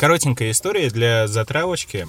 коротенькая 0.00 0.52
история 0.52 0.88
для 0.88 1.28
затравочки. 1.28 2.08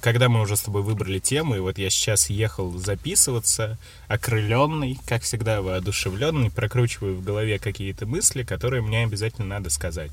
Когда 0.00 0.28
мы 0.28 0.40
уже 0.40 0.56
с 0.56 0.62
тобой 0.62 0.82
выбрали 0.82 1.20
тему, 1.20 1.54
и 1.54 1.60
вот 1.60 1.78
я 1.78 1.88
сейчас 1.88 2.30
ехал 2.30 2.76
записываться, 2.76 3.78
окрыленный, 4.08 4.98
как 5.06 5.22
всегда, 5.22 5.62
воодушевленный, 5.62 6.50
прокручиваю 6.50 7.14
в 7.14 7.22
голове 7.22 7.60
какие-то 7.60 8.06
мысли, 8.06 8.42
которые 8.42 8.82
мне 8.82 9.04
обязательно 9.04 9.46
надо 9.46 9.70
сказать. 9.70 10.10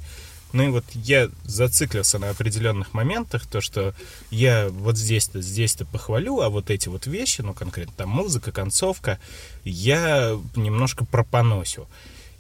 Ну 0.54 0.68
и 0.68 0.68
вот 0.68 0.86
я 0.94 1.32
зациклился 1.46 2.20
на 2.20 2.30
определенных 2.30 2.94
моментах, 2.94 3.48
то, 3.48 3.60
что 3.60 3.96
я 4.30 4.70
вот 4.70 4.96
здесь-то, 4.96 5.42
здесь-то 5.42 5.84
похвалю, 5.86 6.42
а 6.42 6.50
вот 6.50 6.70
эти 6.70 6.90
вот 6.90 7.08
вещи, 7.08 7.42
ну 7.42 7.56
конкретно 7.56 7.94
там 7.98 8.10
музыка, 8.10 8.52
концовка, 8.52 9.18
я 9.64 10.40
немножко 10.56 11.06
пропоносю. 11.06 11.88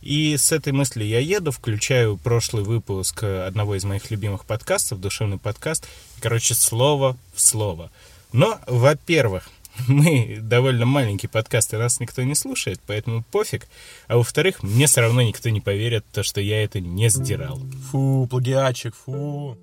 И 0.05 0.37
с 0.37 0.51
этой 0.51 0.71
мысли 0.71 1.03
я 1.03 1.19
еду, 1.19 1.49
включаю 1.49 2.17
прошлый 2.17 2.63
выпуск 2.63 3.23
одного 3.23 3.73
из 3.73 3.85
моих 3.85 4.11
любимых 4.11 4.45
подкастов, 4.45 5.01
душевный 5.01 5.39
подкаст. 5.39 5.87
Короче, 6.21 6.53
слово 6.53 7.17
в 7.33 7.41
слово. 7.41 7.89
Но, 8.31 8.59
во-первых, 8.67 9.49
мы 9.87 10.37
довольно 10.39 10.85
маленький 10.85 11.25
подкаст, 11.25 11.73
и 11.73 11.77
нас 11.77 11.99
никто 11.99 12.21
не 12.21 12.35
слушает, 12.35 12.79
поэтому 12.85 13.23
пофиг. 13.31 13.67
А 14.07 14.17
во-вторых, 14.17 14.61
мне 14.61 14.85
все 14.85 15.01
равно 15.01 15.23
никто 15.23 15.49
не 15.49 15.59
поверит, 15.59 16.05
то, 16.13 16.21
что 16.21 16.39
я 16.39 16.63
это 16.63 16.79
не 16.79 17.09
сдирал. 17.09 17.59
Фу, 17.89 18.27
плагиатчик, 18.29 18.93
фу. 18.95 19.57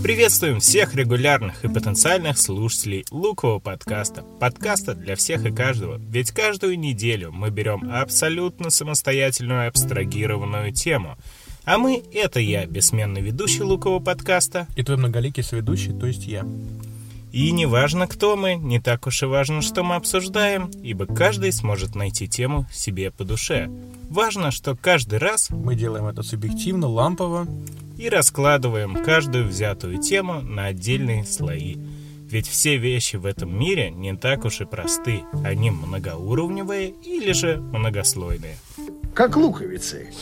Приветствуем 0.00 0.58
всех 0.58 0.94
регулярных 0.94 1.64
и 1.64 1.68
потенциальных 1.68 2.38
слушателей 2.38 3.04
Лукового 3.10 3.58
подкаста. 3.58 4.22
Подкаста 4.40 4.94
для 4.94 5.16
всех 5.16 5.44
и 5.44 5.52
каждого. 5.52 6.00
Ведь 6.08 6.30
каждую 6.30 6.78
неделю 6.78 7.30
мы 7.30 7.50
берем 7.50 7.92
абсолютно 7.92 8.70
самостоятельную 8.70 9.68
абстрагированную 9.68 10.72
тему. 10.72 11.18
А 11.64 11.76
мы— 11.76 12.02
это 12.14 12.40
я, 12.40 12.64
бессменный 12.64 13.20
ведущий 13.20 13.62
Лукового 13.62 14.00
подкаста. 14.00 14.66
И 14.76 14.82
твой 14.82 14.96
многоликий 14.96 15.42
соведущий, 15.42 15.92
то 15.92 16.06
есть 16.06 16.26
я. 16.26 16.46
И 17.32 17.50
не 17.50 17.64
важно, 17.64 18.06
кто 18.06 18.36
мы, 18.36 18.56
не 18.56 18.78
так 18.78 19.06
уж 19.06 19.22
и 19.22 19.26
важно, 19.26 19.62
что 19.62 19.82
мы 19.82 19.94
обсуждаем, 19.94 20.70
ибо 20.82 21.06
каждый 21.06 21.50
сможет 21.52 21.94
найти 21.94 22.28
тему 22.28 22.66
себе 22.70 23.10
по 23.10 23.24
душе. 23.24 23.70
Важно, 24.10 24.50
что 24.50 24.76
каждый 24.76 25.18
раз 25.18 25.48
Мы 25.48 25.74
делаем 25.74 26.06
это 26.06 26.22
субъективно, 26.22 26.88
лампово. 26.88 27.46
и 27.96 28.08
раскладываем 28.10 29.02
каждую 29.02 29.46
взятую 29.48 29.98
тему 30.02 30.42
на 30.42 30.66
отдельные 30.66 31.24
слои. 31.24 31.76
Ведь 32.28 32.46
все 32.48 32.76
вещи 32.76 33.16
в 33.16 33.24
этом 33.26 33.58
мире 33.58 33.90
не 33.90 34.14
так 34.16 34.44
уж 34.44 34.60
и 34.60 34.64
просты. 34.66 35.22
Они 35.44 35.70
многоуровневые 35.70 36.90
или 36.90 37.32
же 37.32 37.56
многослойные. 37.58 38.56
Как 39.14 39.36
луковицы. 39.36 40.12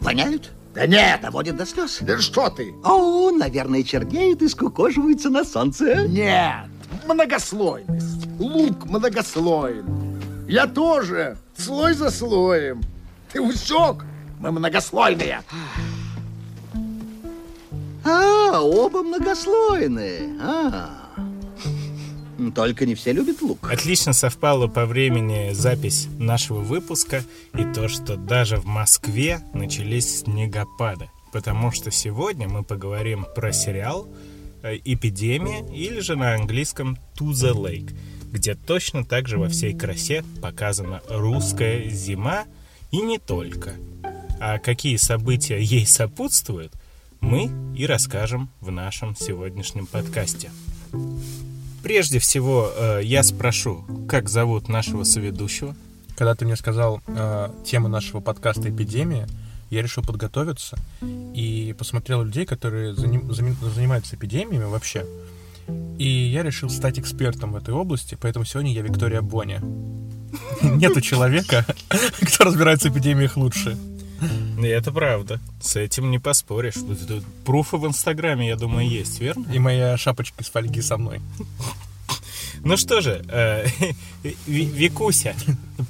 Воняют? 0.00 0.52
Да 0.74 0.86
нет, 0.86 1.20
Доводят 1.20 1.56
до 1.56 1.66
слез? 1.66 1.98
да 2.00 2.18
что 2.18 2.48
ты? 2.48 2.72
О, 2.84 3.30
наверное, 3.32 3.82
чернеют 3.82 4.40
и 4.42 4.48
скукоживаются 4.48 5.28
на 5.28 5.44
солнце. 5.44 6.06
Нет, 6.06 6.66
многослойность. 7.06 8.28
Лук 8.38 8.86
многослоен. 8.86 10.46
Я 10.48 10.66
тоже, 10.66 11.36
слой 11.56 11.94
за 11.94 12.10
слоем. 12.10 12.82
Ты 13.32 13.40
усек? 13.40 14.04
Мы 14.38 14.52
многослойные. 14.52 15.42
А, 18.04 18.60
оба 18.60 19.02
многослойные. 19.02 20.36
А. 20.40 20.99
Только 22.54 22.86
не 22.86 22.94
все 22.94 23.12
любят 23.12 23.42
лук. 23.42 23.70
Отлично 23.70 24.12
совпало 24.12 24.66
по 24.66 24.86
времени 24.86 25.52
запись 25.52 26.08
нашего 26.18 26.60
выпуска 26.60 27.22
и 27.54 27.64
то, 27.74 27.88
что 27.88 28.16
даже 28.16 28.56
в 28.56 28.64
Москве 28.64 29.40
начались 29.52 30.20
снегопады. 30.20 31.10
Потому 31.32 31.70
что 31.70 31.90
сегодня 31.90 32.48
мы 32.48 32.64
поговорим 32.64 33.26
про 33.36 33.52
сериал 33.52 34.08
э, 34.62 34.76
«Эпидемия» 34.84 35.64
или 35.72 36.00
же 36.00 36.16
на 36.16 36.34
английском 36.34 36.98
«To 37.18 37.30
the 37.30 37.52
Lake», 37.52 37.94
где 38.32 38.54
точно 38.54 39.04
так 39.04 39.28
же 39.28 39.38
во 39.38 39.48
всей 39.48 39.74
красе 39.74 40.24
показана 40.40 41.02
русская 41.08 41.88
зима 41.90 42.44
и 42.90 43.00
не 43.00 43.18
только. 43.18 43.74
А 44.40 44.58
какие 44.58 44.96
события 44.96 45.60
ей 45.60 45.86
сопутствуют, 45.86 46.72
мы 47.20 47.50
и 47.76 47.86
расскажем 47.86 48.50
в 48.60 48.70
нашем 48.70 49.14
сегодняшнем 49.14 49.86
подкасте. 49.86 50.50
Прежде 51.82 52.18
всего, 52.18 52.70
э, 52.76 53.00
я 53.02 53.22
спрошу, 53.22 53.84
как 54.08 54.28
зовут 54.28 54.68
нашего 54.68 55.04
соведущего? 55.04 55.74
Когда 56.16 56.34
ты 56.34 56.44
мне 56.44 56.56
сказал 56.56 57.00
э, 57.06 57.50
тему 57.64 57.88
нашего 57.88 58.20
подкаста 58.20 58.68
«Эпидемия», 58.68 59.26
я 59.70 59.82
решил 59.82 60.02
подготовиться 60.02 60.76
и 61.00 61.74
посмотрел 61.78 62.22
людей, 62.22 62.44
которые 62.44 62.92
заним- 62.92 63.32
занимаются 63.72 64.16
эпидемиями 64.16 64.64
вообще. 64.64 65.06
И 65.98 66.08
я 66.08 66.42
решил 66.42 66.68
стать 66.68 66.98
экспертом 66.98 67.52
в 67.52 67.56
этой 67.56 67.72
области, 67.72 68.18
поэтому 68.20 68.44
сегодня 68.44 68.72
я 68.72 68.82
Виктория 68.82 69.22
Боня. 69.22 69.62
Нету 70.62 71.00
человека, 71.00 71.64
кто 72.20 72.44
разбирается 72.44 72.90
в 72.90 72.92
эпидемиях 72.92 73.36
лучше. 73.36 73.78
И 74.62 74.68
Это 74.68 74.92
правда. 74.92 75.40
С 75.60 75.76
этим 75.76 76.10
не 76.10 76.18
поспоришь. 76.18 76.74
Тут- 76.74 77.24
Пруфы 77.44 77.76
в 77.76 77.86
Инстаграме, 77.86 78.48
я 78.48 78.56
думаю, 78.56 78.88
есть, 78.88 79.20
верно? 79.20 79.46
И 79.52 79.58
моя 79.58 79.96
шапочка 79.96 80.42
из 80.42 80.48
фольги 80.50 80.82
со 80.82 80.96
мной. 80.96 81.20
Ну 82.62 82.76
что 82.76 83.00
же, 83.00 83.22
э, 83.28 83.64
Ви- 84.46 84.64
Викуся, 84.64 85.34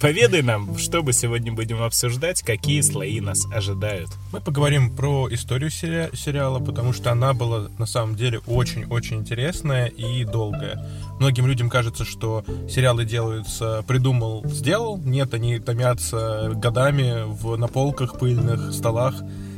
поведай 0.01 0.43
нам, 0.43 0.79
что 0.79 1.03
мы 1.03 1.13
сегодня 1.13 1.53
будем 1.53 1.83
обсуждать, 1.83 2.43
какие 2.43 2.81
слои 2.81 3.21
нас 3.21 3.45
ожидают. 3.53 4.09
Мы 4.33 4.41
поговорим 4.41 4.91
про 4.95 5.29
историю 5.33 5.71
сери- 5.71 6.15
сериала, 6.15 6.61
потому 6.61 6.93
что 6.93 7.11
она 7.11 7.33
была 7.33 7.69
на 7.79 7.87
самом 7.87 8.15
деле 8.15 8.39
очень-очень 8.47 9.17
интересная 9.17 9.87
и 9.87 10.25
долгая. 10.25 10.87
Многим 11.19 11.47
людям 11.49 11.69
кажется, 11.71 12.05
что 12.05 12.45
сериалы 12.69 13.05
делаются 13.05 13.83
придумал, 13.89 14.45
сделал. 14.47 14.97
Нет, 14.99 15.35
они 15.35 15.59
томятся 15.59 16.53
годами 16.55 17.25
в, 17.27 17.57
на 17.57 17.67
полках, 17.67 18.19
пыльных 18.19 18.73
столах 18.73 19.15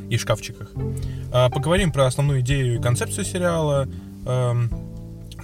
и 0.09 0.17
шкафчиках. 0.17 0.71
А, 1.31 1.49
поговорим 1.49 1.91
про 1.91 2.07
основную 2.07 2.41
идею 2.41 2.75
и 2.75 2.81
концепцию 2.81 3.23
сериала, 3.25 3.87
эм, 4.25 4.71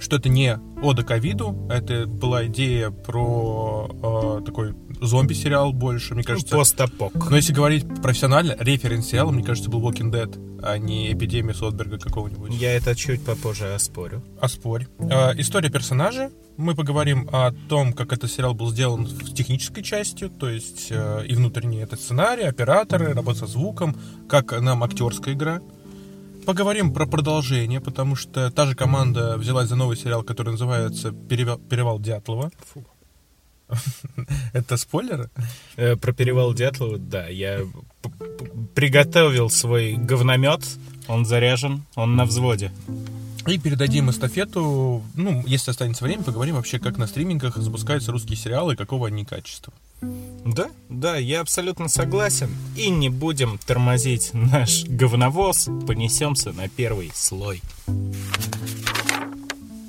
что 0.00 0.16
это 0.16 0.28
не 0.28 0.58
ода 0.82 1.02
ковиду, 1.02 1.56
это 1.70 2.06
была 2.06 2.46
идея 2.46 2.90
про 2.90 4.40
э, 4.40 4.44
такой 4.44 4.74
зомби-сериал 5.00 5.72
больше, 5.72 6.14
мне 6.14 6.24
кажется. 6.24 6.56
Постапок. 6.56 7.12
Но 7.30 7.36
если 7.36 7.52
говорить 7.52 7.86
профессионально, 8.02 8.56
референс 8.58 9.06
сериала, 9.06 9.30
мне 9.30 9.44
кажется, 9.44 9.70
был 9.70 9.80
Walking 9.80 10.10
Dead, 10.10 10.60
а 10.62 10.78
не 10.78 11.12
эпидемия 11.12 11.54
Сотберга 11.54 11.98
какого-нибудь. 11.98 12.52
Я 12.54 12.74
это 12.74 12.94
чуть 12.94 13.24
попозже 13.24 13.74
оспорю. 13.74 14.22
А 14.40 14.48
спорь. 14.48 14.86
А, 14.98 15.32
история 15.36 15.70
персонажа. 15.70 16.30
Мы 16.56 16.74
поговорим 16.74 17.28
о 17.32 17.52
том, 17.68 17.92
как 17.92 18.12
этот 18.12 18.30
сериал 18.30 18.54
был 18.54 18.70
сделан 18.70 19.06
с 19.06 19.32
технической 19.32 19.82
частью, 19.82 20.28
то 20.28 20.48
есть 20.48 20.88
э, 20.90 21.24
и 21.26 21.34
внутренний 21.34 21.78
этот 21.78 22.00
сценарий, 22.00 22.44
операторы, 22.44 23.14
работа 23.14 23.40
со 23.40 23.46
звуком, 23.46 23.96
как 24.28 24.58
нам 24.60 24.84
актерская 24.84 25.34
игра. 25.34 25.62
Поговорим 26.46 26.92
про 26.92 27.06
продолжение, 27.06 27.80
потому 27.80 28.16
что 28.16 28.50
та 28.50 28.66
же 28.66 28.74
команда 28.74 29.36
взялась 29.36 29.68
за 29.68 29.76
новый 29.76 29.96
сериал, 29.96 30.22
который 30.22 30.50
называется 30.50 31.12
«Перевал, 31.12 31.58
Перевал 31.58 31.98
Дятлова». 31.98 32.50
Фу. 32.72 32.84
Это 34.52 34.76
спойлеры? 34.76 35.30
Э, 35.76 35.96
Про 35.96 36.12
перевал 36.12 36.54
Дятлова, 36.54 36.98
да, 36.98 37.28
я 37.28 37.60
приготовил 38.74 39.50
свой 39.50 39.94
говномет, 39.94 40.60
он 41.08 41.24
заряжен, 41.24 41.84
он 41.94 42.16
на 42.16 42.24
взводе. 42.24 42.72
И 43.46 43.58
передадим 43.58 44.10
эстафету, 44.10 45.02
ну, 45.14 45.42
если 45.46 45.70
останется 45.70 46.04
время, 46.04 46.22
поговорим 46.22 46.56
вообще, 46.56 46.78
как 46.78 46.98
на 46.98 47.06
стримингах 47.06 47.56
запускаются 47.56 48.12
русские 48.12 48.36
сериалы 48.36 48.74
и 48.74 48.76
какого 48.76 49.06
они 49.06 49.24
качества. 49.24 49.72
Да, 50.00 50.70
да, 50.88 51.16
я 51.16 51.40
абсолютно 51.40 51.88
согласен. 51.88 52.50
И 52.76 52.88
не 52.88 53.08
будем 53.08 53.58
тормозить 53.58 54.30
наш 54.32 54.84
говновоз, 54.84 55.68
понесемся 55.86 56.52
на 56.52 56.68
первый 56.68 57.10
слой. 57.14 57.60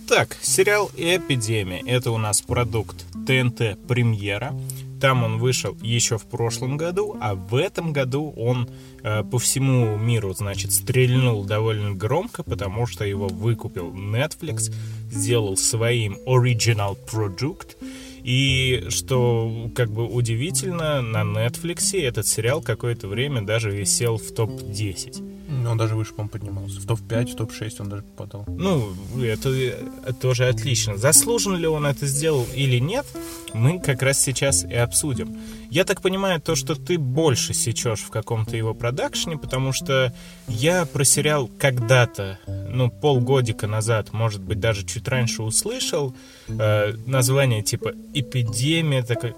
Так, 0.08 0.36
сериал 0.42 0.92
«Эпидемия»— 0.98 1.82
это 1.86 2.12
у 2.12 2.18
нас 2.18 2.42
продукт 2.42 3.06
ТНТ 3.26 3.78
«Премьера». 3.88 4.54
Там 5.00 5.24
он 5.24 5.40
вышел 5.40 5.76
еще 5.82 6.18
в 6.18 6.26
прошлом 6.26 6.78
году, 6.78 7.18
а 7.20 7.34
в 7.34 7.56
этом 7.56 7.92
году 7.92 8.34
он 8.38 8.70
э, 9.04 9.24
по 9.24 9.40
всему 9.40 9.98
миру, 9.98 10.34
значит, 10.34 10.74
стрельнул 10.74 11.44
довольно 11.44 11.96
громко, 11.96 12.44
потому 12.44 12.86
что 12.86 13.04
его 13.04 13.28
выкупил 13.28 13.92
Netflix, 13.92 14.72
сделал 15.10 15.58
своим 15.58 16.18
original 16.28 16.98
product. 17.12 17.78
И 18.24 18.86
что 18.90 19.70
как 19.74 19.90
бы 19.92 20.06
удивительно, 20.06 21.02
на 21.02 21.22
Netflix 21.24 22.00
этот 22.00 22.28
сериал 22.28 22.62
какое-то 22.62 23.08
время 23.08 23.42
даже 23.42 23.72
висел 23.72 24.18
в 24.18 24.32
топ-10. 24.32 25.41
Он 25.52 25.78
даже 25.78 25.96
выше, 25.96 26.12
по-моему, 26.12 26.30
поднимался. 26.30 26.80
В 26.80 26.86
топ-5, 26.86 27.34
в 27.34 27.36
топ-6 27.36 27.76
он 27.80 27.90
даже 27.90 28.04
попадал. 28.04 28.46
Ну, 28.48 28.94
это, 29.22 29.50
это 29.50 30.14
тоже 30.14 30.48
отлично. 30.48 30.98
Заслужен 30.98 31.56
ли 31.58 31.68
он 31.68 31.86
это 31.86 32.08
сделал 32.08 32.46
или 32.54 32.80
нет, 32.80 33.06
мы 33.54 33.80
как 33.80 34.02
раз 34.02 34.22
сейчас 34.22 34.64
и 34.64 34.74
обсудим. 34.74 35.38
Я 35.70 35.86
так 35.86 36.02
понимаю, 36.02 36.42
то, 36.42 36.56
что 36.56 36.76
ты 36.76 36.98
больше 36.98 37.54
сечешь 37.54 38.02
в 38.02 38.10
каком-то 38.10 38.56
его 38.58 38.74
продакшне, 38.74 39.38
потому 39.38 39.72
что 39.74 40.14
я 40.48 40.86
про 40.86 41.04
сериал 41.04 41.50
когда-то, 41.60 42.40
ну, 42.70 42.90
полгодика 42.90 43.68
назад, 43.68 44.14
может 44.14 44.42
быть, 44.42 44.60
даже 44.60 44.86
чуть 44.86 45.08
раньше 45.08 45.44
услышал 45.44 46.16
э, 46.48 46.94
название 47.06 47.62
типа 47.62 47.94
«Эпидемия», 48.14 49.04
такой, 49.04 49.34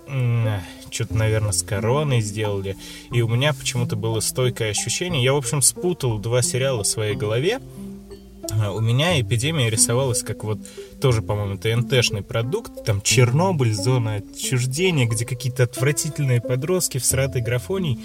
что-то, 0.94 1.16
наверное, 1.16 1.52
с 1.52 1.64
короной 1.64 2.22
сделали, 2.22 2.78
и 3.12 3.22
у 3.22 3.28
меня 3.28 3.54
почему-то 3.54 3.96
было 3.96 4.20
стойкое 4.20 4.72
ощущение. 4.72 5.24
Я, 5.24 5.34
в 5.34 5.38
общем, 5.38 5.62
спутал 5.62 6.20
два 6.20 6.42
сериала 6.42 6.84
в 6.84 6.88
своей 6.88 7.16
голове. 7.16 7.60
У 8.74 8.80
меня 8.80 9.20
эпидемия 9.20 9.70
рисовалась 9.70 10.24
как 10.24 10.44
вот 10.44 10.60
тоже, 11.02 11.22
по-моему, 11.22 11.58
ТНТшный 11.58 12.22
продукт, 12.22 12.86
там 12.86 13.02
Чернобыль, 13.02 13.74
зона 13.74 14.16
отчуждения, 14.16 15.06
где 15.08 15.26
какие-то 15.26 15.64
отвратительные 15.64 16.42
подростки 16.42 16.98
в 16.98 17.06
сратой 17.06 17.42
графонии. 17.42 18.00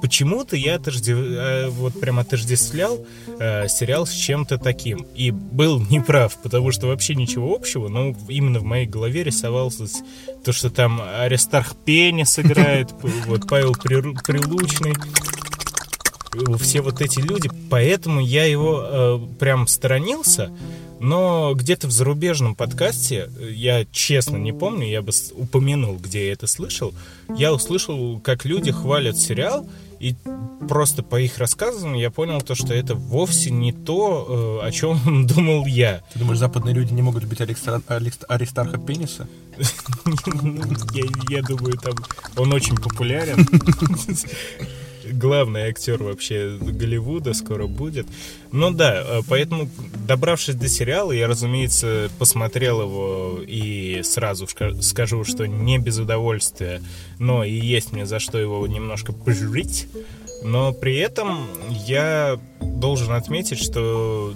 Почему-то 0.00 0.56
я 0.56 0.76
отождев... 0.76 1.18
А, 1.18 1.68
вот 1.70 1.98
прям 1.98 2.18
отождествлял 2.18 3.04
э, 3.38 3.68
сериал 3.68 4.06
с 4.06 4.12
чем-то 4.12 4.58
таким. 4.58 5.06
И 5.14 5.30
был 5.30 5.80
неправ, 5.80 6.36
потому 6.42 6.72
что 6.72 6.88
вообще 6.88 7.14
ничего 7.14 7.54
общего, 7.54 7.88
но 7.88 8.14
именно 8.28 8.60
в 8.60 8.64
моей 8.64 8.86
голове 8.86 9.24
рисовался 9.24 9.86
то, 10.44 10.52
что 10.52 10.70
там 10.70 11.00
Аристарх 11.02 11.74
Пеня 11.84 12.24
сыграет, 12.24 12.92
вот 13.26 13.48
Павел 13.48 13.74
Прилучный, 13.74 14.94
все 16.58 16.80
вот 16.80 17.00
эти 17.00 17.20
люди, 17.20 17.50
поэтому 17.70 18.20
я 18.20 18.44
его 18.44 18.82
э, 18.82 19.20
прям 19.38 19.66
сторонился, 19.66 20.50
но 21.00 21.54
где-то 21.54 21.86
в 21.86 21.90
зарубежном 21.90 22.54
подкасте, 22.54 23.28
я 23.38 23.84
честно 23.92 24.36
не 24.36 24.52
помню, 24.52 24.86
я 24.86 25.02
бы 25.02 25.12
упомянул, 25.34 25.96
где 25.96 26.26
я 26.26 26.32
это 26.32 26.46
слышал, 26.46 26.94
я 27.36 27.52
услышал, 27.52 28.20
как 28.20 28.44
люди 28.44 28.72
хвалят 28.72 29.18
сериал, 29.18 29.66
и 30.00 30.14
просто 30.68 31.02
по 31.02 31.20
их 31.20 31.38
рассказам 31.38 31.94
я 31.94 32.10
понял 32.10 32.40
то, 32.42 32.54
что 32.54 32.74
это 32.74 32.94
вовсе 32.94 33.50
не 33.50 33.72
то, 33.72 34.60
э, 34.62 34.66
о 34.66 34.70
чем 34.70 35.26
думал 35.26 35.66
я. 35.66 36.02
Ты 36.12 36.18
думаешь, 36.18 36.38
западные 36.38 36.74
люди 36.74 36.92
не 36.92 37.02
могут 37.02 37.22
любить 37.22 37.40
Аристарха 37.40 38.78
Пениса? 38.78 39.28
Я 41.30 41.42
думаю, 41.42 41.78
там 41.78 41.94
он 42.36 42.52
очень 42.52 42.76
популярен. 42.76 43.46
главный 45.12 45.62
актер 45.62 46.02
вообще 46.02 46.58
Голливуда 46.60 47.34
скоро 47.34 47.66
будет. 47.66 48.06
Ну 48.52 48.70
да, 48.70 49.02
э, 49.04 49.20
поэтому, 49.28 49.68
добравшись 50.06 50.54
до 50.54 50.68
сериала, 50.68 51.12
я, 51.12 51.26
разумеется, 51.26 52.10
посмотрел 52.18 52.82
его 52.82 53.38
и 53.46 54.02
сразу 54.02 54.46
скажу, 54.80 55.24
что 55.24 55.46
не 55.46 55.78
без 55.78 55.98
удовольствия, 55.98 56.80
но 57.18 57.44
и 57.44 57.52
есть 57.52 57.92
мне 57.92 58.06
за 58.06 58.18
что 58.18 58.38
его 58.38 58.66
немножко 58.66 59.12
пожрить. 59.12 59.88
Но 60.42 60.72
при 60.72 60.96
этом 60.96 61.46
я 61.70 62.38
должен 62.60 63.12
отметить, 63.12 63.58
что 63.58 64.34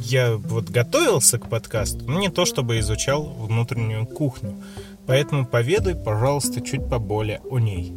я 0.00 0.36
вот 0.36 0.70
готовился 0.70 1.38
к 1.38 1.48
подкасту, 1.48 2.04
но 2.06 2.18
не 2.18 2.30
то 2.30 2.46
чтобы 2.46 2.78
изучал 2.78 3.24
внутреннюю 3.24 4.06
кухню. 4.06 4.54
Поэтому 5.06 5.46
поведай, 5.46 5.94
пожалуйста, 5.94 6.60
чуть 6.60 6.88
поболее 6.88 7.40
о 7.50 7.58
ней. 7.58 7.92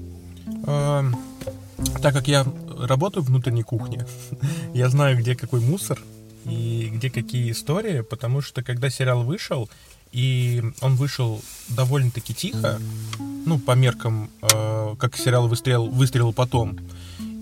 Так 2.01 2.13
как 2.13 2.27
я 2.27 2.45
работаю 2.77 3.23
внутренней 3.23 3.63
кухне, 3.63 4.05
я 4.73 4.89
знаю, 4.89 5.17
где 5.17 5.35
какой 5.35 5.61
мусор 5.61 5.99
и 6.45 6.89
где 6.93 7.09
какие 7.09 7.51
истории, 7.51 8.01
потому 8.01 8.41
что 8.41 8.63
когда 8.63 8.89
сериал 8.89 9.23
вышел, 9.23 9.69
и 10.11 10.63
он 10.81 10.95
вышел 10.95 11.41
довольно-таки 11.69 12.33
тихо, 12.33 12.79
ну, 13.45 13.57
по 13.59 13.71
меркам, 13.71 14.29
э, 14.41 14.95
как 14.99 15.17
сериал 15.17 15.47
выстрелил, 15.47 15.87
выстрелил 15.87 16.33
потом, 16.33 16.77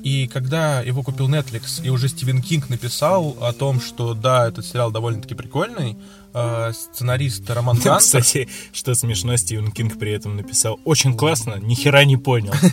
и 0.04 0.28
когда 0.28 0.82
его 0.82 1.04
купил 1.04 1.30
Netflix, 1.30 1.84
и 1.84 1.90
уже 1.90 2.08
Стивен 2.10 2.42
Кинг 2.42 2.70
написал 2.70 3.38
о 3.42 3.54
том, 3.54 3.80
что 3.80 4.14
да, 4.14 4.48
этот 4.48 4.66
сериал 4.66 4.92
довольно-таки 4.92 5.36
прикольный, 5.36 5.98
э, 6.34 6.72
сценарист 6.74 7.50
Роман 7.50 7.76
Гантер... 7.84 8.00
Кстати, 8.00 8.50
что 8.74 8.96
смешно, 8.96 9.36
Стивен 9.38 9.72
Кинг 9.72 10.00
при 10.00 10.12
этом 10.12 10.36
написал 10.36 10.80
очень 10.86 11.16
классно, 11.16 11.56
ни 11.60 11.76
хера 11.76 12.04
не 12.06 12.18
понял. 12.18 12.54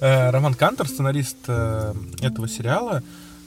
Э, 0.00 0.30
Роман 0.30 0.54
Кантер, 0.54 0.86
сценарист 0.86 1.36
э, 1.46 1.94
этого 2.20 2.48
сериала, 2.48 3.02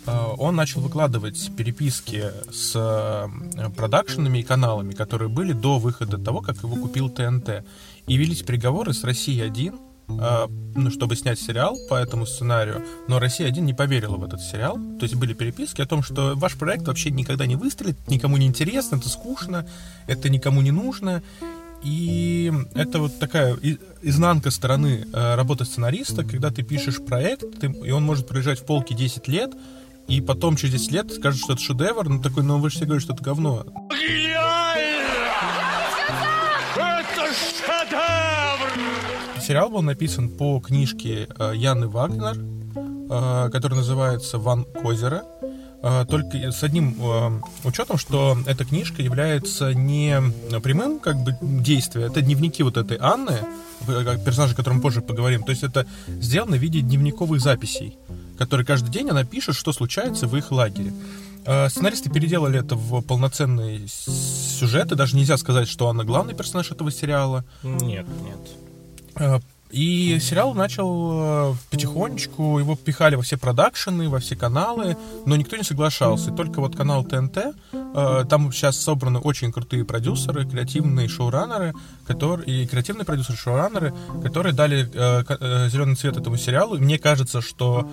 он 0.05 0.55
начал 0.55 0.81
выкладывать 0.81 1.51
переписки 1.55 2.31
с 2.51 3.29
продакшенами 3.75 4.39
и 4.39 4.43
каналами, 4.43 4.93
которые 4.93 5.29
были 5.29 5.53
до 5.53 5.77
выхода 5.77 6.17
того, 6.17 6.41
как 6.41 6.63
его 6.63 6.75
купил 6.75 7.09
ТНТ. 7.09 7.63
И 8.07 8.17
велись 8.17 8.41
переговоры 8.41 8.93
с 8.93 9.03
Россией 9.03 9.41
1 9.41 9.73
э, 9.73 9.77
ну, 10.09 10.91
чтобы 10.91 11.15
снять 11.15 11.39
сериал 11.39 11.77
по 11.89 11.95
этому 11.95 12.25
сценарию, 12.25 12.83
но 13.07 13.19
Россия-1 13.19 13.59
не 13.61 13.73
поверила 13.73 14.17
в 14.17 14.23
этот 14.23 14.41
сериал. 14.41 14.75
То 14.99 15.03
есть 15.03 15.15
были 15.15 15.33
переписки 15.33 15.81
о 15.81 15.85
том, 15.85 16.03
что 16.03 16.33
ваш 16.35 16.57
проект 16.57 16.87
вообще 16.87 17.11
никогда 17.11 17.45
не 17.45 17.55
выстрелит, 17.55 17.97
никому 18.07 18.37
не 18.37 18.47
интересно, 18.47 18.95
это 18.95 19.09
скучно, 19.09 19.67
это 20.07 20.29
никому 20.29 20.61
не 20.61 20.71
нужно. 20.71 21.21
И 21.83 22.51
это 22.75 22.99
вот 22.99 23.19
такая 23.19 23.57
изнанка 24.01 24.51
стороны 24.51 25.07
э, 25.13 25.35
работы 25.35 25.63
сценариста, 25.63 26.23
когда 26.25 26.51
ты 26.51 26.61
пишешь 26.61 27.01
проект, 27.01 27.59
ты, 27.59 27.67
и 27.67 27.91
он 27.91 28.03
может 28.03 28.27
пролежать 28.27 28.59
в 28.59 28.65
полке 28.65 28.95
10 28.95 29.27
лет, 29.29 29.51
и 30.07 30.19
потом 30.19 30.57
через 30.57 30.73
10 30.73 30.91
лет 30.91 31.13
скажут, 31.13 31.41
что 31.41 31.53
это 31.53 31.61
шедевр, 31.61 32.09
ну 32.09 32.21
такой, 32.21 32.43
ну 32.43 32.57
вы 32.59 32.69
же 32.69 32.77
все 32.77 32.85
говорите, 32.85 33.05
что 33.05 33.13
это 33.13 33.23
говно. 33.23 33.65
Сериал 39.49 39.71
был 39.71 39.81
написан 39.81 40.29
по 40.29 40.59
книжке 40.59 41.27
э, 41.27 41.53
Яны 41.55 41.87
Вагнер, 41.87 42.37
э, 42.37 43.49
которая 43.51 43.79
называется 43.79 44.37
«Ван 44.37 44.63
Козера». 44.63 45.23
Э, 45.81 46.05
только 46.07 46.51
с 46.51 46.61
одним 46.61 47.41
учетом, 47.63 47.97
что 47.97 48.37
эта 48.45 48.63
книжка 48.63 49.01
является 49.01 49.73
не 49.73 50.21
прямым 50.61 50.99
как 50.99 51.15
бы 51.23 51.35
действием, 51.41 52.05
это 52.05 52.21
дневники 52.21 52.61
вот 52.61 52.77
этой 52.77 52.99
Анны, 53.01 53.39
персонажа, 54.23 54.53
о 54.53 54.55
котором 54.55 54.77
мы 54.77 54.83
позже 54.83 55.01
поговорим. 55.01 55.41
То 55.41 55.49
есть 55.49 55.63
это 55.63 55.87
сделано 56.05 56.55
в 56.55 56.59
виде 56.59 56.81
дневниковых 56.81 57.41
записей, 57.41 57.97
которые 58.37 58.67
каждый 58.67 58.91
день 58.91 59.09
она 59.09 59.23
пишет, 59.23 59.55
что 59.55 59.73
случается 59.73 60.27
в 60.27 60.37
их 60.37 60.51
лагере. 60.51 60.93
Сценаристы 61.69 62.11
переделали 62.11 62.59
это 62.59 62.75
в 62.75 63.01
полноценный 63.01 63.87
сюжет, 63.87 64.91
и 64.91 64.95
даже 64.95 65.15
нельзя 65.15 65.37
сказать, 65.37 65.67
что 65.67 65.89
она 65.89 66.03
главный 66.03 66.35
персонаж 66.35 66.69
этого 66.69 66.91
сериала. 66.91 67.43
Нет, 67.63 68.05
нет. 68.23 68.68
Э, 69.19 69.39
и 69.69 70.17
сериал 70.19 70.55
начал 70.55 71.51
э, 71.51 71.55
потихонечку, 71.69 72.57
его 72.57 72.75
пихали 72.75 73.13
во 73.13 73.21
все 73.21 73.37
продакшены, 73.37 74.09
во 74.09 74.17
все 74.17 74.35
каналы, 74.35 74.97
но 75.27 75.35
никто 75.35 75.57
не 75.57 75.63
соглашался. 75.63 76.31
И 76.31 76.35
только 76.35 76.59
вот 76.59 76.75
канал 76.75 77.03
ТНТ, 77.03 77.37
э, 77.71 78.25
там 78.27 78.51
сейчас 78.51 78.79
собраны 78.79 79.19
очень 79.19 79.51
крутые 79.51 79.85
продюсеры, 79.85 80.49
креативные 80.49 81.07
шоураннеры, 81.07 81.75
которые, 82.07 82.63
и 82.63 82.65
креативные 82.65 83.05
продюсеры, 83.05 83.37
шоураннеры, 83.37 83.93
которые 84.23 84.53
дали 84.53 84.85
зеленый 85.69 85.95
цвет 85.95 86.17
этому 86.17 86.37
сериалу. 86.37 86.75
И 86.75 86.79
мне 86.79 86.97
кажется, 86.97 87.39
что 87.41 87.87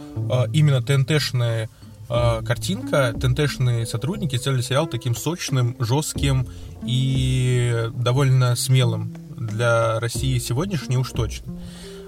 именно 0.54 0.80
ТНТшная 0.80 1.68
картинка, 2.08 3.12
ТНТшные 3.20 3.84
сотрудники 3.84 4.38
сделали 4.38 4.62
сериал 4.62 4.86
таким 4.86 5.14
сочным, 5.14 5.76
жестким 5.78 6.46
и 6.84 7.90
довольно 7.94 8.56
смелым 8.56 9.25
для 9.36 10.00
России 10.00 10.38
сегодняшней 10.38 10.96
уж 10.96 11.10
точно. 11.10 11.54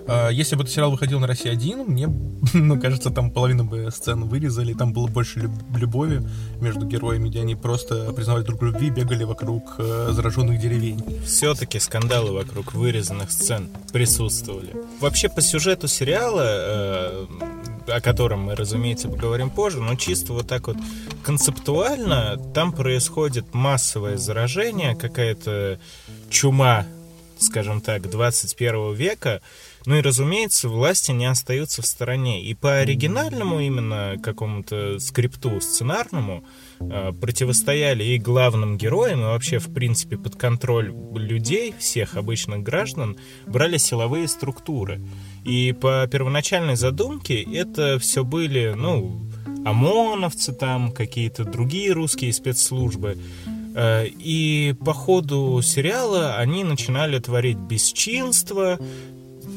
А, 0.08 0.30
если 0.30 0.56
бы 0.56 0.62
этот 0.62 0.74
сериал 0.74 0.90
выходил 0.90 1.20
на 1.20 1.26
России 1.26 1.50
один, 1.50 1.80
мне, 1.80 2.08
ну, 2.54 2.80
кажется, 2.80 3.10
там 3.10 3.30
половину 3.30 3.64
бы 3.64 3.90
сцен 3.90 4.24
вырезали, 4.24 4.72
там 4.72 4.94
было 4.94 5.06
больше 5.06 5.50
любови 5.76 6.26
между 6.60 6.86
героями, 6.86 7.28
где 7.28 7.40
они 7.40 7.54
просто 7.54 8.12
признавали 8.14 8.42
друг 8.42 8.62
любви, 8.62 8.88
бегали 8.88 9.24
вокруг 9.24 9.74
э, 9.78 10.08
зараженных 10.12 10.58
деревень. 10.58 11.04
Все-таки 11.26 11.78
скандалы 11.78 12.32
вокруг 12.32 12.72
вырезанных 12.72 13.30
сцен 13.30 13.68
присутствовали. 13.92 14.74
Вообще, 15.00 15.28
по 15.28 15.42
сюжету 15.42 15.88
сериала, 15.88 16.42
э, 16.42 17.26
о 17.88 18.00
котором 18.00 18.44
мы, 18.44 18.54
разумеется, 18.54 19.08
поговорим 19.08 19.50
позже, 19.50 19.80
но 19.80 19.94
чисто 19.94 20.32
вот 20.32 20.48
так 20.48 20.68
вот 20.68 20.78
концептуально, 21.22 22.38
там 22.54 22.72
происходит 22.72 23.52
массовое 23.52 24.16
заражение, 24.16 24.96
какая-то 24.96 25.78
чума 26.30 26.86
скажем 27.38 27.80
так, 27.80 28.08
21 28.10 28.94
века. 28.94 29.40
Ну 29.86 29.96
и, 29.96 30.02
разумеется, 30.02 30.68
власти 30.68 31.12
не 31.12 31.26
остаются 31.26 31.82
в 31.82 31.86
стороне. 31.86 32.42
И 32.42 32.54
по 32.54 32.78
оригинальному 32.78 33.60
именно 33.60 34.16
какому-то 34.22 34.98
скрипту 34.98 35.60
сценарному 35.60 36.44
э, 36.80 37.12
противостояли 37.18 38.04
и 38.04 38.18
главным 38.18 38.76
героям, 38.76 39.20
и 39.20 39.24
вообще, 39.24 39.58
в 39.58 39.72
принципе, 39.72 40.18
под 40.18 40.36
контроль 40.36 40.92
людей, 41.14 41.74
всех 41.78 42.16
обычных 42.16 42.62
граждан, 42.62 43.16
брали 43.46 43.78
силовые 43.78 44.28
структуры. 44.28 45.00
И 45.44 45.72
по 45.72 46.06
первоначальной 46.06 46.76
задумке 46.76 47.42
это 47.42 47.98
все 47.98 48.24
были, 48.24 48.74
ну, 48.76 49.22
ОМОНовцы 49.64 50.52
там, 50.52 50.92
какие-то 50.92 51.44
другие 51.44 51.92
русские 51.92 52.32
спецслужбы. 52.32 53.18
Э, 53.74 54.06
И 54.06 54.74
по 54.84 54.92
ходу 54.92 55.60
сериала 55.62 56.36
они 56.36 56.64
начинали 56.64 57.18
творить 57.18 57.58
бесчинство, 57.58 58.78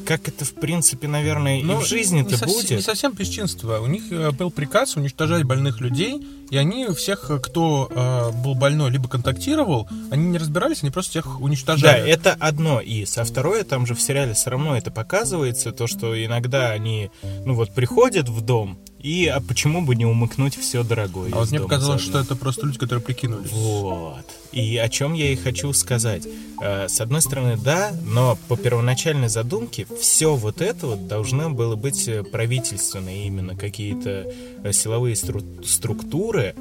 как 0.06 0.26
это, 0.26 0.44
в 0.44 0.54
принципе, 0.54 1.06
наверное, 1.06 1.60
и 1.60 1.62
Ну, 1.62 1.76
в 1.78 1.86
жизни-то 1.86 2.30
не 2.34 2.52
будет. 2.52 2.70
Не 2.70 2.80
совсем 2.80 3.12
бесчинство. 3.12 3.78
У 3.80 3.86
них 3.86 4.10
э, 4.10 4.30
был 4.32 4.50
приказ 4.50 4.96
уничтожать 4.96 5.44
больных 5.44 5.80
людей, 5.80 6.20
и 6.50 6.56
они 6.56 6.86
всех, 6.88 7.30
кто 7.42 7.88
э, 7.90 8.30
был 8.42 8.54
больной, 8.54 8.90
либо 8.90 9.08
контактировал, 9.08 9.88
они 10.10 10.26
не 10.28 10.38
разбирались, 10.38 10.82
они 10.82 10.90
просто 10.90 11.10
всех 11.12 11.24
Да, 11.26 11.44
уничтожали. 11.44 12.10
это 12.10 12.36
одно 12.40 12.80
из. 12.80 13.16
А 13.16 13.24
второе, 13.24 13.64
там 13.64 13.86
же 13.86 13.94
в 13.94 14.00
сериале 14.02 14.34
все 14.34 14.50
равно 14.50 14.76
это 14.76 14.90
показывается, 14.90 15.72
то, 15.72 15.86
что 15.86 16.14
иногда 16.24 16.70
они, 16.72 17.10
ну 17.44 17.54
вот, 17.54 17.72
приходят 17.74 18.28
в 18.28 18.40
дом, 18.40 18.78
и 19.02 19.26
а 19.26 19.40
почему 19.40 19.82
бы 19.82 19.94
не 19.96 20.06
умыкнуть 20.06 20.56
все 20.56 20.82
дорогое 20.84 21.30
А 21.32 21.36
вот 21.38 21.50
мне 21.50 21.60
показалось, 21.60 22.02
заодно? 22.02 22.20
что 22.22 22.32
это 22.32 22.40
просто 22.40 22.66
люди, 22.66 22.78
которые 22.78 23.02
прикинулись. 23.04 23.50
Вот. 23.52 24.24
И 24.52 24.76
о 24.76 24.88
чем 24.88 25.14
я 25.14 25.30
и 25.32 25.36
хочу 25.36 25.72
сказать. 25.72 26.26
Э, 26.62 26.88
С 26.88 27.00
одной 27.00 27.20
стороны, 27.22 27.56
да, 27.56 27.92
но 28.04 28.38
по 28.48 28.56
первоначальной 28.56 29.28
задумке 29.28 29.86
все 30.00 30.34
вот 30.36 30.60
это 30.60 30.86
вот 30.86 31.08
должно 31.08 31.50
было 31.50 31.74
быть 31.76 32.06
э, 32.08 32.22
правительственные 32.22 33.26
именно 33.26 33.56
какие-то 33.56 34.26
э, 34.62 34.72
силовые 34.72 35.14
стру- 35.14 35.64
структуры. 35.66 36.54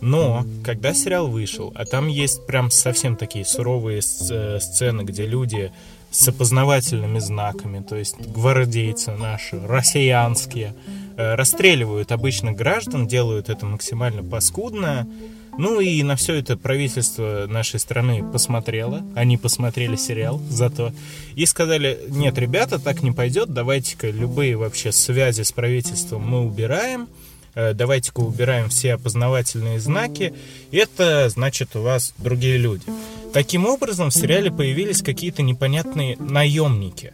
Но 0.00 0.46
когда 0.64 0.94
сериал 0.94 1.26
вышел, 1.26 1.72
а 1.74 1.84
там 1.84 2.06
есть 2.06 2.46
прям 2.46 2.70
совсем 2.70 3.16
такие 3.16 3.44
суровые 3.44 4.00
сцены, 4.00 5.02
где 5.02 5.26
люди 5.26 5.72
с 6.10 6.28
опознавательными 6.28 7.18
знаками, 7.18 7.82
то 7.82 7.96
есть 7.96 8.18
гвардейцы 8.18 9.12
наши, 9.12 9.60
россиянские, 9.60 10.74
э, 11.16 11.34
расстреливают 11.34 12.12
обычных 12.12 12.56
граждан, 12.56 13.06
делают 13.06 13.48
это 13.48 13.66
максимально 13.66 14.22
паскудно. 14.22 15.06
Ну 15.58 15.80
и 15.80 16.02
на 16.04 16.14
все 16.14 16.34
это 16.34 16.56
правительство 16.56 17.46
нашей 17.48 17.80
страны 17.80 18.22
посмотрело. 18.22 19.02
Они 19.16 19.36
посмотрели 19.36 19.96
сериал 19.96 20.40
зато. 20.48 20.92
И 21.34 21.46
сказали, 21.46 21.98
нет, 22.08 22.38
ребята, 22.38 22.78
так 22.78 23.02
не 23.02 23.10
пойдет, 23.10 23.52
давайте-ка 23.52 24.10
любые 24.10 24.56
вообще 24.56 24.92
связи 24.92 25.42
с 25.42 25.50
правительством 25.50 26.22
мы 26.22 26.46
убираем. 26.46 27.08
Э, 27.54 27.74
Давайте-ка 27.74 28.20
убираем 28.20 28.68
все 28.68 28.94
опознавательные 28.94 29.80
знаки. 29.80 30.32
Это 30.70 31.28
значит 31.28 31.74
у 31.74 31.82
вас 31.82 32.14
другие 32.18 32.56
люди. 32.56 32.84
Таким 33.32 33.66
образом 33.66 34.10
в 34.10 34.14
сериале 34.14 34.50
появились 34.50 35.02
какие-то 35.02 35.42
непонятные 35.42 36.16
наемники. 36.18 37.12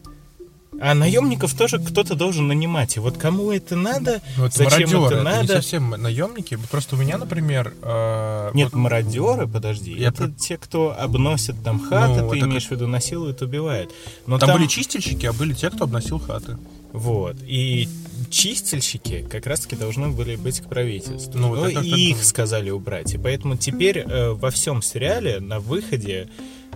А 0.81 0.93
наемников 0.93 1.55
тоже 1.55 1.79
кто-то 1.79 2.17
должен 2.17 2.49
нанимать. 2.49 2.97
И 2.97 3.01
вот 3.01 3.17
кому 3.17 3.53
это 3.53 3.77
надо, 3.77 4.21
Ну, 4.37 4.47
это 4.47 4.59
зачем 4.59 4.91
мародеры, 4.91 5.05
это 5.07 5.15
это 5.15 5.23
надо? 5.23 5.43
не 5.43 5.49
совсем 5.49 5.91
наемники. 5.91 6.59
Просто 6.71 6.97
у 6.97 6.99
меня, 6.99 7.17
например... 7.17 7.73
э, 7.81 8.51
Нет, 8.55 8.73
вот- 8.73 8.79
мародеры, 8.81 9.47
подожди. 9.47 9.93
Я 9.93 10.09
это 10.09 10.25
про- 10.25 10.33
те, 10.33 10.57
кто 10.57 10.95
обносит 10.99 11.63
там 11.63 11.79
хаты, 11.79 12.23
Ну, 12.23 12.31
ты 12.31 12.39
это 12.39 12.47
имеешь 12.47 12.67
в 12.67 12.71
виду, 12.73 12.89
насилует, 12.89 13.41
убивает. 13.41 13.93
Но 14.27 14.39
там, 14.39 14.49
там, 14.49 14.59
были 14.59 14.67
чистильщики, 14.67 15.27
а 15.27 15.33
были 15.33 15.53
те, 15.55 15.71
кто 15.71 15.85
обносил 15.85 16.19
хаты. 16.19 16.57
Вот. 16.95 17.37
И 17.45 17.89
чистильщики 18.31 19.27
как 19.29 19.47
раз-таки 19.47 19.75
должны 19.77 20.09
были 20.11 20.37
быть 20.37 20.61
к 20.61 20.69
правительству. 20.69 21.33
Ну, 21.39 21.49
Ну, 21.55 21.61
вот 21.61 21.69
я 21.69 21.75
так 21.75 21.85
и 21.85 21.91
так 21.91 21.99
их 21.99 22.09
думаю. 22.11 22.25
сказали 22.25 22.71
убрать. 22.71 23.15
И 23.15 23.19
поэтому 23.19 23.57
теперь 23.57 23.99
э, 23.99 24.31
во 24.31 24.51
всем 24.51 24.81
сериале 24.81 25.41
на 25.41 25.59
выходе 25.59 26.29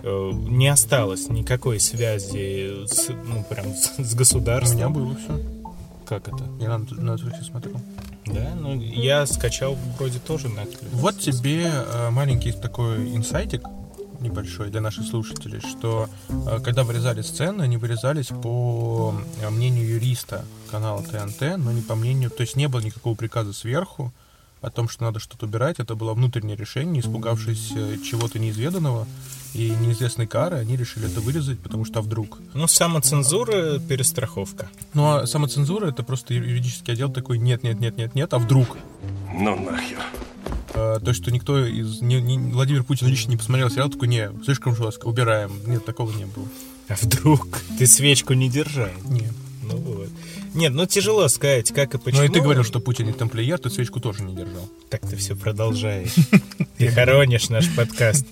э, 0.03 0.31
не 0.33 0.67
осталось 0.67 1.29
никакой 1.29 1.79
связи 1.79 2.85
с, 2.85 3.07
ну, 3.25 3.43
прям 3.49 3.73
с, 3.73 3.95
с 3.97 4.13
У 4.13 4.17
государством. 4.17 4.77
меня 4.77 4.89
было 4.89 5.15
все. 5.15 5.39
Как 6.05 6.27
это? 6.27 6.43
Я 6.59 6.69
на, 6.69 6.79
на 6.79 7.11
Netflix 7.15 7.43
смотрел. 7.45 7.79
Да, 8.25 8.53
ну 8.59 8.79
я 8.81 9.25
скачал 9.25 9.77
вроде 9.97 10.19
тоже 10.19 10.47
Netflix. 10.47 10.87
Вот 10.91 11.17
тебе 11.19 11.65
э, 11.71 12.09
маленький 12.09 12.51
такой 12.51 13.15
инсайтик 13.15 13.61
небольшой 14.21 14.69
для 14.69 14.81
наших 14.81 15.05
слушателей, 15.05 15.61
что 15.61 16.09
э, 16.29 16.59
когда 16.63 16.83
вырезали 16.83 17.21
сцены, 17.21 17.63
они 17.63 17.77
вырезались 17.77 18.27
по 18.27 19.13
э, 19.41 19.49
мнению 19.49 19.87
юриста 19.87 20.45
канала 20.69 21.03
ТНТ, 21.03 21.57
но 21.57 21.71
не 21.71 21.81
по 21.81 21.95
мнению, 21.95 22.29
то 22.29 22.41
есть 22.41 22.55
не 22.55 22.67
было 22.67 22.81
никакого 22.81 23.15
приказа 23.15 23.53
сверху 23.53 24.13
о 24.61 24.69
том, 24.69 24.89
что 24.89 25.03
надо 25.03 25.19
что-то 25.19 25.45
убирать, 25.45 25.79
это 25.79 25.95
было 25.95 26.13
внутреннее 26.13 26.57
решение, 26.57 27.01
испугавшись 27.01 27.71
э, 27.75 27.97
чего-то 28.03 28.39
неизведанного 28.39 29.07
и 29.53 29.69
неизвестной 29.69 30.27
кары, 30.27 30.57
они 30.57 30.75
решили 30.75 31.09
это 31.09 31.21
вырезать, 31.21 31.59
потому 31.59 31.85
что 31.85 31.99
а 31.99 32.01
вдруг. 32.01 32.39
Ну, 32.53 32.67
самоцензура, 32.67 33.79
перестраховка. 33.79 34.69
Ну 34.93 35.15
а 35.15 35.27
самоцензура 35.27 35.87
это 35.87 36.03
просто 36.03 36.33
юридический 36.33 36.93
отдел 36.93 37.11
такой 37.11 37.39
нет, 37.39 37.63
нет, 37.63 37.79
нет, 37.79 37.97
нет, 37.97 38.15
нет, 38.15 38.33
а 38.33 38.37
вдруг. 38.37 38.77
Ну 39.33 39.55
нахер. 39.55 39.99
Э, 40.79 40.99
то, 41.03 41.13
что 41.13 41.29
никто 41.31 41.65
из... 41.65 42.01
не- 42.01 42.21
не- 42.21 42.53
Владимир 42.53 42.83
Путин 42.83 43.07
лично 43.07 43.31
не 43.31 43.37
посмотрел 43.37 43.69
сериал, 43.69 43.89
такой, 43.89 44.07
не, 44.07 44.31
слишком 44.45 44.75
жестко, 44.75 45.07
убираем. 45.07 45.51
Нет, 45.65 45.83
такого 45.83 46.11
не 46.11 46.25
было. 46.25 46.47
А 46.87 46.95
вдруг 47.01 47.59
ты 47.77 47.85
свечку 47.85 48.33
не 48.33 48.49
держал? 48.49 48.87
Не. 49.09 49.29
Ну 49.61 49.75
вот. 49.77 50.09
Нет, 50.55 50.73
ну 50.73 50.85
тяжело 50.85 51.27
сказать, 51.27 51.71
как 51.71 51.93
и 51.93 51.97
почему. 51.97 52.21
Ну 52.21 52.27
и 52.27 52.31
ты 52.31 52.39
говорил, 52.41 52.63
что 52.63 52.79
Путин 52.79 53.07
не 53.07 53.13
тамплиер, 53.13 53.59
ты 53.59 53.69
свечку 53.69 53.99
тоже 53.99 54.23
не 54.23 54.33
держал. 54.33 54.67
Так 54.89 55.01
ты 55.01 55.15
все 55.17 55.35
продолжаешь. 55.35 56.15
Ты 56.77 56.87
хоронишь 56.87 57.49
наш 57.49 57.69
подкаст. 57.75 58.25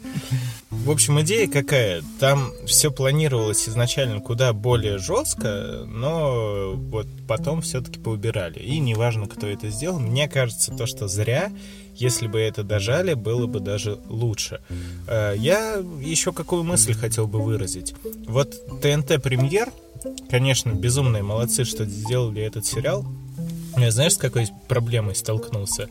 В 0.69 0.89
общем, 0.89 1.19
идея 1.19 1.49
какая? 1.49 2.01
Там 2.17 2.53
все 2.65 2.91
планировалось 2.91 3.67
изначально 3.67 4.21
куда 4.21 4.53
более 4.53 4.99
жестко, 4.99 5.83
но 5.85 6.73
вот 6.75 7.07
потом 7.27 7.61
все-таки 7.61 7.99
поубирали. 7.99 8.59
И 8.59 8.79
неважно, 8.79 9.27
кто 9.27 9.47
это 9.47 9.69
сделал. 9.69 9.99
Мне 9.99 10.29
кажется, 10.29 10.71
то, 10.71 10.85
что 10.87 11.09
зря, 11.09 11.51
если 11.97 12.27
бы 12.27 12.39
это 12.39 12.63
дожали, 12.63 13.13
было 13.13 13.47
бы 13.47 13.59
даже 13.59 13.97
лучше. 14.09 14.61
Э, 15.07 15.33
Я 15.37 15.75
еще 16.01 16.31
какую 16.33 16.63
мысль 16.63 16.93
хотел 16.93 17.27
бы 17.27 17.41
выразить. 17.41 17.93
Вот 18.27 18.55
ТНТ 18.81 19.21
премьер, 19.21 19.71
конечно, 20.29 20.71
безумные 20.71 21.23
молодцы, 21.23 21.63
что 21.65 21.85
сделали 21.85 22.41
этот 22.41 22.65
сериал. 22.65 23.05
Я 23.77 23.91
знаешь, 23.91 24.13
с 24.13 24.17
какой 24.17 24.47
проблемой 24.67 25.15
столкнулся? 25.15 25.87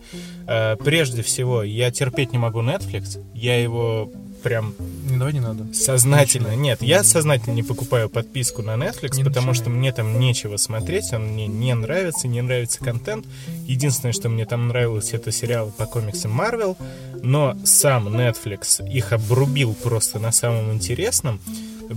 Э, 0.47 0.77
Прежде 0.77 1.23
всего, 1.23 1.63
я 1.63 1.91
терпеть 1.91 2.33
не 2.33 2.39
могу 2.39 2.61
Netflix. 2.61 3.21
Я 3.35 3.61
его 3.63 4.11
прям 4.47 4.75
Не, 5.11 5.17
давай 5.17 5.33
не 5.33 5.41
надо. 5.41 5.67
сознательно... 5.75 6.55
Нет, 6.55 6.81
я 6.81 7.03
сознательно 7.03 7.53
не 7.53 7.65
покупаю 7.65 8.09
подписку 8.09 8.63
на 8.63 8.75
Netflix, 8.77 9.17
Не 9.17 9.25
потому 9.25 9.49
начинай. 9.49 9.55
что 9.55 9.71
мне 9.71 9.93
там 9.93 10.21
нечего 10.21 10.57
смотреть, 10.57 11.13
он 11.13 11.33
мне 11.33 11.49
не 11.49 11.75
нравится, 11.75 12.29
не 12.29 12.43
нравится 12.43 12.79
контент. 12.79 13.27
Единственное, 13.67 14.13
что 14.13 14.29
мне 14.29 14.47
там 14.47 14.69
нравилось, 14.69 15.15
это 15.15 15.33
сериалы 15.33 15.73
по 15.73 15.87
комиксам 15.87 16.41
Marvel, 16.41 16.77
но 17.25 17.57
сам 17.65 18.07
Netflix 18.07 18.89
их 18.89 19.13
обрубил 19.13 19.75
просто 19.75 20.21
на 20.21 20.31
самом 20.31 20.73
интересном. 20.73 21.41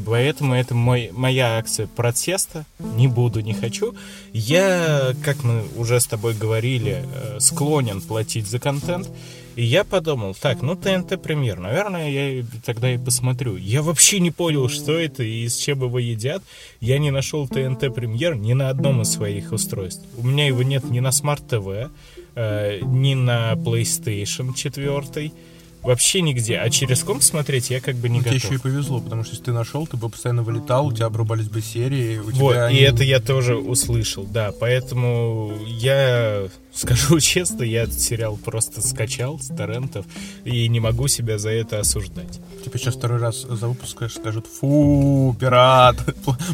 Поэтому 0.06 0.56
это 0.56 0.74
мой, 0.74 1.12
моя 1.13 1.58
акция 1.58 1.86
протеста. 1.86 2.65
Не 2.79 3.08
буду, 3.08 3.41
не 3.41 3.53
хочу. 3.53 3.96
Я, 4.34 5.13
как 5.24 5.44
мы 5.44 5.63
уже 5.75 6.00
с 6.00 6.08
тобой 6.08 6.34
говорили, 6.34 7.03
э, 7.13 7.39
склонен 7.39 8.01
платить 8.01 8.48
за 8.48 8.60
контент. 8.60 9.10
И 9.56 9.63
я 9.63 9.84
подумал, 9.84 10.36
так, 10.36 10.62
ну 10.62 10.75
ТНТ 10.75 11.22
премьер, 11.22 11.60
наверное, 11.60 12.10
я 12.10 12.46
тогда 12.65 12.94
и 12.94 12.98
посмотрю. 12.98 13.58
Я 13.58 13.82
вообще 13.82 14.20
не 14.20 14.32
понял, 14.32 14.70
что 14.70 14.94
это 14.94 15.24
и 15.24 15.48
с 15.48 15.58
чем 15.58 15.84
его 15.84 16.00
едят. 16.00 16.44
Я 16.79 16.98
не 16.98 17.12
нашел 17.12 17.48
ТНТ 17.48 17.94
премьер 17.94 18.36
ни 18.36 18.53
на 18.53 18.70
одном 18.70 19.01
из 19.01 19.12
своих 19.12 19.51
устройств. 19.51 20.03
У 20.18 20.25
меня 20.25 20.48
его 20.48 20.63
нет 20.63 20.86
ни 20.89 21.00
на 21.00 21.10
Smart 21.10 21.48
TV, 21.48 21.89
э, 22.36 22.79
ни 22.82 23.15
на 23.15 23.53
PlayStation 23.53 24.53
4. 24.53 25.32
Вообще 25.81 26.21
нигде. 26.21 26.57
А 26.57 26.69
через 26.69 27.03
комп 27.03 27.24
смотреть 27.24 27.69
я 27.69 27.79
как 27.79 27.95
бы 27.95 28.09
не 28.09 28.19
Тебе 28.19 28.31
готов. 28.31 28.43
еще 28.43 28.55
и 28.55 28.57
повезло, 28.57 29.00
потому 29.00 29.24
что 29.24 29.31
если 29.33 29.45
ты 29.45 29.53
нашел, 29.53 29.88
ты 29.88 29.95
бы 29.95 30.09
постоянно 30.09 30.43
вылетал, 30.43 30.88
у 30.88 30.91
тебя 30.91 31.05
обрубались 31.05 31.48
бы 31.48 31.62
серии, 31.62 32.17
у 32.17 32.24
Вот, 32.31 32.33
тебя... 32.53 32.69
и 32.69 32.75
они- 32.75 32.79
это 32.81 33.03
я 33.05 33.19
тоже 33.21 33.55
услышал, 33.55 34.25
да. 34.25 34.51
Поэтому 34.59 35.53
я 35.67 36.43
скажу 36.74 37.19
честно, 37.21 37.63
я 37.63 37.83
этот 37.83 38.00
сериал 38.00 38.36
просто 38.38 38.86
скачал 38.86 39.39
с 39.39 39.48
торрентов 39.48 40.05
и 40.43 40.67
не 40.67 40.79
могу 40.81 41.07
себя 41.07 41.38
за 41.38 41.50
это 41.51 41.79
осуждать. 41.79 42.39
Тебе 42.65 42.77
сейчас 42.77 42.95
второй 42.95 43.19
раз 43.19 43.41
за 43.43 43.67
выпуск 43.69 44.03
скажут, 44.12 44.48
фу, 44.48 45.33
пират, 45.39 45.95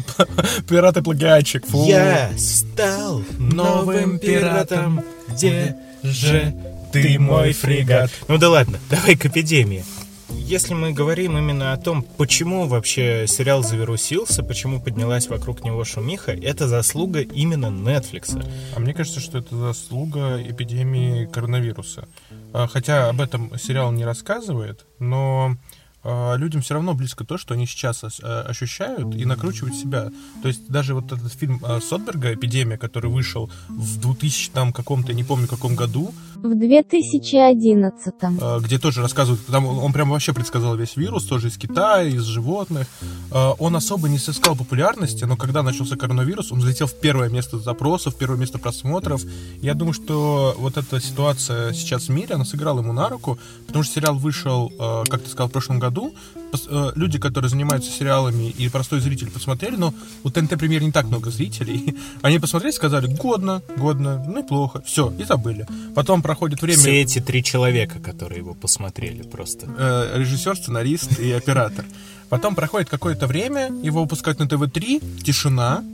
пират 0.68 0.96
и 0.98 1.02
плагиатчик, 1.02 1.66
фу. 1.66 1.84
Я 1.86 2.30
стал 2.38 3.22
новым 3.38 4.18
пиратом, 4.20 5.02
где 5.28 5.76
же 6.02 6.54
ты 6.92 7.18
мой 7.18 7.52
фрегат? 7.52 8.10
Ну 8.28 8.38
да 8.38 8.50
ладно, 8.50 8.78
давай 8.90 9.16
к 9.16 9.26
эпидемии. 9.26 9.84
Если 10.30 10.74
мы 10.74 10.92
говорим 10.92 11.36
именно 11.36 11.72
о 11.72 11.76
том, 11.76 12.02
почему 12.02 12.66
вообще 12.66 13.26
сериал 13.26 13.64
завирусился, 13.64 14.44
почему 14.44 14.80
поднялась 14.80 15.28
вокруг 15.28 15.64
него 15.64 15.84
шумиха, 15.84 16.32
это 16.32 16.68
заслуга 16.68 17.20
именно 17.20 17.66
Netflix. 17.66 18.40
А 18.74 18.78
мне 18.78 18.94
кажется, 18.94 19.18
что 19.18 19.38
это 19.38 19.56
заслуга 19.56 20.40
эпидемии 20.40 21.26
коронавируса. 21.26 22.08
А, 22.52 22.68
Хотя 22.68 23.08
об 23.08 23.20
этом 23.20 23.58
сериал 23.58 23.90
не 23.90 24.04
рассказывает, 24.04 24.86
но 25.00 25.56
людям 26.36 26.62
все 26.62 26.74
равно 26.74 26.94
близко 26.94 27.24
то, 27.24 27.38
что 27.38 27.54
они 27.54 27.66
сейчас 27.66 28.04
э, 28.04 28.40
ощущают 28.42 29.14
и 29.14 29.24
накручивают 29.24 29.74
себя. 29.74 30.10
То 30.42 30.48
есть 30.48 30.68
даже 30.68 30.94
вот 30.94 31.12
этот 31.12 31.32
фильм 31.32 31.60
э, 31.64 31.80
Сотберга 31.80 32.32
«Эпидемия», 32.32 32.78
который 32.78 33.10
вышел 33.10 33.50
в 33.68 34.00
2000 34.00 34.50
там 34.52 34.72
каком-то, 34.72 35.12
не 35.12 35.24
помню 35.24 35.48
каком 35.48 35.74
году. 35.74 36.14
В 36.36 36.54
2011 36.54 38.14
э, 38.22 38.60
где 38.60 38.78
тоже 38.78 39.02
рассказывают, 39.02 39.44
там 39.46 39.66
он 39.66 39.92
прям 39.92 40.10
вообще 40.10 40.32
предсказал 40.32 40.76
весь 40.76 40.96
вирус, 40.96 41.24
тоже 41.24 41.48
из 41.48 41.56
Китая, 41.56 42.04
из 42.04 42.22
животных. 42.22 42.86
Он 43.32 43.74
особо 43.76 44.08
не 44.08 44.18
сыскал 44.18 44.56
популярности, 44.56 45.24
но 45.24 45.36
когда 45.36 45.62
начался 45.62 45.96
коронавирус, 45.96 46.52
он 46.52 46.60
взлетел 46.60 46.86
в 46.86 46.94
первое 47.00 47.28
место 47.28 47.58
запросов, 47.58 48.14
в 48.14 48.18
первое 48.18 48.38
место 48.38 48.58
просмотров. 48.58 49.22
Я 49.60 49.74
думаю, 49.74 49.94
что 49.94 50.54
вот 50.58 50.76
эта 50.76 51.00
ситуация 51.00 51.72
сейчас 51.72 52.04
в 52.04 52.10
мире, 52.10 52.34
она 52.34 52.44
сыграла 52.44 52.80
ему 52.80 52.92
на 52.92 53.08
руку, 53.08 53.38
потому 53.66 53.82
что 53.84 53.94
сериал 53.94 54.16
вышел, 54.16 54.70
как 55.08 55.22
ты 55.22 55.30
сказал, 55.30 55.48
в 55.48 55.52
прошлом 55.52 55.78
году. 55.78 55.95
Э, 56.68 56.92
люди, 56.94 57.18
которые 57.18 57.48
занимаются 57.48 57.90
сериалами 57.90 58.50
и 58.50 58.68
простой 58.68 59.00
зритель 59.00 59.30
посмотрели, 59.30 59.76
но 59.76 59.92
у 60.22 60.30
ТНТ 60.30 60.58
премьер 60.58 60.82
не 60.82 60.92
так 60.92 61.06
много 61.06 61.30
зрителей. 61.30 61.96
Они 62.22 62.38
посмотрели, 62.38 62.72
сказали, 62.72 63.06
годно, 63.06 63.62
годно, 63.76 64.24
ну 64.26 64.40
и 64.40 64.46
плохо, 64.46 64.82
все, 64.82 65.12
и 65.18 65.24
забыли. 65.24 65.66
Потом 65.94 66.22
проходит 66.22 66.62
время... 66.62 66.78
Все 66.78 67.02
эти 67.02 67.20
три 67.20 67.42
человека, 67.42 67.98
которые 67.98 68.38
его 68.38 68.54
посмотрели 68.54 69.22
просто. 69.22 69.66
Э, 69.78 70.18
режиссер, 70.18 70.56
сценарист 70.56 71.18
и 71.18 71.32
оператор. 71.32 71.84
Потом 72.28 72.54
проходит 72.54 72.88
какое-то 72.88 73.26
время, 73.26 73.70
его 73.82 74.02
выпускают 74.02 74.38
на 74.40 74.48
ТВ-3, 74.48 75.22
тишина, 75.22 75.84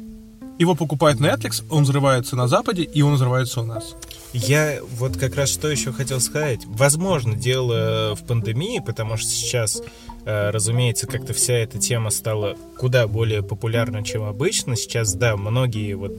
его 0.58 0.74
покупает 0.74 1.18
Netflix, 1.18 1.64
он 1.70 1.84
взрывается 1.84 2.36
на 2.36 2.48
Западе, 2.48 2.82
и 2.82 3.02
он 3.02 3.14
взрывается 3.14 3.60
у 3.60 3.64
нас. 3.64 3.94
Я 4.32 4.78
вот 4.96 5.16
как 5.16 5.36
раз 5.36 5.50
что 5.50 5.68
еще 5.68 5.92
хотел 5.92 6.20
сказать. 6.20 6.60
Возможно, 6.66 7.34
дело 7.34 8.14
в 8.14 8.26
пандемии, 8.26 8.82
потому 8.84 9.16
что 9.16 9.28
сейчас 9.28 9.82
Э, 10.24 10.50
разумеется, 10.50 11.06
как-то 11.06 11.32
вся 11.32 11.54
эта 11.54 11.78
тема 11.78 12.10
стала 12.10 12.56
куда 12.78 13.08
более 13.08 13.42
популярна, 13.42 14.04
чем 14.04 14.22
обычно. 14.22 14.76
Сейчас, 14.76 15.14
да, 15.14 15.36
многие 15.36 15.94
вот 15.94 16.12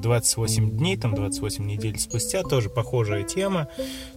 28 0.00 0.68
э, 0.68 0.70
дней, 0.70 0.96
там 0.96 1.14
28 1.14 1.66
недель 1.66 1.98
спустя, 1.98 2.42
тоже 2.42 2.70
похожая 2.70 3.24
тема. 3.24 3.68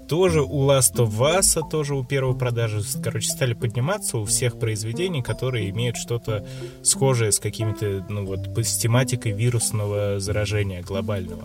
Тоже 0.08 0.42
у 0.42 0.70
Last 0.70 0.96
of 0.96 1.18
Us, 1.18 1.60
а 1.60 1.68
тоже 1.68 1.96
у 1.96 2.04
первой 2.04 2.38
продажи, 2.38 2.82
короче, 3.02 3.30
стали 3.30 3.54
подниматься 3.54 4.18
у 4.18 4.26
всех 4.26 4.60
произведений, 4.60 5.24
которые 5.24 5.70
имеют 5.70 5.96
что-то 5.96 6.46
схожее 6.84 7.32
с 7.32 7.40
какими-то, 7.40 8.06
ну 8.10 8.26
вот, 8.26 8.40
с 8.58 8.78
тематикой 8.78 9.32
вирусного 9.32 10.20
заражения 10.20 10.82
глобального. 10.82 11.44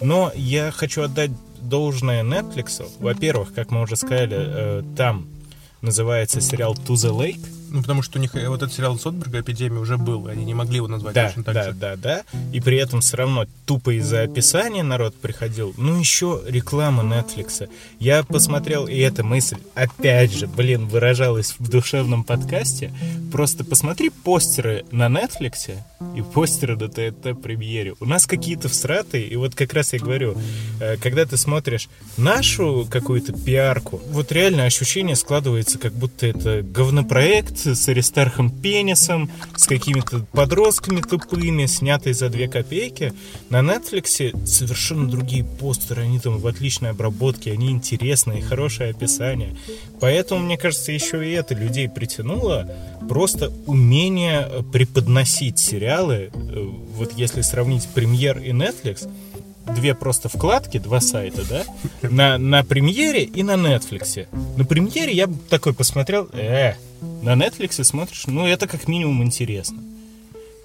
Но 0.00 0.32
я 0.34 0.70
хочу 0.70 1.02
отдать 1.02 1.30
должное 1.62 2.22
Netflix. 2.22 2.82
Во-первых, 3.00 3.54
как 3.54 3.70
мы 3.70 3.82
уже 3.82 3.96
сказали, 3.96 4.36
э, 4.38 4.82
там 4.96 5.26
называется 5.80 6.40
сериал 6.40 6.74
To 6.74 6.94
the 6.94 7.10
Lake. 7.10 7.46
Ну, 7.70 7.82
потому 7.82 8.02
что 8.02 8.18
у 8.18 8.22
них 8.22 8.34
э, 8.34 8.48
вот 8.48 8.62
этот 8.62 8.72
сериал 8.72 8.98
Сотберга 8.98 9.40
«Эпидемия» 9.40 9.78
уже 9.78 9.96
был, 9.96 10.28
и 10.28 10.32
они 10.32 10.44
не 10.44 10.54
могли 10.54 10.76
его 10.76 10.88
назвать 10.88 11.14
да, 11.14 11.26
точно 11.26 11.44
так 11.44 11.54
да, 11.54 11.64
же. 11.64 11.72
Да, 11.72 11.96
да, 11.96 12.22
да. 12.32 12.38
И 12.52 12.60
при 12.60 12.76
этом 12.78 13.00
все 13.00 13.16
равно 13.16 13.46
тупо 13.66 13.96
из-за 13.98 14.22
описания 14.22 14.82
народ 14.82 15.14
приходил. 15.14 15.74
Ну, 15.76 15.98
еще 15.98 16.42
реклама 16.46 17.02
Netflix. 17.02 17.68
Я 17.98 18.22
посмотрел, 18.22 18.86
и 18.86 18.96
эта 18.96 19.24
мысль, 19.24 19.58
опять 19.74 20.32
же, 20.32 20.46
блин, 20.46 20.86
выражалась 20.86 21.54
в 21.58 21.68
душевном 21.68 22.24
подкасте. 22.24 22.92
Просто 23.32 23.64
посмотри 23.64 24.10
постеры 24.10 24.84
на 24.90 25.06
Netflix 25.06 25.76
и 26.16 26.22
постеры 26.22 26.76
на 26.76 26.88
ТНТ 26.88 27.40
премьере. 27.42 27.94
У 28.00 28.06
нас 28.06 28.26
какие-то 28.26 28.68
всратые, 28.68 29.26
и 29.26 29.36
вот 29.36 29.54
как 29.54 29.72
раз 29.72 29.92
я 29.92 29.98
говорю, 29.98 30.36
э, 30.80 30.96
когда 30.96 31.24
ты 31.24 31.36
смотришь 31.36 31.88
нашу 32.16 32.86
какую-то 32.90 33.32
пиарку, 33.32 34.00
вот 34.10 34.32
реально 34.32 34.64
ощущение 34.64 35.16
складывается, 35.16 35.78
как 35.78 35.92
будто 35.92 36.26
это 36.26 36.62
говнопроект, 36.62 37.57
с 37.66 37.88
Аристархом 37.88 38.50
Пенисом, 38.50 39.30
с 39.56 39.66
какими-то 39.66 40.20
подростками 40.32 41.00
тупыми, 41.00 41.66
снятый 41.66 42.12
за 42.12 42.28
две 42.28 42.48
копейки. 42.48 43.12
На 43.50 43.60
Netflix 43.60 44.46
совершенно 44.46 45.08
другие 45.08 45.44
постеры, 45.44 46.02
они 46.02 46.20
там 46.20 46.38
в 46.38 46.46
отличной 46.46 46.90
обработке, 46.90 47.52
они 47.52 47.70
интересные, 47.70 48.42
хорошее 48.42 48.90
описание. 48.90 49.56
Поэтому, 50.00 50.40
мне 50.40 50.56
кажется, 50.56 50.92
еще 50.92 51.26
и 51.26 51.32
это 51.32 51.54
людей 51.54 51.88
притянуло. 51.88 52.70
Просто 53.08 53.52
умение 53.66 54.48
преподносить 54.72 55.58
сериалы. 55.58 56.30
Э, 56.34 56.68
вот 56.94 57.12
если 57.16 57.40
сравнить 57.42 57.88
премьер 57.94 58.38
и 58.38 58.50
Netflix, 58.50 59.08
две 59.74 59.94
просто 59.94 60.28
вкладки, 60.28 60.78
два 60.78 61.00
сайта, 61.00 61.42
да, 61.48 61.64
на, 62.02 62.38
на 62.38 62.64
премьере 62.64 63.24
и 63.24 63.42
на 63.42 63.54
Netflix. 63.54 64.26
На 64.56 64.64
премьере 64.64 65.12
я 65.12 65.28
такой 65.48 65.74
посмотрел, 65.74 66.28
э, 66.32 66.74
на 67.22 67.34
Netflix 67.34 67.82
смотришь, 67.84 68.26
ну, 68.26 68.46
это 68.46 68.66
как 68.66 68.88
минимум 68.88 69.22
интересно. 69.22 69.78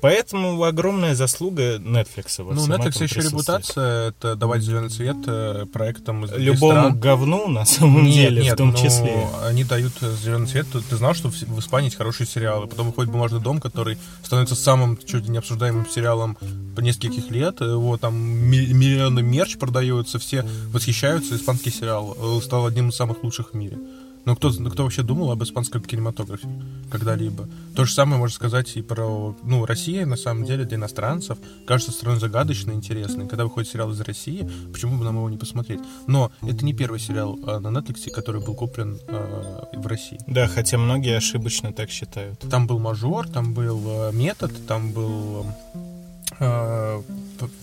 Поэтому 0.03 0.61
огромная 0.61 1.15
заслуга 1.15 1.77
Netflix 1.77 2.43
во 2.43 2.53
Ну, 2.53 2.67
Netflix 2.67 3.01
еще 3.01 3.21
репутация, 3.21 4.09
это 4.09 4.35
давать 4.35 4.61
зеленый 4.61 4.89
цвет 4.89 5.15
э, 5.27 5.65
проектам 5.71 6.25
из 6.25 6.31
Любому 6.33 6.73
стран. 6.73 6.99
говну, 6.99 7.47
на 7.47 7.63
самом 7.63 8.03
нет, 8.03 8.13
деле, 8.13 8.43
нет, 8.43 8.53
в 8.55 8.57
том 8.57 8.71
ну, 8.71 8.77
числе. 8.77 9.25
они 9.45 9.63
дают 9.63 9.93
зеленый 10.21 10.47
цвет. 10.47 10.67
Ты, 10.89 10.97
знал, 10.97 11.13
что 11.13 11.31
в, 11.31 11.41
в 11.41 11.57
Испании 11.57 11.85
есть 11.85 11.95
хорошие 11.95 12.27
сериалы. 12.27 12.67
Потом 12.67 12.87
выходит 12.87 13.13
«Бумажный 13.13 13.39
дом», 13.39 13.61
который 13.61 13.97
становится 14.21 14.55
самым 14.55 14.97
чуть 14.97 15.23
ли 15.23 15.29
не 15.29 15.37
обсуждаемым 15.37 15.89
сериалом 15.89 16.37
по 16.75 16.81
нескольких 16.81 17.31
лет. 17.31 17.61
Его 17.61 17.95
там 17.95 18.13
миллионы 18.13 19.21
мерч 19.21 19.55
продаются, 19.57 20.19
все 20.19 20.45
восхищаются. 20.67 21.37
Испанский 21.37 21.71
сериал 21.71 22.17
э, 22.19 22.41
стал 22.43 22.65
одним 22.65 22.89
из 22.89 22.97
самых 22.97 23.23
лучших 23.23 23.53
в 23.53 23.55
мире. 23.55 23.77
Ну, 24.25 24.35
кто, 24.35 24.51
ну, 24.57 24.69
кто 24.69 24.83
вообще 24.83 25.03
думал 25.03 25.31
об 25.31 25.43
испанском 25.43 25.81
кинематографе 25.81 26.47
когда-либо? 26.89 27.49
То 27.75 27.85
же 27.85 27.93
самое 27.93 28.17
можно 28.17 28.33
сказать 28.33 28.75
и 28.77 28.81
про... 28.81 29.35
Ну, 29.43 29.65
Россия, 29.65 30.05
на 30.05 30.15
самом 30.15 30.45
деле, 30.45 30.63
для 30.63 30.77
иностранцев 30.77 31.37
кажется 31.67 31.91
страной 31.91 32.19
загадочной, 32.19 32.73
интересной. 32.75 33.27
Когда 33.27 33.43
выходит 33.43 33.69
сериал 33.69 33.91
из 33.91 33.99
России, 33.99 34.49
почему 34.71 34.97
бы 34.97 35.03
нам 35.03 35.17
его 35.17 35.29
не 35.29 35.37
посмотреть? 35.37 35.81
Но 36.07 36.31
это 36.41 36.63
не 36.63 36.73
первый 36.73 36.99
сериал 36.99 37.37
э, 37.45 37.59
на 37.59 37.67
Netflix, 37.67 38.09
который 38.11 38.41
был 38.41 38.55
куплен 38.55 38.99
э, 39.07 39.63
в 39.73 39.87
России. 39.87 40.19
Да, 40.27 40.47
хотя 40.47 40.77
многие 40.77 41.17
ошибочно 41.17 41.73
так 41.73 41.89
считают. 41.89 42.39
Там 42.39 42.67
был 42.67 42.79
«Мажор», 42.79 43.27
там 43.27 43.53
был 43.53 43.81
э, 43.85 44.11
«Метод», 44.13 44.51
там 44.67 44.91
был... 44.91 45.45
Э, 45.73 45.92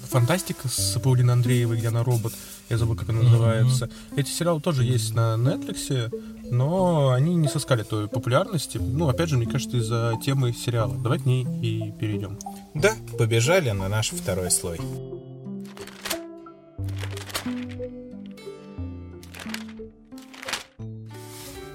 фантастика 0.08 0.68
с 0.68 0.98
Паулиной 1.00 1.34
Андреевой, 1.34 1.78
где 1.78 1.88
она 1.88 2.02
робот. 2.02 2.32
Я 2.68 2.78
забыл, 2.78 2.96
как 2.96 3.08
она 3.08 3.22
называется. 3.22 3.88
Эти 4.16 4.30
сериалы 4.30 4.60
тоже 4.60 4.84
есть 4.84 5.14
на 5.14 5.34
Netflix 5.34 6.10
но 6.50 7.10
они 7.10 7.36
не 7.36 7.48
соскали 7.48 7.84
той 7.84 8.08
популярности. 8.08 8.78
Ну, 8.78 9.08
опять 9.08 9.28
же, 9.28 9.36
мне 9.36 9.46
кажется, 9.46 9.76
из-за 9.76 10.18
темы 10.22 10.52
сериала. 10.52 10.94
Давай 10.96 11.18
к 11.18 11.24
ней 11.24 11.46
и 11.62 11.92
перейдем. 11.92 12.38
Да, 12.74 12.92
побежали 13.16 13.70
на 13.70 13.88
наш 13.88 14.10
второй 14.10 14.50
слой. 14.50 14.80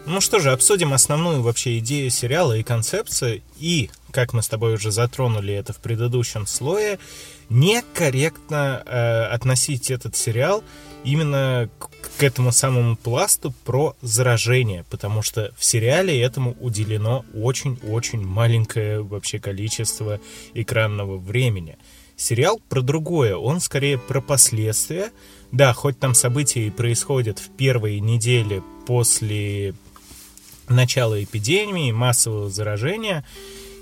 Ну 0.06 0.22
что 0.22 0.40
же, 0.40 0.52
обсудим 0.52 0.94
основную 0.94 1.42
вообще 1.42 1.80
идею 1.80 2.12
сериала 2.12 2.56
и 2.56 2.64
концепцию. 2.64 3.42
И, 3.58 3.90
как 4.16 4.32
мы 4.32 4.42
с 4.42 4.48
тобой 4.48 4.76
уже 4.76 4.92
затронули 4.92 5.54
это 5.54 5.74
в 5.74 5.82
предыдущем 5.82 6.48
слое, 6.48 7.00
некорректно 7.50 8.82
э, 8.86 9.24
относить 9.26 9.92
этот 9.92 10.16
сериал 10.16 10.64
именно 11.04 11.70
к, 11.78 11.90
к 12.18 12.24
этому 12.24 12.54
самому 12.54 12.96
пласту 12.96 13.54
про 13.66 13.94
заражение, 14.02 14.86
потому 14.90 15.22
что 15.22 15.54
в 15.58 15.66
сериале 15.66 16.18
этому 16.22 16.56
уделено 16.62 17.26
очень-очень 17.34 18.26
маленькое 18.26 19.02
вообще 19.02 19.38
количество 19.38 20.22
экранного 20.54 21.18
времени. 21.18 21.78
Сериал 22.16 22.62
про 22.70 22.80
другое, 22.80 23.36
он 23.36 23.60
скорее 23.60 23.98
про 23.98 24.22
последствия. 24.22 25.12
Да, 25.52 25.74
хоть 25.74 26.00
там 26.00 26.16
события 26.16 26.66
и 26.66 26.72
происходят 26.72 27.40
в 27.40 27.50
первые 27.58 28.00
недели 28.00 28.64
после 28.88 29.74
начала 30.70 31.22
эпидемии, 31.22 31.92
массового 31.92 32.50
заражения, 32.50 33.26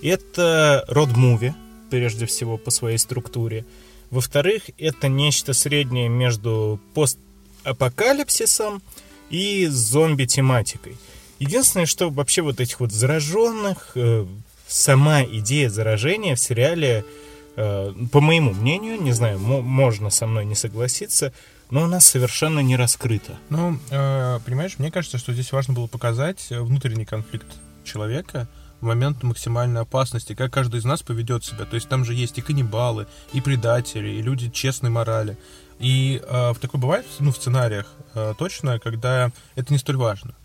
это 0.03 0.85
род-муви, 0.87 1.53
прежде 1.89 2.25
всего, 2.25 2.57
по 2.57 2.71
своей 2.71 2.97
структуре. 2.97 3.65
Во-вторых, 4.11 4.63
это 4.77 5.07
нечто 5.07 5.53
среднее 5.53 6.09
между 6.09 6.79
постапокалипсисом 6.93 8.81
и 9.29 9.67
зомби-тематикой. 9.67 10.97
Единственное, 11.39 11.85
что 11.85 12.09
вообще 12.09 12.41
вот 12.41 12.59
этих 12.59 12.79
вот 12.79 12.91
зараженных, 12.91 13.91
э, 13.95 14.25
сама 14.67 15.23
идея 15.23 15.69
заражения 15.69 16.35
в 16.35 16.39
сериале, 16.39 17.05
э, 17.55 17.93
по 18.11 18.21
моему 18.21 18.53
мнению, 18.53 19.01
не 19.01 19.11
знаю, 19.11 19.39
можно 19.39 20.09
со 20.09 20.27
мной 20.27 20.45
не 20.45 20.55
согласиться, 20.55 21.33
но 21.69 21.83
у 21.83 21.87
нас 21.87 22.05
совершенно 22.05 22.59
не 22.59 22.75
раскрыто. 22.75 23.37
Ну, 23.49 23.79
э, 23.89 24.39
понимаешь, 24.45 24.77
мне 24.77 24.91
кажется, 24.91 25.17
что 25.17 25.33
здесь 25.33 25.51
важно 25.51 25.73
было 25.73 25.87
показать 25.87 26.47
внутренний 26.49 27.05
конфликт 27.05 27.47
человека, 27.83 28.47
в 28.83 28.85
момент 28.85 29.23
максимальной 29.23 29.81
опасности, 29.81 30.35
как 30.35 30.51
каждый 30.53 30.81
из 30.81 30.85
нас 30.85 31.01
поведет 31.01 31.45
себя. 31.45 31.63
То 31.65 31.75
есть 31.75 31.87
там 31.87 32.03
же 32.03 32.13
есть 32.13 32.37
и 32.37 32.41
каннибалы, 32.41 33.07
и 33.31 33.39
предатели, 33.39 34.09
и 34.09 34.21
люди 34.21 34.49
честной 34.49 34.89
морали. 34.89 35.37
И 35.79 36.21
э, 36.21 36.51
в 36.51 36.59
такое 36.59 36.81
бывает, 36.81 37.05
ну, 37.19 37.31
в 37.31 37.37
сценариях 37.37 37.87
э, 38.13 38.33
точно, 38.37 38.79
когда 38.79 39.31
это 39.55 39.71
не 39.71 39.79
столь 39.79 39.95
важно. 39.95 40.35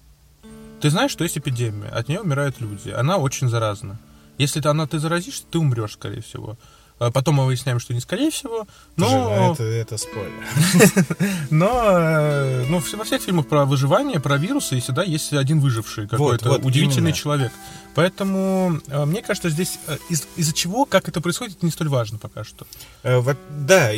Ты 0.81 0.90
знаешь, 0.90 1.11
что 1.11 1.24
есть 1.24 1.37
эпидемия, 1.37 1.88
от 1.88 2.09
нее 2.09 2.20
умирают 2.20 2.61
люди, 2.61 2.90
она 2.90 3.18
очень 3.18 3.48
заразна. 3.48 3.98
Если 4.38 4.61
ты, 4.61 4.68
она, 4.68 4.87
ты 4.87 5.01
заразишься, 5.01 5.42
ты 5.51 5.59
умрешь, 5.59 5.94
скорее 5.94 6.22
всего. 6.22 6.57
А 6.99 7.11
Потом 7.11 7.37
мы 7.37 7.47
выясняем, 7.47 7.79
что 7.79 7.95
не 7.95 8.01
скорее 8.01 8.31
всего, 8.31 8.67
но... 8.97 9.09
Жена, 9.09 9.53
это, 9.53 9.63
это 9.63 9.97
спойлер. 9.97 10.45
Но 11.51 11.71
э, 11.93 12.65
ну, 12.69 12.83
во 12.97 13.05
всех 13.05 13.23
фильмах 13.23 13.47
про 13.47 13.65
выживание, 13.65 14.21
про 14.21 14.37
вирусы, 14.37 14.79
и 14.79 14.81
всегда 14.81 15.03
есть 15.05 15.33
один 15.33 15.61
выживший 15.61 16.09
какой-то 16.09 16.49
вот, 16.49 16.65
удивительный 16.65 17.11
именно. 17.11 17.13
человек. 17.13 17.53
Поэтому 17.95 18.81
э, 18.89 19.05
мне 19.05 19.23
кажется, 19.23 19.49
здесь 19.51 19.79
э, 19.87 19.97
из- 20.09 20.27
из-за 20.37 20.53
чего, 20.53 20.85
как 20.85 21.09
это 21.09 21.21
происходит, 21.21 21.63
не 21.63 21.71
столь 21.71 21.89
важно 21.89 22.19
пока 22.19 22.45
что. 22.45 22.67
Э, 23.03 23.19
вот, 23.19 23.37
да, 23.51 23.93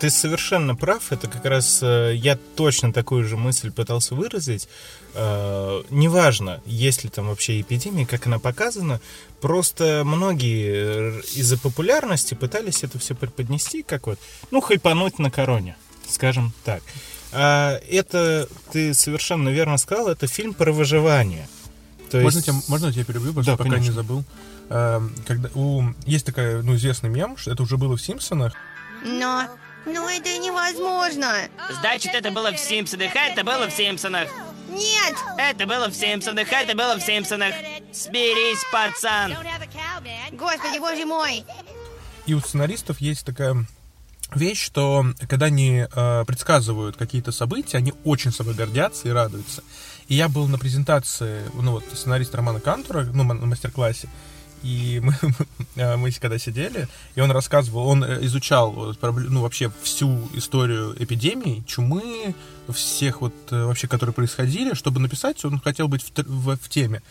ты 0.00 0.10
совершенно 0.10 0.74
прав. 0.74 1.12
Это 1.12 1.28
как 1.28 1.44
раз 1.44 1.80
э, 1.82 2.14
я 2.16 2.36
точно 2.56 2.92
такую 2.92 3.24
же 3.24 3.36
мысль 3.36 3.70
пытался 3.70 4.14
выразить. 4.14 4.68
Э, 5.14 5.82
Неважно, 5.90 6.60
есть 6.66 7.04
ли 7.04 7.10
там 7.10 7.28
вообще 7.28 7.60
эпидемия, 7.60 8.06
как 8.06 8.26
она 8.26 8.38
показана. 8.38 9.00
Просто 9.40 10.02
многие 10.04 11.18
э, 11.18 11.20
из-за 11.34 11.58
популярности 11.58 12.34
пытались 12.34 12.82
это 12.84 12.98
все 12.98 13.14
преподнести, 13.14 13.82
как 13.82 14.06
вот, 14.06 14.18
ну, 14.50 14.60
хайпануть 14.60 15.18
на 15.18 15.30
короне, 15.30 15.76
скажем 16.08 16.52
так. 16.64 16.82
А 17.32 17.78
это, 17.90 18.48
ты 18.72 18.94
совершенно 18.94 19.48
верно 19.48 19.76
сказал, 19.78 20.08
это 20.08 20.26
фильм 20.26 20.54
про 20.54 20.72
выживание. 20.72 21.48
То 22.10 22.18
Можно, 22.20 22.38
есть- 22.38 22.46
тебя, 22.48 22.56
можно 22.68 22.86
я 22.86 22.92
тебя 22.92 23.04
перебью, 23.04 23.32
просто 23.32 23.52
Да, 23.52 23.56
пока 23.56 23.70
конечно. 23.70 23.90
не 23.90 23.94
забыл. 23.94 24.24
Эм, 24.70 25.14
Когда 25.26 25.48
у, 25.54 25.82
есть 26.06 26.24
такая, 26.24 26.62
ну, 26.62 26.74
известный 26.76 27.10
мем, 27.10 27.36
что 27.36 27.50
это 27.52 27.62
уже 27.62 27.76
было 27.76 27.96
в 27.96 28.02
Симпсонах. 28.02 28.52
Но... 29.04 29.48
Но 29.86 30.08
это 30.08 30.30
невозможно. 30.38 31.30
Значит, 31.80 32.14
это 32.14 32.30
было 32.30 32.50
в 32.52 32.58
Симпсонах, 32.58 33.14
а 33.14 33.26
это 33.26 33.44
было 33.44 33.68
в 33.68 33.72
Симпсонах. 33.72 34.30
Нет! 34.68 35.14
Это 35.38 35.66
было 35.66 35.88
в 35.88 35.94
Симпсонах, 35.94 36.52
это 36.52 36.76
было 36.76 36.96
в 36.96 37.02
Симпсонах. 37.02 37.54
Смирись, 37.92 38.64
пацан. 38.72 39.34
Господи, 40.32 40.78
боже 40.78 41.06
мой! 41.06 41.44
И 42.26 42.34
у 42.34 42.40
сценаристов 42.40 43.00
есть 43.00 43.24
такая 43.26 43.66
вещь, 44.34 44.64
что 44.64 45.06
когда 45.28 45.46
они 45.46 45.86
э, 45.90 46.24
предсказывают 46.26 46.96
какие-то 46.96 47.32
события, 47.32 47.78
они 47.78 47.92
очень 48.04 48.32
собой 48.32 48.54
гордятся 48.54 49.08
и 49.08 49.12
радуются. 49.12 49.62
И 50.08 50.14
я 50.14 50.28
был 50.28 50.48
на 50.48 50.58
презентации, 50.58 51.42
ну 51.54 51.72
вот, 51.72 51.84
сценариста 51.92 52.38
Романа 52.38 52.60
Кантура, 52.60 53.04
ну, 53.04 53.24
на 53.24 53.46
мастер-классе, 53.46 54.08
и 54.64 55.00
мы, 55.04 55.14
э, 55.76 55.96
мы 55.96 56.10
когда 56.12 56.38
сидели, 56.38 56.88
и 57.14 57.20
он 57.20 57.30
рассказывал, 57.30 57.86
он 57.86 58.02
э, 58.02 58.24
изучал 58.24 58.92
пробле- 59.00 59.28
ну, 59.28 59.42
вообще 59.42 59.70
всю 59.82 60.28
историю 60.34 60.96
эпидемий, 60.98 61.62
чумы, 61.66 62.34
всех 62.72 63.20
вот 63.20 63.34
э, 63.50 63.64
вообще, 63.64 63.86
которые 63.86 64.14
происходили, 64.14 64.74
чтобы 64.74 65.00
написать, 65.00 65.44
он 65.44 65.60
хотел 65.60 65.86
быть 65.88 66.02
в, 66.02 66.10
в- 66.26 66.56
в 66.56 66.68
теме. 66.68 67.02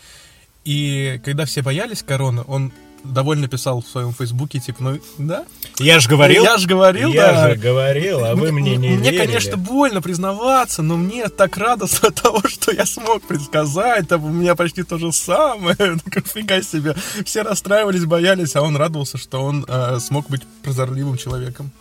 И 0.65 1.21
когда 1.23 1.45
все 1.45 1.61
боялись 1.61 2.03
короны, 2.03 2.43
он 2.47 2.71
довольно 3.03 3.47
писал 3.47 3.81
в 3.81 3.87
своем 3.87 4.13
фейсбуке, 4.13 4.59
типа, 4.59 4.77
ну, 4.81 4.99
да, 5.17 5.45
Я 5.79 5.99
же 5.99 6.09
говорил. 6.09 6.43
я 6.43 6.57
же 6.57 6.67
говорил, 6.67 7.11
я 7.13 7.31
да. 7.33 7.49
же 7.49 7.55
говорил, 7.55 8.23
а 8.23 8.35
вы 8.35 8.51
мне 8.51 8.77
не 8.77 8.89
Мне, 8.89 9.11
верили. 9.11 9.17
конечно, 9.25 9.57
больно 9.57 10.01
признаваться, 10.01 10.81
но 10.81 10.97
мне 10.97 11.27
так 11.29 11.57
радостно 11.57 12.09
от 12.09 12.15
того, 12.21 12.41
что 12.47 12.71
я 12.71 12.85
смог 12.85 13.21
предсказать. 13.23 14.07
Там 14.07 14.23
у 14.23 14.29
меня 14.29 14.55
почти 14.55 14.83
то 14.83 14.97
же 14.97 15.11
самое. 15.11 15.75
Так, 16.13 16.27
Фига 16.27 16.61
себе. 16.61 16.95
Все 17.25 17.41
расстраивались, 17.41 18.05
боялись, 18.05 18.55
а 18.55 18.61
он 18.61 18.75
радовался, 18.75 19.17
что 19.17 19.41
он 19.43 19.65
э, 19.67 19.99
смог 19.99 20.29
быть 20.29 20.41
прозорливым 20.63 21.17
человеком. 21.17 21.71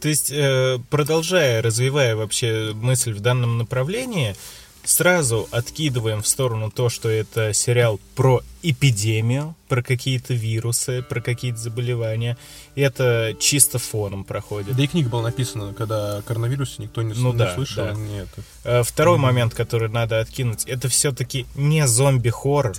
То 0.00 0.08
есть, 0.08 0.30
э, 0.30 0.78
продолжая, 0.90 1.62
развивая 1.62 2.16
вообще 2.16 2.72
мысль 2.74 3.12
в 3.14 3.20
данном 3.20 3.56
направлении, 3.58 4.36
сразу 4.84 5.48
откидываем 5.50 6.22
в 6.22 6.28
сторону 6.28 6.70
то, 6.70 6.88
что 6.88 7.08
это 7.08 7.52
сериал 7.52 7.98
про 8.14 8.42
эпидемию, 8.62 9.54
про 9.68 9.82
какие-то 9.82 10.34
вирусы, 10.34 11.02
про 11.02 11.20
какие-то 11.20 11.58
заболевания. 11.58 12.36
И 12.74 12.80
это 12.80 13.34
чисто 13.40 13.78
фоном 13.78 14.24
проходит. 14.24 14.76
Да 14.76 14.82
и 14.82 14.86
книга 14.86 15.08
была 15.08 15.22
написана, 15.22 15.72
когда 15.74 16.18
о 16.18 16.22
коронавирусе 16.22 16.74
никто 16.82 17.02
не, 17.02 17.14
Ну 17.14 17.32
не 17.32 17.38
да, 17.38 17.54
слышал. 17.54 17.84
да. 17.86 17.92
не 17.94 18.18
это. 18.20 18.42
Э, 18.64 18.82
Второй 18.82 19.18
момент, 19.18 19.54
который 19.54 19.88
надо 19.88 20.20
откинуть, 20.20 20.64
это 20.64 20.88
все-таки 20.88 21.46
не 21.54 21.86
зомби-хоррор. 21.86 22.76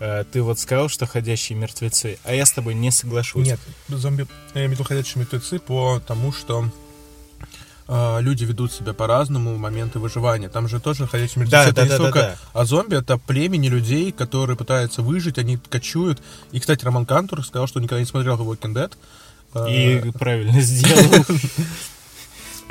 Э, 0.00 0.24
Ты 0.30 0.42
вот 0.42 0.58
сказал, 0.58 0.88
что 0.88 1.06
ходящие 1.06 1.56
мертвецы, 1.58 2.18
а 2.24 2.34
я 2.34 2.46
с 2.46 2.52
тобой 2.52 2.74
не 2.74 2.90
соглашусь. 2.90 3.46
Нет, 3.46 3.60
зомби, 3.88 4.26
я 4.54 4.60
имею 4.60 4.70
в 4.70 4.72
виду 4.72 4.84
ходячие 4.84 5.20
мертвецы 5.20 5.58
по 5.58 6.00
тому, 6.06 6.32
что 6.32 6.68
люди 7.88 8.44
ведут 8.44 8.72
себя 8.72 8.94
по-разному 8.94 9.54
в 9.54 9.58
моменты 9.58 9.98
выживания. 9.98 10.48
Там 10.48 10.68
же 10.68 10.80
тоже 10.80 11.06
ходячие 11.06 11.42
мертвецы. 11.44 11.50
Да, 11.50 11.64
это 11.64 11.74
да, 11.74 11.82
не 11.82 11.88
да, 11.88 11.94
столько 11.96 12.18
да, 12.18 12.36
А 12.52 12.64
зомби 12.64 12.96
это 12.96 13.18
племени 13.18 13.68
людей, 13.68 14.10
которые 14.12 14.56
пытаются 14.56 15.02
выжить, 15.02 15.38
они 15.38 15.58
кочуют. 15.58 16.22
И, 16.52 16.60
кстати, 16.60 16.84
Роман 16.84 17.04
Кантур 17.06 17.44
сказал, 17.44 17.66
что 17.66 17.80
никогда 17.80 18.00
не 18.00 18.06
смотрел 18.06 18.36
The 18.36 18.46
Walking 18.46 18.74
Dead. 18.74 18.92
Э, 19.54 19.70
И 19.70 20.10
правильно 20.12 20.60
сделал. 20.60 21.24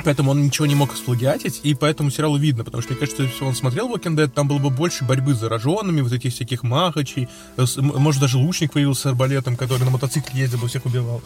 Поэтому 0.04 0.32
он 0.32 0.44
ничего 0.44 0.66
не 0.66 0.74
мог 0.74 0.94
сплагиатить, 0.96 1.60
и 1.62 1.74
поэтому 1.74 2.10
сериалу 2.10 2.36
видно, 2.36 2.62
потому 2.64 2.82
что, 2.82 2.92
мне 2.92 3.00
кажется, 3.00 3.22
если 3.22 3.42
он 3.42 3.54
смотрел 3.54 3.88
Walking 3.88 4.16
Dead, 4.16 4.28
там 4.28 4.48
было 4.48 4.58
бы 4.58 4.68
больше 4.68 5.04
борьбы 5.04 5.34
с 5.34 5.38
зараженными, 5.38 6.02
вот 6.02 6.12
этих 6.12 6.34
всяких 6.34 6.62
махачей, 6.62 7.28
э, 7.56 7.64
может, 7.76 8.20
даже 8.20 8.36
лучник 8.36 8.72
появился 8.72 9.02
с 9.02 9.06
арбалетом, 9.06 9.56
который 9.56 9.84
на 9.84 9.90
мотоцикле 9.90 10.40
ездил, 10.40 10.58
бы 10.58 10.68
всех 10.68 10.84
убивал. 10.84 11.22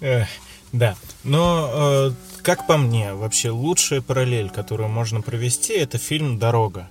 Эх, 0.00 0.28
Да, 0.72 0.96
но 1.24 1.70
э, 1.74 2.12
как 2.44 2.66
по 2.66 2.76
мне, 2.76 3.14
вообще 3.14 3.50
лучшая 3.50 4.00
параллель, 4.02 4.50
которую 4.50 4.88
можно 4.88 5.20
провести, 5.22 5.72
это 5.74 5.98
фильм 5.98 6.38
«Дорога». 6.38 6.88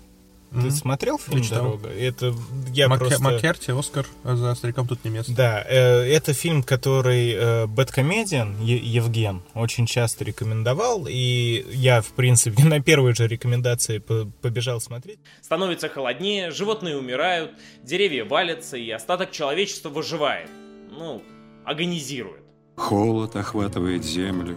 Ты 0.52 0.60
Мгм. 0.60 0.72
смотрел 0.72 1.18
фильм 1.18 1.38
Я 1.39 1.44
читал. 1.44 1.60
«Дорога»? 1.63 1.89
Это 1.89 2.36
я 2.74 2.88
Мак- 2.88 3.00
просто... 3.00 3.24
Маккерти, 3.24 3.72
Оскар, 3.72 4.06
за 4.24 4.54
старикам 4.54 4.88
тут 4.88 5.04
не 5.04 5.10
место. 5.10 5.32
Да, 5.34 5.66
э, 5.68 6.04
это 6.04 6.34
фильм, 6.34 6.62
который 6.62 7.32
э, 7.34 7.66
Бэткомедиан 7.66 8.62
Е- 8.62 8.78
Евген 8.78 9.42
очень 9.56 9.88
часто 9.88 10.24
рекомендовал, 10.24 11.08
и 11.10 11.66
я, 11.72 12.02
в 12.04 12.10
принципе, 12.10 12.63
на 12.66 12.82
первой 12.82 13.16
же 13.16 13.28
рекомендации 13.28 13.98
по- 13.98 14.30
побежал 14.44 14.80
смотреть. 14.80 15.18
Становится 15.42 15.89
холоднее, 15.89 16.52
животные 16.52 16.98
умирают, 16.98 17.54
деревья 17.82 18.24
валятся, 18.24 18.78
и 18.78 18.88
остаток 18.92 19.32
человечества 19.32 19.89
выживает. 19.89 20.50
Ну, 20.92 21.24
агонизирует. 21.66 22.44
Холод 22.76 23.36
охватывает 23.36 24.04
землю, 24.06 24.56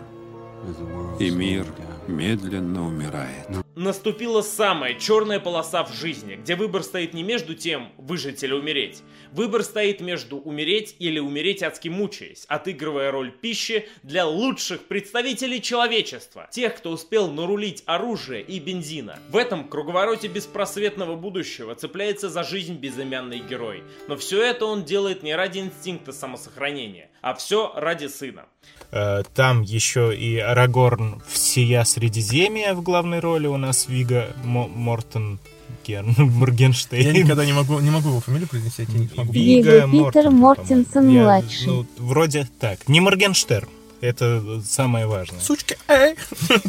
и 1.18 1.30
мир 1.30 1.66
медленно 2.08 2.86
умирает. 2.86 3.46
Наступила 3.74 4.40
самая 4.40 4.94
черная 4.94 5.38
полоса 5.38 5.84
в 5.84 5.92
жизни, 5.92 6.36
где 6.36 6.56
выбор 6.56 6.82
стоит 6.82 7.12
не 7.12 7.22
между 7.22 7.54
тем, 7.54 7.92
выжить 7.98 8.42
или 8.42 8.52
умереть. 8.52 9.02
Выбор 9.32 9.62
стоит 9.62 10.00
между 10.00 10.38
умереть 10.38 10.96
или 10.98 11.18
умереть 11.18 11.62
адски 11.62 11.88
мучаясь, 11.88 12.46
отыгрывая 12.48 13.10
роль 13.10 13.30
пищи 13.30 13.86
для 14.02 14.26
лучших 14.26 14.84
представителей 14.84 15.60
человечества. 15.60 16.48
Тех, 16.50 16.76
кто 16.76 16.90
успел 16.90 17.30
нарулить 17.30 17.82
оружие 17.84 18.42
и 18.42 18.58
бензина. 18.60 19.18
В 19.28 19.36
этом 19.36 19.68
круговороте 19.68 20.28
беспросветного 20.28 21.14
будущего 21.14 21.74
цепляется 21.74 22.30
за 22.30 22.44
жизнь 22.44 22.76
безымянный 22.76 23.40
герой. 23.40 23.82
Но 24.08 24.16
все 24.16 24.42
это 24.42 24.64
он 24.64 24.84
делает 24.84 25.22
не 25.22 25.34
ради 25.34 25.58
инстинкта 25.58 26.12
самосохранения, 26.12 27.10
а 27.20 27.34
все 27.34 27.72
ради 27.74 28.06
сына. 28.06 28.46
Э, 28.92 29.22
Там 29.34 29.62
еще 29.62 30.14
и 30.16 30.38
Арагорн 30.38 31.20
всея 31.28 31.84
Средиземья 31.84 32.74
в 32.74 32.82
главной 32.82 33.20
роли 33.20 33.46
у 33.46 33.56
нас 33.56 33.86
Вига 33.88 34.28
Мо- 34.44 34.68
Мортен 34.68 35.38
Герн- 35.86 36.14
Моргенштейн. 36.18 37.04
Я 37.06 37.12
никогда 37.12 37.44
не 37.44 37.52
могу, 37.52 37.78
не 37.80 37.90
могу 37.90 38.08
его 38.10 38.20
фамилию 38.20 38.48
произнести, 38.48 38.86
я 38.88 38.98
не 38.98 39.08
смогу. 39.08 39.32
Вига 39.32 39.82
Питер 39.82 40.30
Мортен, 40.30 40.34
Мортенсен 40.36 40.84
по-моему. 40.84 41.14
Я, 41.16 41.22
младший. 41.24 41.66
ну, 41.66 41.86
вроде 41.98 42.48
так. 42.60 42.88
Не 42.88 43.00
Моргенштерн. 43.00 43.68
Это 44.02 44.60
самое 44.68 45.06
важное. 45.06 45.40
Сучка, 45.40 45.74
эй! 45.88 46.16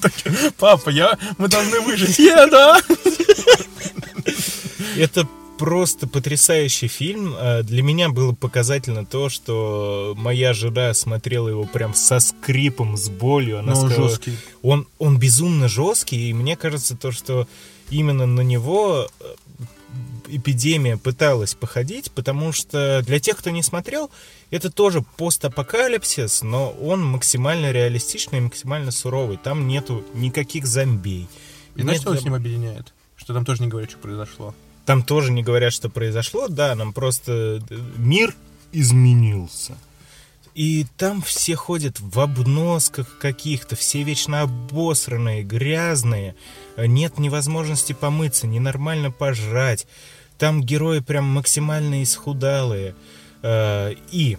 Папа, 0.57 0.89
я, 0.89 1.17
мы 1.37 1.49
должны 1.49 1.81
выжить. 1.81 2.17
Я, 2.19 2.47
да! 2.47 2.79
Это 4.97 5.27
просто 5.57 6.07
потрясающий 6.07 6.87
фильм. 6.87 7.35
Э, 7.37 7.63
Для 7.63 7.81
меня 7.83 8.09
было 8.09 8.33
показательно 8.33 9.05
то, 9.05 9.29
что 9.29 10.13
моя 10.17 10.53
жена 10.53 10.93
смотрела 10.93 11.49
его 11.49 11.65
прям 11.65 11.93
со 11.93 12.19
скрипом, 12.19 12.97
с 12.97 13.09
болью. 13.09 13.59
Она 13.59 13.73
Но 13.73 13.79
он 13.81 13.89
сказала, 13.89 14.09
жесткий. 14.09 14.37
Он, 14.61 14.87
он 14.99 15.17
безумно 15.19 15.67
жесткий, 15.67 16.29
и 16.29 16.33
мне 16.33 16.55
кажется 16.55 16.95
то, 16.95 17.11
что 17.11 17.47
именно 17.89 18.25
на 18.25 18.41
него 18.41 19.07
э, 19.19 19.25
эпидемия 20.29 20.97
пыталась 20.97 21.53
походить, 21.53 22.11
потому 22.11 22.51
что 22.51 23.01
для 23.05 23.19
тех, 23.19 23.37
кто 23.37 23.49
не 23.49 23.63
смотрел, 23.63 24.11
это 24.51 24.69
тоже 24.71 25.03
постапокалипсис, 25.17 26.41
но 26.43 26.71
он 26.71 27.03
максимально 27.03 27.71
реалистичный 27.71 28.39
и 28.39 28.41
максимально 28.41 28.91
суровый. 28.91 29.37
Там 29.37 29.67
нету 29.67 30.03
никаких 30.13 30.65
зомбей. 30.67 31.27
И 31.75 31.81
знаешь, 31.81 31.99
Нет 31.99 32.01
что 32.07 32.15
с 32.15 32.21
зом- 32.21 32.23
ним 32.25 32.33
объединяет? 32.33 32.93
Что 33.15 33.33
там 33.33 33.45
тоже 33.45 33.61
не 33.63 33.67
говорят, 33.67 33.89
что 33.89 33.99
произошло. 33.99 34.53
Там 34.87 35.03
тоже 35.03 35.33
не 35.33 35.43
говорят, 35.43 35.73
что 35.73 35.89
произошло, 35.89 36.47
да, 36.47 36.73
нам 36.73 36.93
просто 36.93 37.61
э, 37.69 37.77
мир 37.97 38.33
изменился. 38.71 39.77
И 40.55 40.85
там 40.95 41.21
все 41.21 41.57
ходят 41.57 41.99
в 41.99 42.17
обносках 42.21 43.17
каких-то, 43.19 43.75
все 43.75 44.03
вечно 44.03 44.43
обосранные, 44.43 45.43
грязные. 45.43 46.35
Нет 46.77 47.19
невозможности 47.19 47.91
помыться, 47.91 48.47
ненормально 48.47 49.11
пожрать. 49.11 49.85
Там 50.37 50.63
герои 50.63 50.99
прям 50.99 51.25
максимально 51.25 52.01
исхудалые. 52.01 52.95
Э, 53.43 53.93
И 54.13 54.37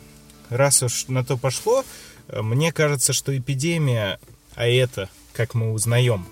раз 0.49 0.83
уж 0.83 1.09
на 1.09 1.27
то 1.27 1.37
пошло, 1.37 1.85
э, 2.29 2.41
мне 2.41 2.73
кажется, 2.73 3.13
что 3.13 3.37
эпидемия, 3.37 4.19
а 4.55 4.67
это, 4.67 5.11
как 5.35 5.53
мы 5.53 5.73
узнаем, 5.73 6.27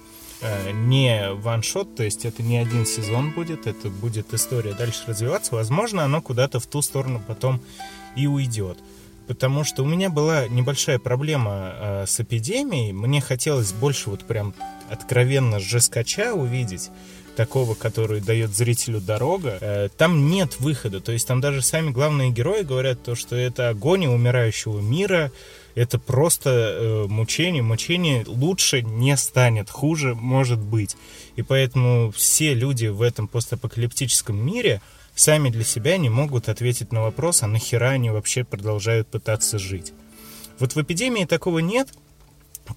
не 0.72 1.32
ваншот, 1.32 1.94
то 1.96 2.02
есть 2.02 2.24
это 2.24 2.42
не 2.42 2.58
один 2.58 2.86
сезон 2.86 3.32
будет, 3.32 3.66
это 3.66 3.88
будет 3.88 4.32
история 4.34 4.74
дальше 4.74 5.04
развиваться, 5.06 5.54
возможно, 5.54 6.04
оно 6.04 6.20
куда-то 6.20 6.60
в 6.60 6.66
ту 6.66 6.82
сторону 6.82 7.22
потом 7.26 7.60
и 8.16 8.26
уйдет. 8.26 8.78
Потому 9.26 9.64
что 9.64 9.82
у 9.82 9.86
меня 9.86 10.08
была 10.08 10.46
небольшая 10.46 10.98
проблема 11.00 11.72
э, 11.74 12.04
с 12.06 12.20
эпидемией, 12.20 12.92
мне 12.92 13.20
хотелось 13.20 13.72
больше 13.72 14.10
вот 14.10 14.24
прям 14.24 14.54
откровенно 14.88 15.58
жескача 15.58 16.32
увидеть, 16.32 16.90
такого, 17.36 17.74
который 17.74 18.20
дает 18.20 18.56
зрителю 18.56 19.00
дорога, 19.00 19.58
э, 19.60 19.88
там 19.96 20.28
нет 20.28 20.58
выхода. 20.58 21.00
То 21.00 21.12
есть 21.12 21.28
там 21.28 21.40
даже 21.40 21.62
сами 21.62 21.90
главные 21.90 22.30
герои 22.30 22.62
говорят 22.62 23.02
то, 23.02 23.14
что 23.14 23.36
это 23.36 23.68
агония 23.68 24.08
умирающего 24.08 24.80
мира, 24.80 25.30
это 25.76 25.98
просто 25.98 26.50
э, 26.50 27.06
мучение. 27.06 27.62
Мучение 27.62 28.24
лучше 28.26 28.80
не 28.80 29.14
станет, 29.16 29.68
хуже 29.68 30.14
может 30.14 30.58
быть. 30.58 30.96
И 31.36 31.42
поэтому 31.42 32.10
все 32.10 32.54
люди 32.54 32.86
в 32.86 33.02
этом 33.02 33.28
постапокалиптическом 33.28 34.34
мире 34.34 34.80
сами 35.14 35.50
для 35.50 35.64
себя 35.64 35.98
не 35.98 36.08
могут 36.08 36.48
ответить 36.48 36.92
на 36.92 37.02
вопрос, 37.02 37.42
а 37.42 37.46
нахера 37.46 37.90
они 37.90 38.08
вообще 38.08 38.42
продолжают 38.42 39.08
пытаться 39.08 39.58
жить. 39.58 39.92
Вот 40.58 40.74
в 40.74 40.82
эпидемии 40.82 41.26
такого 41.26 41.58
нет, 41.58 41.92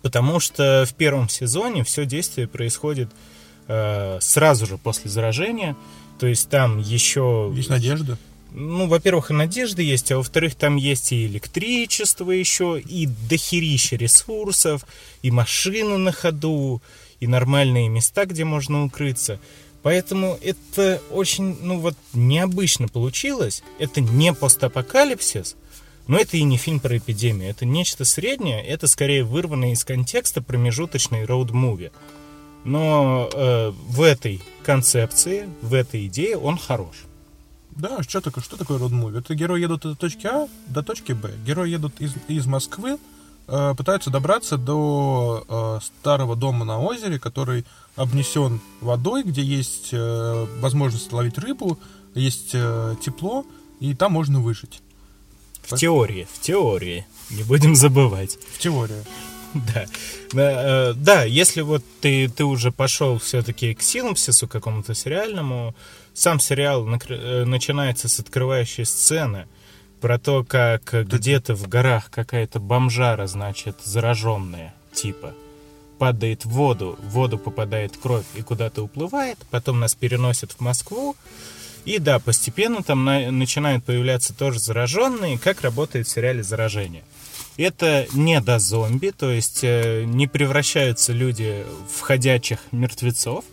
потому 0.01 0.41
что 0.41 0.85
в 0.85 0.93
первом 0.93 1.29
сезоне 1.29 1.85
все 1.85 2.05
действие 2.05 2.49
происходит 2.49 3.09
э, 3.69 4.17
сразу 4.19 4.65
же 4.65 4.77
после 4.77 5.09
заражения. 5.09 5.77
То 6.19 6.27
есть 6.27 6.49
там 6.49 6.79
еще... 6.79 7.49
Есть 7.55 7.69
надежда? 7.69 8.17
Ну, 8.51 8.87
во-первых, 8.87 9.29
и 9.29 9.33
надежда 9.33 9.81
есть, 9.81 10.11
а 10.11 10.17
во-вторых, 10.17 10.55
там 10.55 10.75
есть 10.75 11.11
и 11.11 11.27
электричество 11.27 12.31
еще, 12.31 12.79
и 12.79 13.07
дохерища 13.29 13.95
ресурсов, 13.95 14.85
и 15.21 15.29
машины 15.29 15.97
на 15.97 16.11
ходу, 16.11 16.81
и 17.19 17.27
нормальные 17.27 17.89
места, 17.89 18.25
где 18.25 18.45
можно 18.45 18.85
укрыться. 18.85 19.39
Поэтому 19.83 20.37
это 20.41 21.01
очень, 21.11 21.57
ну 21.61 21.79
вот, 21.79 21.95
необычно 22.13 22.87
получилось. 22.87 23.63
Это 23.77 24.01
не 24.01 24.33
постапокалипсис, 24.33 25.55
но 26.07 26.17
это 26.17 26.37
и 26.37 26.43
не 26.43 26.57
фильм 26.57 26.79
про 26.79 26.97
эпидемию. 26.97 27.49
Это 27.49 27.65
нечто 27.65 28.03
среднее, 28.03 28.65
это 28.65 28.87
скорее 28.87 29.23
вырванный 29.23 29.73
из 29.73 29.85
контекста 29.85 30.41
промежуточный 30.41 31.23
роуд-муви. 31.23 31.91
Но 32.65 33.29
э, 33.31 33.71
в 33.87 34.01
этой 34.01 34.41
концепции, 34.63 35.47
в 35.61 35.73
этой 35.73 36.07
идее 36.07 36.35
он 36.35 36.57
хорош. 36.57 36.95
Да, 37.79 38.03
что 38.03 38.19
такое, 38.19 38.43
что 38.43 38.57
такое 38.57 38.77
роуд-муви? 38.77 39.19
Это 39.19 39.33
герои 39.35 39.61
едут 39.61 39.85
от 39.85 39.97
точки 39.97 40.27
А 40.27 40.49
до 40.67 40.83
точки 40.83 41.13
Б. 41.13 41.31
Герои 41.45 41.69
едут 41.69 41.93
из, 41.99 42.13
из 42.27 42.45
Москвы, 42.45 42.97
э, 43.47 43.73
пытаются 43.77 44.09
добраться 44.09 44.57
до 44.57 45.45
э, 45.47 45.79
старого 45.85 46.35
дома 46.35 46.65
на 46.65 46.77
озере, 46.79 47.19
который 47.19 47.63
обнесен 47.95 48.59
водой, 48.81 49.23
где 49.23 49.41
есть 49.41 49.89
э, 49.93 50.45
возможность 50.59 51.13
ловить 51.13 51.37
рыбу, 51.37 51.79
есть 52.15 52.51
э, 52.51 52.95
тепло, 53.01 53.45
и 53.79 53.93
там 53.93 54.11
можно 54.11 54.41
выжить. 54.41 54.81
В 55.61 55.77
теории, 55.77 56.27
в 56.33 56.41
теории. 56.41 57.05
Не 57.29 57.43
будем 57.43 57.77
забывать. 57.77 58.37
В 58.55 58.59
теории. 58.59 59.05
Да. 59.53 59.85
Да, 60.33 60.89
э, 60.89 60.93
да, 60.95 61.23
если 61.23 61.61
вот 61.61 61.83
ты, 62.01 62.27
ты 62.27 62.43
уже 62.43 62.71
пошел 62.71 63.17
все-таки 63.19 63.73
к 63.73 63.81
синопсису 63.81 64.47
какому-то 64.47 64.93
сериальному, 64.93 65.73
сам 66.19 66.39
сериал 66.41 66.85
э, 66.87 67.45
начинается 67.45 68.09
с 68.09 68.19
открывающей 68.19 68.85
сцены 68.85 69.47
про 70.01 70.19
то, 70.19 70.43
как 70.43 70.93
где-то 70.93 71.55
в 71.55 71.67
горах 71.67 72.09
какая-то 72.11 72.59
бомжара, 72.59 73.25
значит, 73.27 73.77
зараженная, 73.83 74.73
типа, 74.93 75.33
падает 75.97 76.45
в 76.45 76.49
воду, 76.49 76.97
в 77.01 77.09
воду 77.09 77.37
попадает 77.37 77.95
кровь 77.97 78.25
и 78.35 78.41
куда-то 78.41 78.83
уплывает, 78.83 79.37
потом 79.49 79.79
нас 79.79 79.95
переносят 79.95 80.51
в 80.51 80.59
Москву, 80.59 81.15
и 81.85 81.99
да, 81.99 82.19
постепенно 82.19 82.83
там 82.83 83.05
на- 83.05 83.31
начинают 83.31 83.85
появляться 83.85 84.33
тоже 84.33 84.59
зараженные, 84.59 85.39
как 85.39 85.61
работает 85.61 86.07
в 86.07 86.11
сериале 86.11 86.43
«Заражение». 86.43 87.03
Это 87.57 88.07
не 88.13 88.39
до 88.41 88.59
зомби, 88.59 89.11
то 89.17 89.31
есть 89.31 89.63
э, 89.63 90.03
не 90.05 90.27
превращаются 90.27 91.11
люди 91.11 91.65
в 91.93 92.01
ходячих 92.01 92.59
мертвецов. 92.71 93.43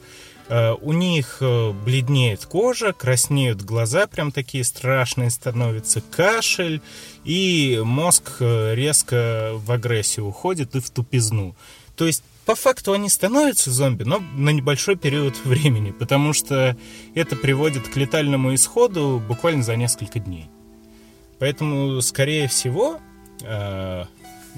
Э, 0.49 0.75
у 0.81 0.93
них 0.93 1.39
э, 1.41 1.73
бледнеет 1.73 2.45
кожа, 2.47 2.93
краснеют 2.93 3.63
глаза, 3.63 4.07
прям 4.07 4.31
такие 4.31 4.65
страшные 4.65 5.31
становятся, 5.31 6.01
кашель, 6.01 6.81
и 7.25 7.81
мозг 7.85 8.37
э, 8.41 8.75
резко 8.75 9.53
в 9.55 9.73
агрессию 9.73 10.27
уходит 10.27 10.77
и 10.77 10.81
в 10.81 10.91
тупизну. 10.91 11.57
То 11.97 12.07
есть 12.07 12.23
по 12.45 12.55
факту 12.55 12.93
они 12.93 13.09
становятся 13.09 13.73
зомби, 13.73 14.05
но 14.05 14.23
на 14.37 14.51
небольшой 14.51 14.95
период 14.95 15.35
времени, 15.45 15.91
потому 15.91 16.33
что 16.33 16.77
это 17.15 17.35
приводит 17.35 17.89
к 17.89 17.97
летальному 17.97 18.55
исходу 18.55 19.21
буквально 19.27 19.65
за 19.65 19.75
несколько 19.75 20.21
дней. 20.21 20.49
Поэтому, 21.41 22.01
скорее 22.03 22.47
всего, 22.47 23.01
э, 23.43 24.05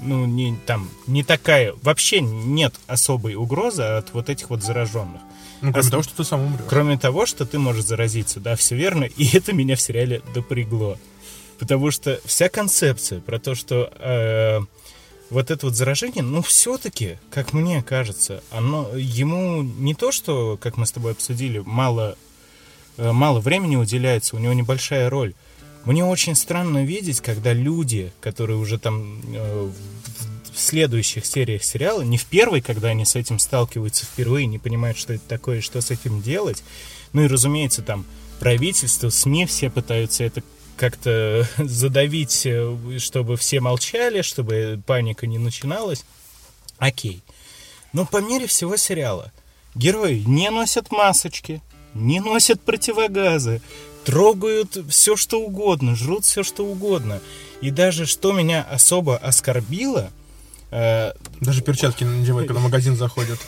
ну, 0.03 0.25
не, 0.25 0.55
там, 0.67 0.87
не 1.07 1.23
такая, 1.23 1.73
вообще 1.81 2.21
нет 2.21 2.75
особой 2.85 3.33
угрозы 3.33 3.83
от 3.83 4.13
вот 4.13 4.29
этих 4.29 4.51
вот 4.51 4.61
зараженных. 4.61 5.21
Ну, 5.61 5.71
кроме 5.71 5.79
Ос- 5.85 5.91
того, 5.91 6.03
что 6.03 6.15
ты 6.15 6.23
сам 6.23 6.41
умрешь. 6.41 6.65
Кроме 6.69 6.97
того, 6.97 7.25
что 7.25 7.45
ты 7.45 7.59
можешь 7.59 7.85
заразиться, 7.85 8.39
да, 8.39 8.55
все 8.55 8.75
верно, 8.75 9.03
и 9.03 9.27
это 9.37 9.53
меня 9.53 9.75
в 9.75 9.81
сериале 9.81 10.21
допрягло. 10.33 10.97
Потому 11.57 11.91
что 11.91 12.21
вся 12.25 12.47
концепция 12.47 13.19
про 13.19 13.37
то, 13.39 13.53
что 13.53 13.91
э, 13.99 14.59
вот 15.29 15.51
это 15.51 15.65
вот 15.65 15.75
заражение, 15.75 16.23
ну, 16.23 16.41
все-таки, 16.41 17.17
как 17.31 17.53
мне 17.53 17.83
кажется, 17.83 18.41
оно 18.49 18.89
ему 18.95 19.61
не 19.61 19.93
то, 19.93 20.11
что, 20.11 20.57
как 20.61 20.77
мы 20.77 20.85
с 20.85 20.91
тобой 20.91 21.11
обсудили, 21.11 21.61
мало, 21.65 22.17
э, 22.97 23.11
мало 23.11 23.41
времени 23.41 23.75
уделяется, 23.75 24.35
у 24.35 24.39
него 24.39 24.53
небольшая 24.53 25.09
роль. 25.09 25.33
Мне 25.85 26.03
очень 26.05 26.35
странно 26.35 26.85
видеть, 26.85 27.21
когда 27.21 27.53
люди, 27.53 28.11
которые 28.21 28.57
уже 28.57 28.77
там 28.79 29.21
э, 29.33 29.71
в- 30.59 30.61
следующих 30.61 31.25
сериях 31.25 31.63
сериала, 31.63 32.01
не 32.01 32.17
в 32.17 32.25
первой, 32.25 32.61
когда 32.61 32.89
они 32.89 33.05
с 33.05 33.15
этим 33.15 33.39
сталкиваются 33.39 34.05
впервые, 34.05 34.45
не 34.45 34.59
понимают, 34.59 34.97
что 34.97 35.13
это 35.13 35.23
такое 35.27 35.57
и 35.57 35.61
что 35.61 35.81
с 35.81 35.91
этим 35.91 36.21
делать, 36.21 36.63
ну 37.13 37.23
и, 37.23 37.27
разумеется, 37.27 37.81
там 37.81 38.05
правительство, 38.39 39.09
СМИ 39.09 39.45
все 39.45 39.69
пытаются 39.69 40.23
это 40.23 40.43
как-то 40.77 41.47
задавить, 41.57 42.45
э, 42.45 42.97
чтобы 42.99 43.35
все 43.37 43.59
молчали, 43.59 44.21
чтобы 44.21 44.81
паника 44.85 45.27
не 45.27 45.37
начиналась. 45.37 46.05
Окей. 46.77 47.21
Но 47.91 48.05
по 48.05 48.17
мере 48.17 48.47
всего 48.47 48.77
сериала 48.77 49.31
герои 49.75 50.23
не 50.25 50.49
носят 50.49 50.91
масочки, 50.91 51.61
не 51.93 52.19
носят 52.19 52.61
противогазы, 52.61 53.61
трогают 54.05 54.77
все, 54.89 55.15
что 55.15 55.41
угодно, 55.41 55.95
жрут 55.95 56.25
все, 56.25 56.43
что 56.43 56.65
угодно. 56.65 57.21
И 57.61 57.71
даже 57.71 58.05
что 58.05 58.31
меня 58.31 58.63
особо 58.63 59.17
оскорбило, 59.17 60.11
Даже 60.71 61.61
перчатки 61.63 62.03
не 62.03 62.19
надевай, 62.19 62.45
когда 62.45 62.59
в 62.59 62.63
магазин 62.63 62.95
заходят. 62.95 63.39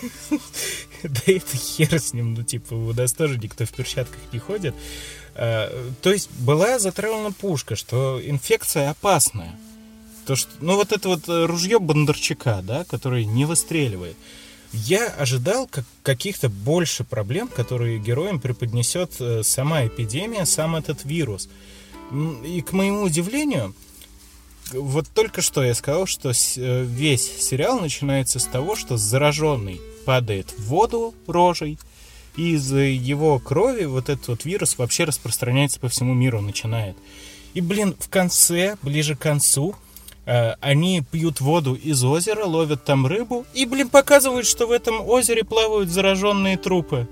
да 1.04 1.22
это 1.26 1.58
хер 1.58 2.00
с 2.00 2.14
ним, 2.14 2.34
ну 2.34 2.44
типа 2.44 2.74
у 2.74 2.94
нас 2.94 3.14
тоже 3.14 3.38
никто 3.38 3.66
в 3.66 3.70
перчатках 3.70 4.20
не 4.32 4.40
ходит. 4.40 4.76
Э, 5.36 5.70
То 6.02 6.12
есть 6.12 6.30
была 6.40 6.80
затравлена 6.80 7.32
пушка, 7.32 7.76
что 7.76 8.22
инфекция 8.24 8.90
опасная. 8.90 9.58
То, 10.26 10.36
что, 10.36 10.50
ну 10.60 10.76
вот 10.76 10.92
это 10.92 11.10
вот 11.10 11.28
э, 11.28 11.46
ружье 11.46 11.80
Бондарчака, 11.80 12.62
да, 12.64 12.86
который 12.86 13.26
не 13.26 13.46
выстреливает. 13.46 14.16
Я 14.74 15.08
ожидал 15.08 15.68
как, 15.68 15.86
каких-то 16.04 16.48
больше 16.48 17.04
проблем, 17.04 17.48
которые 17.48 18.00
героям 18.00 18.40
преподнесет 18.40 19.14
э, 19.20 19.42
сама 19.44 19.86
эпидемия, 19.88 20.46
сам 20.46 20.76
этот 20.76 21.04
вирус. 21.06 21.50
И 22.46 22.62
к 22.62 22.74
моему 22.74 23.04
удивлению, 23.04 23.74
вот 24.74 25.08
только 25.14 25.42
что 25.42 25.64
я 25.64 25.74
сказал, 25.74 26.06
что 26.06 26.32
э, 26.32 26.84
весь 26.84 27.48
сериал 27.48 27.80
начинается 27.80 28.40
с 28.40 28.46
того, 28.46 28.76
что 28.76 28.98
зараженный 28.98 29.82
падает 30.06 30.52
в 30.58 30.66
воду 30.66 31.14
рожей, 31.28 31.78
и 32.36 32.54
из 32.54 32.72
его 32.72 33.40
крови 33.40 33.86
вот 33.86 34.10
этот 34.10 34.28
вот 34.28 34.46
вирус 34.46 34.78
вообще 34.78 35.04
распространяется 35.04 35.80
по 35.80 35.90
всему 35.90 36.14
миру, 36.14 36.42
начинает. 36.42 36.96
И, 37.54 37.62
блин, 37.62 37.96
в 38.00 38.10
конце, 38.10 38.78
ближе 38.82 39.16
к 39.16 39.20
концу, 39.20 39.76
э, 40.26 40.54
они 40.62 41.02
пьют 41.02 41.42
воду 41.42 41.76
из 41.76 42.04
озера, 42.04 42.46
ловят 42.46 42.86
там 42.86 43.06
рыбу, 43.06 43.46
и, 43.54 43.66
блин, 43.66 43.90
показывают, 43.90 44.48
что 44.48 44.68
в 44.68 44.72
этом 44.72 45.02
озере 45.08 45.44
плавают 45.44 45.90
зараженные 45.90 46.58
трупы. 46.58 47.08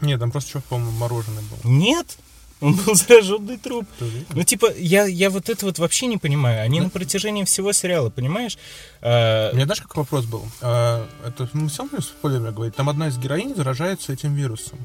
Нет, 0.00 0.20
там 0.20 0.30
просто 0.30 0.50
что, 0.50 0.60
по-моему, 0.62 0.90
мороженое 0.92 1.42
было. 1.42 1.72
Нет, 1.72 2.18
Он 2.60 2.74
был 2.74 2.94
зараженный 2.94 3.58
труп. 3.58 3.86
Ну, 4.30 4.42
типа, 4.42 4.72
я, 4.76 5.04
я 5.06 5.30
вот 5.30 5.48
это 5.48 5.66
вот 5.66 5.78
вообще 5.78 6.06
не 6.06 6.16
понимаю. 6.16 6.62
Они 6.62 6.80
на 6.80 6.90
протяжении 6.90 7.44
всего 7.44 7.72
сериала, 7.72 8.10
понимаешь? 8.10 8.58
А, 9.02 9.50
У 9.52 9.56
меня 9.56 9.66
знаешь, 9.66 9.80
какой 9.82 10.02
вопрос 10.02 10.24
был? 10.24 10.44
А, 10.60 11.06
это 11.24 11.48
мы 11.52 11.68
все 11.68 11.84
будем 11.84 12.02
спойлерами 12.02 12.50
говорить. 12.50 12.74
Там 12.74 12.88
одна 12.88 13.08
из 13.08 13.18
героинь 13.18 13.54
заражается 13.54 14.12
этим 14.12 14.34
вирусом. 14.34 14.78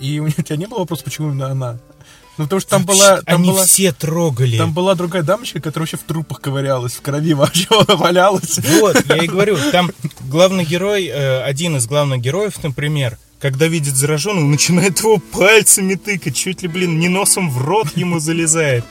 И 0.00 0.20
у 0.20 0.30
тебя 0.30 0.56
не 0.56 0.66
было 0.66 0.80
вопроса, 0.80 1.04
почему 1.04 1.30
именно 1.30 1.48
она? 1.48 1.78
Ну, 2.38 2.44
потому 2.44 2.60
что 2.60 2.70
там 2.70 2.84
была... 2.84 3.20
Там 3.22 3.40
они 3.40 3.50
была... 3.50 3.64
все 3.64 3.92
трогали. 3.92 4.56
Там 4.56 4.72
была 4.72 4.94
другая 4.94 5.24
дамочка, 5.24 5.60
которая 5.60 5.86
вообще 5.86 5.96
в 5.96 6.04
трупах 6.04 6.40
ковырялась, 6.40 6.92
в 6.92 7.02
крови 7.02 7.34
вообще 7.34 7.66
валялась. 7.70 8.58
Вот, 8.80 9.04
я 9.08 9.16
и 9.16 9.26
говорю, 9.26 9.58
там 9.72 9.90
главный 10.20 10.64
герой, 10.64 11.06
э, 11.06 11.42
один 11.42 11.76
из 11.76 11.86
главных 11.86 12.20
героев, 12.20 12.62
например, 12.62 13.18
когда 13.40 13.66
видит 13.66 13.94
зараженного, 13.94 14.44
начинает 14.44 14.98
его 14.98 15.18
пальцами 15.18 15.94
тыкать, 15.94 16.36
чуть 16.36 16.62
ли, 16.62 16.68
блин, 16.68 16.98
не 16.98 17.08
носом 17.08 17.50
в 17.50 17.58
рот 17.58 17.96
ему 17.96 18.18
залезает. 18.18 18.84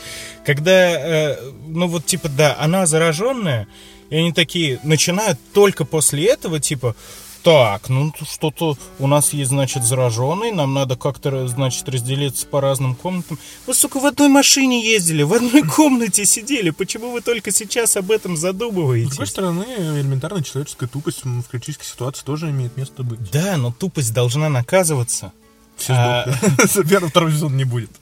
Когда, 0.45 0.71
э, 0.71 1.37
ну 1.67 1.87
вот, 1.87 2.05
типа, 2.05 2.29
да, 2.29 2.55
она 2.59 2.85
зараженная, 2.85 3.67
и 4.09 4.15
они 4.15 4.31
такие 4.31 4.79
начинают 4.83 5.37
только 5.53 5.83
после 5.83 6.25
этого, 6.25 6.59
типа, 6.59 6.95
так, 7.43 7.89
ну 7.89 8.13
что-то 8.29 8.77
у 8.99 9.07
нас 9.07 9.33
есть, 9.33 9.49
значит, 9.49 9.83
зараженный, 9.83 10.51
нам 10.51 10.73
надо 10.73 10.95
как-то, 10.95 11.47
значит, 11.47 11.87
разделиться 11.89 12.45
по 12.45 12.61
разным 12.61 12.95
комнатам. 12.95 13.39
Вы, 13.65 13.73
сука, 13.73 13.99
в 13.99 14.05
одной 14.05 14.27
машине 14.27 14.83
ездили, 14.85 15.23
в 15.23 15.33
одной 15.33 15.61
комнате 15.67 16.25
сидели, 16.25 16.69
почему 16.71 17.11
вы 17.11 17.21
только 17.21 17.51
сейчас 17.51 17.97
об 17.97 18.11
этом 18.11 18.35
С 18.37 18.41
задумываетесь? 18.41 19.09
другой 19.09 19.27
стороны, 19.27 19.65
элементарная 19.77 20.43
человеческая 20.43 20.87
тупость 20.87 21.23
в 21.23 21.43
критической 21.43 21.85
ситуации 21.87 22.23
тоже 22.25 22.49
имеет 22.49 22.75
место 22.77 23.03
быть. 23.03 23.31
Да, 23.31 23.57
но 23.57 23.71
тупость 23.71 24.13
должна 24.13 24.49
наказываться. 24.49 25.31
Все 25.77 25.93
А- 25.93 26.25
сдохли. 26.65 26.83
Первого, 26.89 27.09
второго 27.09 27.31
сезона 27.31 27.55
не 27.55 27.65
будет. 27.65 27.91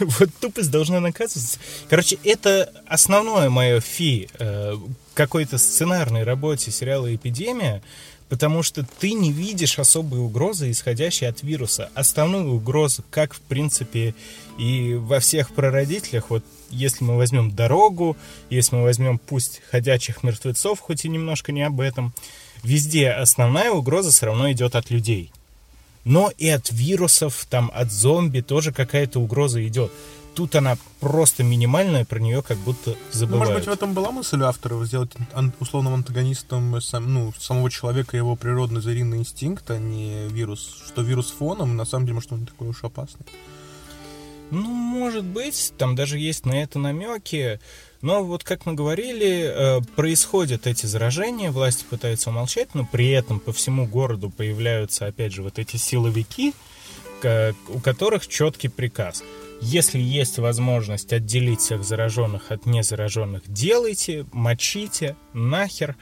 Вот 0.00 0.28
тупость 0.40 0.70
должна 0.72 0.98
наказываться. 0.98 1.58
Короче, 1.88 2.18
это 2.24 2.72
основное 2.88 3.48
мое 3.48 3.80
фи 3.80 4.28
э, 4.38 4.74
какой-то 5.12 5.56
сценарной 5.58 6.24
работе 6.24 6.72
сериала 6.72 7.14
«Эпидемия», 7.14 7.80
потому 8.28 8.62
что 8.62 8.86
ты 8.98 9.12
не 9.12 9.32
видишь 9.32 9.78
особой 9.78 10.20
угрозы, 10.20 10.70
исходящей 10.70 11.28
от 11.28 11.42
вируса. 11.42 11.90
Основную 11.94 12.54
угрозу, 12.54 13.04
как 13.10 13.34
в 13.34 13.40
принципе 13.40 14.14
и 14.58 14.94
во 14.94 15.20
всех 15.20 15.52
прародителях, 15.52 16.30
вот 16.30 16.44
если 16.70 17.04
мы 17.04 17.16
возьмем 17.16 17.50
дорогу, 17.50 18.16
если 18.50 18.76
мы 18.76 18.82
возьмем 18.82 19.18
пусть 19.18 19.60
ходячих 19.70 20.22
мертвецов, 20.22 20.80
хоть 20.80 21.04
и 21.04 21.08
немножко 21.08 21.52
не 21.52 21.62
об 21.62 21.80
этом, 21.80 22.14
везде 22.62 23.10
основная 23.10 23.70
угроза 23.70 24.10
все 24.10 24.26
равно 24.26 24.50
идет 24.50 24.74
от 24.74 24.90
людей. 24.90 25.30
Но 26.04 26.30
и 26.36 26.48
от 26.48 26.70
вирусов, 26.70 27.46
там, 27.48 27.70
от 27.74 27.90
зомби 27.90 28.40
тоже 28.40 28.72
какая-то 28.72 29.20
угроза 29.20 29.66
идет. 29.66 29.90
Тут 30.34 30.56
она 30.56 30.76
просто 30.98 31.44
минимальная, 31.44 32.04
про 32.04 32.18
нее 32.18 32.42
как 32.42 32.58
будто 32.58 32.90
Ну, 32.90 32.96
забывают. 33.12 33.38
может 33.50 33.54
быть, 33.54 33.66
в 33.68 33.70
этом 33.72 33.94
была 33.94 34.10
мысль 34.10 34.42
авторов 34.42 34.84
сделать 34.84 35.12
ан- 35.32 35.52
условным 35.60 35.94
антагонистом 35.94 36.80
сам- 36.80 37.12
ну, 37.14 37.32
самого 37.38 37.70
человека 37.70 38.16
его 38.16 38.34
природный 38.34 38.80
звериный 38.82 39.18
инстинкт, 39.18 39.70
а 39.70 39.78
не 39.78 40.26
вирус. 40.28 40.82
Что 40.88 41.02
вирус 41.02 41.30
фоном, 41.30 41.76
на 41.76 41.84
самом 41.84 42.06
деле, 42.06 42.14
может, 42.16 42.32
он 42.32 42.40
не 42.40 42.46
такой 42.46 42.68
уж 42.68 42.82
опасный. 42.82 43.24
Ну, 44.50 44.62
может 44.66 45.24
быть, 45.24 45.72
там 45.78 45.94
даже 45.94 46.18
есть 46.18 46.46
на 46.46 46.60
это 46.62 46.78
намеки. 46.78 47.60
Но 48.02 48.22
вот 48.24 48.42
как 48.44 48.66
мы 48.66 48.74
говорили, 48.74 49.52
э, 49.54 49.80
происходят 49.96 50.66
эти 50.66 50.84
заражения, 50.86 51.50
власти 51.52 51.84
пытаются 51.88 52.30
умолчать, 52.30 52.74
но 52.74 52.84
при 52.90 53.08
этом 53.10 53.38
по 53.40 53.52
всему 53.52 53.86
городу 53.86 54.30
появляются, 54.30 55.06
опять 55.06 55.32
же, 55.32 55.42
вот 55.42 55.58
эти 55.60 55.76
силовики, 55.76 56.54
у 57.68 57.80
которых 57.80 58.26
четкий 58.28 58.68
приказ. 58.68 59.22
Если 59.64 59.98
есть 59.98 60.38
возможность 60.38 61.10
отделить 61.14 61.60
всех 61.60 61.84
зараженных 61.84 62.50
от 62.52 62.66
незараженных, 62.66 63.42
делайте, 63.46 64.26
мочите, 64.30 65.16
нахер, 65.32 65.96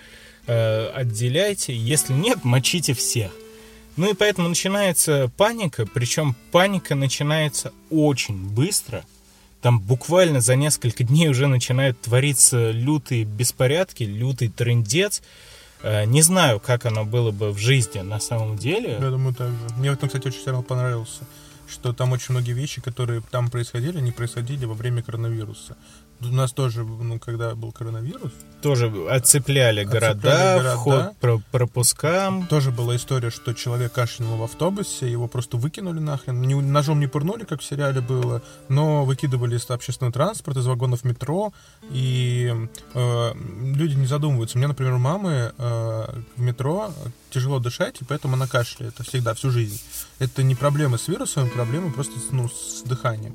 э, 0.49 0.89
отделяйте. 0.89 1.73
Если 1.73 2.13
нет, 2.13 2.43
мочите 2.43 2.93
всех. 2.93 3.31
Ну 3.97 4.11
и 4.11 4.15
поэтому 4.15 4.49
начинается 4.49 5.31
паника, 5.37 5.87
причем 5.87 6.35
паника 6.51 6.97
начинается 6.97 7.73
очень 7.89 8.37
быстро. 8.37 9.05
Там 9.61 9.79
буквально 9.79 10.41
за 10.41 10.57
несколько 10.57 11.05
дней 11.05 11.29
уже 11.29 11.47
начинают 11.47 12.01
твориться 12.01 12.73
лютые 12.73 13.23
беспорядки, 13.23 14.03
лютый 14.03 14.49
трендец. 14.49 15.23
Э, 15.85 16.05
Не 16.05 16.23
знаю, 16.23 16.59
как 16.59 16.85
оно 16.85 17.05
было 17.05 17.31
бы 17.31 17.53
в 17.53 17.59
жизни 17.59 18.01
на 18.01 18.19
самом 18.19 18.59
деле. 18.59 18.99
Я 19.01 19.11
думаю, 19.11 19.35
так 19.37 19.51
же. 19.51 19.77
Мне 19.77 19.91
в 19.91 19.95
этом, 19.95 20.09
кстати, 20.09 20.27
очень 20.27 20.41
сериал 20.41 20.65
понравился. 20.65 21.21
Что 21.73 21.95
там 21.95 22.13
очень 22.13 22.33
многие 22.35 22.53
вещи, 22.53 22.83
которые 22.83 23.23
там 23.31 23.49
происходили, 23.49 23.99
не 23.99 24.13
происходили 24.13 24.67
во 24.67 24.75
время 24.75 25.03
коронавируса. 25.03 25.75
У 26.25 26.33
нас 26.35 26.53
тоже, 26.53 26.85
ну, 26.85 27.19
когда 27.19 27.55
был 27.55 27.73
коронавирус, 27.73 28.33
Тоже 28.63 28.87
отцепляли 29.11 29.83
города, 29.85 30.11
Отцепляли 30.11 30.59
города. 30.63 30.77
вход 30.77 31.17
про- 31.19 31.43
пропускам. 31.51 32.47
тоже 32.47 32.71
была 32.71 32.95
история, 32.97 33.31
что 33.31 33.55
человек 33.55 33.93
кашлянул 33.93 34.37
в 34.37 34.43
автобусе, 34.45 35.11
его 35.11 35.27
просто 35.27 35.57
выкинули 35.57 35.99
нахрен. 35.99 36.41
Не- 36.43 36.55
ножом 36.55 37.01
не 37.01 37.09
пырнули, 37.09 37.45
как 37.45 37.61
в 37.61 37.65
сериале 37.65 38.01
было, 38.01 38.41
но 38.69 39.05
выкидывали 39.05 39.57
из 39.57 39.69
общественного 39.69 40.13
транспорта, 40.13 40.61
из 40.61 40.67
вагонов 40.67 41.03
метро, 41.05 41.53
и 41.91 42.55
э, 42.95 43.33
люди 43.35 43.95
не 43.95 44.07
задумываются. 44.07 44.57
У 44.57 44.61
меня, 44.61 44.69
например, 44.69 44.93
у 44.95 44.99
мамы 44.99 45.53
э, 45.59 46.07
в 46.37 46.41
метро 46.41 46.93
тяжело 47.31 47.59
дышать, 47.59 48.01
и 48.01 48.05
поэтому 48.05 48.35
она 48.35 48.47
кашляет 48.47 48.95
всегда, 49.07 49.35
всю 49.35 49.51
жизнь. 49.51 49.81
Это 50.21 50.43
не 50.45 50.55
проблема 50.55 50.99
с 50.99 51.09
вирусом, 51.09 51.49
проблема 51.51 51.91
просто 51.93 52.13
ну, 52.31 52.49
с 52.49 52.83
дыханием 52.85 53.35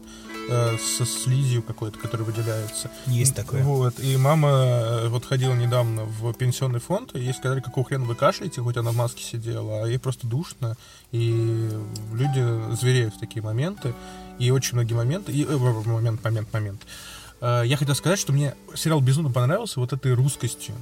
э, 0.50 0.78
со 0.78 1.06
слизью 1.06 1.62
какой-то, 1.64 2.00
которая 2.00 2.26
выделяется. 2.26 2.90
Есть 3.06 3.36
такое. 3.36 3.64
Вот, 3.64 4.00
и 4.00 4.18
мама 4.18 4.50
э, 4.50 5.08
вот 5.10 5.26
ходила 5.26 5.54
недавно 5.54 6.04
в 6.04 6.34
пенсионный 6.34 6.80
фонд, 6.80 7.16
и 7.16 7.20
ей 7.20 7.34
сказали, 7.34 7.62
какого 7.62 7.86
хрена 7.86 8.06
вы 8.06 8.16
кашляете, 8.16 8.62
хоть 8.62 8.78
она 8.78 8.92
в 8.92 8.96
маске 8.96 9.24
сидела, 9.24 9.84
а 9.84 9.88
ей 9.88 10.00
просто 10.00 10.28
душно, 10.28 10.76
и 11.12 11.70
люди 12.14 12.76
звереют 12.76 13.16
в 13.16 13.20
такие 13.20 13.42
моменты, 13.42 13.94
и 14.40 14.52
очень 14.52 14.76
многие 14.76 14.94
моменты, 14.94 15.32
и, 15.32 15.44
э, 15.46 15.58
момент, 15.58 16.24
момент, 16.24 16.54
момент. 16.54 16.82
Э, 17.42 17.64
Я 17.66 17.78
хотел 17.78 17.96
сказать, 17.96 18.20
что 18.20 18.34
мне 18.34 18.56
сериал 18.76 19.02
безумно 19.02 19.32
понравился 19.32 19.80
вот 19.80 19.94
этой 19.94 20.14
русскостью. 20.14 20.76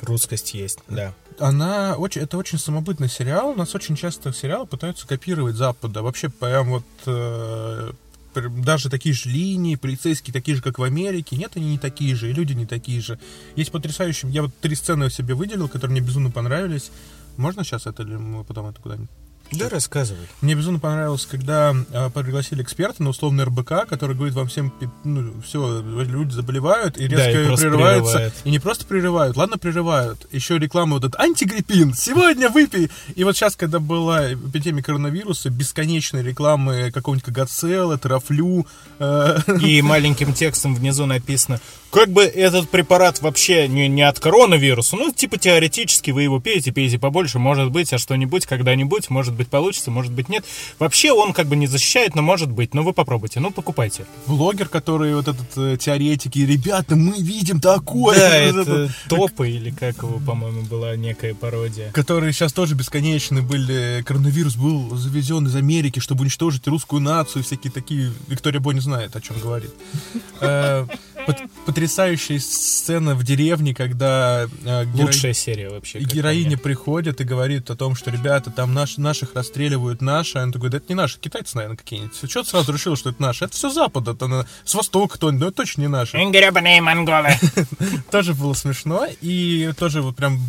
Русскость 0.00 0.54
есть, 0.54 0.80
да. 0.88 1.14
Она 1.38 1.94
очень, 1.96 2.22
это 2.22 2.36
очень 2.36 2.58
самобытный 2.58 3.08
сериал. 3.08 3.50
У 3.50 3.54
нас 3.54 3.72
очень 3.76 3.94
часто 3.94 4.32
сериалы 4.32 4.66
пытаются 4.66 5.06
копировать 5.06 5.54
Запада. 5.54 6.02
Вообще 6.02 6.28
прям 6.28 6.70
вот 6.70 6.84
э, 7.06 7.92
даже 8.34 8.90
такие 8.90 9.14
же 9.14 9.28
линии, 9.28 9.76
полицейские 9.76 10.32
такие 10.32 10.56
же, 10.56 10.62
как 10.62 10.78
в 10.78 10.82
Америке. 10.82 11.36
Нет, 11.36 11.52
они 11.56 11.72
не 11.72 11.78
такие 11.78 12.14
же, 12.14 12.30
и 12.30 12.32
люди 12.32 12.52
не 12.52 12.66
такие 12.66 13.00
же. 13.00 13.18
Есть 13.56 13.70
потрясающие... 13.70 14.30
Я 14.30 14.42
вот 14.42 14.54
три 14.60 14.74
сцены 14.74 15.10
себе 15.10 15.34
выделил, 15.34 15.68
которые 15.68 15.92
мне 15.98 16.06
безумно 16.06 16.30
понравились. 16.30 16.90
Можно 17.36 17.64
сейчас 17.64 17.86
это 17.86 18.02
или 18.02 18.16
мы 18.16 18.44
потом 18.44 18.66
это 18.66 18.80
куда-нибудь? 18.80 19.10
Да, 19.52 19.68
рассказывай. 19.68 20.26
Мне 20.40 20.54
безумно 20.54 20.78
понравилось, 20.78 21.26
когда 21.30 21.74
э, 21.90 22.10
пригласили 22.10 22.62
эксперта 22.62 23.02
на 23.02 23.10
условный 23.10 23.44
РБК, 23.44 23.86
который 23.88 24.16
говорит 24.16 24.34
вам 24.34 24.48
всем, 24.48 24.72
ну, 25.04 25.32
все, 25.42 25.82
люди 25.82 26.32
заболевают, 26.32 26.96
и 26.96 27.06
Да, 27.08 27.30
и 27.30 27.34
резко 27.34 27.56
прерываются. 27.56 28.12
прерывает. 28.12 28.34
И 28.44 28.50
не 28.50 28.58
просто 28.58 28.86
прерывают, 28.86 29.36
ладно, 29.36 29.58
прерывают. 29.58 30.26
Еще 30.32 30.58
реклама 30.58 30.94
вот 30.94 31.04
этот 31.04 31.20
антигриппин, 31.20 31.94
сегодня 31.94 32.48
выпей. 32.48 32.90
И 33.14 33.24
вот 33.24 33.36
сейчас, 33.36 33.56
когда 33.56 33.78
была 33.78 34.32
эпидемия 34.32 34.82
коронавируса, 34.82 35.50
бесконечные 35.50 36.22
рекламы 36.22 36.90
какого-нибудь 36.90 37.24
Кагацела, 37.24 37.98
Трафлю, 37.98 38.66
э, 38.98 39.38
И 39.62 39.82
маленьким 39.82 40.32
текстом 40.32 40.74
внизу 40.74 41.06
написано, 41.06 41.60
как 41.90 42.08
бы 42.08 42.24
этот 42.24 42.70
препарат 42.70 43.20
вообще 43.20 43.68
не, 43.68 43.86
не 43.88 44.02
от 44.02 44.18
коронавируса, 44.18 44.96
ну, 44.96 45.12
типа 45.12 45.36
теоретически 45.36 46.10
вы 46.10 46.22
его 46.22 46.40
пейте, 46.40 46.72
пейте 46.72 46.98
побольше, 46.98 47.38
может 47.38 47.70
быть, 47.70 47.92
а 47.92 47.98
что-нибудь 47.98 48.46
когда-нибудь, 48.46 49.10
может 49.10 49.34
быть, 49.34 49.41
получится, 49.48 49.90
может 49.90 50.12
быть, 50.12 50.28
нет. 50.28 50.44
Вообще 50.78 51.12
он 51.12 51.32
как 51.32 51.46
бы 51.46 51.56
не 51.56 51.66
защищает, 51.66 52.14
но 52.14 52.22
может 52.22 52.50
быть, 52.50 52.74
ну, 52.74 52.82
вы 52.82 52.92
попробуйте, 52.92 53.40
ну, 53.40 53.50
покупайте. 53.50 54.04
блогер, 54.26 54.68
который 54.68 55.14
вот 55.14 55.28
этот 55.28 55.46
э, 55.56 55.76
теоретик, 55.78 56.36
и 56.36 56.46
ребята, 56.46 56.96
мы 56.96 57.16
видим 57.20 57.60
такое. 57.60 58.16
Да, 58.18 58.36
это 58.36 58.60
это- 58.60 58.94
топы, 59.08 59.50
или 59.50 59.70
как 59.70 59.96
его, 60.02 60.20
по-моему, 60.24 60.62
была 60.62 60.96
некая 60.96 61.34
пародия. 61.34 61.90
которые 61.92 62.32
сейчас 62.32 62.52
тоже 62.52 62.74
бесконечны 62.74 63.42
были. 63.42 64.02
Коронавирус 64.04 64.56
был 64.56 64.96
завезен 64.96 65.46
из 65.46 65.56
Америки, 65.56 66.00
чтобы 66.00 66.22
уничтожить 66.22 66.66
русскую 66.66 67.00
нацию, 67.02 67.42
всякие 67.44 67.72
такие. 67.72 68.12
Виктория 68.28 68.60
Бо 68.60 68.72
не 68.72 68.80
знает, 68.80 69.14
о 69.16 69.20
чем 69.20 69.38
говорит. 69.40 69.70
Пот- 71.26 71.50
Потрясающая 71.66 72.38
сцена 72.40 73.14
в 73.14 73.22
деревне, 73.24 73.74
когда 73.74 74.44
э, 74.64 74.84
геро- 74.84 75.02
Лучшая 75.06 75.32
серия 75.32 75.68
вообще. 75.70 76.00
героиня 76.00 76.48
мне. 76.48 76.56
приходит 76.58 77.20
и 77.20 77.24
говорит 77.24 77.70
о 77.70 77.76
том, 77.76 77.94
что 77.94 78.10
ребята, 78.10 78.50
там 78.50 78.74
наш, 78.74 78.96
наших 78.98 79.34
расстреливают 79.34 80.00
наши. 80.02 80.38
Она 80.38 80.52
такой, 80.52 80.70
да 80.70 80.78
это 80.78 80.86
не 80.88 80.94
наши, 80.94 81.18
китайцы, 81.18 81.56
наверное, 81.56 81.76
какие-нибудь. 81.76 82.16
Что 82.28 82.42
ты 82.42 82.48
сразу 82.48 82.72
решила, 82.72 82.96
что 82.96 83.10
это 83.10 83.22
наши? 83.22 83.44
Это 83.44 83.54
все 83.54 83.70
Запад, 83.70 84.08
это 84.08 84.26
на- 84.26 84.46
с 84.64 84.74
Востока 84.74 85.14
кто-нибудь, 85.16 85.40
но 85.40 85.46
это 85.48 85.56
точно 85.58 85.82
не 85.82 85.88
наши 85.88 86.16
Гребаные 86.30 86.80
монголы. 86.82 87.30
тоже 88.10 88.34
было 88.34 88.54
смешно, 88.54 89.06
и 89.20 89.70
тоже 89.78 90.02
вот 90.02 90.16
прям 90.16 90.40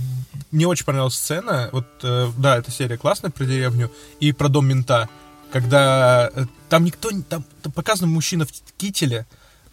мне 0.52 0.68
очень 0.68 0.86
понравилась 0.86 1.16
сцена, 1.16 1.70
вот, 1.72 1.88
э, 2.04 2.30
да, 2.38 2.58
эта 2.58 2.72
серия 2.72 2.98
классная 2.98 3.32
про 3.32 3.46
деревню, 3.46 3.92
и 4.20 4.32
про 4.32 4.50
дом 4.50 4.68
мента, 4.68 5.10
когда 5.52 6.30
э, 6.34 6.46
там 6.70 6.84
никто, 6.86 7.12
не- 7.12 7.22
там, 7.24 7.44
там 7.62 7.72
показан 7.72 8.10
мужчина 8.10 8.46
в 8.46 8.50
кителе, 8.78 9.26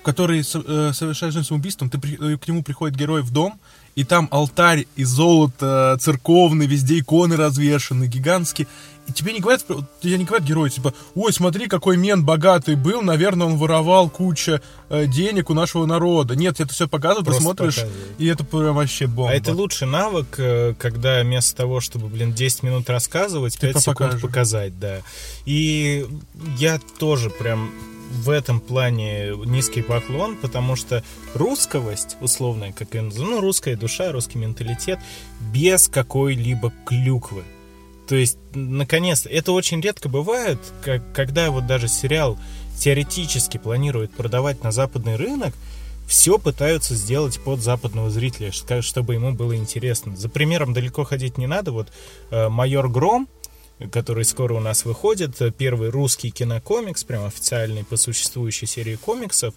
который 0.03 0.41
э, 0.41 0.93
совершает 0.95 1.33
женским 1.35 1.57
убийством, 1.57 1.91
ты 1.91 1.99
при- 1.99 2.35
э, 2.35 2.39
к 2.39 2.49
нему 2.49 2.63
приходит 2.63 2.97
герой 2.97 3.23
в 3.23 3.31
дом, 3.33 3.61
и 3.97 4.05
там 4.05 4.29
алтарь 4.31 4.87
из 4.97 5.09
золота, 5.09 5.97
церковный, 6.01 6.67
везде 6.67 7.01
иконы 7.01 7.37
развешаны, 7.37 8.07
гигантские. 8.07 8.67
И 9.09 9.13
тебе 9.13 9.33
не 9.33 9.41
говорят, 9.41 9.67
тебе 10.01 10.17
не 10.19 10.25
говорят 10.25 10.47
герой, 10.47 10.71
типа, 10.71 10.95
ой, 11.17 11.33
смотри, 11.33 11.67
какой 11.67 11.97
мент 11.97 12.25
богатый 12.25 12.77
был, 12.77 13.03
наверное, 13.03 13.49
он 13.49 13.57
воровал 13.57 14.09
куча 14.09 14.63
э, 14.89 15.07
денег 15.07 15.51
у 15.51 15.55
нашего 15.55 15.87
народа. 15.87 16.37
Нет, 16.37 16.61
это 16.61 16.73
все 16.73 16.87
показывают, 16.87 17.27
ты 17.27 17.43
смотришь, 17.43 17.77
показывают. 17.77 18.15
и 18.21 18.27
это 18.27 18.45
прям 18.45 18.75
вообще 18.77 19.07
бомба. 19.09 19.33
А 19.33 19.35
это 19.35 19.53
лучший 19.53 19.89
навык, 19.89 20.35
э, 20.39 20.75
когда 20.79 21.23
вместо 21.23 21.57
того, 21.57 21.81
чтобы, 21.81 22.07
блин, 22.09 22.33
10 22.33 22.63
минут 22.63 22.89
рассказывать, 22.89 23.55
Ты 23.59 23.73
5 23.73 23.81
секунд 23.81 23.99
покажешь. 23.99 24.23
показать, 24.23 24.79
да. 24.79 24.99
И 25.47 26.07
я 26.59 26.79
тоже 26.99 27.31
прям 27.31 27.71
в 28.11 28.31
этом 28.31 28.61
плане 28.61 29.33
низкий 29.45 29.83
поклон, 29.83 30.37
потому 30.37 30.77
что 30.77 31.03
русскость, 31.35 32.17
условная, 32.21 32.73
как 32.73 32.95
я 32.95 33.03
называю, 33.03 33.37
ну, 33.37 33.41
русская 33.41 33.77
душа, 33.77 34.13
русский 34.13 34.39
менталитет, 34.39 34.99
без 35.53 35.89
какой-либо 35.89 36.73
клюквы. 36.85 37.45
То 38.09 38.17
есть, 38.17 38.39
наконец, 38.55 39.27
это 39.27 39.53
очень 39.53 39.81
редко 39.81 40.09
бывает, 40.09 40.59
как, 40.83 41.13
когда 41.13 41.51
вот 41.51 41.67
даже 41.67 41.87
сериал 41.87 42.39
теоретически 42.77 43.57
планирует 43.57 44.11
продавать 44.11 44.65
на 44.65 44.73
западный 44.73 45.15
рынок, 45.17 45.55
все 46.09 46.39
пытаются 46.39 46.97
сделать 46.97 47.39
под 47.39 47.61
западного 47.61 48.11
зрителя, 48.11 48.51
чтобы 48.51 49.15
ему 49.15 49.33
было 49.33 49.55
интересно. 49.55 50.17
За 50.17 50.29
примером 50.29 50.73
далеко 50.73 51.05
ходить 51.05 51.39
не 51.39 51.47
надо. 51.47 51.71
Вот 51.71 51.93
э, 52.33 52.49
«Майор 52.49 52.89
Гром», 52.89 53.29
который 53.93 54.25
скоро 54.25 54.55
у 54.55 54.61
нас 54.61 54.85
выходит, 54.85 55.41
э, 55.41 55.51
первый 55.51 55.91
русский 55.91 56.31
кинокомикс, 56.31 57.05
прям 57.05 57.25
официальный 57.25 57.85
по 57.85 57.97
существующей 57.97 58.67
серии 58.67 58.97
комиксов, 58.97 59.55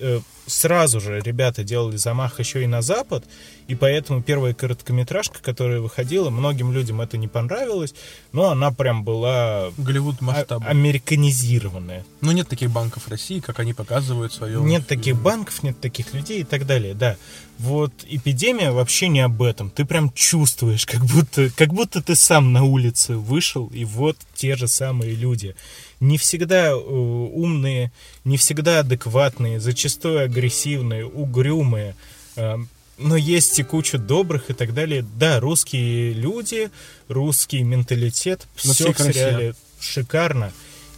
э, 0.00 0.20
сразу 0.46 1.00
же 1.00 1.20
ребята 1.20 1.64
делали 1.64 1.96
замах 1.96 2.38
еще 2.38 2.62
и 2.62 2.66
на 2.66 2.82
Запад, 2.82 3.24
и 3.66 3.74
поэтому 3.74 4.22
первая 4.22 4.54
короткометражка, 4.54 5.42
которая 5.42 5.80
выходила, 5.80 6.30
многим 6.30 6.72
людям 6.72 7.00
это 7.00 7.18
не 7.18 7.28
понравилось, 7.28 7.94
но 8.32 8.50
она 8.50 8.70
прям 8.70 9.04
была 9.04 9.70
Голливуд 9.76 10.20
масштаба. 10.20 10.64
а- 10.66 10.70
американизированная. 10.70 12.04
Ну, 12.20 12.32
нет 12.32 12.48
таких 12.48 12.70
банков 12.70 13.08
России, 13.08 13.40
как 13.40 13.60
они 13.60 13.74
показывают 13.74 14.32
свое... 14.32 14.60
Нет 14.60 14.86
таких 14.86 15.16
банков, 15.16 15.62
нет 15.62 15.78
таких 15.80 16.14
людей 16.14 16.40
и 16.40 16.44
так 16.44 16.66
далее, 16.66 16.94
да. 16.94 17.16
Вот 17.58 17.92
эпидемия 18.08 18.70
вообще 18.70 19.08
не 19.08 19.20
об 19.20 19.42
этом. 19.42 19.70
Ты 19.70 19.84
прям 19.84 20.12
чувствуешь, 20.12 20.86
как 20.86 21.04
будто, 21.04 21.50
как 21.50 21.74
будто 21.74 22.00
ты 22.00 22.14
сам 22.14 22.52
на 22.52 22.62
улице 22.64 23.16
вышел, 23.16 23.66
и 23.74 23.84
вот 23.84 24.16
те 24.34 24.54
же 24.54 24.68
самые 24.68 25.14
люди. 25.14 25.56
Не 25.98 26.18
всегда 26.18 26.68
э, 26.68 26.74
умные, 26.74 27.90
не 28.24 28.36
всегда 28.36 28.80
адекватные, 28.80 29.58
зачастую 29.58 30.24
агрессивные, 30.24 31.04
угрюмые. 31.04 31.96
э, 32.36 32.58
но 32.98 33.16
есть 33.16 33.58
и 33.58 33.62
куча 33.62 33.98
добрых 33.98 34.50
и 34.50 34.54
так 34.54 34.74
далее. 34.74 35.04
Да, 35.18 35.40
русские 35.40 36.12
люди, 36.12 36.70
русский 37.08 37.62
менталитет, 37.62 38.46
все 38.54 38.72
всей 38.72 38.92
в 38.92 38.96
красе. 38.96 39.12
сериале 39.12 39.54
шикарно. 39.80 40.52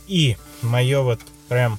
И 0.08 0.36
мое 0.62 1.00
вот 1.02 1.20
прям 1.48 1.78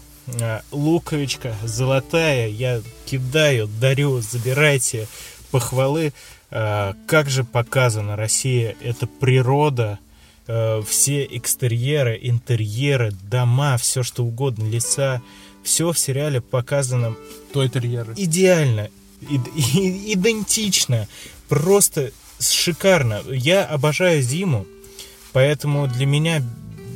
луковичка 0.72 1.56
золотая, 1.64 2.48
я 2.48 2.82
кидаю, 3.06 3.68
дарю, 3.68 4.22
забирайте 4.22 5.08
похвалы. 5.52 6.14
А, 6.50 6.96
Как 7.08 7.30
же 7.30 7.44
показана 7.44 8.16
Россия, 8.16 8.76
это 8.82 9.08
природа, 9.08 10.00
а, 10.48 10.82
все 10.84 11.26
экстерьеры, 11.26 12.20
интерьеры, 12.22 13.12
дома, 13.24 13.78
все 13.78 14.04
что 14.04 14.24
угодно, 14.24 14.66
леса, 14.70 15.22
все 15.64 15.92
в 15.92 15.98
сериале 16.00 16.42
показано 16.42 17.16
Той 17.54 17.70
терьеры. 17.70 18.14
идеально, 18.18 18.90
ид- 19.22 19.50
идентично, 20.14 21.08
просто 21.48 22.12
шикарно. 22.40 23.22
Я 23.30 23.64
обожаю 23.66 24.22
зиму, 24.22 24.66
поэтому 25.34 25.88
для 25.88 26.06
меня 26.06 26.42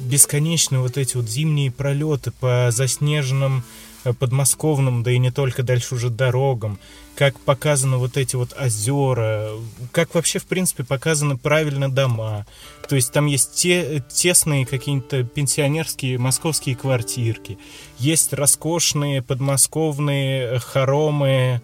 бесконечны 0.05 0.79
вот 0.79 0.97
эти 0.97 1.17
вот 1.17 1.27
зимние 1.27 1.71
пролеты 1.71 2.31
по 2.31 2.69
заснеженным 2.71 3.63
э, 4.03 4.13
подмосковным, 4.13 5.03
да 5.03 5.11
и 5.11 5.17
не 5.17 5.31
только 5.31 5.63
дальше 5.63 5.95
уже 5.95 6.09
дорогам, 6.09 6.79
как 7.15 7.39
показаны 7.39 7.97
вот 7.97 8.17
эти 8.17 8.35
вот 8.35 8.53
озера, 8.59 9.49
как 9.91 10.15
вообще, 10.15 10.39
в 10.39 10.45
принципе, 10.45 10.83
показаны 10.83 11.37
правильно 11.37 11.89
дома. 11.89 12.45
То 12.87 12.95
есть 12.95 13.11
там 13.11 13.25
есть 13.25 13.53
те, 13.55 14.03
тесные 14.09 14.65
какие-то 14.65 15.23
пенсионерские 15.23 16.17
московские 16.17 16.75
квартирки, 16.75 17.57
есть 17.99 18.33
роскошные 18.33 19.21
подмосковные 19.21 20.59
хоромы 20.59 21.61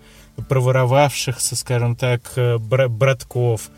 проворовавшихся, 0.48 1.56
скажем 1.56 1.96
так, 1.96 2.22
э, 2.36 2.58
бра- 2.58 2.88
братков. 2.88 3.70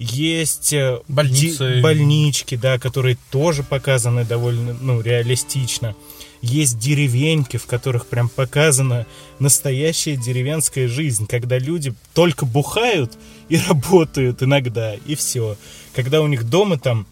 Есть 0.00 0.72
э, 0.72 0.98
Больницы. 1.08 1.74
ди- 1.76 1.80
больнички, 1.82 2.56
да, 2.56 2.78
которые 2.78 3.18
тоже 3.30 3.62
показаны 3.62 4.24
довольно, 4.24 4.74
ну, 4.80 5.02
реалистично. 5.02 5.94
Есть 6.40 6.78
деревеньки, 6.78 7.58
в 7.58 7.66
которых 7.66 8.06
прям 8.06 8.30
показана 8.30 9.06
настоящая 9.40 10.16
деревенская 10.16 10.88
жизнь, 10.88 11.26
когда 11.26 11.58
люди 11.58 11.92
только 12.14 12.46
бухают 12.46 13.12
и 13.50 13.58
работают 13.68 14.42
иногда, 14.42 14.94
и 14.94 15.14
все. 15.14 15.58
Когда 15.94 16.22
у 16.22 16.26
них 16.28 16.48
дома 16.48 16.78
там 16.78 17.06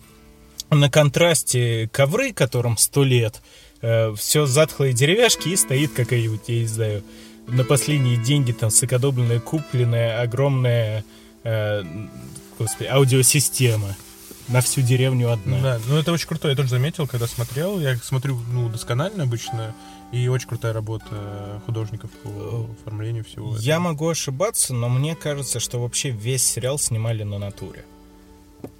на 0.70 0.88
контрасте 0.90 1.90
ковры, 1.92 2.32
которым 2.32 2.78
сто 2.78 3.04
лет, 3.04 3.42
все 4.16 4.46
затхлые 4.46 4.94
деревяшки 4.94 5.50
и 5.50 5.56
стоит 5.56 5.92
какая-нибудь, 5.92 6.40
я 6.46 6.60
не 6.60 6.66
знаю, 6.66 7.04
на 7.46 7.64
последние 7.64 8.16
деньги 8.16 8.52
там 8.52 8.70
сэкодобленная, 8.70 9.40
купленная 9.40 10.20
огромная 10.22 11.04
э, 11.44 11.84
господи, 12.58 12.88
аудиосистема 12.88 13.96
на 14.48 14.60
всю 14.60 14.80
деревню 14.82 15.30
одна. 15.30 15.60
Да, 15.60 15.80
ну 15.86 15.96
это 15.96 16.12
очень 16.12 16.26
круто, 16.26 16.48
я 16.48 16.56
тоже 16.56 16.70
заметил, 16.70 17.06
когда 17.06 17.26
смотрел, 17.26 17.78
я 17.78 17.96
смотрю, 17.96 18.38
ну, 18.50 18.68
досконально 18.68 19.24
обычно, 19.24 19.74
и 20.12 20.26
очень 20.28 20.48
крутая 20.48 20.72
работа 20.72 21.60
художников 21.66 22.10
по 22.22 22.66
оформлению 22.80 23.24
всего 23.24 23.50
этого. 23.50 23.62
Я 23.62 23.78
могу 23.78 24.08
ошибаться, 24.08 24.74
но 24.74 24.88
мне 24.88 25.14
кажется, 25.14 25.60
что 25.60 25.80
вообще 25.80 26.10
весь 26.10 26.44
сериал 26.44 26.78
снимали 26.78 27.22
на 27.22 27.38
натуре. 27.38 27.84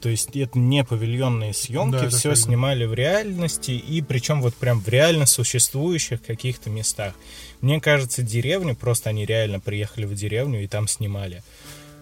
То 0.01 0.09
есть 0.09 0.35
это 0.35 0.59
не 0.59 0.83
павильонные 0.85 1.55
съемки, 1.55 2.03
Да, 2.03 2.09
все 2.09 2.35
снимали 2.35 2.85
в 2.85 2.95
реальности, 2.95 3.73
и 3.73 4.03
причем 4.03 4.43
вот 4.43 4.55
прям 4.55 4.81
в 4.81 4.89
реально 4.89 5.27
существующих 5.27 6.23
каких-то 6.23 6.69
местах. 6.71 7.15
Мне 7.61 7.81
кажется, 7.81 8.23
деревню, 8.23 8.75
просто 8.75 9.11
они 9.11 9.25
реально 9.25 9.61
приехали 9.61 10.05
в 10.05 10.15
деревню 10.15 10.63
и 10.63 10.67
там 10.67 10.89
снимали. 10.89 11.43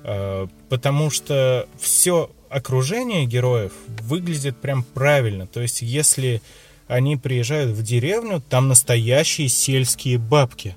Э, 0.07 0.47
Потому 0.69 1.11
что 1.11 1.69
все 1.79 2.31
окружение 2.49 3.27
героев 3.27 3.73
выглядит 4.03 4.57
прям 4.57 4.85
правильно. 4.85 5.47
То 5.47 5.61
есть 5.61 5.83
если 5.83 6.41
они 6.87 7.17
приезжают 7.17 7.73
в 7.73 7.83
деревню, 7.83 8.41
там 8.41 8.69
настоящие 8.69 9.49
сельские 9.49 10.19
бабки 10.19 10.77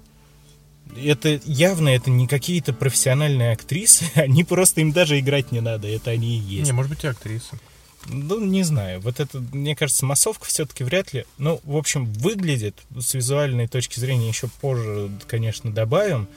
это 0.98 1.40
явно 1.46 1.90
это 1.90 2.10
не 2.10 2.28
какие-то 2.28 2.74
профессиональные 2.74 3.52
актрисы, 3.52 4.06
они 4.16 4.44
просто 4.44 4.82
им 4.82 4.92
даже 4.92 5.20
играть 5.20 5.52
не 5.52 5.62
надо, 5.62 5.88
это 5.88 6.10
они 6.12 6.38
и 6.38 6.42
есть. 6.42 6.66
Не, 6.66 6.72
может 6.72 6.90
быть, 6.90 7.04
и 7.04 7.08
актриса. 7.08 7.60
Ну, 8.08 8.40
не 8.40 8.64
знаю, 8.64 9.02
вот 9.02 9.20
это, 9.20 9.40
мне 9.52 9.76
кажется, 9.76 10.06
массовка 10.06 10.46
все-таки 10.46 10.84
вряд 10.84 11.14
ли. 11.14 11.26
Ну, 11.38 11.60
в 11.64 11.76
общем, 11.76 12.06
выглядит 12.06 12.76
с 12.98 13.14
визуальной 13.14 13.68
точки 13.68 14.00
зрения 14.00 14.30
еще 14.30 14.48
позже, 14.48 15.12
конечно, 15.28 15.72
добавим. 15.72 16.28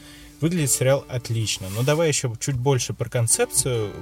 Выглядит 0.42 0.70
сериал 0.70 1.04
отлично. 1.08 1.68
Но 1.74 1.82
давай 1.82 2.08
еще 2.08 2.30
чуть 2.40 2.56
больше 2.56 2.92
про 2.92 3.08
концепцию. 3.08 3.92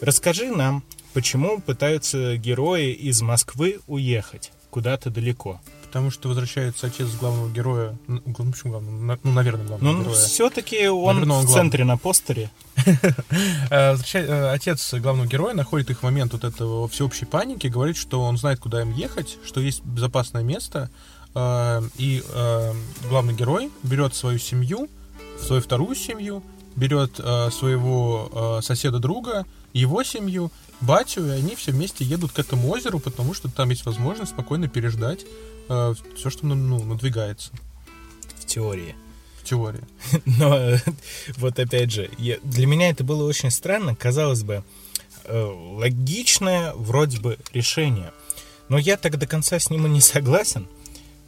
Расскажи 0.00 0.50
нам, 0.50 0.82
почему 1.12 1.60
пытаются 1.60 2.36
герои 2.38 2.92
из 2.92 3.20
Москвы 3.22 3.78
уехать 3.86 4.50
куда-то 4.70 5.10
далеко. 5.10 5.60
Потому 5.84 6.10
что 6.12 6.28
возвращается 6.28 6.86
отец 6.86 7.08
главного 7.16 7.50
героя. 7.50 7.96
Ну, 8.06 8.20
почему 8.22 8.72
главного? 8.72 9.18
Ну, 9.22 9.32
наверное, 9.32 9.66
главного 9.66 9.92
Ну, 9.92 10.02
героя. 10.04 10.16
все-таки 10.16 10.86
он 10.88 11.14
Наверное, 11.16 11.36
он 11.38 11.42
в 11.42 11.46
главный. 11.46 11.62
центре 11.62 11.84
на 11.84 11.96
постере. 11.98 12.50
Э, 13.70 13.96
э, 14.14 14.48
Отец 14.52 14.94
главного 14.94 15.26
героя 15.28 15.54
находит 15.54 15.90
их 15.90 16.00
в 16.00 16.02
момент 16.04 16.32
вот 16.32 16.44
этого 16.44 16.88
всеобщей 16.88 17.24
паники, 17.26 17.66
говорит, 17.66 17.96
что 17.96 18.22
он 18.22 18.36
знает, 18.38 18.60
куда 18.60 18.80
им 18.82 18.92
ехать, 18.92 19.36
что 19.44 19.60
есть 19.60 19.84
безопасное 19.84 20.42
место, 20.42 20.90
э, 21.34 21.82
и 21.98 22.22
главный 23.08 23.34
герой 23.34 23.70
берет 23.82 24.14
свою 24.14 24.38
семью, 24.38 24.88
свою 25.42 25.62
вторую 25.62 25.94
семью, 25.94 26.42
берет 26.76 27.18
э, 27.18 27.50
своего 27.50 28.58
э, 28.58 28.62
соседа-друга, 28.62 29.44
его 29.72 30.02
семью, 30.02 30.50
батю, 30.80 31.26
и 31.26 31.30
они 31.30 31.54
все 31.56 31.72
вместе 31.72 32.04
едут 32.04 32.32
к 32.32 32.38
этому 32.38 32.68
озеру, 32.70 32.98
потому 33.00 33.34
что 33.34 33.48
там 33.50 33.70
есть 33.70 33.84
возможность 33.86 34.32
спокойно 34.32 34.68
переждать 34.68 35.24
все, 36.16 36.30
что 36.30 36.46
ну, 36.46 36.56
ну, 36.56 36.82
надвигается 36.82 37.52
В 38.40 38.44
теории. 38.46 38.96
в 39.40 39.44
теории. 39.44 39.82
Но 40.24 40.56
э, 40.56 40.78
вот 41.36 41.58
опять 41.60 41.92
же, 41.92 42.10
я- 42.18 42.38
для 42.42 42.66
меня 42.66 42.90
это 42.90 43.04
было 43.04 43.22
очень 43.24 43.52
странно. 43.52 43.94
Казалось 43.94 44.42
бы, 44.42 44.64
э, 45.26 45.42
логичное 45.44 46.72
вроде 46.74 47.20
бы 47.20 47.38
решение. 47.52 48.12
Но 48.68 48.78
я 48.78 48.96
так 48.96 49.16
до 49.18 49.28
конца 49.28 49.60
с 49.60 49.70
ним 49.70 49.86
и 49.86 49.90
не 49.90 50.00
согласен, 50.00 50.66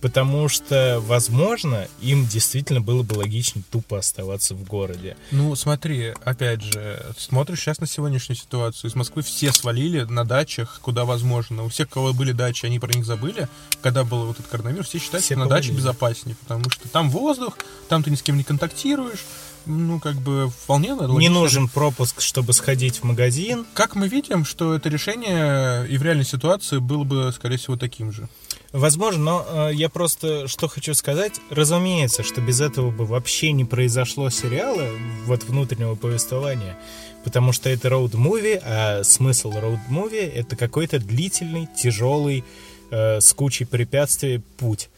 потому 0.03 0.49
что, 0.49 1.01
возможно, 1.07 1.87
им 2.01 2.27
действительно 2.27 2.81
было 2.81 3.05
бы 3.05 3.15
логичнее 3.15 3.65
тупо 3.71 3.99
оставаться 3.99 4.55
в 4.55 4.65
городе. 4.65 5.17
Ну, 5.31 5.55
смотри, 5.55 6.13
опять 6.25 6.61
же, 6.61 7.07
смотришь 7.17 7.61
сейчас 7.61 7.79
на 7.79 7.87
сегодняшнюю 7.87 8.37
ситуацию. 8.37 8.91
Из 8.91 8.97
Москвы 8.97 9.23
все 9.23 9.53
свалили 9.53 10.03
на 10.03 10.25
дачах, 10.25 10.81
куда 10.83 11.05
возможно. 11.05 11.63
У 11.65 11.69
всех, 11.69 11.87
у 11.87 11.91
кого 11.91 12.13
были 12.13 12.33
дачи, 12.33 12.67
они 12.67 12.81
про 12.81 12.93
них 12.93 13.07
забыли. 13.07 13.49
Когда 13.81 14.03
был 14.03 14.27
вот 14.27 14.41
этот 14.41 14.51
коронавирус, 14.51 14.89
все 14.89 14.99
считают, 14.99 15.25
Все 15.25 15.35
что 15.35 15.45
на 15.45 15.49
даче 15.49 15.71
безопаснее, 15.71 16.37
потому 16.37 16.69
что 16.69 16.89
там 16.89 17.09
воздух, 17.09 17.57
там 17.89 18.03
ты 18.03 18.11
ни 18.11 18.17
с 18.17 18.23
кем 18.23 18.37
не 18.37 18.45
контактируешь. 18.45 19.25
Ну, 19.67 20.01
как 20.01 20.17
бы 20.17 20.51
вполне 20.51 20.89
Не 20.89 20.95
логично. 20.95 21.31
нужен 21.33 21.69
пропуск, 21.69 22.21
чтобы 22.21 22.53
сходить 22.53 22.97
в 22.97 23.05
магазин. 23.05 23.65
Как 23.75 23.95
мы 23.95 24.09
видим, 24.09 24.45
что 24.45 24.75
это 24.75 24.89
решение 24.89 25.87
и 25.89 25.97
в 25.97 26.03
реальной 26.03 26.25
ситуации 26.25 26.79
было 26.79 27.05
бы, 27.05 27.33
скорее 27.33 27.59
всего, 27.59 27.77
таким 27.77 28.11
же. 28.11 28.29
Возможно, 28.73 29.23
но 29.23 29.47
э, 29.47 29.75
я 29.75 29.91
просто 29.91 30.49
что 30.49 30.67
хочу 30.67 30.95
сказать. 30.95 31.35
Разумеется, 31.51 32.23
что 32.23 32.41
без 32.41 32.61
этого 32.61 32.91
бы 32.91 33.05
вообще 33.05 33.53
не 33.53 33.67
произошло 33.67 34.31
сериала, 34.31 34.89
вот 35.27 35.45
внутреннего 35.45 35.95
повествования. 35.95 36.79
Потому 37.23 37.53
что 37.53 37.69
это 37.69 37.89
роуд-муви, 37.89 38.61
а 38.65 39.05
смысл 39.05 39.53
роуд-муви 39.53 40.21
это 40.21 40.57
какой-то 40.57 40.99
длительный, 40.99 41.69
тяжелый, 41.77 42.45
э, 42.91 43.21
с 43.21 43.33
кучей 43.35 43.67
препятствий 43.67 44.39
путь. 44.57 44.89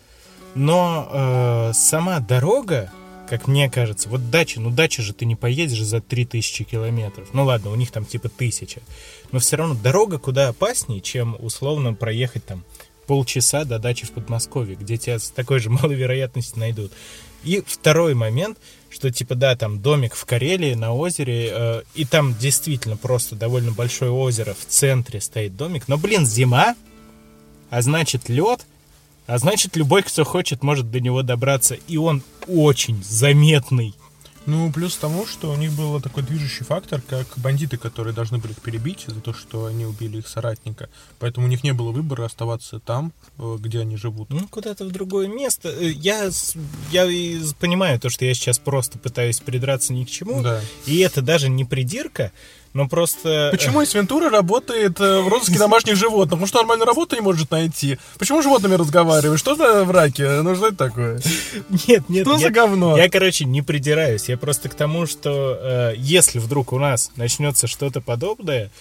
Но 0.55 1.09
э, 1.11 1.72
сама 1.75 2.20
дорога, 2.20 2.93
как 3.29 3.49
мне 3.49 3.68
кажется, 3.68 4.09
вот 4.09 4.31
дача, 4.31 4.61
ну 4.61 4.70
дача 4.70 5.03
же 5.03 5.12
ты 5.12 5.25
не 5.25 5.35
поедешь 5.35 5.83
за 5.83 6.01
3000 6.01 6.62
километров. 6.62 7.31
Ну 7.33 7.45
ладно, 7.45 7.70
у 7.70 7.75
них 7.75 7.91
там 7.91 8.05
типа 8.05 8.29
тысяча. 8.29 8.83
Но 9.33 9.41
все 9.41 9.57
равно 9.57 9.75
дорога 9.75 10.20
куда 10.20 10.47
опаснее, 10.47 11.01
чем 11.01 11.37
условно 11.41 11.93
проехать 11.93 12.47
там 12.47 12.62
полчаса 13.07 13.65
до 13.65 13.79
дачи 13.79 14.07
в 14.07 14.13
Подмосковье, 14.13 14.77
где 14.77 14.97
тебя 14.97 15.19
с 15.19 15.31
такой 15.31 15.61
же 15.61 15.71
малой 15.71 15.95
вероятностью 15.95 16.59
найдут. 16.59 16.93
И 17.45 17.63
второй 17.67 18.15
момент, 18.15 18.59
что 18.91 19.11
типа 19.11 19.35
да, 19.35 19.55
там 19.55 19.81
домик 19.81 20.15
в 20.15 20.25
Карелии 20.25 20.75
на 20.75 20.95
озере, 20.95 21.51
э, 21.53 21.83
и 21.95 22.05
там 22.05 22.35
действительно 22.37 22.97
просто 22.97 23.37
довольно 23.37 23.73
большое 23.73 24.11
озеро, 24.11 24.55
в 24.55 24.65
центре 24.67 25.21
стоит 25.21 25.57
домик, 25.57 25.89
но, 25.89 25.99
блин, 25.99 26.27
зима, 26.27 26.75
а 27.71 27.83
значит 27.83 28.29
лед, 28.29 28.67
а 29.27 29.39
значит 29.39 29.77
любой, 29.77 30.03
кто 30.03 30.25
хочет, 30.25 30.63
может 30.63 30.91
до 30.91 31.01
него 31.01 31.23
добраться, 31.23 31.77
и 31.89 31.97
он 31.97 32.23
очень 32.47 33.03
заметный. 33.03 33.95
Ну, 34.47 34.71
плюс 34.73 34.97
тому, 34.97 35.27
что 35.27 35.51
у 35.51 35.57
них 35.57 35.73
был 35.73 36.01
такой 36.03 36.23
движущий 36.23 36.65
фактор, 36.67 37.01
как 37.01 37.27
бандиты, 37.37 37.79
которые 37.79 38.13
должны 38.13 38.39
были 38.39 38.53
их 38.53 38.61
перебить 38.61 39.05
за 39.07 39.21
то, 39.21 39.33
что 39.33 39.65
они 39.67 39.87
убили 39.87 40.19
их 40.19 40.29
соратника. 40.29 40.91
Поэтому 41.19 41.47
у 41.47 41.49
них 41.49 41.65
не 41.65 41.73
было 41.73 41.93
выбора 41.93 42.27
оставаться 42.27 42.79
там, 42.79 43.13
э, 43.39 43.57
где 43.59 43.81
они 43.81 43.97
живут. 43.97 44.29
Ну, 44.29 44.47
куда-то 44.49 44.85
в 44.85 44.91
другое 44.91 45.29
место. 45.29 45.71
Э, 45.71 45.89
Я, 45.91 46.31
я 46.93 47.07
понимаю 47.59 47.99
то, 47.99 48.11
что 48.11 48.27
я 48.27 48.35
сейчас 48.35 48.59
просто 48.59 48.99
пытаюсь 48.99 49.41
придраться 49.41 49.95
ни 49.95 50.05
к 50.05 50.11
чему, 50.11 50.43
Да. 50.43 50.61
и 50.85 50.99
это 50.99 51.23
даже 51.23 51.49
не 51.49 51.65
придирка, 51.65 52.31
но 52.75 52.89
просто... 52.89 53.51
Почему 53.53 53.83
из 53.83 53.95
Вентура 53.95 54.29
работает 54.29 55.01
э, 55.01 55.20
в 55.20 55.29
розыске 55.29 55.59
домашних 55.59 55.95
животных? 55.95 56.31
Потому 56.31 56.47
что 56.49 56.59
нормальную 56.59 56.87
работу 56.87 57.14
не 57.14 57.22
может 57.22 57.53
найти. 57.53 57.99
Почему 58.18 58.41
с 58.41 58.45
животными 58.45 58.75
разговариваешь? 58.75 59.39
Что 59.39 59.55
за 59.55 59.85
враки? 59.85 60.22
Ну 60.43 60.57
что 60.57 60.66
это 60.66 60.77
такое? 60.77 61.20
Нет, 61.87 62.09
нет, 62.09 62.27
Что 62.27 62.33
я, 62.33 62.39
за 62.39 62.51
говно? 62.51 62.97
я, 62.99 63.09
короче, 63.09 63.45
не 63.45 63.62
придираюсь. 63.62 64.29
Я 64.29 64.37
просто 64.37 64.68
к 64.68 64.75
тому, 64.75 65.07
что 65.07 65.57
э, 65.61 65.95
если 65.97 66.41
вдруг 66.41 66.72
у 66.72 66.81
нас 66.81 67.12
начнется 67.14 67.68
что-то 67.68 68.01
подобное, 68.01 68.72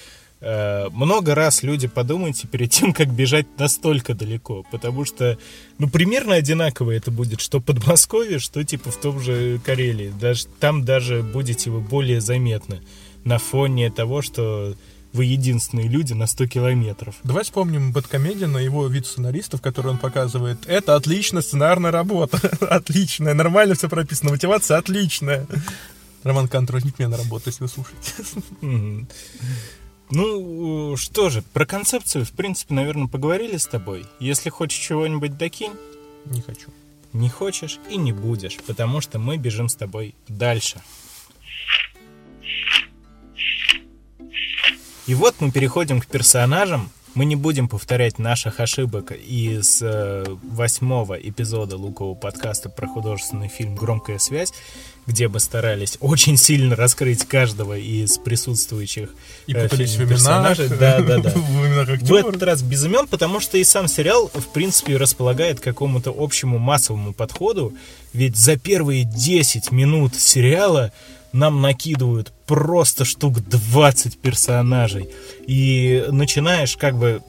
э, 0.42 0.88
много 0.90 1.36
раз 1.36 1.62
люди 1.62 1.88
подумайте 1.88 2.48
перед 2.48 2.72
тем, 2.72 2.94
как 2.94 3.10
бежать 3.10 3.46
настолько 3.60 4.16
далеко. 4.16 4.66
Потому 4.72 5.06
что, 5.06 5.38
ну, 5.78 5.88
примерно 5.88 6.34
одинаково 6.34 6.92
это 6.92 7.12
будет, 7.12 7.42
что 7.42 7.60
Подмосковье, 7.60 8.40
что 8.40 8.64
типа 8.64 8.90
в 8.90 9.00
том 9.00 9.20
же 9.20 9.60
Карелии. 9.64 10.12
Даже, 10.20 10.48
там 10.60 10.84
даже 10.84 11.22
будете 11.22 11.70
вы 11.70 11.80
более 11.80 12.22
заметны 12.22 12.82
на 13.24 13.38
фоне 13.38 13.90
того, 13.92 14.22
что 14.22 14.76
вы 15.14 15.26
единственные 15.26 15.88
люди 15.88 16.14
на 16.14 16.26
100 16.26 16.48
километров. 16.48 17.16
Давай 17.24 17.44
вспомним 17.44 17.92
Бэткомедиана, 17.92 18.58
его 18.58 18.88
вид 18.88 19.06
сценаристов, 19.06 19.62
который 19.62 19.92
он 19.92 20.00
показывает. 20.00 20.66
Это 20.66 20.96
отличная 20.96 21.44
сценарная 21.44 21.92
работа. 21.92 22.40
отличная. 22.70 23.36
Нормально 23.36 23.76
все 23.76 23.90
прописано. 23.90 24.32
Мотивация 24.32 24.78
отличная. 24.78 25.46
Роман 26.24 26.48
Кантер, 26.48 26.76
возьмите 26.76 26.96
меня 27.00 27.10
на 27.10 27.18
работу, 27.18 27.44
если 27.48 27.64
вы 27.64 27.70
слушаете. 27.70 29.08
Ну, 30.10 30.96
что 30.98 31.30
же, 31.30 31.42
про 31.42 31.66
концепцию, 31.66 32.26
в 32.26 32.32
принципе, 32.32 32.74
наверное, 32.74 33.08
поговорили 33.08 33.58
с 33.58 33.66
тобой. 33.66 34.06
Если 34.20 34.50
хочешь 34.50 34.78
чего-нибудь 34.78 35.38
докинь, 35.38 35.74
Не 36.26 36.42
хочу. 36.42 36.70
не 37.14 37.30
хочешь 37.30 37.80
и 37.90 37.98
не 37.98 38.12
будешь, 38.12 38.58
потому 38.68 39.02
что 39.02 39.18
мы 39.18 39.38
бежим 39.38 39.70
с 39.70 39.76
тобой 39.76 40.14
дальше. 40.28 40.82
И 45.06 45.16
вот 45.16 45.36
мы 45.40 45.52
переходим 45.52 46.00
к 46.00 46.08
персонажам. 46.08 46.90
Мы 47.14 47.26
не 47.26 47.36
будем 47.36 47.68
повторять 47.68 48.18
наших 48.18 48.60
ошибок 48.60 49.12
из 49.12 49.82
э, 49.84 50.24
восьмого 50.42 51.14
эпизода 51.14 51.78
лукового 51.78 52.16
подкаста 52.16 52.70
про 52.70 52.88
художественный 52.88 53.50
фильм 53.50 53.76
«Громкая 53.76 54.18
связь», 54.18 54.52
где 55.06 55.28
мы 55.28 55.40
старались 55.40 55.98
очень 56.00 56.38
сильно 56.38 56.76
раскрыть 56.76 57.26
каждого 57.28 57.78
из 57.78 58.18
присутствующих 58.18 59.10
И 59.46 59.54
э, 59.54 59.62
путались 59.62 59.92
в 59.94 59.98
именах. 60.00 60.10
персонажей. 60.10 60.70
Да, 60.70 61.02
да, 61.02 61.18
да. 61.20 61.30
В 61.36 61.68
именах 61.68 62.02
В 62.02 62.14
этот 62.14 62.42
раз 62.42 62.64
без 62.64 62.84
имен, 62.84 63.06
потому 63.06 63.40
что 63.42 63.60
и 63.60 63.64
сам 63.64 63.88
сериал, 63.88 64.32
в 64.34 64.48
принципе, 64.52 64.98
располагает 64.98 65.60
к 65.60 65.64
какому-то 65.64 66.16
общему 66.18 66.58
массовому 66.58 67.14
подходу. 67.14 67.74
Ведь 68.14 68.38
за 68.38 68.58
первые 68.58 69.04
10 69.04 69.72
минут 69.72 70.16
сериала 70.16 70.92
нам 71.34 71.62
накидывают 71.62 72.32
просто 72.46 73.06
штук 73.06 73.42
20 73.42 74.20
персонажей. 74.20 75.10
И 75.48 76.06
начинаешь 76.10 76.78
как 76.78 76.96
бы 76.96 77.22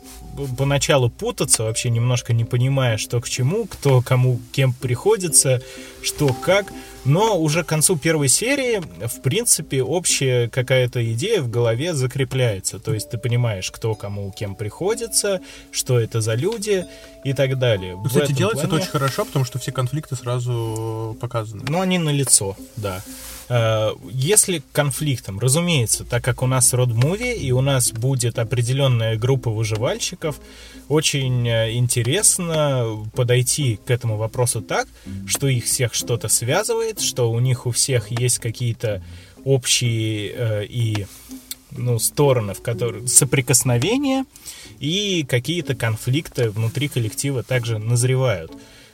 поначалу 0.56 1.10
путаться, 1.10 1.64
вообще 1.64 1.90
немножко 1.90 2.32
не 2.32 2.44
понимая, 2.44 2.98
что 2.98 3.20
к 3.20 3.28
чему, 3.28 3.66
кто 3.66 4.02
кому 4.02 4.40
кем 4.52 4.72
приходится, 4.72 5.62
что 6.04 6.28
как. 6.32 6.66
Но 7.04 7.38
уже 7.38 7.64
к 7.64 7.66
концу 7.66 7.96
первой 7.96 8.28
серии, 8.28 8.80
в 9.06 9.20
принципе, 9.20 9.82
общая 9.82 10.48
какая-то 10.48 11.12
идея 11.12 11.42
в 11.42 11.50
голове 11.50 11.92
закрепляется. 11.92 12.78
То 12.78 12.94
есть 12.94 13.10
ты 13.10 13.18
понимаешь, 13.18 13.70
кто 13.70 13.94
кому 13.94 14.32
кем 14.32 14.54
приходится, 14.54 15.40
что 15.70 16.00
это 16.00 16.22
за 16.22 16.34
люди 16.34 16.86
и 17.22 17.32
так 17.34 17.58
далее. 17.58 17.98
Кстати, 18.06 18.32
делается 18.32 18.62
это 18.64 18.70
плане- 18.70 18.82
очень 18.84 18.90
хорошо, 18.92 19.24
потому 19.26 19.44
что 19.44 19.58
все 19.58 19.70
конфликты 19.72 20.16
сразу 20.16 21.16
показаны. 21.20 21.64
ну, 21.68 21.80
они 21.82 21.98
на 21.98 22.08
лицо, 22.10 22.56
да. 22.76 23.02
Э, 23.50 23.90
Если 24.10 24.60
к 24.60 24.64
конфликтам, 24.72 25.38
разумеется, 25.38 26.04
так 26.04 26.24
как 26.24 26.42
у 26.42 26.46
нас 26.46 26.72
род-муви, 26.72 27.34
и 27.34 27.52
у 27.52 27.60
нас 27.60 27.92
будет 27.92 28.38
определенная 28.38 29.16
группа 29.18 29.50
выживальщиков, 29.50 30.40
очень 30.88 31.46
э, 31.46 31.72
интересно 31.74 33.04
подойти 33.14 33.78
к 33.86 33.90
этому 33.90 34.16
вопросу 34.16 34.62
так, 34.62 34.88
что 35.26 35.48
их 35.48 35.64
всех 35.64 35.93
что-то 35.94 36.28
связывает, 36.28 37.00
что 37.00 37.30
у 37.30 37.38
них 37.40 37.66
у 37.66 37.70
всех 37.70 38.10
есть 38.10 38.38
какие-то 38.38 39.02
общие 39.44 40.32
э, 40.34 40.66
и 40.66 41.06
ну, 41.70 41.98
стороны, 41.98 42.54
в 42.54 42.62
которых 42.62 43.08
соприкосновения 43.08 44.24
и 44.78 45.24
какие-то 45.28 45.74
конфликты 45.74 46.50
внутри 46.50 46.88
коллектива 46.88 47.42
также 47.42 47.78
назревают. 47.78 48.52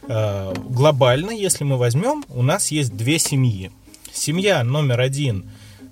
Э, 0.09 0.53
Глобально, 0.69 1.31
если 1.31 1.65
мы 1.65 1.77
возьмем, 1.77 2.25
у 2.29 2.43
нас 2.43 2.71
есть 2.71 2.97
две 2.97 3.19
семьи. 3.19 3.71
Семья 4.13 4.65
номер 4.65 5.01
один, 5.01 5.45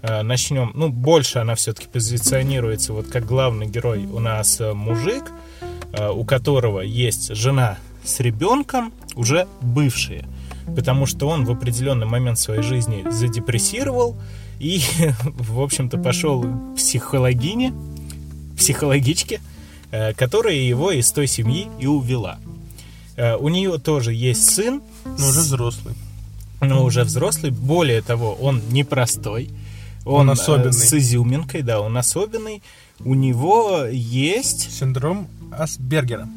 э, 0.02 0.22
начнем, 0.22 0.72
ну, 0.74 0.88
больше 0.88 1.38
она 1.38 1.54
все-таки 1.54 1.88
позиционируется 1.88 2.92
вот 2.92 3.08
как 3.08 3.26
главный 3.26 3.66
герой 3.66 4.04
у 4.06 4.18
нас 4.18 4.60
э, 4.60 4.72
мужик, 4.72 5.24
э, 5.92 6.08
у 6.08 6.24
которого 6.24 6.80
есть 6.80 7.34
жена 7.34 7.78
с 8.04 8.20
ребенком, 8.20 8.92
уже 9.14 9.46
бывшие, 9.60 10.24
потому 10.74 11.06
что 11.06 11.28
он 11.28 11.44
в 11.44 11.50
определенный 11.50 12.06
момент 12.06 12.38
своей 12.38 12.62
жизни 12.62 13.04
задепрессировал 13.10 14.16
и, 14.58 14.82
в 15.24 15.60
общем-то, 15.60 15.98
пошел 15.98 16.42
к 16.42 16.76
психологине, 16.76 17.72
психологичке, 18.56 19.40
э, 19.90 20.12
которая 20.14 20.54
его 20.54 20.90
из 20.90 21.10
той 21.12 21.26
семьи 21.26 21.68
и 21.78 21.86
увела. 21.86 22.38
Э, 23.16 23.36
У 23.36 23.48
нее 23.48 23.78
тоже 23.78 24.12
есть 24.14 24.50
сын, 24.50 24.82
Но 25.04 25.28
уже 25.28 25.40
взрослый. 25.40 25.94
но 26.60 26.84
уже 26.84 27.04
взрослый. 27.04 27.52
Более 27.52 28.02
того, 28.02 28.34
он 28.34 28.62
непростой. 28.70 29.50
Он 30.04 30.28
э, 30.28 30.32
особенный. 30.32 30.72
С 30.72 30.92
изюминкой, 30.92 31.62
да, 31.62 31.80
он 31.80 31.96
особенный. 31.96 32.62
У 33.04 33.14
него 33.14 33.84
есть... 33.90 34.70
Синдром 34.72 35.28
Асбергера. 35.52 36.28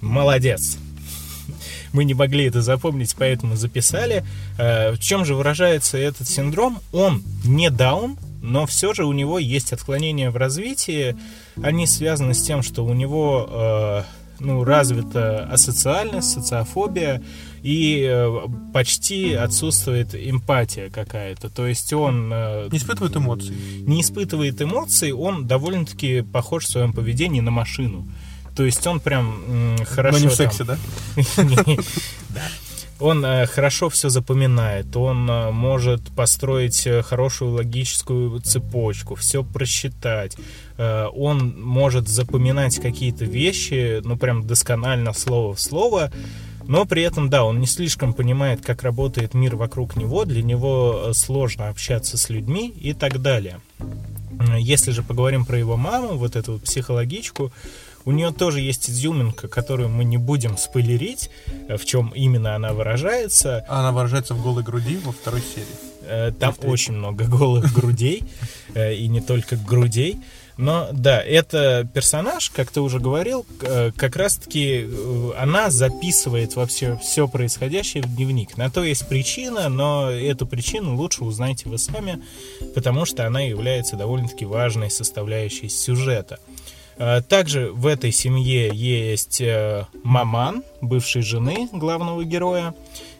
Молодец. 0.00 0.76
Мы 1.92 2.04
не 2.04 2.14
могли 2.14 2.44
это 2.44 2.62
запомнить, 2.62 3.14
поэтому 3.18 3.56
записали. 3.56 4.24
Э, 4.58 4.92
В 4.92 4.98
чем 4.98 5.24
же 5.24 5.34
выражается 5.34 5.98
этот 5.98 6.28
синдром? 6.28 6.78
Он 6.92 7.22
не 7.44 7.70
даун, 7.70 8.16
но 8.42 8.66
все 8.66 8.94
же 8.94 9.04
у 9.04 9.12
него 9.12 9.38
есть 9.38 9.72
отклонения 9.72 10.30
в 10.30 10.36
развитии. 10.36 11.16
Они 11.62 11.86
связаны 11.86 12.34
с 12.34 12.42
тем, 12.42 12.62
что 12.62 12.84
у 12.84 12.94
него, 12.94 13.48
э, 13.50 14.02
ну, 14.38 14.64
развита 14.64 15.44
асоциальность, 15.52 16.32
социофобия, 16.32 17.22
и 17.62 18.06
э, 18.08 18.38
почти 18.72 19.34
отсутствует 19.34 20.14
эмпатия 20.14 20.90
какая-то. 20.90 21.50
То 21.50 21.66
есть 21.66 21.92
он... 21.92 22.28
Не 22.28 22.78
испытывает 22.78 23.16
эмоций. 23.16 23.54
не 23.86 24.00
испытывает 24.00 24.62
эмоций, 24.62 25.12
он 25.12 25.46
довольно-таки 25.46 26.22
похож 26.22 26.64
в 26.64 26.70
своем 26.70 26.92
поведении 26.92 27.40
на 27.40 27.50
машину. 27.50 28.08
То 28.60 28.66
есть 28.66 28.86
он 28.86 29.00
прям 29.00 29.78
хорошо... 29.86 30.18
Но 30.18 30.24
не 30.24 30.28
в 30.28 30.36
там- 30.36 30.50
сексе, 30.50 30.64
да? 30.64 30.78
Да. 32.28 32.42
Он 32.98 33.24
э, 33.24 33.46
хорошо 33.46 33.88
все 33.88 34.10
запоминает, 34.10 34.94
он 34.94 35.30
э, 35.30 35.50
может 35.50 36.02
построить 36.14 36.86
э, 36.86 37.00
хорошую 37.00 37.52
логическую 37.52 38.38
цепочку, 38.40 39.14
все 39.14 39.42
просчитать. 39.42 40.36
Он 40.76 41.58
может 41.58 42.06
запоминать 42.08 42.78
какие-то 42.78 43.24
вещи, 43.24 44.02
ну 44.04 44.18
прям 44.18 44.46
досконально 44.46 45.14
слово 45.14 45.54
в 45.54 45.60
слово, 45.60 46.12
но 46.68 46.84
при 46.84 47.02
этом, 47.02 47.30
да, 47.30 47.44
он 47.44 47.60
не 47.60 47.66
слишком 47.66 48.12
понимает, 48.12 48.60
как 48.60 48.82
работает 48.82 49.32
мир 49.32 49.56
вокруг 49.56 49.96
него, 49.96 50.26
для 50.26 50.42
него 50.42 51.12
сложно 51.14 51.70
общаться 51.70 52.18
с 52.18 52.28
людьми 52.28 52.68
и 52.68 52.92
так 52.92 53.22
далее. 53.22 53.60
Если 54.58 54.90
же 54.90 55.02
поговорим 55.02 55.44
про 55.44 55.58
его 55.58 55.76
маму, 55.76 56.16
вот 56.16 56.36
эту 56.36 56.52
вот 56.52 56.62
психологичку, 56.62 57.52
у 58.04 58.12
нее 58.12 58.32
тоже 58.32 58.60
есть 58.60 58.88
изюминка, 58.88 59.48
которую 59.48 59.88
мы 59.88 60.04
не 60.04 60.16
будем 60.16 60.56
спойлерить, 60.56 61.30
э, 61.68 61.76
в 61.76 61.84
чем 61.84 62.10
именно 62.10 62.54
она 62.54 62.72
выражается. 62.72 63.64
А 63.68 63.80
Она 63.80 63.92
выражается 63.92 64.34
в 64.34 64.42
голой 64.42 64.62
груди 64.62 64.98
во 65.04 65.12
второй 65.12 65.42
серии. 65.42 65.66
Э, 66.02 66.32
Там 66.38 66.54
очень 66.62 66.94
много 66.94 67.24
голых 67.24 67.72
грудей, 67.72 68.24
э, 68.74 68.94
и 68.94 69.08
не 69.08 69.20
только 69.20 69.56
грудей. 69.56 70.18
Но 70.56 70.88
да, 70.92 71.22
это 71.22 71.88
персонаж, 71.94 72.50
как 72.50 72.70
ты 72.70 72.82
уже 72.82 72.98
говорил, 73.00 73.46
как 73.96 74.14
раз-таки 74.16 74.86
она 75.38 75.70
записывает 75.70 76.54
вообще 76.54 76.98
все 77.02 77.26
происходящее 77.28 78.02
в 78.02 78.14
дневник. 78.14 78.58
На 78.58 78.68
то 78.68 78.84
есть 78.84 79.08
причина, 79.08 79.70
но 79.70 80.10
эту 80.10 80.46
причину 80.46 80.96
лучше 80.96 81.24
узнаете 81.24 81.70
вы 81.70 81.78
сами, 81.78 82.22
потому 82.74 83.06
что 83.06 83.26
она 83.26 83.40
является 83.40 83.96
довольно-таки 83.96 84.44
важной 84.44 84.90
составляющей 84.90 85.70
сюжета. 85.70 86.38
Э, 87.00 87.22
Также 87.26 87.70
в 87.72 87.86
этой 87.86 88.12
семье 88.12 88.70
есть 88.74 89.40
э, 89.40 89.86
маман, 90.04 90.62
бывшей 90.82 91.22
жены 91.22 91.66
главного 91.72 92.22
героя, 92.24 92.74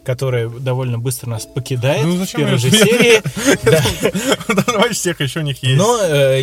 которая 0.05 0.51
довольно 0.51 0.99
быстро 0.99 1.31
нас 1.31 1.47
покидает 1.47 2.05
Ну, 2.05 2.22
в 2.24 2.31
первой 2.31 2.59
же 2.59 2.70
серии. 2.70 3.22
Да. 3.64 4.62
Давай 4.66 4.91
всех, 4.93 5.20
еще 5.20 5.41
у 5.41 5.43
них 5.43 5.62
есть. 5.62 5.78
Но 5.78 5.99
э, 5.99 6.43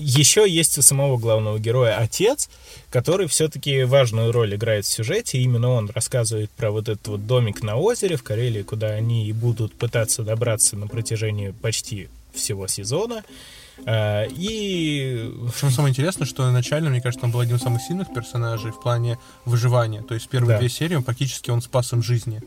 еще 0.00 0.48
есть 0.48 0.78
у 0.78 0.82
самого 0.82 1.18
главного 1.18 1.58
героя 1.58 1.98
отец, 1.98 2.48
который 2.90 3.26
все-таки 3.26 3.82
важную 3.84 4.32
роль 4.32 4.54
играет 4.54 4.86
в 4.86 4.88
сюжете. 4.88 5.38
Именно 5.38 5.70
он 5.70 5.90
рассказывает 5.94 6.50
про 6.52 6.70
вот 6.70 6.88
этот 6.88 7.06
вот 7.08 7.26
домик 7.26 7.62
на 7.62 7.76
озере 7.76 8.16
в 8.16 8.22
Карелии, 8.22 8.62
куда 8.62 8.88
они 8.88 9.26
и 9.26 9.32
будут 9.32 9.74
пытаться 9.74 10.22
добраться 10.22 10.76
на 10.76 10.86
протяжении 10.86 11.50
почти 11.50 12.08
всего 12.32 12.66
сезона. 12.68 13.22
А, 13.86 14.24
И 14.30 15.32
Причем 15.52 15.70
самое 15.70 15.90
интересное, 15.90 16.26
что 16.26 16.48
изначально, 16.48 16.90
мне 16.90 17.00
кажется, 17.00 17.26
он 17.26 17.32
был 17.32 17.40
одним 17.40 17.56
из 17.56 17.62
самых 17.62 17.82
сильных 17.82 18.12
персонажей 18.12 18.70
в 18.70 18.80
плане 18.80 19.18
выживания. 19.44 20.02
То 20.02 20.14
есть 20.14 20.28
первые 20.28 20.54
Да. 20.54 20.58
две 20.58 20.68
серии 20.68 20.94
он 20.94 21.02
практически 21.02 21.50
он 21.50 21.60
спас 21.60 21.92
им 21.92 22.02
жизни. 22.02 22.42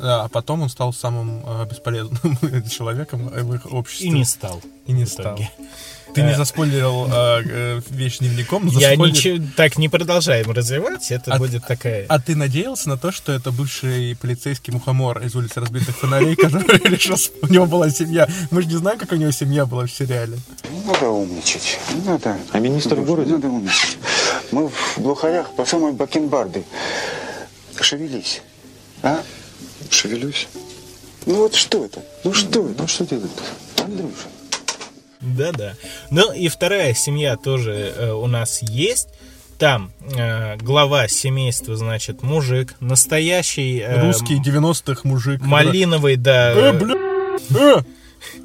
Да, 0.00 0.24
А 0.24 0.28
потом 0.28 0.62
он 0.62 0.68
стал 0.68 0.92
самым 0.92 1.42
э, 1.46 1.66
бесполезным 1.70 2.36
человеком 2.70 3.28
в 3.28 3.54
их 3.54 3.72
обществе. 3.72 4.08
и 4.08 4.10
не 4.10 4.24
стал. 4.24 4.60
И 4.86 4.92
не 4.92 5.06
стал. 5.06 5.38
Ты 6.14 6.22
не 6.22 6.32
Э, 6.32 6.36
заспойлерил 6.36 7.06
э, 7.06 7.42
э, 7.44 7.80
вещь 7.90 8.18
дневником, 8.18 8.64
но 8.66 8.72
Я 8.80 8.90
заспойлер- 8.94 9.10
ничего 9.12 9.46
так 9.56 9.76
не 9.76 9.90
продолжаем 9.90 10.50
развивать, 10.50 11.10
это 11.10 11.34
А- 11.34 11.38
будет 11.38 11.66
такая. 11.66 12.06
А 12.08 12.18
ты 12.18 12.34
надеялся 12.34 12.88
на 12.88 12.96
то, 12.96 13.12
что 13.12 13.30
это 13.32 13.52
бывший 13.52 14.16
полицейский 14.16 14.72
мухомор 14.72 15.20
из 15.22 15.34
улицы 15.36 15.60
разбитых 15.60 15.94
фонарей, 15.98 16.34
который 16.34 16.78
решил, 16.90 17.16
у 17.42 17.46
него 17.48 17.66
была 17.66 17.90
семья? 17.90 18.26
Мы 18.50 18.62
же 18.62 18.68
не 18.68 18.76
знаем, 18.76 18.98
как 18.98 19.12
у 19.12 19.16
него 19.16 19.30
семья 19.32 19.66
была 19.66 19.84
в 19.84 19.90
сериале. 19.90 20.38
Не 20.70 20.80
надо 20.90 21.08
умничать. 21.10 21.78
Не 21.94 22.00
надо. 22.08 22.38
А 22.52 22.58
министр 22.58 22.94
в 22.96 23.04
городе? 23.04 23.28
Не 23.32 23.36
надо 23.36 23.48
умничать. 23.48 23.98
Мы 24.50 24.68
в 24.68 24.98
глухарях 24.98 25.50
по 25.56 25.66
самой 25.66 25.92
бакенбарды. 25.92 26.64
Шевелись. 27.80 28.40
А? 29.02 29.20
Шевелюсь. 29.90 30.48
Ну 31.26 31.34
вот 31.36 31.54
что 31.54 31.84
это? 31.84 32.02
Ну 32.24 32.32
что 32.32 32.68
это? 32.68 32.82
Ну 32.82 32.88
что 32.88 33.06
делать-то? 33.06 33.84
Андрюша. 33.84 34.28
Да-да. 35.20 35.74
Ну 36.10 36.32
и 36.32 36.48
вторая 36.48 36.94
семья 36.94 37.36
тоже 37.36 37.72
э, 37.96 38.12
у 38.12 38.26
нас 38.26 38.62
есть. 38.62 39.08
Там 39.58 39.90
э, 40.16 40.56
глава 40.58 41.08
семейства, 41.08 41.76
значит, 41.76 42.22
мужик, 42.22 42.74
настоящий 42.80 43.80
э, 43.80 44.06
Русский 44.06 44.36
90-х 44.36 45.00
мужик. 45.02 45.40
малиновый, 45.42 46.14
да, 46.16 46.52
Э, 46.52 46.72
бля! 46.72 46.94
Э! 47.58 47.82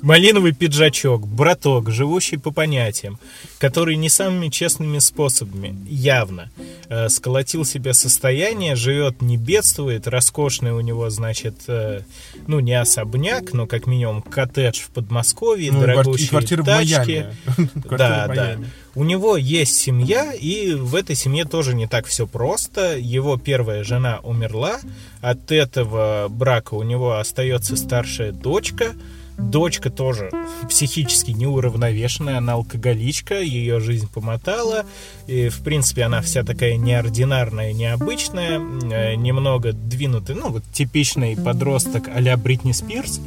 Малиновый 0.01 0.53
пиджачок, 0.53 1.27
браток, 1.27 1.89
живущий 1.89 2.37
по 2.37 2.51
понятиям, 2.51 3.19
который 3.59 3.95
не 3.95 4.09
самыми 4.09 4.49
честными 4.49 4.99
способами, 4.99 5.75
явно, 5.87 6.51
э, 6.89 7.09
сколотил 7.09 7.65
себе 7.65 7.93
состояние, 7.93 8.75
живет, 8.75 9.21
не 9.21 9.37
бедствует, 9.37 10.07
роскошный 10.07 10.71
у 10.71 10.81
него, 10.81 11.09
значит, 11.09 11.55
э, 11.67 12.01
ну, 12.47 12.59
не 12.59 12.73
особняк, 12.79 13.53
но 13.53 13.67
как 13.67 13.87
минимум 13.87 14.21
коттедж 14.21 14.79
в 14.81 14.89
Подмосковье, 14.89 15.71
Ну, 15.71 15.81
дорогущие 15.81 16.29
квартира 16.29 16.63
тачки. 16.63 17.25
Да, 17.89 18.27
да. 18.27 18.57
У 18.95 19.03
него 19.03 19.37
есть 19.37 19.75
семья, 19.75 20.33
и 20.33 20.73
в 20.73 20.95
этой 20.95 21.15
семье 21.15 21.45
тоже 21.45 21.73
не 21.73 21.87
так 21.87 22.05
все 22.05 22.27
просто. 22.27 22.97
Его 22.97 23.37
первая 23.37 23.83
жена 23.83 24.19
умерла, 24.21 24.79
от 25.21 25.51
этого 25.51 26.27
брака 26.29 26.75
у 26.75 26.83
него 26.83 27.17
остается 27.17 27.75
старшая 27.75 28.31
дочка. 28.31 28.93
Дочка 29.37 29.89
тоже 29.89 30.31
психически 30.69 31.31
неуравновешенная, 31.31 32.37
она 32.37 32.53
алкоголичка, 32.53 33.41
ее 33.41 33.79
жизнь 33.79 34.07
помотала. 34.11 34.85
И, 35.27 35.49
в 35.49 35.59
принципе, 35.63 36.03
она 36.03 36.21
вся 36.21 36.43
такая 36.43 36.77
неординарная, 36.77 37.73
необычная, 37.73 38.59
э, 38.59 39.15
немного 39.15 39.73
двинутая, 39.73 40.37
ну, 40.37 40.49
вот 40.49 40.63
типичный 40.71 41.35
подросток 41.35 42.09
а-ля 42.13 42.37
Бритни 42.37 42.71
Спирс. 42.71 43.19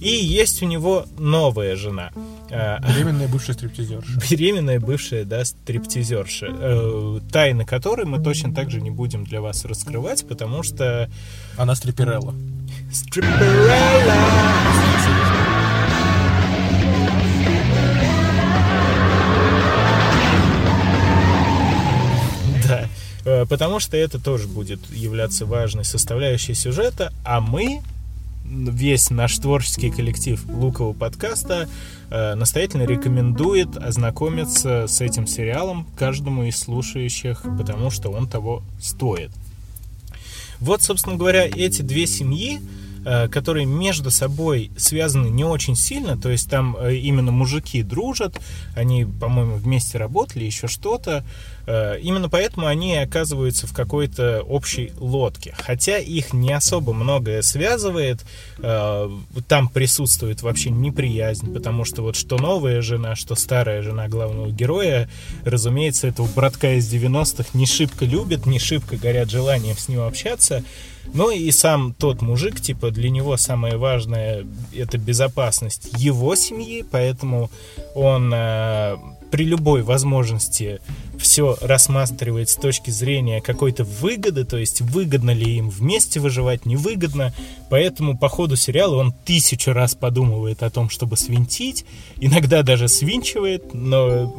И 0.00 0.08
есть 0.08 0.62
у 0.62 0.66
него 0.66 1.06
новая 1.16 1.76
жена. 1.76 2.10
Э, 2.50 2.78
Беременная 2.88 3.28
бывшая 3.28 3.52
стриптизерша. 3.52 4.20
беременная 4.28 4.80
бывшая, 4.80 5.24
да, 5.24 5.44
стриптизерша, 5.44 6.48
э, 6.50 7.20
тайны 7.30 7.64
которой 7.64 8.04
мы 8.04 8.20
точно 8.20 8.52
так 8.52 8.70
же 8.70 8.80
не 8.80 8.90
будем 8.90 9.24
для 9.24 9.40
вас 9.40 9.64
раскрывать, 9.64 10.26
потому 10.26 10.64
что... 10.64 11.08
Она 11.56 11.76
стриперелла. 11.76 12.34
Да, 13.14 14.91
потому 23.24 23.80
что 23.80 23.96
это 23.96 24.18
тоже 24.18 24.48
будет 24.48 24.80
являться 24.90 25.46
важной 25.46 25.84
составляющей 25.84 26.54
сюжета, 26.54 27.12
а 27.24 27.40
мы, 27.40 27.82
весь 28.44 29.10
наш 29.10 29.36
творческий 29.38 29.90
коллектив 29.90 30.42
Лукового 30.48 30.92
подкаста, 30.92 31.68
э, 32.10 32.34
настоятельно 32.34 32.84
рекомендует 32.84 33.76
ознакомиться 33.76 34.86
с 34.86 35.00
этим 35.00 35.26
сериалом 35.26 35.86
каждому 35.96 36.44
из 36.44 36.58
слушающих, 36.58 37.44
потому 37.58 37.90
что 37.90 38.10
он 38.10 38.28
того 38.28 38.62
стоит. 38.80 39.30
Вот, 40.60 40.82
собственно 40.82 41.16
говоря, 41.16 41.46
эти 41.46 41.82
две 41.82 42.06
семьи, 42.06 42.60
э, 43.04 43.28
которые 43.28 43.66
между 43.66 44.10
собой 44.10 44.70
связаны 44.76 45.28
не 45.28 45.44
очень 45.44 45.76
сильно, 45.76 46.16
то 46.16 46.28
есть 46.30 46.50
там 46.50 46.76
э, 46.78 46.96
именно 46.96 47.32
мужики 47.32 47.82
дружат, 47.82 48.40
они, 48.76 49.04
по-моему, 49.04 49.56
вместе 49.56 49.98
работали, 49.98 50.44
еще 50.44 50.68
что-то, 50.68 51.24
э, 51.24 51.51
именно 51.66 52.28
поэтому 52.28 52.66
они 52.66 52.96
оказываются 52.96 53.66
в 53.66 53.72
какой-то 53.72 54.42
общей 54.42 54.92
лодке. 54.98 55.54
Хотя 55.56 55.98
их 55.98 56.32
не 56.32 56.52
особо 56.52 56.92
многое 56.92 57.42
связывает, 57.42 58.24
э, 58.58 59.10
там 59.48 59.68
присутствует 59.68 60.42
вообще 60.42 60.70
неприязнь, 60.70 61.52
потому 61.52 61.84
что 61.84 62.02
вот 62.02 62.16
что 62.16 62.36
новая 62.36 62.82
жена, 62.82 63.14
что 63.14 63.34
старая 63.34 63.82
жена 63.82 64.08
главного 64.08 64.50
героя, 64.50 65.08
разумеется, 65.44 66.08
этого 66.08 66.28
братка 66.34 66.74
из 66.74 66.92
90-х 66.92 67.50
не 67.54 67.66
шибко 67.66 68.04
любят, 68.04 68.46
не 68.46 68.58
шибко 68.58 68.96
горят 68.96 69.30
желанием 69.30 69.76
с 69.76 69.88
ним 69.88 70.00
общаться. 70.00 70.64
Ну 71.14 71.30
и 71.30 71.50
сам 71.50 71.94
тот 71.94 72.22
мужик, 72.22 72.60
типа, 72.60 72.90
для 72.90 73.10
него 73.10 73.36
самое 73.36 73.76
важное 73.76 74.46
это 74.74 74.98
безопасность 74.98 75.90
его 75.96 76.34
семьи, 76.34 76.84
поэтому 76.88 77.50
он 77.94 78.32
э, 78.32 78.96
при 79.32 79.44
любой 79.44 79.82
возможности 79.82 80.80
все 81.18 81.56
рассматривает 81.62 82.50
с 82.50 82.56
точки 82.56 82.90
зрения 82.90 83.40
какой-то 83.40 83.82
выгоды, 83.82 84.44
то 84.44 84.58
есть 84.58 84.82
выгодно 84.82 85.30
ли 85.30 85.56
им 85.56 85.70
вместе 85.70 86.20
выживать, 86.20 86.66
невыгодно. 86.66 87.32
Поэтому 87.70 88.18
по 88.18 88.28
ходу 88.28 88.56
сериала 88.56 88.96
он 88.96 89.12
тысячу 89.24 89.72
раз 89.72 89.94
подумывает 89.94 90.62
о 90.62 90.70
том, 90.70 90.90
чтобы 90.90 91.16
свинтить, 91.16 91.86
иногда 92.20 92.62
даже 92.62 92.88
свинчивает, 92.88 93.72
но 93.72 94.32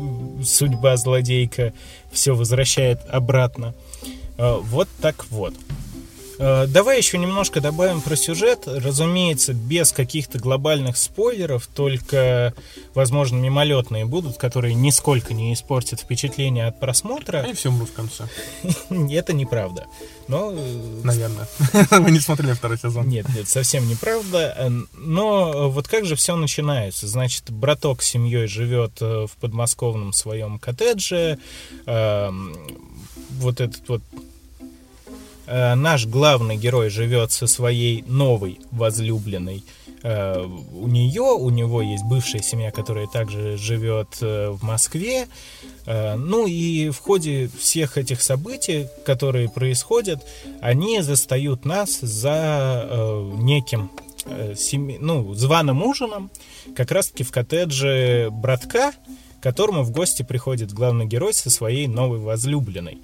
судьба 0.46 0.96
злодейка 0.96 1.74
все 2.12 2.36
возвращает 2.36 3.00
обратно. 3.10 3.74
Э, 4.38 4.60
Вот 4.62 4.88
так 5.02 5.26
вот. 5.32 5.56
Э, 6.44 6.68
Давай 6.68 6.98
еще 6.98 7.18
немножко 7.18 7.62
добавим 7.62 8.02
про 8.02 8.18
сюжет. 8.18 8.64
Разумеется, 8.68 9.54
без 9.54 9.94
каких-то 9.94 10.40
глобальных 10.40 10.98
спойлеров, 10.98 11.68
только, 11.68 12.54
возможно, 12.94 13.38
мимолетные 13.38 14.04
будут, 14.06 14.38
которые 14.38 14.74
нисколько 14.74 15.34
не 15.34 15.54
испортят 15.54 16.02
впечатление 16.02 16.68
от 16.68 16.82
просмотра. 16.82 17.38
Они 17.40 17.54
все 17.54 17.70
умрут 17.70 17.90
в 17.90 17.94
конце. 17.94 18.28
Это 18.90 19.32
неправда. 19.32 19.86
Но 20.28 20.52
э, 20.54 21.02
Наверное. 21.04 21.48
Вы 21.92 22.12
не 22.12 22.20
смотрели 22.20 22.52
второй 22.52 22.78
сезон. 22.78 23.08
нет, 23.08 23.26
нет, 23.34 23.48
совсем 23.48 23.88
неправда. 23.88 24.54
Э, 24.58 24.70
Но 24.98 25.70
вот 25.70 25.88
как 25.88 26.06
же 26.06 26.18
все 26.18 26.36
начинается? 26.36 27.08
Значит, 27.08 27.52
браток 27.52 28.02
с 28.02 28.08
семьей 28.08 28.48
живет 28.48 29.00
в 29.00 29.30
подмосковном 29.40 30.12
своем 30.12 30.60
коттедже. 30.60 31.40
Эм, 31.86 32.54
Вот 33.40 33.62
этот 33.62 33.88
вот 33.88 34.02
э, 35.48 35.76
наш 35.76 36.06
главный 36.06 36.58
герой 36.58 36.90
живет 36.90 37.32
со 37.32 37.48
своей 37.48 38.04
новой 38.08 38.60
возлюбленной. 38.72 39.64
Э, 40.04 40.44
У 40.44 40.88
нее, 40.88 41.22
у 41.22 41.50
него 41.50 41.82
есть 41.82 42.04
бывшая 42.04 42.42
семья, 42.42 42.72
которая 42.72 43.08
также 43.08 43.58
живет 43.58 44.18
э, 44.22 44.50
в 44.50 44.64
Москве. 44.64 45.28
Ну 45.86 46.48
и 46.48 46.92
в 46.92 47.00
ходе 47.00 47.50
всех 47.60 47.98
этих 47.98 48.22
событий, 48.22 48.88
которые 49.06 49.50
происходят, 49.50 50.24
они 50.62 51.02
застают 51.02 51.66
нас 51.66 52.00
за 52.00 53.28
неким 53.38 53.92
семи- 54.56 54.98
ну, 54.98 55.34
званым 55.34 55.84
ужином, 55.84 56.32
как 56.74 56.92
раз-таки 56.92 57.24
в 57.26 57.32
коттедже 57.32 58.30
братка, 58.32 58.94
к 59.40 59.44
которому 59.44 59.84
в 59.84 59.92
гости 59.92 60.24
приходит 60.24 60.72
главный 60.72 61.06
герой 61.06 61.34
со 61.34 61.50
своей 61.50 61.88
новой 61.88 62.20
возлюбленной. 62.20 63.00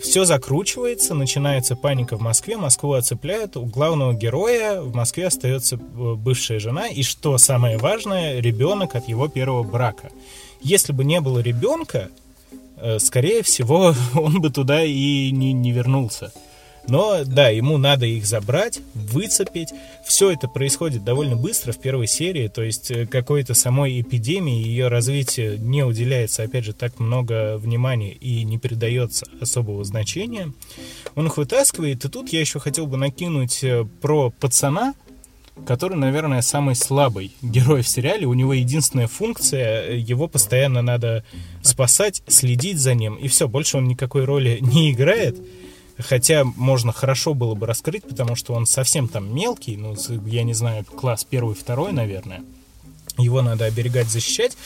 Все 0.00 0.24
закручивается, 0.24 1.14
начинается 1.14 1.76
паника 1.76 2.16
в 2.16 2.20
Москве, 2.20 2.56
Москву 2.56 2.94
оцепляют, 2.94 3.56
у 3.56 3.66
главного 3.66 4.14
героя 4.14 4.80
в 4.80 4.94
Москве 4.94 5.26
остается 5.26 5.76
э, 5.76 5.78
бывшая 6.14 6.58
жена, 6.58 6.86
и 6.88 7.02
что 7.02 7.36
самое 7.36 7.76
важное, 7.76 8.40
ребенок 8.40 8.94
от 8.94 9.08
его 9.08 9.28
первого 9.28 9.62
брака. 9.62 10.10
Если 10.62 10.92
бы 10.92 11.04
не 11.04 11.20
было 11.20 11.40
ребенка, 11.40 12.08
э, 12.76 12.98
скорее 12.98 13.42
всего, 13.42 13.94
он 14.14 14.40
бы 14.40 14.50
туда 14.50 14.82
и 14.82 15.30
не, 15.30 15.52
не 15.52 15.72
вернулся. 15.72 16.32
Но 16.88 17.24
да, 17.24 17.48
ему 17.48 17.78
надо 17.78 18.06
их 18.06 18.26
забрать, 18.26 18.80
выцепить. 18.94 19.68
Все 20.04 20.30
это 20.30 20.48
происходит 20.48 21.04
довольно 21.04 21.36
быстро 21.36 21.72
в 21.72 21.78
первой 21.78 22.06
серии, 22.06 22.48
то 22.48 22.62
есть 22.62 22.90
э, 22.90 23.06
какой-то 23.06 23.54
самой 23.54 24.00
эпидемии, 24.00 24.66
ее 24.66 24.88
развитию 24.88 25.60
не 25.60 25.84
уделяется, 25.84 26.42
опять 26.42 26.64
же, 26.64 26.72
так 26.72 26.98
много 26.98 27.58
внимания 27.58 28.12
и 28.12 28.44
не 28.44 28.58
передается 28.58 29.26
особого 29.40 29.84
значения. 29.84 30.52
Он 31.14 31.26
их 31.26 31.36
вытаскивает, 31.36 32.04
и 32.04 32.08
тут 32.08 32.32
я 32.32 32.40
еще 32.40 32.58
хотел 32.58 32.86
бы 32.86 32.96
накинуть 32.96 33.62
э, 33.62 33.84
про 34.00 34.30
пацана, 34.30 34.94
который, 35.66 35.96
наверное, 35.96 36.42
самый 36.42 36.74
слабый 36.74 37.32
герой 37.42 37.82
в 37.82 37.88
сериале. 37.88 38.26
У 38.26 38.34
него 38.34 38.54
единственная 38.54 39.06
функция, 39.08 39.82
э, 39.82 39.98
его 39.98 40.28
постоянно 40.28 40.82
надо 40.82 41.24
спасать, 41.62 42.22
следить 42.26 42.78
за 42.78 42.94
ним, 42.94 43.14
и 43.16 43.28
все, 43.28 43.48
больше 43.48 43.76
он 43.76 43.88
никакой 43.88 44.24
роли 44.24 44.58
не 44.60 44.92
играет. 44.92 45.36
Хотя 46.00 46.44
можно 46.44 46.92
хорошо 46.92 47.34
было 47.34 47.54
бы 47.54 47.66
раскрыть, 47.66 48.04
потому 48.04 48.36
что 48.36 48.54
он 48.54 48.66
совсем 48.66 49.08
там 49.08 49.34
мелкий, 49.34 49.76
ну, 49.76 49.94
я 50.26 50.42
не 50.42 50.54
знаю, 50.54 50.84
класс 50.84 51.24
первый, 51.28 51.54
второй, 51.54 51.92
наверное. 51.92 52.42
Его 53.18 53.42
надо 53.42 53.66
оберегать, 53.66 54.08
защищать. 54.08 54.56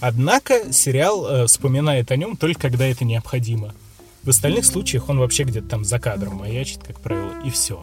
Однако 0.00 0.72
сериал 0.72 1.26
э, 1.26 1.46
вспоминает 1.46 2.10
о 2.10 2.16
нем 2.16 2.36
только 2.36 2.62
когда 2.62 2.86
это 2.86 3.04
необходимо. 3.04 3.74
В 4.22 4.28
остальных 4.28 4.66
случаях 4.66 5.08
он 5.08 5.18
вообще 5.18 5.44
где-то 5.44 5.68
там 5.68 5.84
за 5.84 5.98
кадром 5.98 6.36
маячит, 6.36 6.80
как 6.86 7.00
правило, 7.00 7.32
и 7.44 7.50
все. 7.50 7.80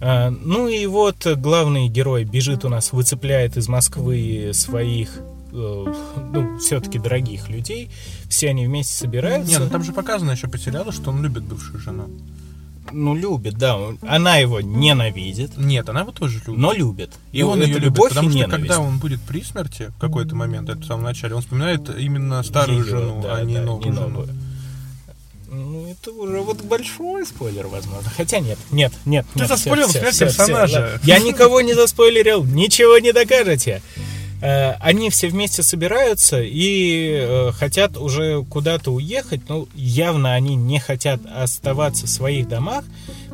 А, 0.00 0.30
Ну 0.30 0.68
и 0.68 0.86
вот 0.86 1.26
главный 1.36 1.88
герой 1.88 2.24
бежит 2.24 2.64
у 2.64 2.68
нас, 2.68 2.92
выцепляет 2.92 3.56
из 3.56 3.68
Москвы 3.68 4.50
своих, 4.54 5.20
ну, 5.52 6.58
все-таки 6.58 6.98
дорогих 6.98 7.48
людей. 7.48 7.90
Все 8.28 8.50
они 8.50 8.66
вместе 8.66 8.94
собираются. 8.94 9.50
Не, 9.52 9.58
ну 9.58 9.68
там 9.70 9.82
же 9.82 9.92
показано 9.92 10.32
еще 10.32 10.48
по 10.48 10.58
сериалу, 10.58 10.92
что 10.92 11.10
он 11.10 11.22
любит 11.22 11.42
бывшую 11.44 11.78
жену. 11.80 12.08
Ну, 12.92 13.14
любит, 13.14 13.54
да. 13.56 13.76
он- 13.76 13.98
Она 14.02 14.36
его 14.38 14.60
ненавидит, 14.60 15.56
Нет, 15.56 15.88
она 15.88 16.00
его 16.00 16.10
тоже 16.10 16.40
любит. 16.46 16.58
но 16.60 16.72
любит. 16.72 17.10
И 17.30 17.42
он 17.42 17.58
это 17.60 17.68
ее 17.68 17.78
любит, 17.78 17.94
потому 18.02 18.30
что 18.30 18.38
ненависть. 18.38 18.68
когда 18.68 18.80
он 18.80 18.98
будет 18.98 19.20
при 19.20 19.42
смерти 19.42 19.92
в 19.96 20.00
какой-то 20.00 20.34
момент, 20.34 20.68
это 20.68 20.80
в 20.80 20.84
самом 20.86 21.04
начале, 21.04 21.34
он 21.36 21.42
вспоминает 21.42 21.88
именно 21.96 22.42
старую 22.42 22.80
Её, 22.80 22.90
жену, 22.90 23.22
да, 23.22 23.36
а 23.36 23.44
не 23.44 23.54
да, 23.56 23.62
новую 23.62 23.86
не 23.86 23.92
жену. 23.96 24.08
новую. 24.08 24.28
Ну, 25.52 25.86
это 25.90 26.12
уже 26.12 26.40
вот 26.40 26.62
большой 26.62 27.26
спойлер, 27.26 27.66
возможно. 27.66 28.08
Хотя 28.16 28.38
нет, 28.40 28.58
нет, 28.70 28.92
нет. 29.04 29.26
Ты 29.34 29.40
нет, 29.40 29.50
всё, 29.50 29.56
смерть 29.88 30.18
персонажа. 30.18 30.80
ладно. 30.80 31.00
Я 31.02 31.18
никого 31.18 31.60
не 31.60 31.74
заспойлерил, 31.74 32.44
ничего 32.44 32.98
не 32.98 33.12
докажете. 33.12 33.82
Э, 34.40 34.72
Они 34.80 35.10
все 35.10 35.28
вместе 35.28 35.62
собираются 35.62 36.40
и 36.40 37.18
э, 37.20 37.52
хотят 37.52 37.96
уже 37.96 38.42
куда-то 38.44 38.92
уехать. 38.92 39.42
Ну, 39.48 39.68
явно 39.74 40.34
они 40.34 40.54
не 40.54 40.78
хотят 40.78 41.20
оставаться 41.26 42.06
в 42.06 42.10
своих 42.10 42.48
домах, 42.48 42.84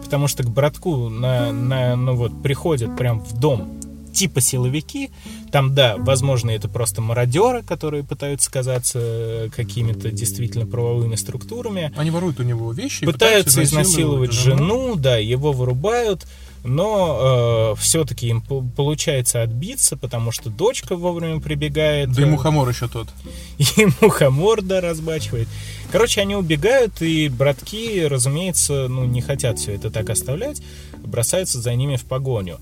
потому 0.02 0.28
что 0.28 0.42
к 0.42 0.50
братку 0.50 1.08
на, 1.08 1.52
на, 1.52 1.96
ну 1.96 2.16
вот, 2.16 2.42
приходят 2.42 2.96
прям 2.96 3.20
в 3.20 3.38
дом 3.38 3.76
типа 4.16 4.40
силовики. 4.40 5.10
Там, 5.52 5.74
да, 5.74 5.96
возможно, 5.98 6.50
это 6.50 6.68
просто 6.68 7.02
мародеры, 7.02 7.62
которые 7.62 8.02
пытаются 8.02 8.50
казаться 8.50 8.98
э, 9.00 9.48
какими-то 9.54 10.10
действительно 10.10 10.66
правовыми 10.66 11.14
структурами. 11.16 11.92
Они 11.96 12.10
воруют 12.10 12.40
у 12.40 12.42
него 12.42 12.72
вещи, 12.72 13.04
и 13.04 13.06
Пытаются 13.06 13.62
изнасиловать 13.62 14.32
жену, 14.32 14.96
да, 14.96 15.18
его 15.18 15.52
вырубают, 15.52 16.26
но 16.66 17.74
все-таки 17.78 18.28
им 18.28 18.40
по- 18.42 18.62
получается 18.62 19.42
отбиться, 19.42 19.96
потому 19.96 20.32
что 20.32 20.50
дочка 20.50 20.96
вовремя 20.96 21.40
прибегает. 21.40 22.12
Да 22.12 22.22
и 22.22 22.24
э, 22.24 22.28
мухомор 22.28 22.68
еще 22.68 22.88
тот. 22.88 23.08
и 23.58 23.86
мухомор, 24.00 24.62
да, 24.62 24.80
разбачивает. 24.80 25.48
Короче, 25.92 26.20
они 26.20 26.34
убегают, 26.34 27.00
и 27.00 27.28
братки, 27.28 28.04
разумеется, 28.04 28.88
ну, 28.88 29.04
не 29.04 29.20
хотят 29.20 29.58
все 29.58 29.72
это 29.72 29.90
так 29.90 30.10
оставлять, 30.10 30.60
бросаются 30.98 31.60
за 31.60 31.74
ними 31.74 31.96
в 31.96 32.04
погоню. 32.04 32.58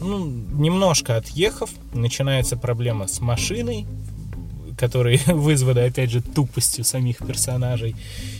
Ну, 0.00 0.26
немножко 0.26 1.16
отъехав, 1.16 1.70
начинается 1.92 2.56
проблема 2.56 3.08
с 3.08 3.20
машиной, 3.20 3.86
которые 4.76 5.20
вызваны, 5.26 5.80
опять 5.80 6.10
же, 6.10 6.20
тупостью 6.20 6.84
самих 6.84 7.18
персонажей. 7.18 7.96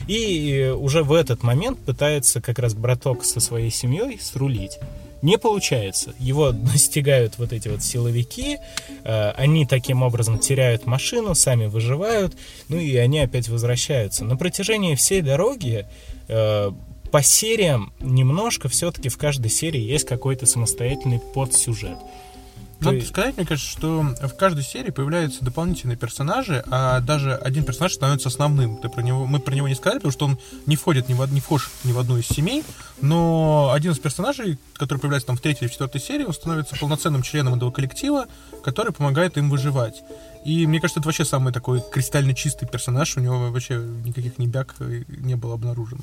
И 0.06 0.50
э, 0.50 0.72
уже 0.72 1.02
в 1.02 1.12
этот 1.12 1.42
момент 1.42 1.78
пытается 1.78 2.40
как 2.40 2.58
раз 2.58 2.74
браток 2.74 3.24
со 3.24 3.40
своей 3.40 3.70
семьей 3.70 4.18
срулить. 4.20 4.78
Не 5.22 5.38
получается. 5.38 6.14
Его 6.18 6.52
настигают 6.72 7.38
вот 7.38 7.52
эти 7.52 7.68
вот 7.68 7.82
силовики, 7.82 8.58
э, 9.04 9.30
они 9.30 9.64
таким 9.64 10.02
образом 10.02 10.38
теряют 10.38 10.86
машину, 10.86 11.34
сами 11.34 11.66
выживают, 11.66 12.36
ну 12.68 12.78
и 12.78 12.94
они 12.96 13.20
опять 13.20 13.48
возвращаются. 13.48 14.24
На 14.24 14.36
протяжении 14.36 14.94
всей 14.94 15.22
дороги 15.22 15.86
э, 16.28 16.70
по 17.10 17.22
сериям 17.22 17.92
немножко 18.00 18.68
все-таки 18.68 19.08
в 19.08 19.16
каждой 19.16 19.48
серии 19.48 19.80
есть 19.80 20.04
какой-то 20.04 20.46
самостоятельный 20.46 21.20
подсюжет. 21.20 21.96
Надо 22.80 22.96
есть- 22.96 23.08
сказать, 23.08 23.36
мне 23.36 23.46
кажется, 23.46 23.70
что 23.70 24.02
в 24.02 24.34
каждой 24.36 24.62
серии 24.64 24.90
появляются 24.90 25.44
дополнительные 25.44 25.96
персонажи, 25.96 26.62
а 26.70 27.00
даже 27.00 27.34
один 27.34 27.64
персонаж 27.64 27.92
становится 27.94 28.28
основным. 28.28 28.76
Ты 28.78 28.88
про 28.88 29.02
него, 29.02 29.26
мы 29.26 29.38
про 29.40 29.54
него 29.54 29.68
не 29.68 29.74
сказали, 29.74 29.98
потому 29.98 30.12
что 30.12 30.24
он 30.26 30.38
не 30.66 30.76
входит 30.76 31.08
ни 31.08 31.14
в, 31.14 31.20
од- 31.20 31.30
не 31.30 31.40
вхож 31.40 31.70
ни 31.84 31.92
в 31.92 31.98
одну 31.98 32.16
из 32.18 32.26
семей, 32.26 32.64
но 33.00 33.70
один 33.74 33.92
из 33.92 33.98
персонажей, 33.98 34.58
который 34.74 34.98
появляется 34.98 35.28
там 35.28 35.36
в 35.36 35.40
третьей 35.40 35.66
или 35.66 35.72
четвертой 35.72 36.00
серии, 36.00 36.24
он 36.24 36.32
становится 36.34 36.76
полноценным 36.76 37.22
членом 37.22 37.54
этого 37.54 37.70
коллектива, 37.70 38.26
который 38.62 38.92
помогает 38.92 39.36
им 39.38 39.50
выживать. 39.50 40.02
И 40.44 40.66
мне 40.66 40.78
кажется, 40.80 41.00
это 41.00 41.08
вообще 41.08 41.24
самый 41.24 41.52
такой 41.52 41.82
кристально 41.92 42.34
чистый 42.34 42.66
персонаж, 42.68 43.16
у 43.16 43.20
него 43.20 43.50
вообще 43.50 43.76
никаких 43.76 44.38
небяк 44.38 44.74
э, 44.80 45.02
не 45.08 45.36
было 45.36 45.54
обнаружено. 45.54 46.02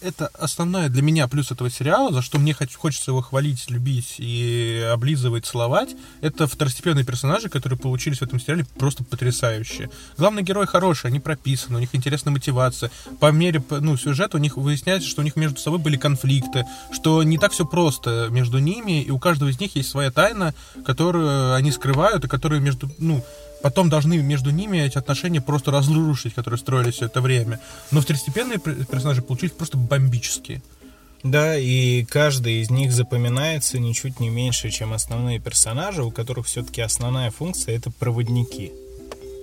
Это 0.00 0.28
основная 0.34 0.88
для 0.88 1.02
меня 1.02 1.26
плюс 1.26 1.50
этого 1.50 1.70
сериала, 1.70 2.12
за 2.12 2.22
что 2.22 2.38
мне 2.38 2.54
хоч- 2.54 2.76
хочется 2.76 3.10
его 3.10 3.20
хвалить, 3.20 3.68
любить 3.68 4.16
и 4.18 4.88
облизывать, 4.92 5.44
целовать. 5.44 5.96
Это 6.20 6.46
второстепенные 6.46 7.04
персонажи, 7.04 7.48
которые 7.48 7.78
получились 7.78 8.18
в 8.18 8.22
этом 8.22 8.38
сериале 8.38 8.64
просто 8.78 9.02
потрясающие. 9.02 9.90
Главный 10.16 10.42
герой 10.42 10.66
хороший, 10.66 11.06
они 11.06 11.18
прописаны, 11.18 11.76
у 11.76 11.80
них 11.80 11.94
интересная 11.94 12.32
мотивация. 12.32 12.90
По 13.18 13.32
мере 13.32 13.62
ну, 13.70 13.96
сюжета 13.96 14.36
у 14.36 14.40
них 14.40 14.56
выясняется, 14.56 15.08
что 15.08 15.22
у 15.22 15.24
них 15.24 15.34
между 15.34 15.58
собой 15.58 15.80
были 15.80 15.96
конфликты, 15.96 16.64
что 16.92 17.22
не 17.24 17.38
так 17.38 17.52
все 17.52 17.64
просто 17.64 18.28
между 18.30 18.58
ними, 18.58 19.02
и 19.02 19.10
у 19.10 19.18
каждого 19.18 19.48
из 19.48 19.58
них 19.58 19.74
есть 19.74 19.88
своя 19.88 20.10
тайна, 20.12 20.54
которую 20.84 21.54
они 21.54 21.72
скрывают, 21.72 22.24
и 22.24 22.28
которую 22.28 22.60
между, 22.60 22.88
ну, 22.98 23.24
потом 23.62 23.88
должны 23.88 24.18
между 24.18 24.50
ними 24.50 24.78
эти 24.78 24.98
отношения 24.98 25.40
просто 25.40 25.70
разрушить, 25.70 26.34
которые 26.34 26.58
строились 26.58 26.94
все 26.94 27.06
это 27.06 27.20
время. 27.20 27.60
Но 27.90 28.00
второстепенные 28.00 28.58
пер- 28.58 28.84
персонажи 28.84 29.22
получились 29.22 29.52
просто 29.52 29.76
бомбические. 29.76 30.62
Да, 31.24 31.56
и 31.56 32.04
каждый 32.04 32.62
из 32.62 32.70
них 32.70 32.92
запоминается 32.92 33.78
ничуть 33.78 34.20
не 34.20 34.28
меньше, 34.28 34.70
чем 34.70 34.92
основные 34.92 35.40
персонажи, 35.40 36.04
у 36.04 36.12
которых 36.12 36.46
все-таки 36.46 36.80
основная 36.80 37.30
функция 37.30 37.76
это 37.76 37.90
проводники. 37.90 38.72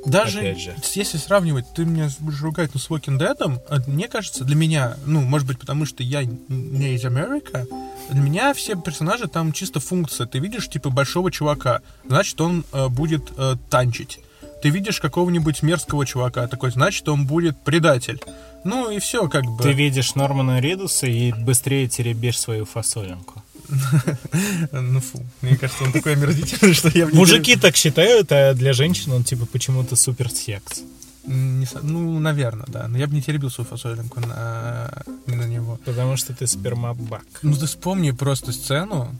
Даже 0.05 0.39
опять 0.39 0.59
же. 0.59 0.75
если 0.93 1.17
сравнивать, 1.17 1.65
ты 1.73 1.85
меня 1.85 2.09
будешь 2.19 2.41
ругать, 2.41 2.73
но 2.73 2.79
с 2.79 2.89
Walking 2.89 3.19
Dead, 3.19 3.61
а 3.69 3.81
мне 3.87 4.07
кажется, 4.07 4.43
для 4.43 4.55
меня, 4.55 4.97
ну, 5.05 5.21
может 5.21 5.47
быть, 5.47 5.59
потому 5.59 5.85
что 5.85 6.03
я 6.03 6.23
не 6.23 6.95
из 6.95 7.05
Америка, 7.05 7.65
для 8.09 8.21
меня 8.21 8.53
все 8.53 8.75
персонажи 8.75 9.27
там 9.27 9.51
чисто 9.51 9.79
функция. 9.79 10.27
Ты 10.27 10.39
видишь, 10.39 10.69
типа, 10.69 10.89
большого 10.89 11.31
чувака, 11.31 11.81
значит, 12.07 12.39
он 12.39 12.63
э, 12.71 12.87
будет 12.87 13.31
э, 13.37 13.55
танчить. 13.69 14.19
Ты 14.61 14.69
видишь 14.69 14.99
какого-нибудь 14.99 15.63
мерзкого 15.63 16.05
чувака, 16.05 16.47
такой, 16.47 16.71
значит, 16.71 17.07
он 17.09 17.25
будет 17.25 17.57
предатель. 17.63 18.21
Ну 18.63 18.89
и 18.89 18.99
все, 18.99 19.27
как 19.29 19.45
бы. 19.45 19.61
Ты 19.61 19.73
видишь 19.73 20.15
Нормана 20.15 20.59
Ридуса 20.59 21.07
и 21.07 21.31
быстрее 21.31 21.87
теребишь 21.87 22.39
свою 22.39 22.65
фасолинку. 22.65 23.43
Ну 24.71 24.99
фу, 24.99 25.25
мне 25.41 25.55
кажется, 25.57 25.83
он 25.83 25.91
такой 25.91 26.13
омерзительный, 26.13 26.73
что 26.73 26.89
я... 26.93 27.07
Мужики 27.07 27.55
так 27.55 27.75
считают, 27.75 28.31
а 28.31 28.53
для 28.53 28.73
женщин 28.73 29.11
он 29.11 29.23
типа 29.23 29.45
почему-то 29.45 29.95
супер 29.95 30.29
секс. 30.29 30.83
Не 31.27 31.67
ну, 31.81 32.19
наверное, 32.19 32.65
да. 32.67 32.87
Но 32.87 32.97
я 32.97 33.07
бы 33.07 33.15
не 33.15 33.21
теребил 33.21 33.49
свою 33.49 33.67
фасолинку 33.67 34.19
на, 34.19 34.91
на 35.25 35.43
него. 35.43 35.79
Потому 35.85 36.17
что 36.17 36.33
ты 36.33 36.45
спермобак. 36.47 37.23
Ну, 37.41 37.55
ты 37.55 37.65
вспомни 37.65 38.11
просто 38.11 38.51
сцену, 38.51 39.11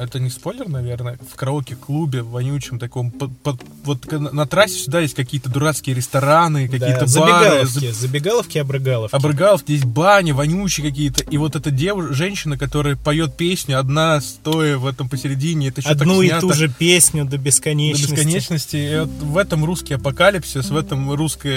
это 0.00 0.18
не 0.18 0.30
спойлер, 0.30 0.68
наверное, 0.68 1.18
в 1.30 1.36
караоке-клубе 1.36 2.22
вонючем 2.22 2.78
таком, 2.78 3.10
под- 3.10 3.36
под- 3.38 3.62
вот 3.84 4.10
на 4.12 4.46
трассе 4.46 4.76
всегда 4.76 5.00
есть 5.00 5.14
какие-то 5.14 5.50
дурацкие 5.50 5.94
рестораны, 5.94 6.68
какие-то 6.68 7.06
да, 7.06 7.20
бары, 7.20 7.66
забегаловки, 7.66 7.90
забегаловки, 7.92 8.58
обрыгаловки. 8.58 9.14
Обрыгалов, 9.14 9.60
здесь 9.62 9.84
бани, 9.84 10.32
вонючие 10.32 10.88
какие-то. 10.88 11.22
И 11.24 11.36
вот 11.38 11.56
эта 11.56 11.70
девушка, 11.70 12.14
женщина, 12.14 12.58
которая 12.58 12.96
поет 12.96 13.36
песню 13.36 13.78
одна, 13.78 14.20
стоя 14.20 14.78
в 14.78 14.86
этом 14.86 15.08
посередине, 15.08 15.68
это 15.68 15.80
еще 15.80 15.90
Одну 15.90 16.22
и 16.22 16.28
снято 16.28 16.40
ту 16.40 16.52
же 16.54 16.68
песню 16.68 17.24
до 17.24 17.32
до 17.32 17.38
бесконечности. 17.38 18.14
бесконечности. 18.14 18.76
И 18.76 18.98
вот 19.00 19.08
в 19.08 19.36
этом 19.36 19.64
русский 19.64 19.94
апокалипсис, 19.94 20.70
в 20.70 20.76
этом 20.76 21.12
русская 21.12 21.51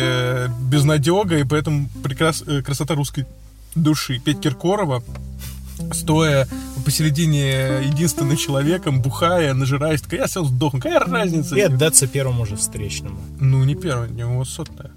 безнадега, 0.61 1.37
и 1.39 1.43
поэтому 1.43 1.89
прекрас... 2.03 2.43
э, 2.45 2.61
красота 2.61 2.95
русской 2.95 3.25
души. 3.75 4.19
Петь 4.19 4.39
Киркорова, 4.39 5.03
стоя 5.91 6.47
посередине 6.85 7.81
единственным 7.83 8.37
человеком, 8.37 9.01
бухая, 9.01 9.53
нажираясь, 9.53 10.01
такая, 10.01 10.21
я 10.21 10.27
сел 10.27 10.45
сдохну, 10.45 10.79
какая 10.79 10.99
разница? 10.99 11.55
И 11.55 11.61
отдаться 11.61 12.07
первому 12.07 12.45
же 12.45 12.55
встречному. 12.55 13.17
Ну, 13.39 13.63
не 13.63 13.75
первый, 13.75 14.09
у 14.09 14.13
него 14.13 14.45
сотая. 14.45 14.91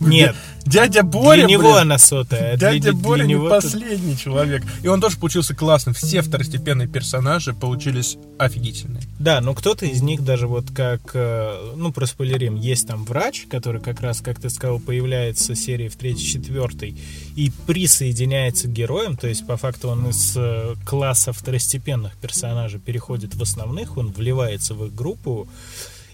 Нет, 0.00 0.36
Дядя 0.66 1.02
Боря, 1.02 1.38
для 1.38 1.46
него 1.46 1.62
блин. 1.62 1.76
она 1.76 1.98
сотая. 1.98 2.54
а 2.54 2.56
для- 2.56 2.70
Дядя 2.72 2.92
для 2.92 3.00
Боря 3.00 3.24
не 3.24 3.34
тут- 3.34 3.48
последний 3.48 4.16
человек. 4.16 4.62
И 4.82 4.88
он 4.88 5.00
тоже 5.00 5.16
получился 5.16 5.54
классным. 5.54 5.94
Все 5.94 6.22
второстепенные 6.22 6.86
персонажи 6.88 7.52
получились 7.54 8.16
офигительные. 8.38 9.02
Да, 9.18 9.40
но 9.40 9.54
кто-то 9.54 9.86
из 9.86 10.02
них 10.02 10.22
даже 10.22 10.46
вот 10.46 10.66
как, 10.74 11.00
э, 11.14 11.72
ну, 11.76 11.92
проспойлерим, 11.92 12.56
есть 12.56 12.86
там 12.86 13.04
врач, 13.04 13.46
который 13.50 13.80
как 13.80 14.00
раз, 14.00 14.20
как 14.20 14.38
ты 14.40 14.50
сказал, 14.50 14.78
появляется 14.80 15.54
в 15.54 15.56
серии 15.56 15.88
в 15.88 15.96
третьей, 15.96 16.26
четвертой 16.26 16.96
и 17.36 17.50
присоединяется 17.66 18.68
к 18.68 18.72
героям, 18.72 19.16
то 19.16 19.28
есть 19.28 19.46
по 19.46 19.56
факту 19.56 19.88
он 19.88 20.08
из 20.08 20.34
э, 20.36 20.74
класса 20.84 21.32
второстепенных 21.32 22.16
персонажей 22.16 22.78
переходит 22.80 23.34
в 23.34 23.42
основных, 23.42 23.96
он 23.96 24.12
вливается 24.12 24.74
в 24.74 24.86
их 24.86 24.94
группу, 24.94 25.48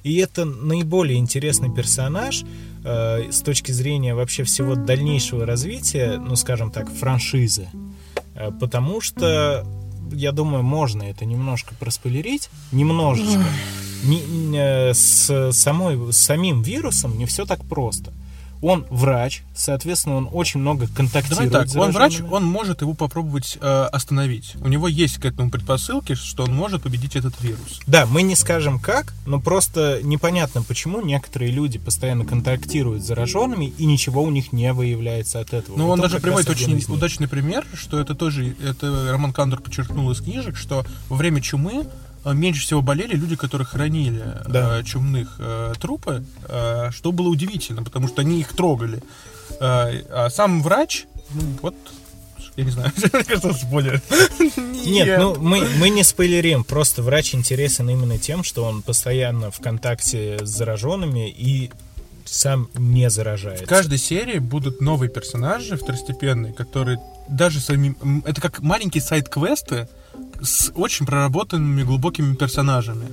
и 0.05 0.17
это 0.17 0.45
наиболее 0.45 1.19
интересный 1.19 1.71
персонаж 1.75 2.45
э, 2.89 3.31
с 3.31 3.43
точки 3.43 3.73
зрения 3.73 4.15
вообще 4.15 4.45
всего 4.45 4.75
дальнейшего 4.75 5.45
развития, 5.47 6.19
ну, 6.19 6.37
скажем 6.37 6.71
так, 6.71 6.91
франшизы. 6.91 7.69
Э, 8.35 8.51
потому 8.51 9.01
что, 9.01 9.67
я 10.13 10.33
думаю, 10.33 10.63
можно 10.63 11.03
это 11.03 11.25
немножко 11.25 11.75
проспойлерить, 11.79 12.51
немножечко. 12.73 13.45
Не- 14.05 14.23
не, 14.23 14.59
э, 14.59 14.95
с, 14.95 15.53
самой, 15.53 16.13
с 16.13 16.17
самим 16.17 16.63
вирусом 16.63 17.19
не 17.19 17.27
все 17.27 17.45
так 17.45 17.65
просто. 17.65 18.13
Он 18.61 18.87
врач, 18.91 19.43
соответственно, 19.55 20.17
он 20.17 20.29
очень 20.33 20.61
много 20.61 20.87
Давай 20.87 20.97
контактирует 20.97 21.53
так, 21.53 21.69
с 21.69 21.77
он 21.77 21.93
врач, 21.93 22.21
он 22.21 22.45
может 22.45 22.81
его 22.81 22.95
попробовать 22.95 23.59
э, 23.61 23.89
остановить. 23.93 24.55
У 24.61 24.69
него 24.69 24.89
есть 24.89 25.19
к 25.19 25.25
этому 25.25 25.51
предпосылки, 25.51 26.15
что 26.15 26.45
он 26.45 26.55
может 26.55 26.83
победить 26.83 27.17
этот 27.17 27.41
вирус. 27.41 27.81
Да, 27.87 28.07
мы 28.07 28.23
не 28.23 28.35
скажем 28.35 28.79
как, 28.79 29.15
но 29.27 29.41
просто 29.41 30.01
непонятно, 30.03 30.63
почему 30.63 31.01
некоторые 31.01 31.51
люди 31.51 31.79
постоянно 31.79 32.25
контактируют 32.25 33.03
с 33.03 33.07
зараженными, 33.07 33.67
и 33.67 33.87
ничего 33.87 34.23
у 34.23 34.31
них 34.31 34.53
не 34.53 34.73
выявляется 34.73 35.41
от 35.41 35.53
этого. 35.53 35.77
Но 35.77 35.87
Вот 35.87 35.93
он 35.95 36.01
даже 36.01 36.21
приводит 36.21 36.49
очень 36.49 36.83
удачный 36.89 37.29
пример, 37.29 37.65
что 37.75 37.99
это 38.01 38.15
тоже, 38.15 38.57
это 38.65 39.13
Роман 39.13 39.33
Кандор 39.33 39.61
подчеркнул 39.61 40.11
из 40.11 40.21
книжек, 40.21 40.57
что 40.57 40.85
во 41.09 41.17
время 41.17 41.41
чумы 41.41 41.87
меньше 42.25 42.63
всего 42.63 42.83
болели 42.83 43.15
люди, 43.15 43.37
которые 43.37 43.67
хранили 43.67 44.23
Да. 44.49 44.79
э, 44.81 44.85
чумных 44.85 45.37
э, 45.39 45.73
трупы, 45.81 46.25
э, 46.49 46.91
что 46.93 47.13
было 47.13 47.29
удивительно, 47.29 47.83
потому 47.83 48.09
что 48.09 48.23
они 48.23 48.41
их 48.41 48.53
трогали. 48.55 49.03
Э, 49.61 50.03
а 50.11 50.29
сам 50.31 50.63
врач, 50.63 51.07
ну 51.33 51.41
вот, 51.63 51.75
я 52.57 52.65
не 52.65 52.71
знаю, 52.71 52.93
мне 53.13 53.25
кажется, 53.25 53.53
спойлер. 53.55 54.03
Нет, 54.87 55.19
ну 55.19 55.37
мы, 55.39 55.67
мы 55.79 55.91
не 55.91 56.03
спойлерим, 56.03 56.65
просто 56.65 57.03
врач 57.03 57.35
интересен 57.35 57.89
именно 57.89 58.19
тем, 58.19 58.43
что 58.45 58.65
он 58.65 58.83
постоянно 58.83 59.51
в 59.51 59.61
контакте 59.61 60.39
с 60.45 60.49
зараженными 60.49 61.29
и 61.31 61.71
сам 62.25 62.69
не 62.75 63.09
В 63.09 63.13
заражается. 63.13 63.65
каждой 63.65 63.97
серии 63.99 64.39
будут 64.39 64.81
новые 64.83 65.09
персонажи 65.11 65.77
второстепенные, 65.79 66.53
которые 66.53 66.99
даже 67.29 67.59
самим... 67.61 68.23
Это 68.27 68.41
как 68.41 68.61
маленькие 68.61 69.03
сайт-квесты 69.03 69.89
с 70.43 70.71
очень 70.75 71.07
проработанными 71.07 71.83
глубокими 71.83 72.35
персонажами. 72.35 73.09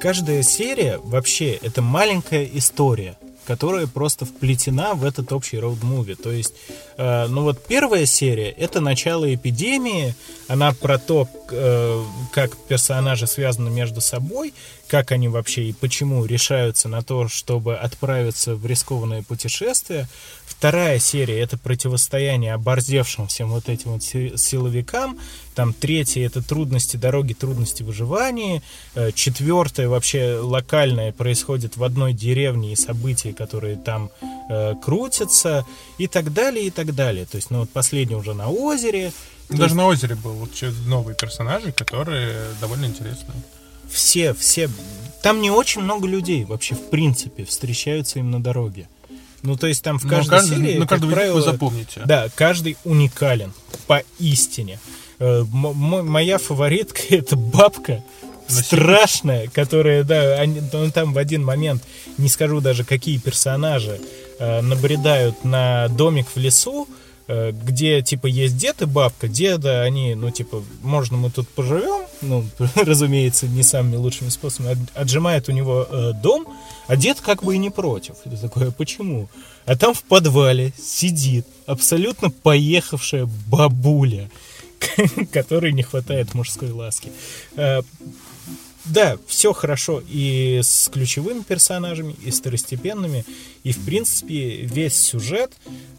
Каждая 0.00 0.42
серия 0.42 0.98
вообще 0.98 1.52
это 1.52 1.82
маленькая 1.82 2.48
история, 2.54 3.18
которая 3.44 3.86
просто 3.86 4.24
вплетена 4.24 4.94
в 4.94 5.04
этот 5.04 5.32
общий 5.32 5.58
роуд-муви. 5.58 6.14
То 6.14 6.30
есть, 6.30 6.54
э, 6.96 7.26
ну 7.26 7.42
вот 7.42 7.66
первая 7.66 8.06
серия 8.06 8.50
это 8.50 8.80
начало 8.80 9.34
эпидемии, 9.34 10.14
она 10.48 10.72
про 10.72 10.98
то, 10.98 11.28
э, 11.50 12.04
как 12.32 12.56
персонажи 12.56 13.26
связаны 13.26 13.68
между 13.68 14.00
собой, 14.00 14.54
как 14.86 15.12
они 15.12 15.28
вообще 15.28 15.64
и 15.64 15.72
почему 15.72 16.24
решаются 16.24 16.88
на 16.88 17.02
то, 17.02 17.28
чтобы 17.28 17.76
отправиться 17.76 18.54
в 18.54 18.64
рискованное 18.66 19.22
путешествие. 19.22 20.08
Вторая 20.60 20.98
серия 20.98 21.40
это 21.40 21.56
противостояние 21.56 22.52
оборзевшим 22.52 23.28
всем 23.28 23.48
вот 23.48 23.70
этим 23.70 23.92
вот 23.92 24.02
си- 24.02 24.36
силовикам. 24.36 25.18
Там 25.54 25.72
третья 25.72 26.26
это 26.26 26.42
трудности 26.42 26.98
дороги, 26.98 27.32
трудности 27.32 27.82
выживания. 27.82 28.62
Э, 28.94 29.10
Четвертая 29.10 29.88
вообще 29.88 30.38
локальная 30.38 31.12
происходит 31.12 31.78
в 31.78 31.82
одной 31.82 32.12
деревне 32.12 32.74
и 32.74 32.76
события, 32.76 33.32
которые 33.32 33.76
там 33.76 34.10
э, 34.50 34.74
крутятся 34.84 35.64
и 35.96 36.06
так 36.06 36.30
далее, 36.34 36.66
и 36.66 36.70
так 36.70 36.94
далее. 36.94 37.24
То 37.24 37.36
есть, 37.36 37.50
ну 37.50 37.60
вот 37.60 37.70
последний 37.70 38.14
уже 38.14 38.34
на 38.34 38.50
озере. 38.50 39.12
Даже 39.48 39.62
есть 39.62 39.76
на 39.76 39.86
озере 39.86 40.14
был 40.14 40.34
вот 40.34 40.50
новые 40.84 41.16
персонажи, 41.16 41.72
которые 41.72 42.36
довольно 42.60 42.84
интересные. 42.84 43.42
все, 43.88 44.34
все... 44.34 44.68
Там 45.22 45.40
не 45.40 45.50
очень 45.50 45.80
много 45.80 46.06
людей 46.06 46.44
вообще, 46.44 46.74
в 46.74 46.90
принципе, 46.90 47.46
встречаются 47.46 48.18
им 48.18 48.30
на 48.30 48.42
дороге. 48.42 48.88
Ну, 49.42 49.56
то 49.56 49.66
есть 49.66 49.82
там 49.82 49.98
в 49.98 50.04
Но 50.04 50.10
каждой 50.10 50.30
каждый- 50.30 50.56
серии, 50.58 50.74
но 50.74 50.80
как 50.80 50.88
каждого 50.90 51.12
правило, 51.12 51.34
вы 51.36 51.42
запомните. 51.42 52.02
Да, 52.04 52.28
каждый 52.34 52.76
уникален, 52.84 53.52
поистине. 53.86 54.78
Э, 55.18 55.40
м- 55.42 56.06
моя 56.08 56.38
фаворитка— 56.38 57.00
это 57.10 57.36
бабка, 57.36 58.02
страшная, 58.48 59.48
которая, 59.48 60.04
да, 60.04 60.34
они, 60.40 60.60
ну, 60.72 60.90
там 60.90 61.12
в 61.12 61.18
один 61.18 61.44
момент, 61.44 61.82
не 62.18 62.28
скажу 62.28 62.60
даже, 62.60 62.84
какие 62.84 63.18
персонажи, 63.18 64.00
э, 64.38 64.60
набредают 64.60 65.44
на 65.44 65.88
домик 65.88 66.26
в 66.34 66.38
лесу, 66.38 66.88
э, 67.28 67.52
где, 67.52 68.02
типа, 68.02 68.26
есть 68.26 68.56
дед 68.56 68.82
и 68.82 68.86
бабка. 68.86 69.28
Деда, 69.28 69.82
они, 69.82 70.14
ну, 70.14 70.30
типа, 70.30 70.62
можно 70.82 71.16
мы 71.16 71.30
тут 71.30 71.48
поживем, 71.48 72.04
ну, 72.22 72.44
разумеется, 72.74 73.46
не 73.46 73.62
самыми 73.62 73.96
лучшими 73.96 74.30
способами, 74.30 74.72
От- 74.72 74.96
отжимает 75.02 75.48
у 75.48 75.52
него 75.52 75.86
э, 75.88 76.12
дом, 76.22 76.46
а 76.90 76.96
дед 76.96 77.20
как 77.20 77.44
бы 77.44 77.54
и 77.54 77.58
не 77.58 77.70
против. 77.70 78.16
Это 78.24 78.36
такое, 78.36 78.68
«А 78.68 78.70
почему? 78.72 79.28
А 79.64 79.76
там 79.76 79.94
в 79.94 80.02
подвале 80.02 80.72
сидит 80.76 81.46
абсолютно 81.64 82.30
поехавшая 82.30 83.28
бабуля, 83.46 84.28
которой 85.32 85.72
не 85.72 85.84
хватает 85.84 86.34
мужской 86.34 86.72
ласки. 86.72 87.12
Да, 88.86 89.18
все 89.26 89.52
хорошо 89.52 90.02
и 90.08 90.60
с 90.62 90.88
ключевыми 90.88 91.42
персонажами, 91.42 92.14
и 92.24 92.30
второстепенными, 92.30 93.24
и 93.62 93.72
в 93.72 93.84
принципе 93.84 94.62
весь 94.62 94.94
сюжет, 94.96 95.52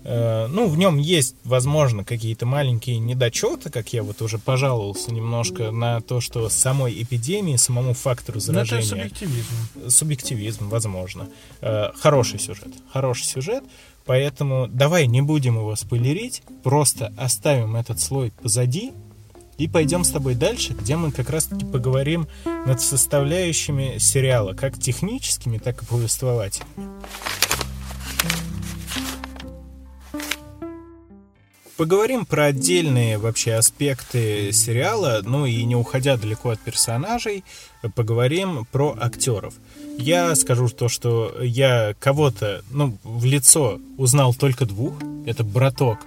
э, 0.03 0.47
ну, 0.47 0.67
в 0.67 0.77
нем 0.77 0.97
есть, 0.97 1.35
возможно, 1.43 2.03
какие-то 2.03 2.45
маленькие 2.45 2.97
недочеты, 2.97 3.69
как 3.69 3.93
я 3.93 4.01
вот 4.01 4.21
уже 4.21 4.39
пожаловался 4.39 5.13
немножко 5.13 5.71
на 5.71 6.01
то, 6.01 6.21
что 6.21 6.49
самой 6.49 7.01
эпидемии, 7.03 7.55
самому 7.55 7.93
фактору 7.93 8.39
Но 8.47 8.53
Ну, 8.53 8.59
это 8.61 8.69
заражения 8.69 9.09
субъективизм. 9.09 9.89
субъективизм, 9.89 10.69
возможно. 10.69 11.29
Э, 11.61 11.91
Хороший 11.99 12.39
сюжет. 12.39 12.69
Хороший 12.91 13.25
сюжет. 13.25 13.63
Поэтому 14.05 14.67
давай 14.67 15.05
не 15.05 15.21
будем 15.21 15.57
его 15.57 15.75
спойлерить. 15.75 16.41
Просто 16.63 17.13
оставим 17.17 17.75
этот 17.75 17.99
слой 17.99 18.31
позади 18.41 18.91
И 19.61 19.67
пойдем 19.67 20.03
с 20.03 20.09
тобой 20.09 20.33
дальше, 20.33 20.73
где 20.73 20.95
мы 20.95 21.11
как 21.11 21.29
раз-таки 21.29 21.65
поговорим 21.65 22.27
над 22.65 22.81
составляющими 22.81 23.99
сериала, 23.99 24.53
как 24.53 24.79
техническими, 24.79 25.59
так 25.59 25.83
и 25.83 25.85
повествовательными. 25.85 26.89
Поговорим 31.77 32.25
про 32.25 32.45
отдельные 32.45 33.19
вообще 33.19 33.53
аспекты 33.53 34.51
сериала, 34.51 35.21
ну 35.23 35.45
и 35.45 35.63
не 35.63 35.75
уходя 35.75 36.17
далеко 36.17 36.49
от 36.49 36.59
персонажей, 36.59 37.43
поговорим 37.93 38.65
про 38.71 38.97
актеров. 38.99 39.53
Я 39.95 40.33
скажу 40.33 40.69
то, 40.69 40.89
что 40.89 41.35
я 41.39 41.93
кого-то, 41.99 42.63
ну, 42.71 42.97
в 43.03 43.25
лицо 43.25 43.79
узнал 43.97 44.33
только 44.33 44.65
двух. 44.65 44.93
Это 45.27 45.43
браток 45.43 45.99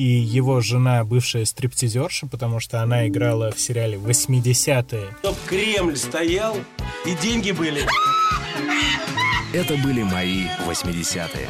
и 0.00 0.02
его 0.02 0.62
жена, 0.62 1.04
бывшая 1.04 1.44
стриптизерша, 1.44 2.26
потому 2.26 2.58
что 2.58 2.82
она 2.82 3.06
играла 3.06 3.52
в 3.52 3.60
сериале 3.60 3.98
80-е. 3.98 5.14
Чтоб 5.18 5.36
Кремль 5.46 5.98
стоял 5.98 6.56
и 7.04 7.14
деньги 7.20 7.50
были. 7.50 7.86
Это 9.52 9.76
были 9.76 10.02
мои 10.02 10.44
80-е. 10.66 11.48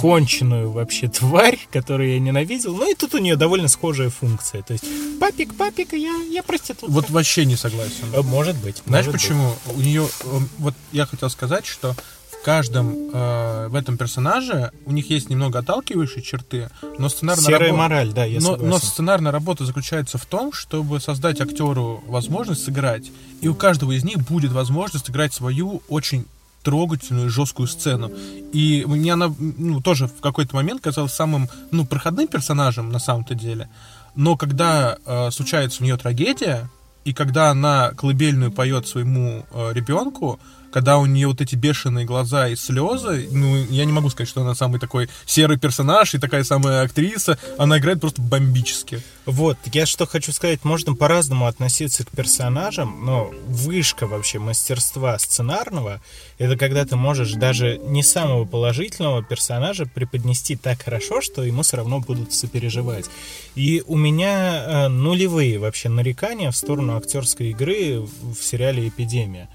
Конченую 0.00 0.72
вообще 0.72 1.06
тварь, 1.06 1.60
которую 1.70 2.14
я 2.14 2.18
ненавидел. 2.18 2.74
Ну 2.74 2.90
и 2.90 2.96
тут 2.96 3.14
у 3.14 3.18
нее 3.18 3.36
довольно 3.36 3.68
схожая 3.68 4.10
функция. 4.10 4.62
То 4.62 4.72
есть, 4.72 4.84
папик, 5.20 5.54
папик, 5.54 5.92
я, 5.92 6.16
я 6.32 6.42
проститутка. 6.42 6.90
Вот 6.90 7.10
вообще 7.10 7.44
не 7.44 7.54
согласен. 7.54 8.06
Может 8.24 8.56
быть. 8.56 8.82
Знаешь 8.86 9.06
может 9.06 9.20
почему? 9.20 9.54
У 9.66 9.80
нее, 9.80 10.08
э, 10.24 10.38
вот 10.58 10.74
я 10.90 11.06
хотел 11.06 11.30
сказать, 11.30 11.66
что 11.66 11.94
в 12.40 12.44
каждом 12.44 12.94
э, 13.12 13.68
в 13.68 13.74
этом 13.74 13.96
персонаже 13.96 14.70
у 14.86 14.92
них 14.92 15.10
есть 15.10 15.28
немного 15.28 15.58
отталкивающие 15.58 16.22
черты, 16.22 16.70
но 16.98 17.08
сценарная 17.08 17.44
Серая 17.44 17.68
работа- 17.70 17.78
мораль, 17.78 18.12
да, 18.12 18.24
я 18.24 18.40
но, 18.40 18.52
согласен. 18.52 18.68
но 18.68 18.78
сценарная 18.78 19.32
работа 19.32 19.64
заключается 19.64 20.18
в 20.18 20.26
том, 20.26 20.52
чтобы 20.52 21.00
создать 21.00 21.40
актеру 21.40 22.02
возможность 22.06 22.64
сыграть, 22.64 23.10
и 23.40 23.48
у 23.48 23.54
каждого 23.54 23.92
из 23.92 24.04
них 24.04 24.18
будет 24.18 24.52
возможность 24.52 25.06
сыграть 25.06 25.34
свою 25.34 25.82
очень 25.88 26.26
трогательную, 26.62 27.30
жесткую 27.30 27.66
сцену. 27.68 28.10
И 28.52 28.84
мне 28.86 29.12
она 29.12 29.32
ну, 29.38 29.80
тоже 29.80 30.06
в 30.06 30.20
какой-то 30.20 30.54
момент 30.56 30.82
казалась 30.82 31.14
самым 31.14 31.48
ну, 31.70 31.86
проходным 31.86 32.28
персонажем 32.28 32.90
на 32.90 32.98
самом-то 32.98 33.34
деле. 33.34 33.68
Но 34.14 34.36
когда 34.36 34.98
э, 35.04 35.30
случается 35.30 35.82
у 35.82 35.86
нее 35.86 35.96
трагедия, 35.96 36.68
и 37.04 37.14
когда 37.14 37.50
она 37.50 37.92
колыбельную 37.96 38.52
поет 38.52 38.86
своему 38.86 39.46
э, 39.50 39.72
ребенку, 39.72 40.38
когда 40.70 40.98
у 40.98 41.06
нее 41.06 41.28
вот 41.28 41.40
эти 41.40 41.54
бешеные 41.54 42.04
глаза 42.04 42.48
и 42.48 42.56
слезы, 42.56 43.28
ну, 43.30 43.56
я 43.70 43.84
не 43.84 43.92
могу 43.92 44.10
сказать, 44.10 44.28
что 44.28 44.42
она 44.42 44.54
самый 44.54 44.80
такой 44.80 45.08
серый 45.26 45.58
персонаж 45.58 46.14
и 46.14 46.18
такая 46.18 46.44
самая 46.44 46.82
актриса, 46.82 47.38
она 47.56 47.78
играет 47.78 48.00
просто 48.00 48.22
бомбически. 48.22 49.02
Вот, 49.26 49.58
я 49.72 49.86
что 49.86 50.06
хочу 50.06 50.32
сказать, 50.32 50.64
можно 50.64 50.94
по-разному 50.94 51.46
относиться 51.46 52.04
к 52.04 52.10
персонажам, 52.10 53.04
но 53.04 53.30
вышка 53.46 54.06
вообще 54.06 54.38
мастерства 54.38 55.18
сценарного, 55.18 56.00
это 56.38 56.56
когда 56.56 56.84
ты 56.84 56.96
можешь 56.96 57.32
даже 57.32 57.78
не 57.78 58.02
самого 58.02 58.44
положительного 58.44 59.22
персонажа 59.22 59.86
преподнести 59.86 60.56
так 60.56 60.82
хорошо, 60.82 61.20
что 61.20 61.42
ему 61.42 61.62
все 61.62 61.78
равно 61.78 62.00
будут 62.00 62.32
сопереживать. 62.32 63.10
И 63.54 63.82
у 63.86 63.96
меня 63.96 64.64
э, 64.64 64.88
нулевые 64.88 65.58
вообще 65.58 65.88
нарекания 65.88 66.50
в 66.50 66.56
сторону 66.56 66.96
актерской 66.96 67.50
игры 67.50 68.00
в 68.00 68.36
сериале 68.40 68.88
«Эпидемия». 68.88 69.48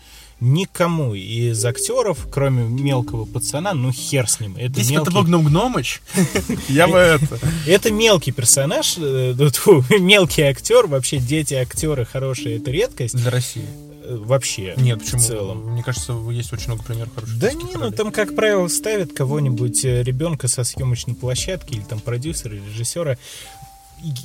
Никому 0.43 1.13
из 1.13 1.63
актеров, 1.63 2.27
кроме 2.29 2.63
мелкого 2.63 3.23
пацана, 3.23 3.73
ну 3.73 3.93
хер 3.93 4.29
с 4.29 4.41
ним. 4.41 4.57
Это 4.57 4.79
Если 4.79 4.95
бы 4.97 5.01
это 5.03 5.11
мелкий- 5.11 5.15
был 5.15 5.23
Гном 5.23 5.45
Гномыч, 5.45 6.01
я 6.67 6.87
бы 6.89 6.97
это... 6.97 7.39
это 7.65 7.91
мелкий 7.93 8.33
персонаж, 8.33 8.95
э, 8.97 9.33
ну, 9.37 9.83
мелкий 9.99 10.41
актер, 10.41 10.87
вообще 10.87 11.19
дети 11.19 11.53
актеры 11.53 12.03
хорошие, 12.03 12.57
это 12.57 12.71
редкость. 12.71 13.15
Для 13.15 13.31
России. 13.31 13.63
Э, 14.03 14.17
Вообще. 14.19 14.73
Нет, 14.75 14.99
почему? 14.99 15.21
В 15.21 15.25
целом. 15.25 15.71
Мне 15.71 15.81
кажется, 15.81 16.13
есть 16.29 16.51
очень 16.51 16.67
много 16.67 16.83
примеров 16.83 17.13
хороших 17.15 17.39
Да 17.39 17.53
не, 17.53 17.63
ну 17.75 17.91
там, 17.91 18.11
как 18.11 18.35
правило, 18.35 18.67
ставят 18.67 19.13
кого-нибудь 19.13 19.85
э, 19.85 20.03
ребенка 20.03 20.49
со 20.49 20.65
съемочной 20.65 21.15
площадки 21.15 21.75
или 21.75 21.83
там 21.83 22.01
продюсера, 22.01 22.53
или 22.53 22.69
режиссера. 22.69 23.17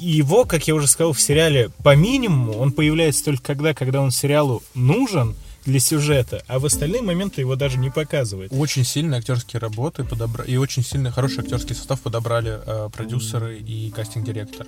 Его, 0.00 0.44
как 0.44 0.66
я 0.66 0.74
уже 0.74 0.88
сказал, 0.88 1.12
в 1.12 1.20
сериале 1.20 1.70
по 1.84 1.94
минимуму, 1.94 2.54
он 2.58 2.72
появляется 2.72 3.24
только 3.24 3.42
когда, 3.44 3.72
когда 3.72 4.00
он 4.00 4.10
сериалу 4.10 4.64
нужен 4.74 5.36
для 5.64 5.80
сюжета, 5.80 6.42
а 6.46 6.58
в 6.58 6.66
остальные 6.66 7.02
моменты 7.02 7.40
его 7.40 7.56
даже 7.56 7.78
не 7.78 7.90
показывают. 7.90 8.52
Очень 8.52 8.84
сильные 8.84 9.18
актерские 9.18 9.60
работы 9.60 10.04
подобра... 10.04 10.44
и 10.44 10.56
очень 10.56 10.82
сильный 10.82 11.10
хороший 11.10 11.40
актерский 11.40 11.74
состав 11.74 12.00
подобрали 12.00 12.58
э, 12.64 12.88
продюсеры 12.92 13.58
и 13.58 13.90
кастинг-директор. 13.90 14.66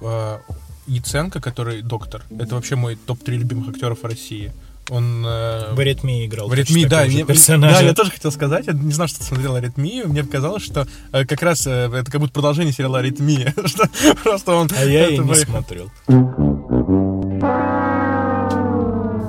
Э, 0.00 0.38
Яценко, 0.86 1.40
который 1.40 1.82
доктор, 1.82 2.22
это 2.38 2.54
вообще 2.54 2.76
мой 2.76 2.96
топ-3 2.96 3.32
любимых 3.32 3.70
актеров 3.70 4.04
России. 4.04 4.52
Он... 4.88 5.24
э, 5.26 5.74
В 5.74 5.80
«Аритмии» 5.80 6.26
играл. 6.26 6.48
В 6.48 6.52
«Аритмии», 6.52 6.84
да. 6.84 7.04
мне-. 7.04 7.24
Да, 7.24 7.80
я 7.80 7.92
тоже 7.92 8.12
хотел 8.12 8.30
сказать, 8.30 8.68
я 8.68 8.72
не 8.72 8.92
знал, 8.92 9.08
что 9.08 9.18
ты 9.18 9.24
смотрел 9.24 9.56
«Аритмию», 9.56 10.08
мне 10.08 10.22
показалось, 10.22 10.62
что 10.62 10.86
э, 11.12 11.24
как 11.24 11.42
раз 11.42 11.66
э, 11.66 11.90
это 11.92 12.08
как 12.08 12.20
будто 12.20 12.32
продолжение 12.32 12.72
сериала 12.72 13.00
«Аритмия», 13.00 13.52
что 13.64 13.88
просто 14.22 14.54
он... 14.54 14.68
А 14.76 14.84
я 14.84 15.08
и 15.08 15.18
не 15.18 15.34
смотрел. 15.34 15.90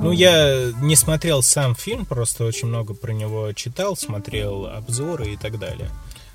Ну, 0.00 0.12
я 0.12 0.72
не 0.80 0.96
смотрел 0.96 1.42
сам 1.42 1.74
фильм, 1.74 2.06
просто 2.06 2.44
очень 2.44 2.68
много 2.68 2.94
про 2.94 3.12
него 3.12 3.52
читал, 3.52 3.96
смотрел 3.96 4.66
обзоры 4.66 5.28
и 5.28 5.36
так 5.36 5.58
далее. 5.58 5.90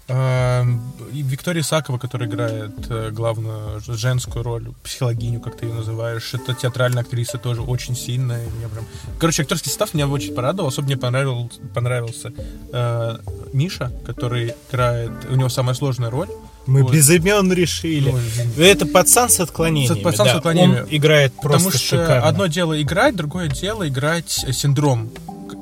А, 0.10 0.66
Виктория 1.12 1.64
Сакова, 1.64 1.98
которая 1.98 2.28
играет 2.28 2.74
э, 2.90 3.10
главную 3.12 3.80
женскую 3.80 4.44
роль, 4.44 4.68
психологиню, 4.84 5.40
как 5.40 5.56
ты 5.56 5.66
ее 5.66 5.74
называешь, 5.74 6.34
это 6.34 6.54
театральная 6.54 7.04
актриса 7.04 7.38
тоже 7.38 7.62
очень 7.62 7.96
сильная. 7.96 8.46
Меня 8.58 8.68
прям... 8.68 8.86
Короче, 9.18 9.44
актерский 9.44 9.70
состав 9.70 9.94
меня 9.94 10.08
очень 10.08 10.36
порадовал. 10.36 10.68
Особенно 10.70 10.88
мне 10.88 10.98
понравил, 10.98 11.52
понравился 11.74 12.34
э, 12.74 13.18
Миша, 13.54 13.94
который 14.06 14.54
играет... 14.70 15.12
У 15.30 15.36
него 15.36 15.48
самая 15.48 15.74
сложная 15.74 16.10
роль. 16.10 16.30
Мы 16.66 16.84
Вот. 16.84 16.94
без 16.94 17.10
имен 17.10 17.52
решили. 17.52 18.12
Ну, 18.12 18.64
Это 18.64 18.86
пацан 18.86 19.30
с 19.30 19.40
отклонениями. 19.40 20.02
Пацан 20.02 20.28
с 20.28 20.32
да, 20.32 20.38
отклонениями. 20.38 20.82
Он 20.82 20.88
играет 20.90 21.34
просто 21.34 21.58
Потому 21.58 21.72
что 21.72 21.80
шикарно. 21.80 22.28
одно 22.28 22.48
дело 22.48 22.82
играть, 22.82 23.16
другое 23.16 23.48
дело 23.50 23.88
играть 23.88 24.44
э, 24.48 24.54
синдром. 24.54 25.10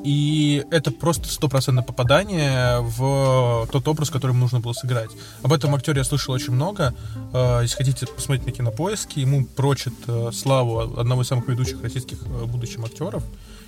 И 0.03 0.63
это 0.71 0.89
просто 0.91 1.27
стопроцентное 1.27 1.83
попадание 1.83 2.79
в 2.81 3.67
тот 3.71 3.87
образ, 3.87 4.09
который 4.09 4.35
нужно 4.35 4.59
было 4.59 4.73
сыграть. 4.73 5.11
Об 5.43 5.53
этом 5.53 5.75
актере 5.75 5.99
я 5.99 6.03
слышал 6.03 6.33
очень 6.33 6.53
много. 6.53 6.93
Э, 7.33 7.59
Если 7.63 7.75
хотите 7.77 8.07
посмотреть 8.07 8.45
на 8.45 8.51
кинопоиске, 8.51 9.21
ему 9.21 9.45
прочит 9.45 9.93
э, 10.07 10.31
славу 10.33 10.99
одного 10.99 11.21
из 11.23 11.27
самых 11.27 11.47
ведущих 11.47 11.81
российских 11.83 12.19
будущих 12.25 12.79
актеров. 12.83 13.23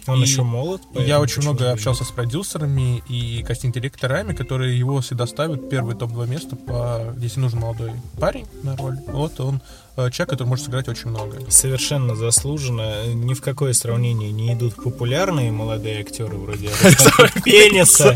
Он 0.07 0.19
И 0.19 0.21
еще 0.21 0.43
молод. 0.43 0.81
Я 0.93 1.19
очень 1.19 1.41
много 1.41 1.71
общался 1.71 2.03
с 2.03 2.11
продюсерами 2.11 3.03
и 3.07 3.43
кастинг-директорами, 3.43 4.33
которые 4.33 4.77
его 4.77 5.01
всегда 5.01 5.25
ставят 5.27 5.69
первые 5.69 5.97
топ-2 5.97 6.27
места, 6.27 6.55
по, 6.55 7.13
если 7.17 7.39
нужен 7.39 7.59
молодой 7.59 7.91
парень 8.19 8.45
на 8.63 8.75
роль. 8.75 8.97
Вот 9.07 9.39
он 9.39 9.61
человек, 9.95 10.29
который 10.29 10.47
может 10.47 10.65
сыграть 10.65 10.87
очень 10.87 11.09
много. 11.09 11.39
Совершенно 11.49 12.15
заслуженно. 12.15 13.07
Ни 13.13 13.33
в 13.33 13.41
какое 13.41 13.73
сравнение 13.73 14.31
не 14.31 14.53
идут 14.53 14.75
популярные 14.75 15.51
молодые 15.51 16.01
актеры 16.01 16.35
вроде 16.37 16.67
Пениса. 17.43 18.15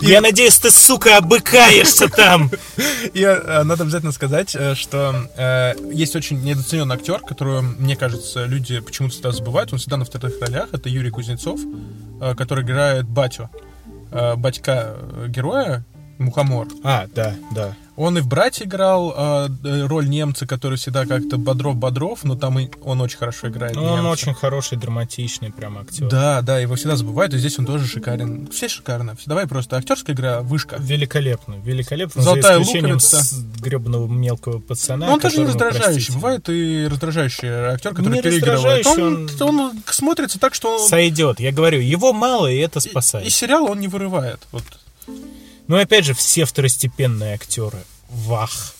Я 0.00 0.20
надеюсь, 0.20 0.58
ты, 0.58 0.70
сука, 0.70 1.16
обыкаешься 1.18 2.08
там. 2.08 2.50
И 3.14 3.22
э, 3.22 3.62
надо 3.62 3.84
обязательно 3.84 4.12
сказать, 4.12 4.54
э, 4.54 4.74
что 4.74 5.28
э, 5.36 5.74
есть 5.92 6.16
очень 6.16 6.42
недооцененный 6.42 6.96
актер, 6.96 7.20
которого, 7.20 7.60
мне 7.60 7.96
кажется, 7.96 8.44
люди 8.44 8.80
почему-то 8.80 9.14
всегда 9.14 9.32
забывают. 9.32 9.72
Он 9.72 9.78
всегда 9.78 9.96
на 9.96 10.04
вторых 10.04 10.40
ролях. 10.40 10.68
Это 10.72 10.88
Юрий 10.88 11.10
Кузнецов, 11.10 11.60
э, 12.20 12.34
который 12.34 12.64
играет 12.64 13.08
батю. 13.08 13.50
Э, 14.10 14.36
батька 14.36 14.96
э, 14.96 15.26
героя, 15.28 15.84
Мухомор. 16.18 16.68
А, 16.82 17.06
да, 17.14 17.34
да. 17.52 17.76
Он 17.96 18.16
и 18.16 18.20
в 18.20 18.28
«Брате» 18.28 18.62
играл 18.64 19.12
э, 19.16 19.48
э, 19.64 19.86
роль 19.86 20.08
немца, 20.08 20.46
который 20.46 20.78
всегда 20.78 21.04
как-то 21.04 21.36
Бодров-Бодров, 21.36 22.20
но 22.22 22.36
там 22.36 22.56
и 22.60 22.68
он 22.84 23.00
очень 23.00 23.18
хорошо 23.18 23.48
играет 23.48 23.74
Ну, 23.74 23.82
он 23.82 24.06
очень 24.06 24.34
хороший, 24.34 24.78
драматичный 24.78 25.50
прям 25.50 25.78
актер. 25.78 26.08
Да, 26.08 26.40
да, 26.42 26.60
его 26.60 26.76
всегда 26.76 26.94
забывают, 26.94 27.34
и 27.34 27.38
здесь 27.38 27.58
он 27.58 27.66
тоже 27.66 27.88
шикарен. 27.88 28.46
Все 28.52 28.68
шикарно. 28.68 29.16
Давай 29.26 29.48
просто 29.48 29.76
актерская 29.76 30.14
игра, 30.14 30.42
вышка. 30.42 30.76
Великолепно, 30.78 31.56
великолепно. 31.64 32.22
Золотая 32.22 32.58
за 32.58 32.62
исключением 32.62 32.94
луковица. 32.94 33.24
с 33.24 33.42
гребаного 33.60 34.06
мелкого 34.06 34.60
пацана. 34.60 35.06
Но 35.06 35.14
он 35.14 35.20
тоже 35.20 35.38
не 35.38 35.46
раздражающий. 35.46 35.82
простите, 35.84 36.12
Бывает 36.12 36.48
и 36.48 36.86
раздражающий 36.88 37.48
актер, 37.48 37.94
который 37.94 38.14
Не 38.14 38.22
переигрывает. 38.22 38.86
раздражающий, 38.86 39.42
Он, 39.42 39.56
он 39.56 39.82
смотрится 39.86 40.38
так, 40.38 40.54
что 40.54 40.76
он... 40.78 40.88
Сойдет. 40.88 41.40
Я 41.40 41.50
говорю, 41.50 41.80
его 41.80 42.12
мало, 42.12 42.46
и 42.46 42.58
это 42.58 42.78
спасает. 42.78 43.26
И 43.26 43.30
сериал 43.30 43.68
он 43.68 43.80
не 43.80 43.88
вырывает. 43.88 44.38
Вот. 44.52 44.62
Но 45.68 45.76
опять 45.76 46.04
же, 46.04 46.14
все 46.14 46.44
второстепенные 46.44 47.34
актеры. 47.34 47.78
Вах. 48.08 48.74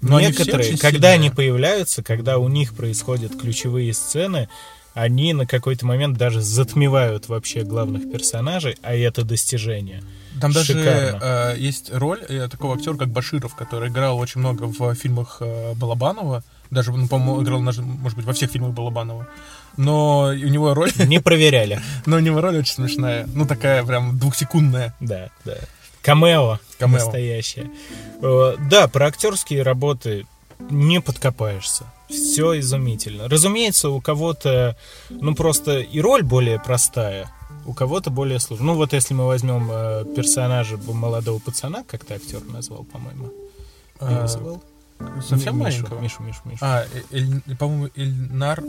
Но 0.00 0.18
Некоторые, 0.18 0.78
когда 0.78 1.12
сильные. 1.12 1.12
они 1.12 1.30
появляются, 1.30 2.02
когда 2.02 2.38
у 2.38 2.48
них 2.48 2.74
происходят 2.74 3.38
ключевые 3.38 3.92
сцены, 3.92 4.48
они 4.94 5.34
на 5.34 5.46
какой-то 5.46 5.86
момент 5.86 6.16
даже 6.16 6.40
затмевают 6.40 7.28
вообще 7.28 7.62
главных 7.62 8.10
персонажей, 8.10 8.76
а 8.82 8.94
это 8.94 9.22
достижение. 9.22 10.02
Там 10.40 10.52
даже 10.52 10.72
Шикарно. 10.72 11.18
э, 11.22 11.56
есть 11.58 11.92
роль 11.92 12.20
э, 12.28 12.48
такого 12.48 12.76
актера, 12.76 12.96
как 12.96 13.08
Баширов, 13.08 13.54
который 13.54 13.90
играл 13.90 14.18
очень 14.18 14.40
много 14.40 14.64
в 14.64 14.94
фильмах 14.94 15.38
э, 15.40 15.74
Балабанова. 15.74 16.42
Даже, 16.70 16.92
ну, 16.92 17.08
по-моему, 17.08 17.42
играл, 17.42 17.60
может 17.60 17.84
быть, 18.16 18.24
во 18.24 18.32
всех 18.32 18.50
фильмах 18.50 18.72
Балабанова. 18.72 19.26
Но 19.76 20.28
у 20.28 20.32
него 20.32 20.72
роль... 20.72 20.92
Не 20.96 21.20
проверяли. 21.20 21.80
Но 22.06 22.16
у 22.16 22.20
него 22.20 22.40
роль 22.40 22.58
очень 22.58 22.74
смешная. 22.74 23.28
Ну, 23.34 23.46
такая 23.46 23.84
прям 23.84 24.18
двухсекундная. 24.18 24.94
Да, 25.00 25.30
да. 25.44 25.58
Камео. 26.02 26.58
Камео. 26.78 26.98
Настоящее. 26.98 27.70
Э, 28.22 28.56
Да, 28.70 28.88
про 28.88 29.06
актерские 29.06 29.62
работы 29.62 30.26
не 30.70 31.00
подкопаешься. 31.00 31.84
Все 32.08 32.58
изумительно. 32.58 33.28
Разумеется, 33.28 33.90
у 33.90 34.00
кого-то, 34.00 34.76
ну, 35.08 35.34
просто 35.34 35.78
и 35.78 36.00
роль 36.00 36.22
более 36.22 36.58
простая, 36.58 37.30
у 37.66 37.72
кого-то 37.72 38.10
более 38.10 38.40
сложная. 38.40 38.66
Ну, 38.66 38.74
вот 38.74 38.92
если 38.92 39.14
мы 39.14 39.26
возьмем 39.26 39.68
э, 39.70 40.04
персонажа 40.16 40.76
молодого 40.76 41.38
пацана, 41.38 41.84
как 41.86 42.04
ты 42.04 42.14
актер 42.14 42.42
назвал, 42.44 42.84
по-моему. 42.84 43.30
А? 44.00 44.26
Совсем 45.26 45.58
маленького? 45.58 46.00
Мишу, 46.00 46.22
Мишу, 46.22 46.40
Мишу. 46.44 46.58
А, 46.62 46.84
по-моему, 47.58 47.88
Эльнар... 47.94 48.62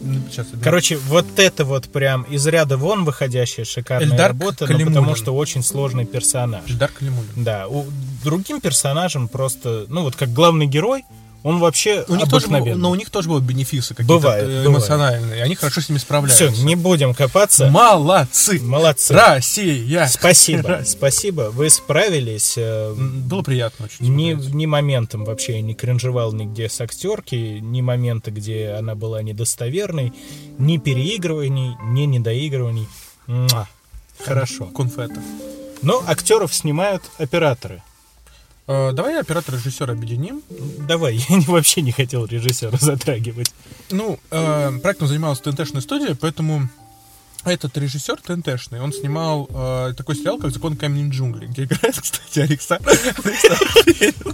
Сейчас, 0.00 0.46
Эльнар. 0.48 0.64
Короче, 0.64 0.96
вот 0.96 1.26
это 1.36 1.64
вот 1.64 1.88
прям 1.88 2.22
из 2.22 2.46
ряда 2.46 2.76
вон 2.76 3.04
выходящая 3.04 3.64
шикарная 3.64 4.08
Эльдар 4.08 4.28
работа, 4.28 4.66
но 4.66 4.86
потому 4.86 5.14
что 5.14 5.34
очень 5.34 5.62
сложный 5.62 6.06
персонаж. 6.06 6.62
Эльдар 6.68 6.90
Калимуллин. 6.90 7.30
Да, 7.36 7.68
у 7.68 7.86
другим 8.24 8.60
персонажам 8.60 9.28
просто, 9.28 9.86
ну 9.88 10.02
вот 10.02 10.16
как 10.16 10.32
главный 10.32 10.66
герой, 10.66 11.04
он 11.42 11.58
вообще 11.58 12.04
У 12.08 12.14
них 12.16 12.28
тоже 12.28 12.48
был- 12.48 12.64
но 12.76 12.90
у 12.90 12.94
них 12.94 13.10
тоже 13.10 13.28
будут 13.28 13.44
бенефисы 13.44 13.94
какие-то 13.94 14.12
Бывает, 14.14 14.44
э, 14.44 14.46
бывает. 14.46 14.66
эмоциональные. 14.66 15.38
и 15.38 15.40
Они 15.42 15.54
хорошо 15.54 15.80
с 15.80 15.88
ними 15.88 15.98
справляются. 15.98 16.50
Все, 16.50 16.64
не 16.64 16.74
будем 16.76 17.14
копаться. 17.14 17.68
Молодцы! 17.70 18.60
Молодцы. 18.60 19.14
Россия! 19.14 20.06
Спасибо, 20.08 20.82
спасибо. 20.86 21.50
Вы 21.52 21.70
справились. 21.70 22.54
э, 22.56 22.92
Было 22.94 23.42
приятно 23.42 23.86
очень. 23.86 24.14
Ни, 24.14 24.32
ни 24.32 24.66
моментом 24.66 25.24
вообще 25.24 25.56
я 25.56 25.62
не 25.62 25.74
кринжевал 25.74 26.32
нигде 26.32 26.68
с 26.68 26.80
актерки, 26.80 27.34
ни 27.60 27.80
момента, 27.80 28.30
где 28.30 28.70
она 28.78 28.94
была 28.94 29.22
недостоверной, 29.22 30.12
ни 30.58 30.78
переигрываний, 30.78 31.74
ни 31.84 32.02
недоигрываний. 32.02 32.86
Муа. 33.26 33.66
Хорошо. 34.24 34.66
Конфета. 34.66 35.20
Но 35.82 36.02
актеров 36.06 36.54
снимают 36.54 37.02
операторы. 37.18 37.82
Э, 38.72 38.92
Давай 38.92 39.18
оператор 39.18 39.56
режиссера 39.56 39.92
объединим. 39.94 40.42
Давай, 40.86 41.16
я 41.28 41.36
не- 41.36 41.44
вообще 41.46 41.82
не 41.82 41.90
хотел 41.90 42.24
режиссера 42.26 42.78
затрагивать. 42.80 43.52
Ну, 43.90 44.20
э, 44.30 44.70
проектом 44.80 45.08
занималась 45.08 45.40
ТНТшная 45.40 45.80
студия, 45.82 46.14
поэтому 46.14 46.68
этот 47.44 47.76
режиссер 47.76 48.18
ТНТшный, 48.20 48.80
он 48.80 48.92
снимал 48.92 49.48
э, 49.52 49.94
такой 49.96 50.14
сериал, 50.14 50.38
как 50.38 50.52
«Закон 50.52 50.76
каменных 50.76 51.12
джунглей», 51.12 51.48
где 51.48 51.64
играет, 51.64 51.98
кстати, 52.00 52.38
Александр. 52.38 52.92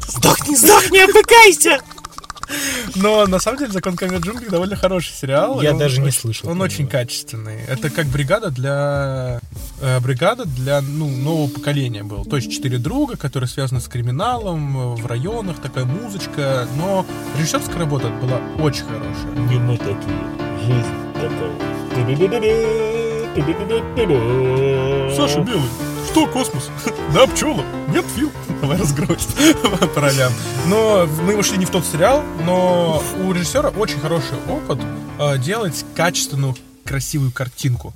Сдохни, 0.08 0.54
сдохни, 0.54 0.98
обыкайся! 0.98 1.80
Но 2.94 3.26
на 3.26 3.38
самом 3.38 3.58
деле 3.58 3.72
«Закон 3.72 3.96
каменных 3.96 4.24
джунглей» 4.24 4.48
довольно 4.48 4.76
хороший 4.76 5.12
сериал. 5.12 5.60
Я 5.62 5.74
даже 5.74 6.00
не 6.00 6.10
слышал 6.10 6.50
Он 6.50 6.60
очень 6.60 6.86
качественный. 6.86 7.60
Это 7.66 7.90
как 7.90 8.06
бригада 8.06 8.50
для 8.50 9.40
э, 9.80 10.00
бригада 10.00 10.44
для 10.44 10.80
ну, 10.80 11.08
нового 11.08 11.48
поколения 11.48 12.02
был. 12.02 12.24
То 12.24 12.36
есть 12.36 12.50
четыре 12.50 12.78
друга, 12.78 13.16
которые 13.16 13.48
связаны 13.48 13.80
с 13.80 13.88
криминалом 13.88 14.96
в 14.96 15.06
районах, 15.06 15.60
такая 15.60 15.84
музычка. 15.84 16.66
Но 16.76 17.04
режиссерская 17.38 17.78
работа 17.78 18.08
была 18.08 18.38
очень 18.58 18.84
хорошая. 18.84 19.32
Не 19.48 19.58
мы 19.58 19.76
такие, 19.76 20.20
жизнь 20.64 21.12
такая. 21.14 21.76
Саша 25.16 25.40
Белый, 25.40 25.68
что 26.16 26.26
космос? 26.28 26.70
Да, 27.12 27.26
пчела. 27.26 27.62
Нет, 27.88 28.06
Фил. 28.16 28.32
Давай 28.62 28.78
разгрузить 28.78 29.28
по 29.94 30.00
ролям. 30.00 30.32
Но 30.66 31.06
мы 31.22 31.36
ушли 31.36 31.58
не 31.58 31.66
в 31.66 31.70
тот 31.70 31.84
сериал, 31.84 32.22
но 32.46 33.02
у 33.22 33.32
режиссера 33.32 33.68
очень 33.68 34.00
хороший 34.00 34.38
опыт 34.48 34.78
э, 35.18 35.36
делать 35.36 35.84
качественную, 35.94 36.56
красивую 36.86 37.32
картинку. 37.32 37.92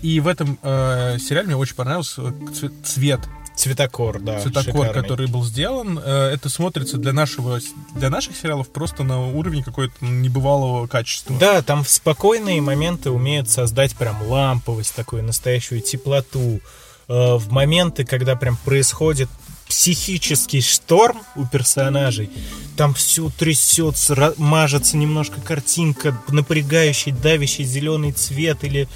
И 0.00 0.20
в 0.20 0.28
этом 0.28 0.60
э, 0.62 1.18
сериале 1.18 1.48
мне 1.48 1.56
очень 1.56 1.74
понравился 1.74 2.22
э, 2.22 2.30
цве- 2.52 2.72
цвет. 2.84 3.20
Цветокор, 3.56 4.20
да. 4.20 4.40
Цветокор, 4.40 4.86
шикарный. 4.86 5.02
который 5.02 5.26
был 5.26 5.42
сделан, 5.42 5.98
э, 5.98 6.30
это 6.34 6.48
смотрится 6.48 6.98
для 6.98 7.12
нашего, 7.12 7.58
для 7.96 8.10
наших 8.10 8.36
сериалов 8.36 8.68
просто 8.68 9.02
на 9.02 9.26
уровне 9.26 9.64
какой-то 9.64 10.04
небывалого 10.04 10.86
качества. 10.86 11.36
Да, 11.40 11.62
там 11.62 11.82
в 11.82 11.88
спокойные 11.88 12.60
моменты 12.60 13.10
умеют 13.10 13.50
создать 13.50 13.96
прям 13.96 14.22
ламповость, 14.22 14.94
такую 14.94 15.24
настоящую 15.24 15.80
теплоту. 15.80 16.60
Э, 17.08 17.36
В 17.36 17.50
моменты, 17.52 18.04
когда 18.04 18.36
прям 18.36 18.56
происходит 18.56 19.28
психический 19.68 20.60
шторм 20.60 21.22
у 21.34 21.44
персонажей, 21.44 22.30
там 22.76 22.94
все 22.94 23.30
трясется, 23.30 24.34
мажется 24.36 24.96
немножко 24.96 25.40
картинка, 25.40 26.16
напрягающий, 26.28 27.12
давящий 27.12 27.64
зеленый 27.64 28.12
цвет 28.12 28.64
или 28.64 28.88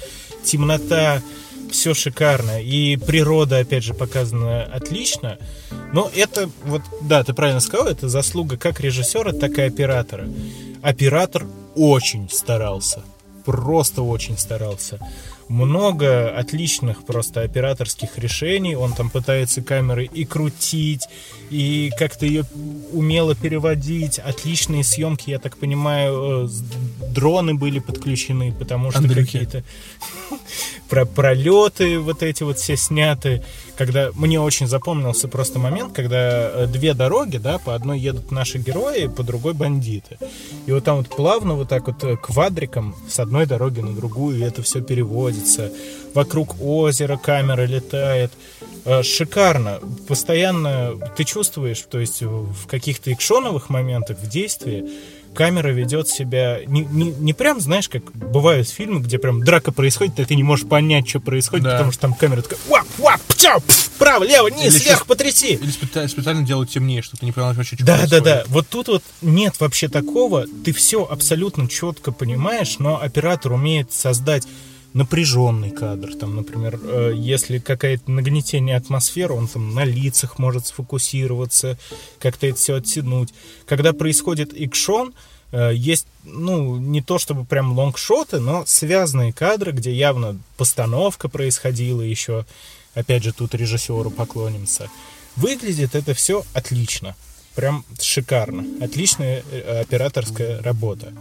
темнота. 0.43 1.21
Все 1.71 1.93
шикарно. 1.93 2.61
И 2.61 2.97
природа, 2.97 3.59
опять 3.59 3.83
же, 3.85 3.93
показана 3.93 4.63
отлично. 4.63 5.37
Но 5.93 6.11
это, 6.13 6.49
вот, 6.65 6.81
да, 7.01 7.23
ты 7.23 7.33
правильно 7.33 7.61
сказал, 7.61 7.87
это 7.87 8.09
заслуга 8.09 8.57
как 8.57 8.81
режиссера, 8.81 9.31
так 9.31 9.57
и 9.57 9.61
оператора. 9.61 10.27
Оператор 10.81 11.47
очень 11.75 12.29
старался. 12.29 13.03
Просто 13.45 14.01
очень 14.01 14.37
старался. 14.37 14.99
Много 15.51 16.29
отличных 16.29 17.03
просто 17.03 17.41
операторских 17.41 18.17
решений. 18.17 18.77
Он 18.77 18.93
там 18.93 19.09
пытается 19.09 19.61
камеры 19.61 20.05
и 20.05 20.23
крутить, 20.23 21.09
и 21.51 21.91
как-то 21.97 22.25
ее 22.25 22.45
умело 22.93 23.35
переводить. 23.35 24.19
Отличные 24.19 24.85
съемки, 24.85 25.29
я 25.29 25.37
так 25.37 25.57
понимаю, 25.57 26.45
э, 26.45 27.07
дроны 27.09 27.53
были 27.53 27.79
подключены, 27.79 28.53
потому 28.53 28.91
что 28.91 29.03
какие-то 29.03 29.63
про 30.89 31.05
пролеты 31.05 31.99
вот 31.99 32.23
эти 32.23 32.43
вот 32.43 32.57
все 32.57 32.77
сняты. 32.77 33.43
Когда 33.77 34.11
мне 34.13 34.39
очень 34.39 34.67
запомнился 34.67 35.27
просто 35.27 35.59
момент, 35.59 35.93
когда 35.93 36.49
э, 36.49 36.67
две 36.67 36.93
дороги, 36.93 37.35
да, 37.35 37.57
по 37.57 37.75
одной 37.75 37.99
едут 37.99 38.31
наши 38.31 38.57
герои, 38.57 39.07
по 39.07 39.23
другой 39.23 39.53
бандиты. 39.53 40.17
И 40.67 40.71
вот 40.71 40.85
там 40.85 40.97
вот 40.97 41.09
плавно 41.09 41.55
вот 41.55 41.67
так 41.67 41.87
вот 41.87 42.01
э, 42.05 42.15
квадриком 42.15 42.95
с 43.09 43.19
одной 43.19 43.45
дороги 43.45 43.81
на 43.81 43.93
другую, 43.93 44.37
и 44.37 44.41
это 44.41 44.63
все 44.63 44.81
переводится. 44.81 45.69
Вокруг 46.13 46.61
озера 46.61 47.17
камера 47.17 47.65
летает. 47.65 48.31
Э, 48.85 49.03
Шикарно. 49.03 49.79
Постоянно 50.07 50.95
ты 51.15 51.23
чувствуешь, 51.23 51.79
то 51.89 51.99
есть 51.99 52.21
в 52.21 52.67
каких-то 52.67 53.11
экшоновых 53.13 53.69
моментах 53.69 54.17
в 54.19 54.27
действии 54.27 54.89
камера 55.33 55.69
ведет 55.69 56.09
себя 56.09 56.59
не, 56.65 56.81
не, 56.81 57.11
не 57.11 57.33
прям, 57.33 57.61
знаешь, 57.61 57.87
как 57.87 58.03
бывают 58.11 58.67
фильмы, 58.67 58.99
где 58.99 59.17
прям 59.17 59.43
драка 59.43 59.71
происходит, 59.71 60.19
и 60.19 60.25
ты 60.25 60.35
не 60.35 60.43
можешь 60.43 60.67
понять, 60.67 61.07
что 61.07 61.21
происходит, 61.21 61.63
Да. 61.63 61.71
потому 61.71 61.91
что 61.93 62.01
там 62.01 62.13
камера 62.15 62.41
такая 62.41 62.59
вап, 62.67 62.85
вап, 62.97 63.21
пча, 63.29 63.59
пф, 63.59 63.91
право, 63.97 64.23
лево, 64.25 64.47
низ, 64.49 64.75
Или 64.75 64.83
вверх, 64.83 65.05
потряси. 65.05 65.53
Или 65.53 65.71
специально, 65.71 66.09
специально 66.09 66.45
делают 66.45 66.69
темнее, 66.69 67.01
чтобы 67.01 67.19
ты 67.19 67.25
не 67.27 67.31
понимал 67.31 67.53
что 67.63 67.77
Да, 67.77 67.85
да, 67.85 67.97
происходит. 67.99 68.23
да. 68.25 68.43
Вот 68.47 68.67
тут 68.67 68.87
вот 68.89 69.03
нет 69.21 69.57
вообще 69.59 69.87
такого. 69.87 70.45
Ты 70.65 70.73
все 70.73 71.05
абсолютно 71.05 71.69
четко 71.69 72.11
понимаешь, 72.11 72.79
но 72.79 72.99
оператор 73.01 73.53
умеет 73.53 73.93
создать 73.93 74.45
напряженный 74.93 75.71
кадр. 75.71 76.15
Там, 76.15 76.35
например, 76.35 76.79
э, 76.81 77.13
если 77.15 77.59
какое-то 77.59 78.11
нагнетение 78.11 78.75
атмосферы, 78.75 79.33
он 79.33 79.47
там 79.47 79.73
на 79.73 79.85
лицах 79.85 80.39
может 80.39 80.67
сфокусироваться, 80.67 81.77
как-то 82.19 82.47
это 82.47 82.57
все 82.57 82.75
оттянуть. 82.75 83.33
Когда 83.65 83.93
происходит 83.93 84.53
экшон, 84.53 85.13
э, 85.51 85.71
есть, 85.73 86.07
ну, 86.23 86.77
не 86.77 87.01
то 87.01 87.19
чтобы 87.19 87.45
прям 87.45 87.77
лонгшоты, 87.77 88.39
но 88.39 88.65
связанные 88.65 89.33
кадры, 89.33 89.71
где 89.71 89.93
явно 89.93 90.37
постановка 90.57 91.29
происходила 91.29 92.01
еще. 92.01 92.45
Опять 92.93 93.23
же, 93.23 93.31
тут 93.31 93.55
режиссеру 93.55 94.11
поклонимся. 94.11 94.89
Выглядит 95.35 95.95
это 95.95 96.13
все 96.13 96.43
отлично. 96.53 97.15
Прям 97.55 97.85
шикарно. 97.99 98.65
Отличная 98.83 99.43
э, 99.51 99.81
операторская 99.81 100.61
работа. 100.61 101.13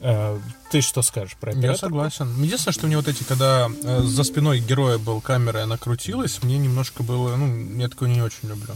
Э, 0.00 0.38
Ты 0.70 0.80
что 0.80 1.02
скажешь 1.02 1.36
про 1.38 1.52
Я 1.52 1.58
оператора? 1.58 1.78
согласен. 1.88 2.42
Единственное, 2.42 2.72
что 2.72 2.86
мне 2.86 2.96
вот 2.96 3.08
эти, 3.08 3.22
когда 3.22 3.68
э, 3.82 4.00
за 4.02 4.24
спиной 4.24 4.60
героя 4.60 4.98
был 4.98 5.20
камера, 5.20 5.60
и 5.60 5.62
она 5.64 5.76
крутилась, 5.76 6.42
мне 6.42 6.58
немножко 6.58 7.02
было, 7.02 7.36
ну, 7.36 7.78
я 7.78 7.88
такое 7.88 8.08
не 8.08 8.22
очень 8.22 8.48
люблю. 8.48 8.74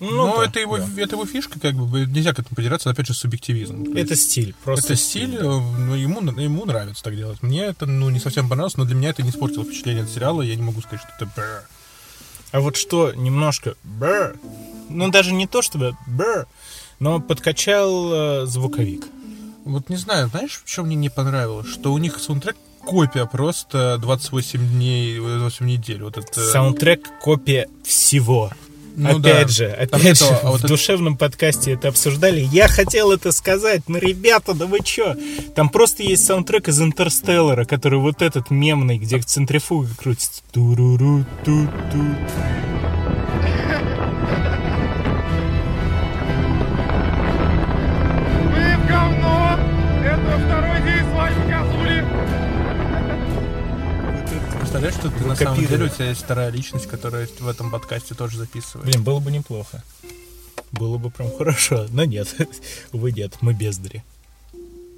Ну, 0.00 0.12
Но 0.12 0.36
да, 0.36 0.44
это, 0.44 0.60
его, 0.60 0.78
да. 0.78 0.86
это 0.96 1.16
его 1.16 1.26
фишка, 1.26 1.58
как 1.58 1.74
бы, 1.74 2.06
нельзя 2.06 2.32
к 2.32 2.38
этому 2.38 2.54
придираться, 2.54 2.88
опять 2.88 3.08
же, 3.08 3.14
субъективизм. 3.14 3.84
То 3.86 3.98
Это 3.98 4.10
есть 4.10 4.30
стиль, 4.30 4.54
просто 4.62 4.92
это 4.92 5.02
стиль, 5.02 5.26
стиль, 5.30 5.38
да. 5.40 5.44
э, 5.44 5.60
ну, 5.78 5.94
ему, 5.96 6.20
ему 6.40 6.64
нравится 6.66 7.02
так 7.02 7.16
делать. 7.16 7.42
Мне 7.42 7.64
это, 7.64 7.86
ну, 7.86 8.08
не 8.08 8.20
совсем 8.20 8.48
понравилось, 8.48 8.76
но 8.76 8.84
для 8.84 8.94
меня 8.94 9.10
это 9.10 9.24
не 9.24 9.30
испортило 9.30 9.64
впечатление 9.64 10.04
от 10.04 10.10
сериала, 10.10 10.42
я 10.42 10.54
не 10.54 10.62
могу 10.62 10.80
сказать, 10.82 11.00
что 11.00 11.10
это 11.16 11.26
бр. 11.34 11.64
А 12.52 12.60
вот 12.60 12.76
что 12.76 13.12
немножко 13.12 13.74
бр, 13.82 14.36
ну 14.88 15.10
даже 15.10 15.32
не 15.32 15.46
то 15.48 15.62
чтобы 15.62 15.96
бр, 16.06 16.46
но 17.00 17.20
подкачал 17.20 18.12
э, 18.42 18.46
звуковик. 18.46 19.04
Вот 19.68 19.90
не 19.90 19.96
знаю, 19.96 20.28
знаешь, 20.28 20.62
что 20.64 20.82
мне 20.82 20.96
не 20.96 21.10
понравилось? 21.10 21.68
Что 21.68 21.92
у 21.92 21.98
них 21.98 22.18
саундтрек 22.20 22.56
копия 22.82 23.26
просто 23.26 23.98
28 24.00 24.66
дней, 24.66 25.18
28 25.18 25.66
недель. 25.66 26.02
Вот 26.02 26.16
это... 26.16 26.40
Саундтрек 26.40 27.06
копия 27.20 27.68
всего. 27.84 28.50
Ну 28.96 29.18
опять 29.18 29.46
да. 29.46 29.48
же, 29.48 29.66
опять 29.66 30.02
нету, 30.02 30.24
же, 30.24 30.30
а 30.42 30.50
вот 30.50 30.60
в 30.60 30.64
это- 30.64 30.68
душевном 30.68 31.18
подкасте 31.18 31.72
это 31.72 31.88
обсуждали. 31.88 32.40
Я 32.50 32.66
хотел 32.66 33.12
это 33.12 33.30
сказать, 33.30 33.82
но, 33.88 33.98
ребята, 33.98 34.54
да 34.54 34.64
вы 34.64 34.80
чё? 34.82 35.14
Там 35.54 35.68
просто 35.68 36.02
есть 36.02 36.24
саундтрек 36.24 36.68
из 36.68 36.80
Интерстеллара, 36.80 37.66
который 37.66 37.98
вот 37.98 38.22
этот 38.22 38.50
мемный, 38.50 38.96
где 38.96 39.20
центрифуга 39.20 39.90
крутится. 39.98 40.42
Ту 40.50 40.74
Представляешь, 54.58 54.94
что 54.94 55.10
ты 55.10 55.24
Вы 55.24 55.28
на 55.28 55.36
самом 55.36 55.66
деле 55.66 55.86
у 55.86 55.88
тебя 55.88 56.10
есть 56.10 56.22
вторая 56.22 56.50
личность, 56.50 56.86
которая 56.86 57.26
в 57.40 57.48
этом 57.48 57.70
подкасте 57.70 58.14
тоже 58.14 58.36
записывает. 58.38 58.86
Блин, 58.86 59.02
было 59.02 59.18
бы 59.18 59.30
неплохо. 59.30 59.82
Было 60.72 60.98
бы 60.98 61.10
прям 61.10 61.36
хорошо. 61.36 61.86
Но 61.90 62.04
нет, 62.04 62.34
увы, 62.92 63.12
нет, 63.12 63.34
мы 63.40 63.54
бездари. 63.54 64.04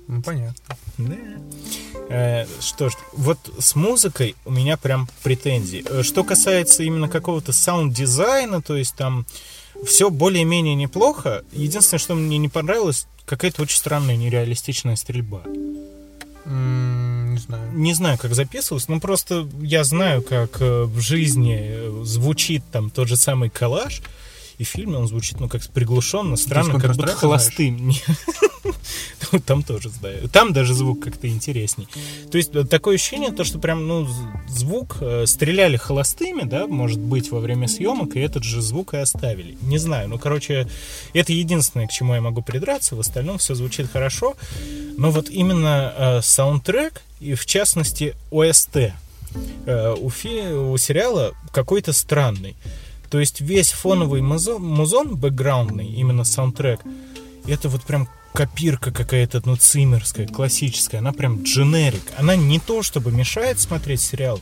Ну, 0.08 0.22
понятно. 0.22 0.76
Да. 0.98 1.14
Э, 2.08 2.46
Что 2.60 2.88
ж, 2.88 2.94
вот 3.12 3.38
с 3.60 3.76
музыкой 3.76 4.34
у 4.44 4.50
меня 4.50 4.76
прям 4.76 5.08
претензии. 5.22 5.84
Э, 5.88 6.02
Что 6.02 6.24
касается 6.24 6.82
именно 6.82 7.08
какого-то 7.08 7.52
саунд-дизайна, 7.52 8.60
то 8.60 8.76
есть 8.76 8.96
там 8.96 9.24
все 9.86 10.10
более-менее 10.10 10.74
неплохо. 10.74 11.44
Единственное, 11.52 12.00
что 12.00 12.16
мне 12.16 12.38
не 12.38 12.48
понравилось, 12.48 13.06
какая-то 13.24 13.62
очень 13.62 13.78
странная 13.78 14.16
нереалистичная 14.16 14.96
стрельба. 14.96 15.42
Не 16.46 17.38
знаю. 17.38 17.72
Не 17.72 17.94
знаю, 17.94 18.18
как 18.18 18.34
записывалось, 18.34 18.88
но 18.88 18.98
просто 19.00 19.46
я 19.60 19.84
знаю, 19.84 20.22
как 20.22 20.60
э, 20.60 20.84
в 20.84 21.00
жизни 21.00 21.58
э, 21.60 22.02
звучит 22.04 22.62
там 22.72 22.90
тот 22.90 23.08
же 23.08 23.16
самый 23.16 23.50
коллаж, 23.50 24.00
и 24.60 24.64
в 24.64 24.68
фильме 24.68 24.98
он 24.98 25.08
звучит, 25.08 25.40
ну, 25.40 25.48
как 25.48 25.66
приглушенно, 25.68 26.36
странно, 26.36 26.78
как 26.78 26.94
будто 26.94 27.14
холостым. 27.14 27.92
Ну, 29.32 29.38
Там 29.38 29.62
тоже 29.62 29.88
знаю. 29.90 30.28
Там 30.28 30.52
даже 30.52 30.74
звук 30.74 31.04
как-то 31.04 31.28
интересней. 31.28 31.86
То 32.30 32.36
есть 32.36 32.54
э, 32.54 32.64
такое 32.64 32.96
ощущение, 32.96 33.30
то, 33.30 33.44
что 33.44 33.58
прям, 33.58 33.86
ну, 33.86 34.06
звук 34.48 34.98
э, 35.00 35.24
стреляли 35.26 35.76
холостыми, 35.76 36.42
да, 36.42 36.66
может 36.66 36.98
быть, 36.98 37.30
во 37.30 37.38
время 37.38 37.68
съемок, 37.68 38.16
и 38.16 38.20
этот 38.20 38.42
же 38.42 38.60
звук 38.60 38.92
и 38.92 38.98
оставили. 38.98 39.56
Не 39.62 39.78
знаю, 39.78 40.08
ну, 40.08 40.18
короче, 40.18 40.68
это 41.14 41.32
единственное, 41.32 41.86
к 41.86 41.90
чему 41.92 42.14
я 42.14 42.20
могу 42.20 42.42
придраться, 42.42 42.96
в 42.96 43.00
остальном 43.00 43.38
все 43.38 43.54
звучит 43.54 43.90
хорошо. 43.90 44.34
Но 44.98 45.10
вот 45.10 45.30
именно 45.30 45.94
э, 45.96 46.20
саундтрек, 46.22 47.00
и 47.20 47.34
в 47.34 47.46
частности 47.46 48.14
ОСТ, 48.30 48.76
э, 48.76 49.94
у, 49.98 50.10
фи- 50.10 50.52
у 50.52 50.76
сериала 50.76 51.32
какой-то 51.52 51.92
странный. 51.92 52.56
То 53.10 53.18
есть 53.18 53.40
весь 53.40 53.72
фоновый 53.72 54.22
музон, 54.22 54.62
музон 54.62 55.16
бэкграундный, 55.16 55.86
именно 55.86 56.24
саундтрек, 56.24 56.80
это 57.46 57.68
вот 57.68 57.82
прям 57.82 58.08
копирка 58.32 58.92
какая-то, 58.92 59.42
ну, 59.44 59.56
циммерская, 59.56 60.28
классическая. 60.28 60.98
Она 60.98 61.12
прям 61.12 61.42
дженерик. 61.42 62.02
Она 62.16 62.36
не 62.36 62.60
то, 62.60 62.82
чтобы 62.82 63.10
мешает 63.10 63.58
смотреть 63.58 64.00
сериал, 64.00 64.40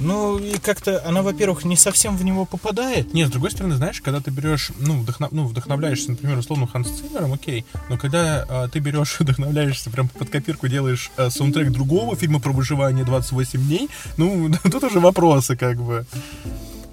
но 0.00 0.38
и 0.38 0.58
как-то 0.58 1.06
она, 1.06 1.22
во-первых, 1.22 1.64
не 1.64 1.76
совсем 1.76 2.16
в 2.16 2.24
него 2.24 2.46
попадает. 2.46 3.12
Нет, 3.12 3.28
с 3.28 3.30
другой 3.30 3.50
стороны, 3.50 3.76
знаешь, 3.76 4.00
когда 4.00 4.20
ты 4.20 4.30
берешь, 4.30 4.72
ну, 4.78 5.02
вдохно- 5.02 5.28
ну 5.30 5.46
вдохновляешься, 5.46 6.10
например, 6.10 6.38
условно 6.38 6.66
Ханс 6.66 6.88
Циммером, 6.88 7.34
окей, 7.34 7.64
но 7.88 7.98
когда 7.98 8.44
а, 8.48 8.68
ты 8.68 8.78
берешь, 8.78 9.16
вдохновляешься, 9.20 9.90
прям 9.90 10.08
под 10.08 10.30
копирку 10.30 10.68
делаешь 10.68 11.10
а, 11.16 11.30
саундтрек 11.30 11.70
другого 11.70 12.16
фильма 12.16 12.40
про 12.40 12.50
выживание 12.50 13.04
28 13.04 13.60
дней, 13.60 13.88
ну, 14.16 14.50
тут 14.64 14.82
уже 14.82 14.98
вопросы, 15.00 15.56
как 15.56 15.80
бы. 15.80 16.06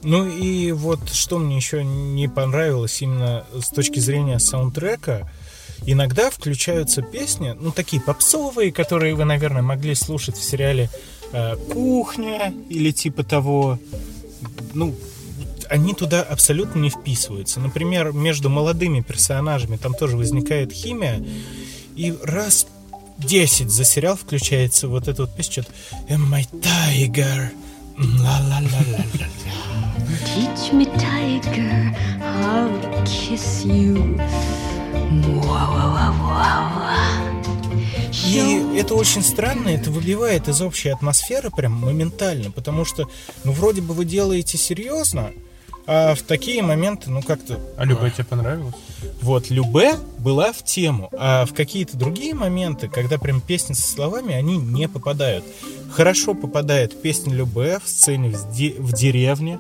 Ну 0.07 0.25
и 0.25 0.71
вот 0.71 1.09
что 1.09 1.37
мне 1.37 1.57
еще 1.57 1.83
не 1.83 2.29
понравилось 2.29 3.01
именно 3.01 3.45
с 3.53 3.67
точки 3.67 3.99
зрения 3.99 4.39
саундтрека, 4.39 5.29
иногда 5.85 6.29
включаются 6.29 7.01
песни, 7.01 7.53
ну 7.59 7.73
такие 7.73 8.01
попсовые, 8.01 8.71
которые 8.71 9.15
вы, 9.15 9.25
наверное, 9.25 9.63
могли 9.63 9.95
слушать 9.95 10.37
в 10.37 10.43
сериале 10.43 10.89
э, 11.33 11.57
«Кухня» 11.73 12.53
или 12.69 12.91
типа 12.91 13.25
того. 13.25 13.79
Ну, 14.73 14.95
они 15.69 15.93
туда 15.93 16.21
абсолютно 16.21 16.79
не 16.79 16.89
вписываются. 16.89 17.59
Например, 17.59 18.13
между 18.13 18.49
молодыми 18.49 19.01
персонажами 19.01 19.75
там 19.75 19.93
тоже 19.93 20.15
возникает 20.15 20.71
химия, 20.71 21.21
и 21.97 22.15
раз 22.23 22.65
10 23.17 23.69
за 23.69 23.83
сериал 23.83 24.15
включается 24.15 24.87
вот 24.87 25.09
эта 25.09 25.23
вот 25.23 25.35
песня, 25.35 25.63
что-то 25.63 25.73
«Am 26.07 26.33
I 26.33 26.47
tiger?» 26.53 27.49
Ла-ла-ла-ла-ла-ла. 27.97 29.96
Teach 30.37 30.71
me, 30.71 30.85
tiger, 30.99 31.95
I'll 32.21 33.03
kiss 33.05 33.65
you. 33.65 34.21
И 38.23 38.77
это 38.77 38.93
очень 38.93 39.23
странно, 39.23 39.69
это 39.69 39.89
выбивает 39.89 40.47
из 40.47 40.61
общей 40.61 40.89
атмосферы 40.89 41.49
прям 41.49 41.71
моментально, 41.71 42.51
потому 42.51 42.85
что, 42.85 43.07
ну, 43.45 43.51
вроде 43.51 43.81
бы 43.81 43.95
вы 43.95 44.05
делаете 44.05 44.59
серьезно, 44.59 45.31
а 45.87 46.13
в 46.13 46.21
такие 46.21 46.61
моменты, 46.61 47.09
ну, 47.09 47.23
как-то... 47.23 47.59
А 47.75 47.83
Любэ 47.83 48.11
тебе 48.11 48.25
понравилось? 48.25 48.75
Вот, 49.23 49.49
Любе 49.49 49.95
была 50.19 50.53
в 50.53 50.63
тему, 50.63 51.09
а 51.13 51.47
в 51.47 51.55
какие-то 51.55 51.97
другие 51.97 52.35
моменты, 52.35 52.87
когда 52.89 53.17
прям 53.17 53.41
песни 53.41 53.73
со 53.73 53.91
словами, 53.91 54.35
они 54.35 54.57
не 54.57 54.87
попадают. 54.87 55.43
Хорошо 55.91 56.35
попадает 56.35 57.01
песня 57.01 57.33
Любе 57.33 57.79
в 57.83 57.89
сцене 57.89 58.29
в, 58.29 58.55
де- 58.55 58.75
в 58.77 58.93
деревне, 58.93 59.57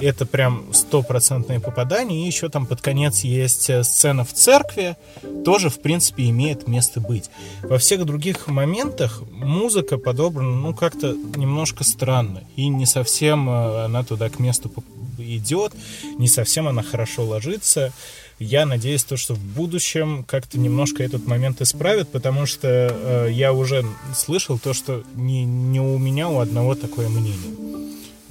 это 0.00 0.26
прям 0.26 0.72
стопроцентное 0.72 1.60
попадание. 1.60 2.24
И 2.24 2.26
еще 2.26 2.48
там 2.48 2.66
под 2.66 2.80
конец 2.80 3.20
есть 3.20 3.70
э, 3.70 3.82
сцена 3.84 4.24
в 4.24 4.32
церкви, 4.32 4.96
тоже, 5.44 5.70
в 5.70 5.80
принципе, 5.80 6.28
имеет 6.30 6.68
место 6.68 7.00
быть. 7.00 7.30
Во 7.62 7.78
всех 7.78 8.04
других 8.04 8.46
моментах 8.46 9.22
музыка 9.30 9.98
подобрана, 9.98 10.56
ну, 10.56 10.74
как-то 10.74 11.14
немножко 11.36 11.84
странно. 11.84 12.42
И 12.56 12.68
не 12.68 12.86
совсем 12.86 13.48
э, 13.48 13.84
она 13.84 14.04
туда 14.04 14.28
к 14.28 14.38
месту 14.38 14.72
идет, 15.18 15.72
не 16.18 16.28
совсем 16.28 16.68
она 16.68 16.82
хорошо 16.82 17.24
ложится. 17.24 17.92
Я 18.38 18.66
надеюсь, 18.66 19.02
то, 19.02 19.16
что 19.16 19.34
в 19.34 19.40
будущем 19.40 20.24
как-то 20.24 20.60
немножко 20.60 21.02
этот 21.02 21.26
момент 21.26 21.60
исправят, 21.60 22.08
потому 22.12 22.46
что 22.46 22.68
э, 22.68 23.28
я 23.32 23.52
уже 23.52 23.84
слышал 24.14 24.60
то, 24.60 24.72
что 24.72 25.02
не, 25.16 25.44
не 25.44 25.80
у 25.80 25.98
меня 25.98 26.28
у 26.28 26.38
одного 26.38 26.76
такое 26.76 27.08
мнение. 27.08 27.56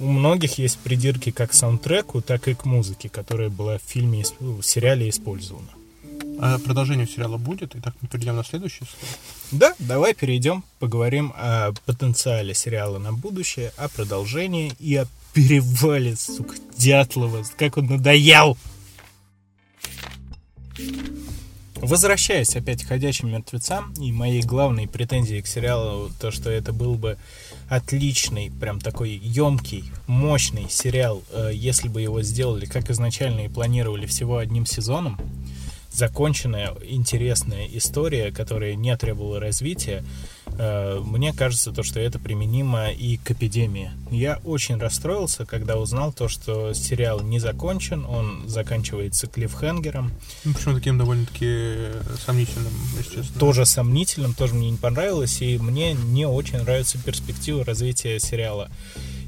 У 0.00 0.06
многих 0.06 0.58
есть 0.58 0.78
придирки 0.78 1.30
как 1.30 1.50
к 1.50 1.54
саундтреку, 1.54 2.20
так 2.20 2.46
и 2.48 2.54
к 2.54 2.64
музыке, 2.64 3.08
которая 3.08 3.48
была 3.48 3.78
в 3.78 3.82
фильме, 3.82 4.24
в 4.38 4.62
сериале 4.62 5.08
использована. 5.08 5.68
А 6.40 6.58
продолжение 6.58 7.06
сериала 7.06 7.36
будет? 7.36 7.74
И 7.74 7.80
так 7.80 7.94
мы 8.00 8.08
перейдем 8.08 8.36
на 8.36 8.44
следующий 8.44 8.84
слой. 8.84 9.10
Да, 9.50 9.74
давай 9.80 10.14
перейдем, 10.14 10.62
поговорим 10.78 11.32
о 11.36 11.72
потенциале 11.84 12.54
сериала 12.54 12.98
на 12.98 13.12
будущее, 13.12 13.72
о 13.76 13.88
продолжении 13.88 14.72
и 14.78 14.94
о 14.94 15.06
перевале, 15.32 16.14
сука, 16.14 16.54
Дятлова, 16.76 17.44
как 17.56 17.76
он 17.76 17.86
надоел. 17.86 18.56
Возвращаясь 21.74 22.56
опять 22.56 22.84
к 22.84 22.88
«Ходячим 22.88 23.30
мертвецам» 23.30 23.92
и 23.94 24.10
моей 24.12 24.42
главной 24.42 24.88
претензией 24.88 25.42
к 25.42 25.46
сериалу, 25.46 26.10
то, 26.20 26.30
что 26.30 26.50
это 26.50 26.72
был 26.72 26.94
бы 26.94 27.18
отличный, 27.68 28.50
прям 28.50 28.80
такой 28.80 29.10
емкий, 29.10 29.84
мощный 30.06 30.68
сериал, 30.70 31.22
э, 31.30 31.50
если 31.52 31.88
бы 31.88 32.00
его 32.00 32.22
сделали, 32.22 32.66
как 32.66 32.90
изначально 32.90 33.42
и 33.42 33.48
планировали, 33.48 34.06
всего 34.06 34.38
одним 34.38 34.64
сезоном, 34.66 35.18
законченная, 35.92 36.74
интересная 36.82 37.66
история, 37.72 38.32
которая 38.32 38.74
не 38.74 38.96
требовала 38.96 39.38
развития, 39.40 40.04
мне 40.58 41.32
кажется, 41.32 41.72
то, 41.72 41.82
что 41.82 42.00
это 42.00 42.18
применимо 42.18 42.90
и 42.90 43.16
к 43.16 43.30
эпидемии. 43.30 43.92
Я 44.10 44.40
очень 44.44 44.78
расстроился, 44.78 45.46
когда 45.46 45.76
узнал 45.76 46.12
то, 46.12 46.28
что 46.28 46.72
сериал 46.72 47.20
не 47.20 47.38
закончен, 47.38 48.04
он 48.04 48.48
заканчивается 48.48 49.26
клиффхенгером. 49.26 50.10
Ну, 50.44 50.54
причем 50.54 50.74
таким 50.74 50.98
довольно-таки 50.98 51.46
э, 51.46 52.02
сомнительным, 52.24 52.72
если 52.96 53.16
честно. 53.16 53.40
Тоже 53.40 53.66
сомнительным, 53.66 54.34
тоже 54.34 54.54
мне 54.54 54.70
не 54.70 54.76
понравилось, 54.76 55.40
и 55.42 55.58
мне 55.58 55.92
не 55.92 56.26
очень 56.26 56.58
нравится 56.58 56.98
перспектива 56.98 57.64
развития 57.64 58.18
сериала. 58.18 58.68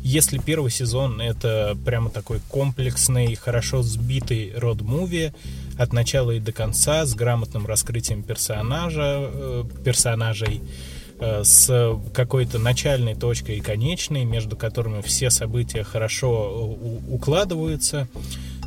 Если 0.03 0.39
первый 0.39 0.71
сезон 0.71 1.21
это 1.21 1.77
прямо 1.85 2.09
такой 2.09 2.41
комплексный, 2.49 3.35
хорошо 3.35 3.83
сбитый 3.83 4.53
род-муви 4.57 5.33
от 5.79 5.93
начала 5.93 6.31
и 6.31 6.41
до 6.41 6.53
конца 6.53 7.05
с 7.05 7.15
грамотным 7.15 7.67
раскрытием 7.67 8.23
персонажа, 8.23 9.31
э, 9.33 9.65
персонажей, 9.85 10.63
э, 10.63 11.00
с 11.21 12.01
какой-то 12.15 12.59
начальной 12.59 13.15
точкой 13.15 13.59
и 13.59 13.61
конечной, 13.61 14.25
между 14.25 14.57
которыми 14.57 15.03
все 15.03 15.31
события 15.31 15.85
хорошо 15.85 16.79
э, 16.81 17.13
укладываются, 17.13 18.09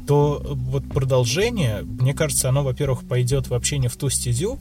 то 0.07 0.41
вот 0.45 0.87
продолжение, 0.89 1.81
мне 1.83 2.13
кажется, 2.13 2.49
оно, 2.49 2.63
во-первых, 2.63 3.07
пойдет 3.07 3.47
вообще 3.47 3.77
не 3.77 3.87
в 3.87 3.95
ту 3.95 4.09
стезю, 4.09 4.59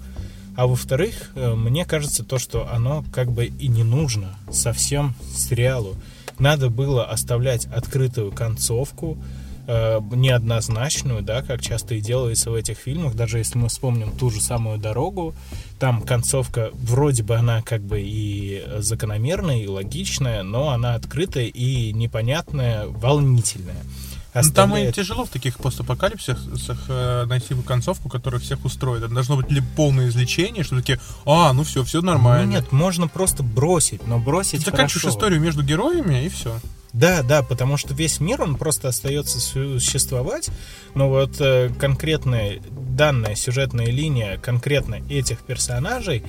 а 0.57 0.67
во-вторых, 0.67 1.33
э, 1.35 1.55
мне 1.55 1.85
кажется 1.85 2.25
то, 2.25 2.39
что 2.39 2.69
оно 2.73 3.05
как 3.13 3.31
бы 3.33 3.47
и 3.47 3.69
не 3.69 3.85
нужно 3.85 4.37
совсем 4.51 5.15
сериалу. 5.35 5.95
Надо 6.39 6.71
было 6.71 7.05
оставлять 7.05 7.67
открытую 7.67 8.33
концовку, 8.33 9.19
э, 9.19 9.42
неоднозначную, 9.67 11.23
да, 11.23 11.43
как 11.43 11.63
часто 11.63 11.95
и 11.95 12.01
делается 12.01 12.51
в 12.51 12.55
этих 12.55 12.79
фильмах. 12.79 13.15
Даже 13.15 13.39
если 13.39 13.59
мы 13.59 13.69
вспомним 13.69 14.13
ту 14.13 14.31
же 14.31 14.41
самую 14.41 14.79
дорогу, 14.79 15.35
там 15.79 16.03
концовка 16.03 16.71
вроде 16.75 17.23
бы 17.23 17.37
она 17.37 17.63
как 17.63 17.83
бы 17.83 18.01
и 18.01 18.65
закономерная, 18.79 19.59
и 19.59 19.67
логичная, 19.67 20.43
но 20.43 20.71
она 20.71 20.95
открытая 20.95 21.47
и 21.47 21.93
непонятная, 21.93 22.87
волнительная. 22.87 23.83
Ну, 24.35 24.51
там 24.53 24.77
и 24.77 24.91
тяжело 24.93 25.25
в 25.25 25.29
таких 25.29 25.59
постапокалипсисах 25.59 26.79
э, 26.89 27.25
найти 27.27 27.55
концовку, 27.67 28.09
которая 28.09 28.41
всех 28.41 28.65
устроит. 28.65 29.03
Это 29.03 29.13
должно 29.13 29.37
быть 29.37 29.51
либо 29.51 29.67
полное 29.77 30.09
излечение, 30.09 30.65
что 30.65 30.77
такие, 30.77 30.99
а, 31.27 31.53
ну 31.53 31.65
все, 31.65 31.85
все 31.85 32.01
нормально. 32.01 32.47
Ну, 32.47 32.53
нет, 32.53 32.73
можно 32.73 33.09
просто 33.09 33.43
бросить, 33.43 34.07
но 34.07 34.19
бросить 34.19 34.65
Ты 34.65 34.71
заканчиваешь 34.71 35.13
историю 35.13 35.41
между 35.41 35.63
героями, 35.63 36.25
и 36.25 36.29
все. 36.29 36.59
Да, 36.93 37.23
да, 37.23 37.43
потому 37.43 37.79
что 37.79 37.95
весь 37.95 38.21
мир, 38.21 38.43
он 38.43 38.57
просто 38.57 38.89
остается 38.89 39.41
существовать, 39.41 40.51
но 40.95 41.09
вот 41.09 41.41
э, 41.41 41.71
конкретная 41.79 42.61
данная 42.71 43.35
сюжетная 43.35 43.87
линия 43.87 44.37
конкретно 44.37 44.97
этих 45.09 45.39
персонажей, 45.39 46.23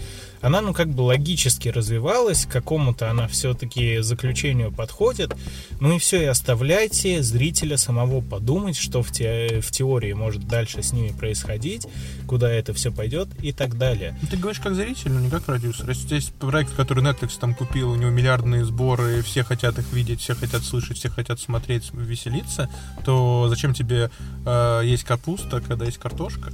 она, 0.43 0.61
ну, 0.61 0.73
как 0.73 0.89
бы 0.89 1.01
логически 1.01 1.69
развивалась, 1.69 2.45
к 2.45 2.51
какому-то 2.51 3.09
она 3.09 3.27
все-таки 3.27 3.99
заключению 3.99 4.71
подходит, 4.71 5.33
ну 5.79 5.95
и 5.95 5.99
все, 5.99 6.21
и 6.21 6.25
оставляйте 6.25 7.23
зрителя 7.23 7.77
самого 7.77 8.21
подумать, 8.21 8.75
что 8.75 9.01
в, 9.01 9.11
те- 9.11 9.61
в 9.61 9.71
теории 9.71 10.13
может 10.13 10.45
дальше 10.47 10.83
с 10.83 10.91
ними 10.93 11.09
происходить, 11.09 11.87
куда 12.27 12.51
это 12.51 12.73
все 12.73 12.91
пойдет 12.91 13.29
и 13.41 13.53
так 13.53 13.77
далее. 13.77 14.17
Ну, 14.21 14.27
ты 14.27 14.37
говоришь 14.37 14.59
как 14.61 14.75
зритель, 14.75 15.11
но 15.11 15.21
не 15.21 15.29
как 15.29 15.43
продюсер. 15.43 15.89
Если 15.89 16.15
есть 16.15 16.33
проект, 16.33 16.75
который 16.75 17.03
Netflix 17.03 17.39
там 17.39 17.55
купил, 17.55 17.91
у 17.91 17.95
него 17.95 18.11
миллиардные 18.11 18.65
сборы, 18.65 19.21
все 19.21 19.43
хотят 19.43 19.79
их 19.79 19.91
видеть, 19.93 20.19
все 20.19 20.35
хотят 20.35 20.63
слышать, 20.63 20.97
все 20.97 21.09
хотят 21.09 21.39
смотреть, 21.39 21.91
веселиться, 21.93 22.69
то 23.05 23.47
зачем 23.49 23.73
тебе 23.73 24.11
э, 24.45 24.81
есть 24.83 25.05
капуста, 25.05 25.61
когда 25.61 25.85
есть 25.85 25.97
картошка? 25.99 26.51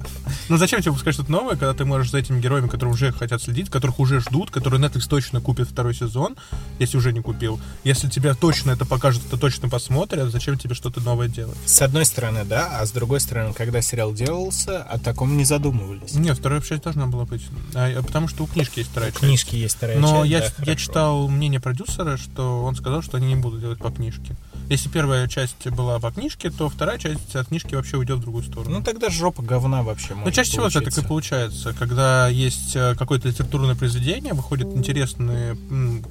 Ну, 0.48 0.57
зачем 0.57 0.80
тебе 0.82 0.91
выпускать 0.91 1.16
что-то 1.16 1.32
новое, 1.32 1.56
когда 1.56 1.74
ты 1.74 1.86
можешь 1.86 2.11
за 2.11 2.20
этими 2.20 2.40
героями, 2.40 2.68
которые 2.68 2.94
уже 2.94 3.11
хотят 3.11 3.41
следить, 3.41 3.70
которых 3.80 3.99
уже 3.99 4.19
ждут, 4.19 4.51
которые 4.51 4.81
Netflix 4.81 5.07
точно 5.10 5.39
купит 5.41 5.69
второй 5.69 5.95
сезон, 5.95 6.35
если 6.80 6.97
уже 6.97 7.14
не 7.14 7.22
купил. 7.22 7.60
Если 7.85 8.10
тебе 8.10 8.34
точно 8.34 8.72
это 8.72 8.85
покажут, 8.85 9.23
то 9.30 9.38
точно 9.38 9.69
посмотрят, 9.69 10.31
зачем 10.31 10.57
тебе 10.57 10.76
что-то 10.76 10.99
новое 10.99 11.30
делать? 11.30 11.57
С 11.65 11.81
одной 11.81 12.06
стороны, 12.06 12.43
да, 12.43 12.80
а 12.80 12.85
с 12.85 12.91
другой 12.91 13.22
стороны, 13.22 13.53
когда 13.53 13.81
сериал 13.81 14.14
делался, 14.14 14.84
о 14.84 14.99
таком 14.99 15.38
не 15.38 15.45
задумывались. 15.45 16.14
Нет, 16.14 16.38
вторая 16.38 16.61
часть 16.61 16.84
должна 16.84 17.07
была 17.07 17.23
быть. 17.26 17.43
А, 17.73 18.01
потому 18.03 18.27
что 18.27 18.43
у 18.43 18.47
книжки 18.47 18.80
есть 18.80 18.91
вторая 18.91 19.11
У 19.11 19.14
часть. 19.14 19.23
книжки 19.23 19.56
есть 19.56 19.76
вторая 19.76 19.97
Но 19.97 20.23
часть, 20.23 20.30
я, 20.31 20.39
да, 20.39 20.45
я 20.45 20.51
хорошо. 20.51 20.76
читал 20.76 21.27
мнение 21.30 21.60
продюсера, 21.61 22.18
что 22.18 22.64
он 22.64 22.76
сказал, 22.76 23.01
что 23.01 23.15
они 23.18 23.27
не 23.27 23.35
будут 23.35 23.61
делать 23.61 23.80
по 23.80 23.91
книжке. 23.91 24.35
Если 24.68 24.89
первая 24.89 25.27
часть 25.27 25.68
была 25.69 25.99
по 25.99 26.11
книжке, 26.11 26.51
то 26.51 26.69
вторая 26.69 26.99
часть 26.99 27.35
от 27.35 27.47
книжки 27.47 27.73
вообще 27.73 27.97
уйдет 27.97 28.18
в 28.18 28.22
другую 28.22 28.43
сторону. 28.43 28.77
Ну 28.80 28.84
тогда 28.84 29.10
жопа 29.10 29.41
говна 29.41 29.81
вообще 29.84 30.14
Ну, 30.14 30.30
чаще 30.31 30.51
всего 30.51 30.68
это 30.68 30.81
так 30.81 30.95
и 30.97 31.01
получается, 31.07 31.73
когда 31.73 32.27
есть 32.27 32.76
э, 32.76 32.93
какое-то 32.95 33.30
литературное 33.70 33.76
произведение, 33.76 34.34
выходит 34.34 34.68
интересный 34.68 35.56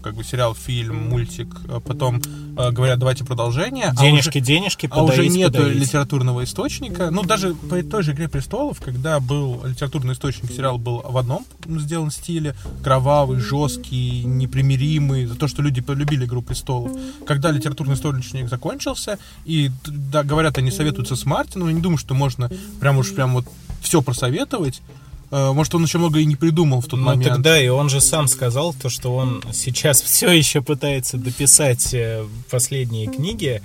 как 0.02 0.14
бы 0.14 0.24
сериал, 0.24 0.54
фильм, 0.54 1.08
мультик, 1.10 1.48
а 1.68 1.80
потом 1.80 2.20
э, 2.56 2.70
говорят, 2.70 2.98
давайте 2.98 3.24
продолжение. 3.24 3.86
а 3.86 3.96
Денежки, 3.96 4.38
уже- 4.38 4.46
денежки, 4.46 4.88
а 4.90 5.02
уже 5.02 5.12
подавить, 5.12 5.32
нет 5.32 5.52
подавить. 5.52 5.76
литературного 5.80 6.44
источника. 6.44 7.10
Ну, 7.10 7.22
даже 7.22 7.54
по 7.54 7.82
той 7.82 8.02
же 8.02 8.12
«Игре 8.12 8.28
престолов», 8.28 8.80
когда 8.80 9.20
был 9.20 9.62
литературный 9.64 10.14
источник, 10.14 10.50
сериал 10.52 10.78
был 10.78 11.02
в 11.04 11.16
одном 11.16 11.44
сделан 11.66 12.10
стиле, 12.10 12.54
кровавый, 12.82 13.40
жесткий, 13.40 14.24
непримиримый, 14.24 15.26
за 15.26 15.34
то, 15.36 15.48
что 15.48 15.62
люди 15.62 15.80
полюбили 15.80 16.24
«Игру 16.24 16.42
престолов». 16.42 16.92
Когда 17.26 17.50
литературный 17.50 17.94
источник 17.94 18.48
закончился, 18.48 19.18
и, 19.44 19.70
да, 19.86 20.22
говорят, 20.22 20.58
они 20.58 20.70
советуются 20.70 21.16
с 21.16 21.24
Мартином, 21.24 21.68
я 21.68 21.74
не 21.74 21.80
думаю, 21.80 21.98
что 21.98 22.14
можно 22.14 22.50
прям 22.80 22.98
уж 22.98 23.12
прям 23.14 23.34
вот 23.34 23.46
все 23.80 24.02
просоветовать. 24.02 24.80
Э, 25.30 25.52
Может, 25.52 25.74
он 25.74 25.84
еще 25.84 25.98
много 25.98 26.20
и 26.20 26.24
не 26.24 26.36
придумал 26.36 26.80
в 26.80 26.86
тот 26.86 26.98
Ну 27.00 27.06
момент. 27.06 27.32
тогда 27.34 27.60
и 27.60 27.68
он 27.68 27.88
же 27.90 28.00
сам 28.00 28.28
сказал 28.28 28.72
то, 28.74 28.88
что 28.88 29.14
он 29.14 29.42
сейчас 29.52 30.00
все 30.02 30.30
еще 30.32 30.62
пытается 30.62 31.16
дописать 31.18 31.92
э, 31.94 32.24
последние 32.50 33.06
книги. 33.08 33.60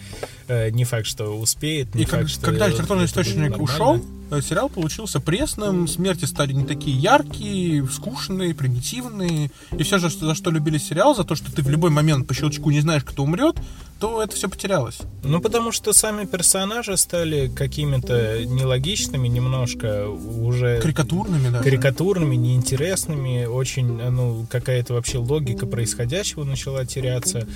Э, 0.47 0.69
Не 0.71 0.83
факт, 0.83 1.05
что 1.07 1.25
успеет, 1.39 1.95
не 1.95 2.03
И 2.03 2.05
как- 2.05 2.21
факт, 2.21 2.31
что 2.31 2.41
когда 2.45 2.67
литературный 2.67 3.05
источник 3.05 3.37
нормально. 3.37 3.63
ушел, 3.63 4.05
сериал 4.41 4.69
получился 4.69 5.19
пресным, 5.19 5.87
смерти 5.87 6.25
стали 6.25 6.53
не 6.53 6.65
такие 6.65 6.97
яркие, 6.97 7.87
скучные, 7.87 8.55
примитивные. 8.55 9.51
И 9.77 9.83
все 9.83 9.97
же, 9.97 10.09
за 10.09 10.35
что 10.35 10.51
любили 10.51 10.77
сериал, 10.77 11.15
за 11.15 11.23
то, 11.23 11.35
что 11.35 11.53
ты 11.53 11.61
в 11.61 11.69
любой 11.69 11.89
момент 11.89 12.27
по 12.27 12.33
щелчку 12.33 12.71
не 12.71 12.81
знаешь, 12.81 13.03
кто 13.03 13.23
умрет, 13.23 13.57
то 14.03 14.21
это 14.21 14.35
все 14.35 14.49
потерялось. 14.49 14.99
Ну, 15.23 15.39
потому 15.39 15.71
что 15.71 15.93
сами 15.93 16.25
персонажи 16.25 16.97
стали 16.97 17.47
какими-то 17.47 18.43
нелогичными 18.43 19.29
немножко, 19.29 20.09
уже... 20.09 20.81
Карикатурными 20.81 21.47
даже. 21.49 21.63
Карикатурными, 21.63 22.35
неинтересными, 22.35 23.45
очень, 23.45 23.85
ну, 23.85 24.45
какая-то 24.49 24.95
вообще 24.95 25.19
логика 25.19 25.65
происходящего 25.65 26.43
начала 26.43 26.85
теряться. 26.85 27.47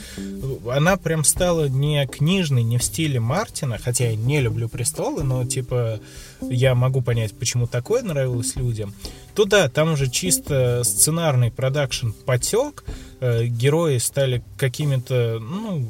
Она 0.72 0.96
прям 0.96 1.26
стала 1.26 1.68
не 1.68 2.08
книжной, 2.08 2.64
не 2.64 2.78
в 2.78 2.84
стиле 2.84 3.20
Мартина, 3.20 3.78
хотя 3.78 4.10
я 4.12 4.16
не 4.16 4.40
люблю 4.40 4.70
«Престолы», 4.70 5.24
но, 5.24 5.44
типа, 5.44 6.00
я 6.42 6.67
могу 6.76 7.02
понять, 7.02 7.38
почему 7.38 7.68
такое 7.68 8.04
нравилось 8.04 8.56
людям. 8.56 8.94
То 9.36 9.46
да, 9.46 9.70
там 9.70 9.94
уже 9.94 10.10
чисто 10.10 10.84
сценарный 10.84 11.52
продакшн 11.52 12.10
потек, 12.26 12.84
э, 13.20 13.46
герои 13.46 13.98
стали 13.98 14.44
какими-то, 14.58 15.40
ну, 15.40 15.88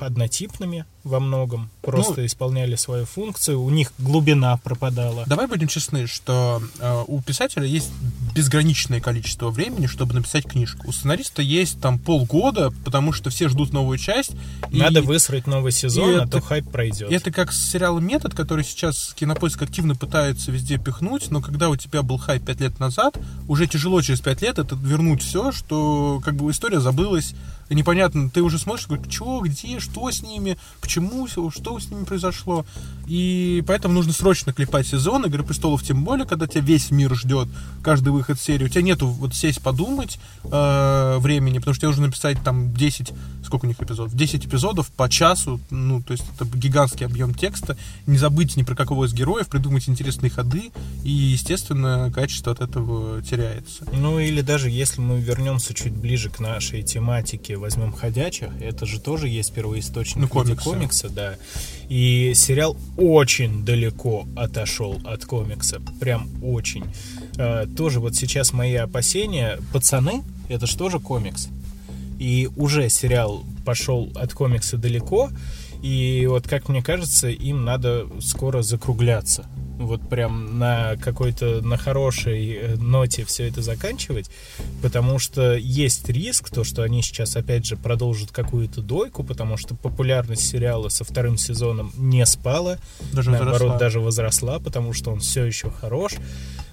однотипными 0.00 0.84
во 1.08 1.20
многом, 1.20 1.70
просто 1.82 2.20
Ну, 2.20 2.26
исполняли 2.26 2.76
свою 2.76 3.06
функцию, 3.06 3.60
у 3.60 3.70
них 3.70 3.92
глубина 3.98 4.56
пропадала. 4.58 5.24
Давай 5.26 5.46
будем 5.46 5.66
честны, 5.68 6.06
что 6.06 6.62
э, 6.78 7.04
у 7.06 7.20
писателя 7.22 7.64
есть 7.66 7.90
безграничное 8.34 9.00
количество 9.00 9.50
времени, 9.50 9.86
чтобы 9.86 10.14
написать 10.14 10.44
книжку. 10.44 10.86
У 10.88 10.92
сценариста 10.92 11.42
есть 11.42 11.80
там 11.80 11.98
полгода, 11.98 12.72
потому 12.84 13.12
что 13.12 13.30
все 13.30 13.48
ждут 13.48 13.72
новую 13.72 13.98
часть. 13.98 14.32
и- 14.70 14.78
Надо 14.78 15.02
высрать 15.02 15.46
новый 15.46 15.72
сезон, 15.72 16.10
и 16.10 16.14
а 16.14 16.22
это- 16.24 16.32
то 16.32 16.40
хайп 16.40 16.70
пройдет. 16.70 17.10
Это 17.10 17.30
как 17.30 17.52
с 17.52 17.70
сериалом 17.70 18.06
«Метод», 18.06 18.34
который 18.34 18.64
сейчас 18.64 19.14
Кинопоиск 19.18 19.60
активно 19.62 19.94
пытается 19.94 20.52
везде 20.52 20.78
пихнуть, 20.78 21.30
но 21.30 21.40
когда 21.40 21.68
у 21.70 21.76
тебя 21.76 22.02
был 22.02 22.18
хайп 22.18 22.44
5 22.44 22.60
лет 22.60 22.78
назад, 22.78 23.18
уже 23.48 23.66
тяжело 23.66 24.00
через 24.02 24.20
5 24.20 24.42
лет 24.42 24.58
это 24.58 24.74
вернуть 24.76 25.22
все, 25.22 25.52
что 25.52 26.20
как 26.24 26.34
бы 26.36 26.50
история 26.50 26.80
забылась, 26.80 27.34
и 27.70 27.74
непонятно, 27.74 28.30
ты 28.30 28.42
уже 28.42 28.58
смотришь, 28.58 28.86
говоришь, 28.86 29.12
что, 29.14 29.40
где, 29.40 29.78
что 29.80 30.10
с 30.10 30.22
ними, 30.22 30.56
почему, 30.80 30.97
что 31.50 31.78
с 31.78 31.90
ними 31.90 32.04
произошло. 32.04 32.64
И 33.06 33.64
поэтому 33.66 33.94
нужно 33.94 34.12
срочно 34.12 34.52
клепать 34.52 34.86
сезон 34.86 35.24
«Игры 35.24 35.42
престолов», 35.42 35.82
тем 35.82 36.04
более, 36.04 36.26
когда 36.26 36.46
тебя 36.46 36.60
весь 36.60 36.90
мир 36.90 37.14
ждет, 37.14 37.48
каждый 37.82 38.10
выход 38.10 38.38
серии. 38.38 38.64
У 38.64 38.68
тебя 38.68 38.82
нету 38.82 39.06
вот 39.06 39.34
сесть 39.34 39.62
подумать 39.62 40.18
э, 40.44 41.16
времени, 41.18 41.58
потому 41.58 41.74
что 41.74 41.80
тебе 41.80 41.88
нужно 41.88 42.06
написать 42.06 42.42
там 42.44 42.74
10, 42.74 43.12
сколько 43.44 43.64
у 43.64 43.68
них 43.68 43.80
эпизодов? 43.80 44.14
10 44.14 44.46
эпизодов 44.46 44.88
по 44.90 45.08
часу, 45.08 45.58
ну, 45.70 46.02
то 46.02 46.12
есть 46.12 46.24
это 46.34 46.44
гигантский 46.44 47.06
объем 47.06 47.34
текста, 47.34 47.78
не 48.06 48.18
забыть 48.18 48.56
ни 48.56 48.62
про 48.62 48.74
какого 48.74 49.06
из 49.06 49.14
героев, 49.14 49.48
придумать 49.48 49.88
интересные 49.88 50.30
ходы, 50.30 50.70
и, 51.02 51.10
естественно, 51.10 52.12
качество 52.14 52.52
от 52.52 52.60
этого 52.60 53.22
теряется. 53.22 53.86
Ну 53.92 54.18
или 54.18 54.42
даже 54.42 54.68
если 54.68 55.00
мы 55.00 55.18
вернемся 55.20 55.72
чуть 55.72 55.94
ближе 55.94 56.28
к 56.28 56.40
нашей 56.40 56.82
тематике, 56.82 57.56
возьмем 57.56 57.92
«Ходячих», 57.92 58.50
это 58.60 58.84
же 58.84 59.00
тоже 59.00 59.28
есть 59.28 59.52
первоисточник 59.52 60.22
Ну, 60.22 60.28
комиксы. 60.28 60.64
Комикса, 60.78 61.08
да. 61.08 61.34
И 61.88 62.32
сериал 62.34 62.76
очень 62.96 63.64
далеко 63.64 64.26
отошел 64.36 65.00
от 65.04 65.24
комикса, 65.24 65.80
прям 66.00 66.28
очень. 66.42 66.84
Э, 67.36 67.66
тоже 67.76 68.00
вот 68.00 68.14
сейчас 68.14 68.52
мои 68.52 68.74
опасения, 68.74 69.58
«Пацаны»— 69.72 70.22
это 70.48 70.66
же 70.66 70.76
тоже 70.76 71.00
комикс. 71.00 71.48
И 72.18 72.48
уже 72.56 72.88
сериал 72.88 73.44
пошел 73.64 74.10
от 74.14 74.32
комикса 74.34 74.76
далеко, 74.76 75.30
и 75.82 76.26
вот, 76.28 76.48
как 76.48 76.68
мне 76.68 76.82
кажется, 76.82 77.28
им 77.28 77.64
надо 77.64 78.06
скоро 78.20 78.62
закругляться. 78.62 79.46
Вот 79.78 80.08
прям 80.08 80.58
на 80.58 80.96
какой-то, 80.96 81.60
на 81.62 81.76
хорошей 81.76 82.52
э, 82.54 82.76
ноте 82.76 83.24
все 83.24 83.46
это 83.46 83.62
заканчивать, 83.62 84.28
потому 84.82 85.20
что 85.20 85.54
есть 85.54 86.08
риск, 86.08 86.50
то, 86.50 86.64
что 86.64 86.82
они 86.82 87.00
сейчас, 87.00 87.36
опять 87.36 87.64
же, 87.64 87.76
продолжат 87.76 88.32
какую-то 88.32 88.82
дойку, 88.82 89.22
потому 89.22 89.56
что 89.56 89.76
популярность 89.76 90.48
сериала 90.48 90.88
со 90.88 91.04
вторым 91.04 91.38
сезоном 91.38 91.92
не 91.96 92.26
спала, 92.26 92.78
Даже 93.12 93.30
наоборот, 93.30 93.52
возросла. 93.60 93.78
даже 93.78 94.00
возросла, 94.00 94.58
потому 94.58 94.92
что 94.92 95.12
он 95.12 95.20
все 95.20 95.44
еще 95.44 95.70
хорош. 95.70 96.14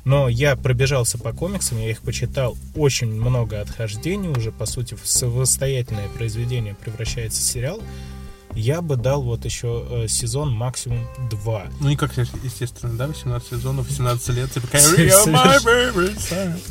Но 0.03 0.27
я 0.27 0.56
пробежался 0.56 1.19
по 1.19 1.32
комиксам, 1.32 1.80
я 1.80 1.91
их 1.91 2.02
почитал, 2.02 2.57
очень 2.76 3.11
много 3.11 3.61
отхождений 3.61 4.30
уже, 4.30 4.52
по 4.52 4.65
сути, 4.65 4.95
в 4.95 5.07
самостоятельное 5.07 6.10
произведение 6.10 6.76
превращается 6.76 7.41
в 7.41 7.44
сериал. 7.44 7.82
Я 8.56 8.82
бы 8.82 8.95
дал 8.95 9.22
вот 9.22 9.45
еще 9.45 9.86
э, 9.90 10.07
сезон 10.07 10.52
максимум 10.52 11.06
два. 11.30 11.68
Ну, 11.82 11.90
не 11.90 11.98
как, 11.98 12.18
естественно, 12.18 12.98
да, 12.98 13.07
18 13.07 13.49
сезонов, 13.49 13.90
18 13.90 14.30
лет, 14.30 14.52
типа. 14.52 14.68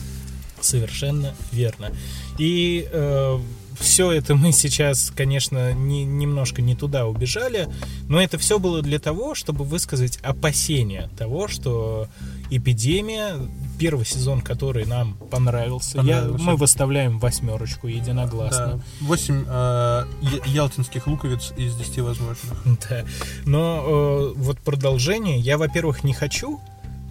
Совершенно 0.60 1.34
верно. 1.52 1.92
И 2.38 2.88
э, 2.90 3.38
все 3.78 4.12
это 4.12 4.34
мы 4.34 4.52
сейчас, 4.52 5.12
конечно, 5.14 5.72
не, 5.72 6.04
немножко 6.04 6.62
не 6.62 6.74
туда 6.74 7.06
убежали, 7.06 7.68
но 8.08 8.20
это 8.20 8.38
все 8.38 8.58
было 8.58 8.82
для 8.82 8.98
того, 8.98 9.34
чтобы 9.34 9.64
высказать 9.64 10.18
опасения 10.22 11.10
того, 11.18 11.48
что 11.48 12.08
эпидемия, 12.50 13.36
первый 13.78 14.06
сезон, 14.06 14.40
который 14.40 14.86
нам 14.86 15.14
понравился, 15.30 15.98
я, 15.98 16.20
Понравился. 16.20 16.44
мы 16.44 16.56
выставляем 16.56 17.18
восьмерочку 17.18 17.88
единогласно. 17.88 18.66
Да, 18.66 18.80
8 19.00 19.44
э, 19.46 20.04
я- 20.22 20.44
ялтинских 20.46 21.06
луковиц 21.06 21.52
из 21.56 21.74
10 21.76 21.98
возможных. 22.00 22.54
Да. 22.88 23.04
Но 23.44 23.84
э, 23.86 24.32
вот 24.36 24.58
продолжение 24.60 25.38
я, 25.38 25.58
во-первых, 25.58 26.04
не 26.04 26.12
хочу, 26.12 26.60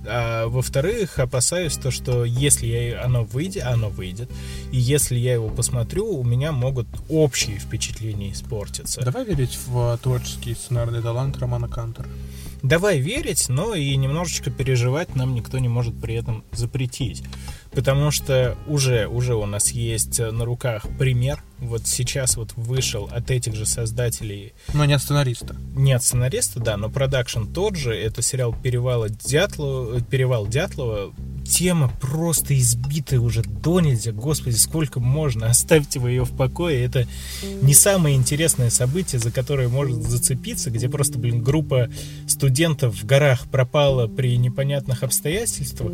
а 0.05 0.47
во-вторых, 0.47 1.19
опасаюсь 1.19 1.75
то, 1.77 1.89
что 1.91 2.25
если 2.25 2.67
я, 2.67 3.03
оно 3.03 3.23
выйдет, 3.23 3.63
оно 3.63 3.89
выйдет, 3.89 4.29
и 4.71 4.77
если 4.77 5.17
я 5.17 5.33
его 5.33 5.49
посмотрю, 5.49 6.07
у 6.07 6.23
меня 6.23 6.51
могут 6.51 6.87
общие 7.09 7.57
впечатления 7.57 8.31
испортиться. 8.33 9.01
Давай 9.01 9.23
верить 9.25 9.57
в 9.65 9.97
творческий 10.03 10.55
сценарный 10.55 11.01
талант 11.01 11.37
Романа 11.37 11.67
Кантера. 11.69 12.07
Давай 12.63 12.97
верить, 12.99 13.49
но 13.49 13.75
и 13.75 13.93
немножечко 13.97 14.49
переживать 14.49 15.17
нам 15.17 15.35
никто 15.35 15.59
не 15.59 15.67
может 15.67 15.99
при 15.99 16.15
этом 16.15 16.45
запретить. 16.53 17.21
Потому 17.71 18.09
что 18.09 18.57
уже, 18.67 19.07
уже 19.07 19.35
у 19.35 19.45
нас 19.45 19.71
есть 19.71 20.19
э, 20.21 20.31
на 20.31 20.45
руках 20.45 20.85
пример. 20.97 21.43
Вот 21.59 21.85
сейчас 21.85 22.37
вот 22.37 22.53
вышел 22.55 23.09
от 23.11 23.31
этих 23.31 23.53
же 23.53 23.65
создателей 23.65 24.53
Но 24.73 24.85
не 24.85 24.93
от 24.93 25.01
сценариста. 25.01 25.57
не 25.75 25.91
от 25.91 26.03
сценариста, 26.03 26.61
да, 26.61 26.77
но 26.77 26.89
продакшн 26.89 27.51
тот 27.51 27.75
же. 27.75 27.93
Это 27.93 28.21
сериал 28.21 28.55
Перевала 28.63 29.09
Дятлова, 29.09 29.99
Перевал 29.99 30.47
Дятлова. 30.47 31.13
Тема 31.45 31.91
просто 32.01 32.57
избитая 32.57 33.19
уже 33.19 33.43
до 33.43 33.79
нельзя. 33.79 34.11
Господи, 34.11 34.55
сколько 34.55 34.99
можно? 34.99 35.47
Оставьте 35.47 35.99
вы 35.99 36.11
ее 36.11 36.23
в 36.23 36.35
покое. 36.35 36.83
Это 36.83 37.07
не 37.61 37.73
самое 37.73 38.15
интересное 38.15 38.69
событие, 38.69 39.19
за 39.19 39.31
которое 39.31 39.67
может 39.67 40.03
зацепиться, 40.03 40.71
где 40.71 40.89
просто, 40.89 41.17
блин, 41.19 41.41
группа 41.41 41.89
студентов 42.27 42.95
в 43.01 43.05
горах 43.05 43.47
пропала 43.51 44.07
при 44.07 44.37
непонятных 44.37 45.03
обстоятельствах. 45.03 45.93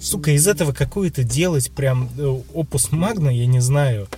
Сука, 0.00 0.32
из 0.32 0.46
этого 0.46 0.72
какую-то 0.72 1.24
делать 1.24 1.70
прям 1.70 2.08
э, 2.16 2.40
опус 2.54 2.92
магна, 2.92 3.30
я 3.30 3.46
не 3.46 3.60
знаю 3.60 4.08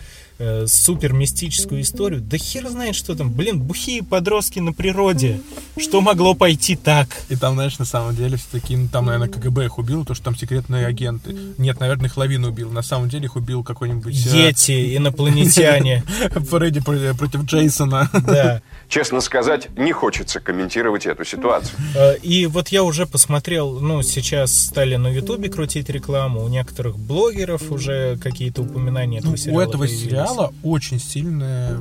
э, 0.43 0.66
супер 0.66 1.12
мистическую 1.12 1.81
историю. 1.82 2.20
Да 2.20 2.36
хер 2.36 2.69
знает, 2.69 2.94
что 2.97 3.14
там. 3.14 3.31
Блин, 3.31 3.60
бухие 3.60 4.02
подростки 4.02 4.59
на 4.59 4.73
природе. 4.73 5.40
Что 5.78 6.01
могло 6.01 6.35
пойти 6.35 6.77
так? 6.77 7.09
И 7.28 7.36
там, 7.36 7.55
знаешь, 7.55 7.78
на 7.78 7.85
самом 7.85 8.14
деле 8.16 8.36
все-таки, 8.36 8.77
ну, 8.77 8.89
там, 8.89 9.06
наверное, 9.06 9.28
КГБ 9.28 9.64
их 9.66 9.78
убил, 9.78 10.05
то, 10.05 10.14
что 10.14 10.24
там 10.24 10.36
секретные 10.36 10.86
агенты. 10.86 11.36
Нет, 11.59 11.81
наверное, 11.81 12.06
их 12.06 12.16
лавину 12.16 12.48
убил. 12.48 12.70
На 12.70 12.82
самом 12.82 13.09
деле 13.09 13.24
их 13.27 13.36
убил 13.36 13.62
какой-нибудь... 13.62 14.14
э, 14.27 14.47
Йети, 14.48 14.97
инопланетяне. 14.97 16.02
Фредди 16.51 16.81
про- 16.81 17.14
против 17.14 17.44
Джейсона. 17.44 18.10
Да. 18.12 18.62
Честно 18.89 19.20
сказать, 19.20 19.69
не 19.78 19.93
хочется 19.93 20.40
комментировать 20.40 21.06
эту 21.06 21.24
ситуацию. 21.24 21.78
Э, 21.94 22.16
И 22.23 22.47
вот 22.47 22.69
я 22.69 22.82
уже 22.82 23.06
посмотрел, 23.06 23.81
ну, 23.81 24.02
сейчас 24.02 24.55
стали 24.55 24.97
на 24.97 25.09
Ютубе 25.09 25.48
крутить 25.48 25.89
рекламу, 25.89 26.43
у 26.44 26.48
некоторых 26.48 26.98
блогеров 26.98 27.70
уже 27.70 28.19
какие-то 28.19 28.62
упоминания 28.62 29.19
этого 29.19 29.31
Ну, 29.32 29.36
сериала 29.36 29.59
у 29.59 29.60
этого 29.62 29.82
появились. 29.85 30.02
Сериала 30.32 30.52
очень 30.62 30.98
сильная 31.00 31.78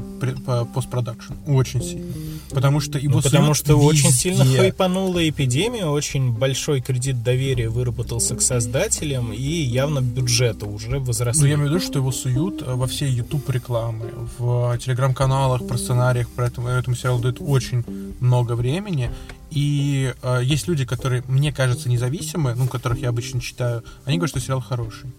постпродакшн. 0.73 1.33
Очень 1.47 1.81
сильно. 1.81 2.13
Потому 2.51 2.79
что 2.79 2.99
его 2.99 3.15
Ну, 3.17 3.21
потому 3.21 3.53
что 3.53 3.75
очень 3.75 4.11
сильно 4.11 4.43
везде. 4.43 4.57
хайпанула 4.57 5.27
эпидемия, 5.29 5.85
очень 5.85 6.31
большой 6.31 6.81
кредит 6.81 7.23
доверия 7.23 7.69
выработался 7.69 8.35
к 8.35 8.41
создателям, 8.41 9.31
и 9.31 9.41
явно 9.41 10.01
бюджета 10.01 10.65
уже 10.65 10.89
Ну, 10.89 10.99
возросли. 10.99 11.47
я 11.49 11.55
имею 11.55 11.69
в 11.69 11.71
виду, 11.73 11.83
что 11.83 11.99
его 11.99 12.11
суют 12.11 12.61
э, 12.61 12.73
во 12.73 12.87
все 12.87 13.07
YouTube 13.07 13.49
рекламы, 13.49 14.11
в 14.37 14.77
телеграм-каналах, 14.79 15.65
про 15.67 15.77
сценариях, 15.77 16.29
про 16.29 16.47
этому, 16.47 16.67
этому 16.67 16.95
сериалу 16.95 17.19
дают 17.21 17.37
очень 17.39 17.83
много 18.19 18.53
времени. 18.53 19.11
И 19.49 20.13
э, 20.21 20.41
есть 20.43 20.67
люди, 20.67 20.85
которые, 20.85 21.23
мне 21.27 21.51
кажется, 21.51 21.89
независимые, 21.89 22.55
ну, 22.55 22.67
которых 22.67 22.99
я 23.01 23.09
обычно 23.09 23.41
читаю, 23.41 23.83
они 24.05 24.17
говорят, 24.17 24.29
что 24.31 24.39
сериал 24.39 24.61
хороший. 24.61 25.09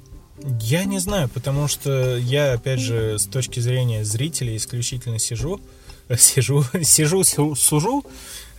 Я 0.61 0.85
не 0.85 0.99
знаю, 0.99 1.29
потому 1.29 1.69
что 1.69 2.17
я, 2.17 2.55
опять 2.55 2.81
же, 2.81 3.19
с 3.19 3.27
точки 3.27 3.61
зрения 3.61 4.05
зрителя 4.05 4.57
исключительно 4.57 5.19
сижу, 5.19 5.61
сижу, 6.17 6.65
сижу, 6.83 7.25
су- 7.25 7.55
сужу. 7.55 8.05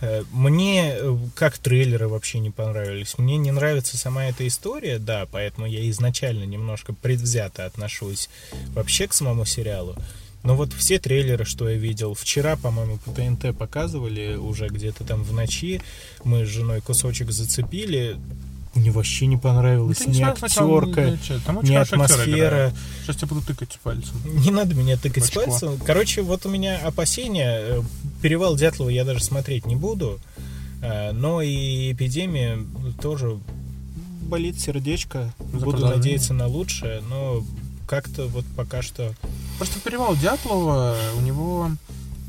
Э, 0.00 0.22
Мне 0.32 0.94
э, 0.96 1.16
как 1.34 1.58
трейлеры 1.58 2.08
вообще 2.08 2.38
не 2.38 2.50
понравились. 2.50 3.18
Мне 3.18 3.36
не 3.36 3.50
нравится 3.50 3.96
сама 3.96 4.26
эта 4.26 4.46
история, 4.46 4.98
да, 4.98 5.26
поэтому 5.30 5.66
я 5.66 5.88
изначально 5.90 6.44
немножко 6.44 6.92
предвзято 6.94 7.66
отношусь 7.66 8.28
вообще 8.74 9.06
к 9.08 9.12
самому 9.12 9.44
сериалу. 9.44 9.96
Но 10.42 10.54
вот 10.56 10.72
все 10.74 10.98
трейлеры, 10.98 11.44
что 11.46 11.68
я 11.70 11.76
видел, 11.76 12.12
вчера, 12.14 12.56
по-моему, 12.56 12.98
по 12.98 13.10
ТНТ 13.12 13.56
показывали 13.56 14.36
уже 14.36 14.68
где-то 14.68 15.02
там 15.02 15.22
в 15.22 15.32
ночи, 15.32 15.80
мы 16.22 16.44
с 16.44 16.48
женой 16.48 16.82
кусочек 16.82 17.30
зацепили, 17.30 18.18
мне 18.74 18.90
вообще 18.90 19.26
не 19.26 19.36
понравилось 19.36 20.00
Ну, 20.06 20.12
не 20.12 20.18
ни 20.18 20.22
актерка, 20.22 20.64
очень 20.64 21.70
ни 21.70 21.74
атмосфера. 21.74 22.72
Сейчас 23.02 23.16
тебя 23.16 23.28
буду 23.28 23.42
тыкать 23.42 23.78
пальцем. 23.82 24.14
Не 24.24 24.50
надо 24.50 24.74
меня 24.74 24.96
тыкать 24.96 25.24
Очко. 25.24 25.42
пальцем. 25.42 25.78
Короче, 25.84 26.22
вот 26.22 26.46
у 26.46 26.48
меня 26.48 26.78
опасения. 26.78 27.58
Э, 27.60 27.82
Перевал 28.22 28.56
Дятлова 28.56 28.88
я 28.88 29.04
даже 29.04 29.22
смотреть 29.22 29.66
не 29.66 29.76
буду. 29.76 30.18
Э, 30.82 31.12
Но 31.12 31.42
и 31.42 31.92
эпидемия 31.92 32.58
тоже 33.00 33.38
болит 34.22 34.60
сердечко. 34.60 35.32
За 35.52 35.64
Буду 35.64 35.86
надеяться 35.86 36.34
на 36.34 36.46
лучшее, 36.46 37.02
но 37.08 37.44
как-то 37.86 38.26
вот 38.26 38.44
пока 38.56 38.82
что... 38.82 39.12
Просто 39.58 39.78
перевал 39.80 40.16
Дятлова, 40.16 40.96
у 41.16 41.20
него, 41.20 41.70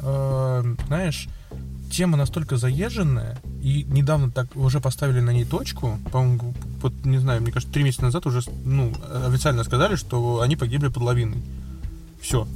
э, 0.02 0.76
знаешь, 0.88 1.28
тема 1.96 2.18
настолько 2.18 2.58
заезженная, 2.58 3.38
и 3.64 3.84
недавно 3.88 4.30
так 4.30 4.56
уже 4.56 4.80
поставили 4.80 5.22
на 5.22 5.32
ней 5.32 5.46
точку, 5.46 5.98
по-моему, 6.12 6.54
вот, 6.82 6.94
не 7.06 7.18
знаю, 7.18 7.42
мне 7.42 7.52
кажется, 7.52 7.74
три 7.74 7.84
месяца 7.84 8.04
назад 8.04 8.26
уже, 8.26 8.42
ну, 8.64 8.94
официально 9.28 9.64
сказали, 9.64 9.96
что 9.96 10.42
они 10.42 10.56
погибли 10.56 10.90
под 10.90 11.04
лавиной. 11.04 11.42
Все. 12.22 12.48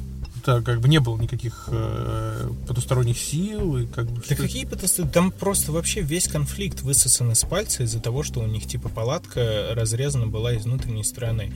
Это 0.42 0.62
как 0.62 0.80
бы 0.80 0.88
не 0.88 1.00
было 1.00 1.18
никаких 1.18 1.66
э, 1.68 2.50
потусторонних 2.66 3.18
сил, 3.18 3.78
и 3.78 3.86
как 3.86 4.10
бы... 4.10 4.22
Да 4.22 4.36
что- 4.36 4.36
какие 4.36 4.66
потасты? 4.66 5.06
Там 5.06 5.32
просто 5.32 5.72
вообще 5.72 6.02
весь 6.02 6.28
конфликт 6.30 6.82
высосан 6.82 7.32
из 7.32 7.44
пальца 7.44 7.84
из-за 7.84 8.00
того, 8.00 8.24
что 8.24 8.40
у 8.40 8.48
них 8.48 8.66
типа 8.66 8.88
палатка 8.88 9.70
разрезана 9.72 10.28
была 10.28 10.54
из 10.54 10.64
внутренней 10.64 11.04
стороны. 11.04 11.52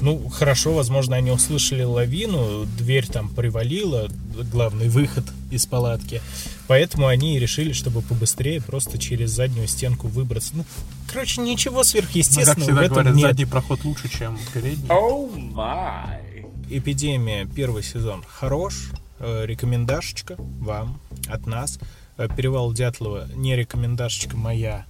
Ну, 0.00 0.28
хорошо, 0.28 0.72
возможно, 0.72 1.16
они 1.16 1.32
услышали 1.32 1.82
лавину, 1.82 2.64
дверь 2.78 3.06
там 3.06 3.28
привалила, 3.28 4.08
главный 4.52 4.88
выход 4.88 5.24
из 5.50 5.66
палатки. 5.66 6.22
Поэтому 6.68 7.06
они 7.08 7.34
и 7.36 7.38
решили, 7.40 7.72
чтобы 7.72 8.02
побыстрее 8.02 8.60
просто 8.60 8.98
через 8.98 9.30
заднюю 9.30 9.66
стенку 9.66 10.06
выбраться. 10.06 10.50
Ну, 10.54 10.64
короче, 11.10 11.40
ничего 11.40 11.76
Ну, 11.76 11.80
как 11.80 11.86
сверхъестественного 11.86 12.78
в 12.80 12.82
этом 12.82 12.94
говорят, 12.94 13.14
нет. 13.14 13.26
задний 13.28 13.46
проход 13.46 13.84
лучше, 13.84 14.08
чем 14.08 14.38
передний. 14.54 14.86
Эпидемия 16.70 17.46
первый 17.46 17.82
сезон 17.82 18.22
хорош. 18.28 18.90
Э, 19.18 19.44
Рекомендашечка 19.46 20.36
вам 20.38 21.00
от 21.26 21.46
нас. 21.46 21.78
Э, 22.18 22.28
Перевал 22.36 22.72
Дятлова 22.74 23.26
не 23.34 23.56
рекомендашечка 23.56 24.36
моя. 24.36 24.84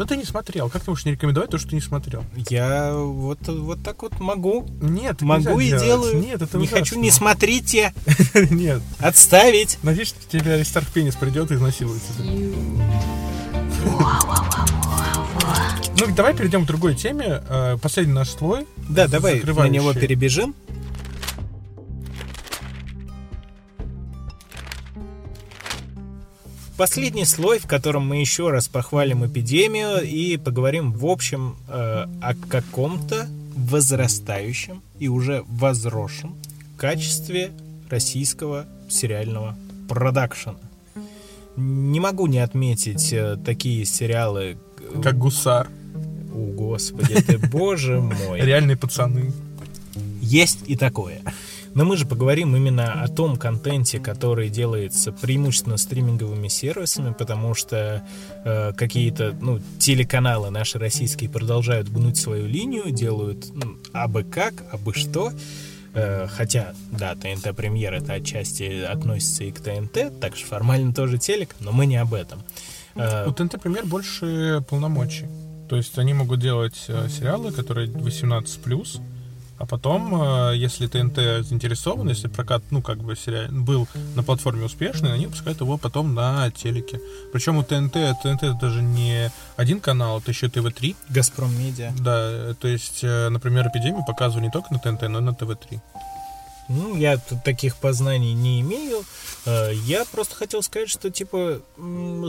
Да 0.00 0.06
ты 0.06 0.16
не 0.16 0.24
смотрел. 0.24 0.70
Как 0.70 0.82
ты 0.82 0.90
можешь 0.90 1.04
не 1.04 1.12
рекомендовать 1.12 1.50
то, 1.50 1.58
что 1.58 1.68
ты 1.68 1.74
не 1.74 1.82
смотрел? 1.82 2.24
Я 2.48 2.94
вот, 2.94 3.46
вот 3.48 3.82
так 3.82 4.00
вот 4.00 4.18
могу. 4.18 4.66
Нет, 4.80 5.20
Могу 5.20 5.60
и 5.60 5.66
делать. 5.68 5.84
делаю. 5.84 6.20
Нет, 6.22 6.40
это 6.40 6.56
не 6.56 6.62
ужасно. 6.64 6.78
хочу, 6.78 6.98
не 6.98 7.10
смотрите. 7.10 7.92
Нет. 8.50 8.80
Отставить. 8.98 9.76
Надеюсь, 9.82 10.08
что 10.08 10.26
тебе 10.26 10.54
Аристарх 10.54 10.88
Пенис 10.90 11.16
придет 11.16 11.50
и 11.50 11.56
изнасилует. 11.56 12.00
Ну, 15.98 16.06
давай 16.16 16.34
перейдем 16.34 16.64
к 16.64 16.66
другой 16.66 16.94
теме. 16.94 17.42
Э, 17.50 17.76
Последний 17.76 18.14
наш 18.14 18.30
слой. 18.30 18.66
Да, 18.88 19.06
давай 19.06 19.42
на 19.42 19.68
него 19.68 19.92
перебежим. 19.92 20.54
Последний 26.80 27.26
слой, 27.26 27.58
в 27.58 27.66
котором 27.66 28.08
мы 28.08 28.22
еще 28.22 28.48
раз 28.48 28.66
похвалим 28.66 29.26
эпидемию 29.26 30.00
и 30.02 30.38
поговорим 30.38 30.92
в 30.92 31.04
общем 31.04 31.56
э, 31.68 32.06
о 32.22 32.34
каком-то 32.48 33.28
возрастающем 33.54 34.80
и 34.98 35.06
уже 35.06 35.44
возросшем 35.46 36.34
качестве 36.78 37.50
российского 37.90 38.64
сериального 38.88 39.58
продакшена. 39.90 40.56
Не 41.56 42.00
могу 42.00 42.26
не 42.28 42.38
отметить 42.38 43.12
э, 43.12 43.36
такие 43.44 43.84
сериалы... 43.84 44.56
э, 44.78 45.02
Как 45.02 45.18
гусар. 45.18 45.68
О, 46.34 46.46
господи, 46.56 47.20
ты, 47.20 47.36
боже 47.36 48.00
мой. 48.00 48.40
Реальные 48.46 48.78
пацаны. 48.78 49.34
Есть 50.22 50.60
и 50.66 50.76
такое. 50.76 51.20
Но 51.74 51.84
мы 51.84 51.96
же 51.96 52.04
поговорим 52.06 52.56
именно 52.56 53.02
о 53.02 53.08
том 53.08 53.36
контенте, 53.36 54.00
который 54.00 54.48
делается 54.48 55.12
преимущественно 55.12 55.76
стриминговыми 55.76 56.48
сервисами, 56.48 57.14
потому 57.16 57.54
что 57.54 58.02
э, 58.44 58.72
какие-то 58.72 59.36
ну, 59.40 59.60
телеканалы 59.78 60.50
наши 60.50 60.78
российские 60.78 61.30
продолжают 61.30 61.88
гнуть 61.88 62.16
свою 62.16 62.46
линию, 62.46 62.90
делают 62.90 63.54
ну, 63.54 63.76
абы 63.92 64.24
как, 64.24 64.54
абы 64.72 64.94
что. 64.94 65.32
Э, 65.94 66.26
Хотя, 66.28 66.74
да, 66.90 67.14
ТНТ 67.14 67.54
премьер 67.56 67.94
это 67.94 68.14
отчасти 68.14 68.82
относится 68.82 69.44
и 69.44 69.52
к 69.52 69.60
ТНТ, 69.60 70.20
так 70.20 70.36
что 70.36 70.46
формально 70.46 70.92
тоже 70.92 71.18
телек, 71.18 71.54
но 71.60 71.72
мы 71.72 71.86
не 71.86 71.96
об 71.96 72.14
этом. 72.14 72.42
Э, 72.96 73.28
У 73.28 73.32
ТНТ 73.32 73.60
премьер 73.60 73.86
больше 73.86 74.64
полномочий. 74.68 75.26
То 75.68 75.76
есть 75.76 75.96
они 75.98 76.14
могут 76.14 76.40
делать 76.40 76.84
э, 76.88 77.08
сериалы, 77.08 77.52
которые 77.52 77.88
18+, 77.88 79.00
а 79.60 79.66
потом, 79.66 80.14
э, 80.14 80.56
если 80.56 80.86
ТНТ 80.86 81.44
заинтересован, 81.46 82.08
если 82.08 82.28
прокат, 82.28 82.62
ну, 82.70 82.80
как 82.80 82.96
бы, 83.02 83.14
сериал 83.14 83.48
был 83.50 83.86
на 84.14 84.22
платформе 84.22 84.64
успешный, 84.64 85.12
они 85.12 85.26
выпускают 85.26 85.60
его 85.60 85.76
потом 85.76 86.14
на 86.14 86.50
телеке. 86.50 86.98
Причем 87.30 87.58
у 87.58 87.62
ТНТ, 87.62 87.92
ТНТ 88.22 88.42
это 88.42 88.54
даже 88.54 88.80
не 88.80 89.30
один 89.56 89.80
канал, 89.80 90.18
это 90.20 90.30
еще 90.30 90.48
ТВ-3. 90.48 90.96
Газпром 91.10 91.54
Медиа. 91.58 91.92
Да, 92.00 92.30
э, 92.30 92.54
то 92.58 92.68
есть, 92.68 93.00
э, 93.02 93.28
например, 93.28 93.68
«Эпидемию» 93.68 94.02
показывали 94.02 94.46
не 94.46 94.50
только 94.50 94.72
на 94.72 94.78
ТНТ, 94.78 95.02
но 95.10 95.18
и 95.18 95.22
на 95.22 95.34
ТВ-3. 95.34 95.78
Ну, 96.70 96.96
я 96.96 97.18
тут 97.18 97.44
таких 97.44 97.76
познаний 97.76 98.32
не 98.32 98.62
имею. 98.62 99.04
Я 99.44 100.04
просто 100.04 100.36
хотел 100.36 100.62
сказать, 100.62 100.88
что, 100.88 101.10
типа, 101.10 101.60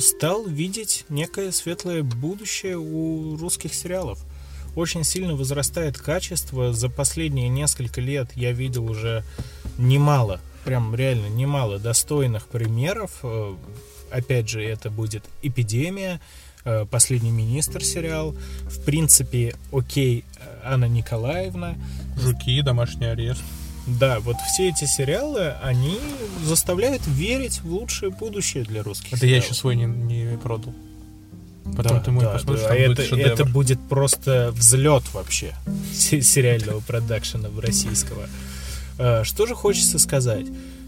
стал 0.01 0.47
видеть 0.47 1.05
некое 1.09 1.51
светлое 1.51 2.01
будущее 2.01 2.77
у 2.77 3.37
русских 3.37 3.73
сериалов. 3.73 4.19
Очень 4.75 5.03
сильно 5.03 5.35
возрастает 5.35 5.97
качество. 5.97 6.73
За 6.73 6.89
последние 6.89 7.49
несколько 7.49 7.99
лет 8.01 8.29
я 8.35 8.51
видел 8.51 8.85
уже 8.89 9.23
немало, 9.77 10.39
прям 10.63 10.95
реально 10.95 11.27
немало 11.27 11.79
достойных 11.79 12.47
примеров. 12.47 13.19
Э, 13.23 13.55
Опять 14.11 14.49
же, 14.49 14.61
это 14.61 14.89
будет 14.89 15.23
«Эпидемия», 15.41 16.19
э, 16.65 16.85
«Последний 16.85 17.31
министр» 17.31 17.81
сериал. 17.81 18.35
В 18.63 18.83
принципе, 18.83 19.55
окей, 19.71 20.25
Анна 20.65 20.83
Николаевна. 20.85 21.75
«Жуки», 22.17 22.61
«Домашний 22.61 23.05
арест». 23.05 23.41
Да, 23.87 24.19
вот 24.19 24.35
все 24.53 24.67
эти 24.69 24.83
сериалы, 24.85 25.53
они 25.63 25.97
заставляют 26.43 27.07
верить 27.07 27.61
в 27.61 27.71
лучшее 27.71 28.11
будущее 28.11 28.63
для 28.65 28.83
русских 28.83 29.13
Это 29.13 29.25
я 29.25 29.39
сериалов. 29.39 29.45
еще 29.45 29.53
свой 29.55 29.75
не, 29.77 29.85
не 29.85 30.37
продал. 30.37 30.73
Потом 31.77 31.97
Да, 31.97 31.99
ты 31.99 32.11
мой 32.11 32.23
да, 32.25 32.33
посмотришь, 32.33 32.61
да, 32.63 32.67
там 32.69 32.77
а 32.77 32.79
будет 32.87 32.99
это, 32.99 33.07
шедевр. 33.09 33.29
это 33.31 33.45
будет 33.45 33.79
просто 33.89 34.51
взлет 34.55 35.03
вообще 35.13 35.55
се- 35.93 36.21
сериального 36.21 36.79
продакшена 36.81 37.49
российского. 37.61 38.27
Э, 38.97 39.23
Что 39.23 39.45
же 39.45 39.55
хочется 39.55 39.99
сказать? 39.99 40.47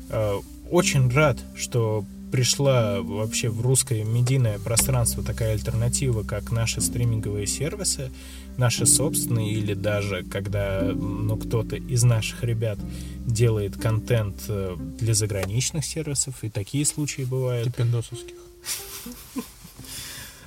Э, 0.09 0.33
Очень 0.71 1.09
рад, 1.11 1.37
что 1.55 2.03
пришла 2.31 2.99
вообще 3.01 3.49
в 3.49 3.61
русское 3.61 4.03
медийное 4.03 4.57
пространство 4.57 5.21
такая 5.23 5.53
альтернатива, 5.53 6.23
как 6.23 6.51
наши 6.51 6.81
стриминговые 6.81 7.45
сервисы, 7.45 8.09
наши 8.57 8.87
собственные, 8.87 9.51
или 9.51 9.75
даже 9.75 10.23
когда 10.23 10.81
ну, 10.81 11.37
кто-то 11.37 11.75
из 11.75 12.03
наших 12.03 12.43
ребят 12.43 12.79
делает 13.27 13.77
контент 13.77 14.35
э, 14.47 14.75
для 14.99 15.13
заграничных 15.13 15.85
сервисов, 15.85 16.43
и 16.43 16.49
такие 16.49 16.85
случаи 16.85 17.21
бывают. 17.23 17.75
Пиндосовских. 17.75 18.33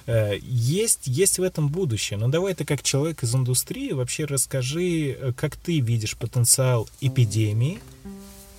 Э, 0.07 0.39
Есть, 0.43 1.07
есть 1.07 1.39
в 1.39 1.43
этом 1.43 1.69
будущее. 1.69 2.19
Но 2.19 2.29
давай 2.29 2.55
ты 2.55 2.65
как 2.65 2.83
человек 2.83 3.23
из 3.23 3.35
индустрии 3.35 3.93
вообще 3.93 4.25
расскажи, 4.25 5.11
э, 5.11 5.33
как 5.37 5.57
ты 5.57 5.81
видишь 5.81 6.17
потенциал 6.17 6.89
эпидемии, 7.01 7.81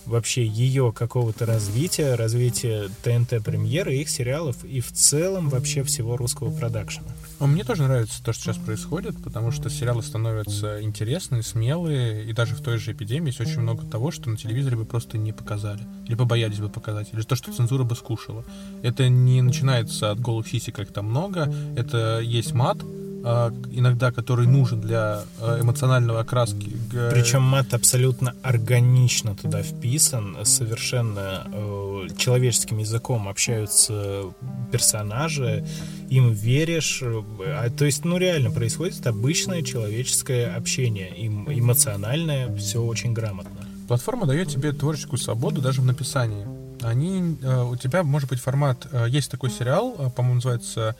вообще 0.08 0.46
ее 0.46 0.92
какого-то 0.92 1.46
развития, 1.46 2.16
развития 2.16 2.90
ТНТ 3.04 3.44
премьеры, 3.44 3.96
их 3.96 4.10
сериалов 4.10 4.64
и 4.64 4.80
в 4.80 4.92
целом 4.92 5.50
вообще 5.50 5.84
всего 5.84 6.18
русского 6.18 6.52
продакшена. 6.58 7.08
А 7.40 7.46
Мне 7.46 7.64
тоже 7.64 7.84
нравится 7.84 8.24
то, 8.24 8.34
что 8.34 8.46
сейчас 8.46 8.58
происходит, 8.58 9.16
потому 9.24 9.52
что 9.52 9.70
сериалы 9.70 10.02
становятся 10.02 10.82
интересные, 10.82 11.44
смелые, 11.44 12.26
и 12.26 12.34
даже 12.34 12.56
в 12.56 12.62
той 12.62 12.78
же 12.78 12.94
эпидемии 12.94 13.28
есть 13.28 13.42
очень 13.42 13.60
много 13.60 13.86
того, 13.86 14.10
что 14.12 14.30
на 14.30 14.38
телевизоре 14.38 14.76
бы 14.76 14.86
просто 14.86 15.18
не 15.18 15.34
показали, 15.34 15.82
либо 16.08 16.26
боялись 16.26 16.60
бы 16.60 16.70
показать, 16.70 17.10
или 17.14 17.22
то, 17.22 17.36
что 17.36 17.54
цензура 17.54 17.84
бы 17.84 17.96
скушала. 17.96 18.44
Это 18.82 19.08
не 19.10 19.42
начинается 19.42 20.12
от 20.12 20.20
голых 20.20 20.48
сисек, 20.48 20.76
как 20.76 20.92
там 20.92 21.06
много, 21.06 21.54
это 21.76 22.20
есть 22.20 22.54
мат, 22.54 22.78
иногда 23.24 24.12
который 24.12 24.48
нужен 24.48 24.80
для 24.80 25.24
а, 25.42 25.60
эмоционального 25.60 26.22
окраски. 26.22 26.78
Причем 27.12 27.42
мат 27.42 27.74
абсолютно 27.74 28.36
органично 28.42 29.36
туда 29.36 29.64
вписан, 29.64 30.38
совершенно 30.44 31.44
э, 31.46 32.08
человеческим 32.18 32.78
языком 32.78 33.28
общаются 33.28 34.34
персонажи, 34.72 35.66
им 36.10 36.32
веришь, 36.32 37.04
а, 37.04 37.70
то 37.70 37.86
есть, 37.86 38.06
ну 38.06 38.18
реально 38.18 38.52
происходит 38.52 39.06
обычное 39.06 39.62
человеческое 39.62 40.56
общение, 40.56 41.10
им 41.18 41.52
эмоциональное, 41.52 42.56
все 42.56 42.82
очень 42.82 43.14
грамотно. 43.14 43.68
Платформа 43.88 44.26
дает 44.26 44.50
тебе 44.50 44.74
творческую 44.74 45.20
свободу 45.20 45.62
даже 45.62 45.82
в 45.82 45.86
написании. 45.86 46.46
Они, 46.82 47.38
э, 47.42 47.64
у 47.64 47.76
тебя 47.76 48.04
может 48.04 48.30
быть 48.30 48.40
формат, 48.40 48.88
э, 48.92 49.08
есть 49.10 49.32
такой 49.32 49.50
сериал, 49.50 49.96
э, 49.98 50.10
по-моему, 50.10 50.36
называется 50.36 50.96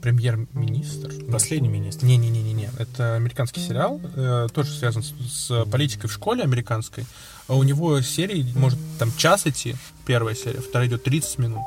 Премьер-министр. 0.00 1.12
Последний 1.30 1.68
министр. 1.68 2.06
Не-не-не-не, 2.06 2.70
это 2.78 3.16
американский 3.16 3.60
сериал, 3.60 4.00
э, 4.16 4.48
тоже 4.52 4.70
связан 4.70 5.02
с, 5.02 5.12
с 5.28 5.64
политикой 5.66 6.06
в 6.06 6.12
школе 6.12 6.42
американской. 6.42 7.04
А 7.48 7.54
у 7.54 7.62
него 7.62 8.00
серии 8.00 8.46
может 8.54 8.78
там 8.98 9.12
час 9.16 9.46
идти, 9.46 9.74
первая 10.06 10.34
серия, 10.34 10.60
вторая 10.60 10.88
идет 10.88 11.04
30 11.04 11.38
минут, 11.38 11.62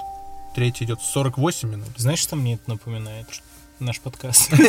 третья 0.56 0.86
идет 0.86 1.02
48 1.02 1.70
минут. 1.70 1.90
Знаешь, 1.98 2.20
что 2.20 2.36
мне 2.36 2.56
это 2.56 2.70
напоминает? 2.70 3.28
Наш 3.82 4.00
подкаст. 4.00 4.52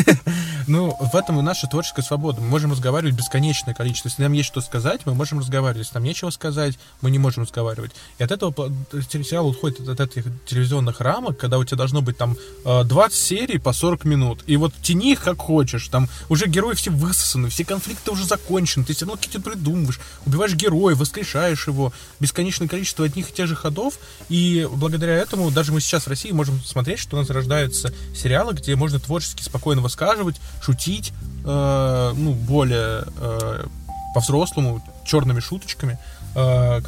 Ну, 0.69 0.97
в 1.01 1.17
этом 1.17 1.41
и 1.41 1.43
наша 1.43 1.67
творческая 1.67 2.03
свобода. 2.03 2.41
Мы 2.41 2.47
можем 2.47 2.71
разговаривать 2.71 3.17
бесконечное 3.17 3.75
количество. 3.75 4.09
Если 4.09 4.23
нам 4.23 4.33
есть 4.33 4.47
что 4.47 4.61
сказать, 4.61 5.01
мы 5.07 5.13
можем 5.13 5.41
разговаривать. 5.41 5.87
Если 5.87 5.95
нам 5.95 6.05
нечего 6.05 6.31
сказать, 6.31 6.79
мы 7.01 7.11
не 7.11 7.19
можем 7.19 7.43
разговаривать. 7.43 7.91
И 8.19 8.23
от 8.23 8.31
этого 8.31 8.73
сериал 9.11 9.49
уходит 9.49 9.89
от, 9.89 9.99
этих 9.99 10.27
телевизионных 10.47 11.01
рамок, 11.01 11.37
когда 11.37 11.59
у 11.59 11.65
тебя 11.65 11.79
должно 11.79 12.01
быть 12.01 12.17
там 12.17 12.37
э, 12.65 12.85
20 12.85 13.19
серий 13.19 13.59
по 13.59 13.73
40 13.73 14.05
минут. 14.05 14.45
И 14.47 14.57
вот 14.57 14.73
тяни 14.83 15.13
их 15.13 15.25
как 15.25 15.39
хочешь. 15.39 15.89
Там 15.89 16.09
уже 16.29 16.47
герои 16.47 16.75
все 16.75 16.93
высосаны, 16.93 17.49
все 17.49 17.65
конфликты 17.65 18.13
уже 18.13 18.25
закончены. 18.25 18.85
Ты 18.85 18.95
все 18.95 19.05
равно 19.05 19.17
какие-то 19.17 19.41
придумываешь. 19.41 19.99
Убиваешь 20.27 20.55
героя, 20.55 20.95
воскрешаешь 20.95 21.67
его. 21.67 21.93
Бесконечное 22.21 22.69
количество 22.69 23.05
одних 23.05 23.31
и 23.31 23.33
тех 23.33 23.49
же 23.49 23.57
ходов. 23.57 23.99
И 24.29 24.69
благодаря 24.73 25.15
этому 25.15 25.51
даже 25.51 25.73
мы 25.73 25.81
сейчас 25.81 26.05
в 26.05 26.09
России 26.09 26.31
можем 26.31 26.63
смотреть, 26.63 27.01
что 27.01 27.17
у 27.17 27.19
нас 27.19 27.29
рождаются 27.31 27.93
сериалы, 28.15 28.55
где 28.55 28.77
можно 28.77 29.01
творчески 29.03 29.43
спокойно 29.43 29.83
высказывать, 29.83 30.41
шутить, 30.63 31.13
э, 31.45 32.13
ну, 32.17 32.33
более 32.35 33.05
э, 33.19 33.67
по-взрослому, 34.15 34.83
черными 35.07 35.41
шуточками, 35.41 35.99
э, 36.35 36.81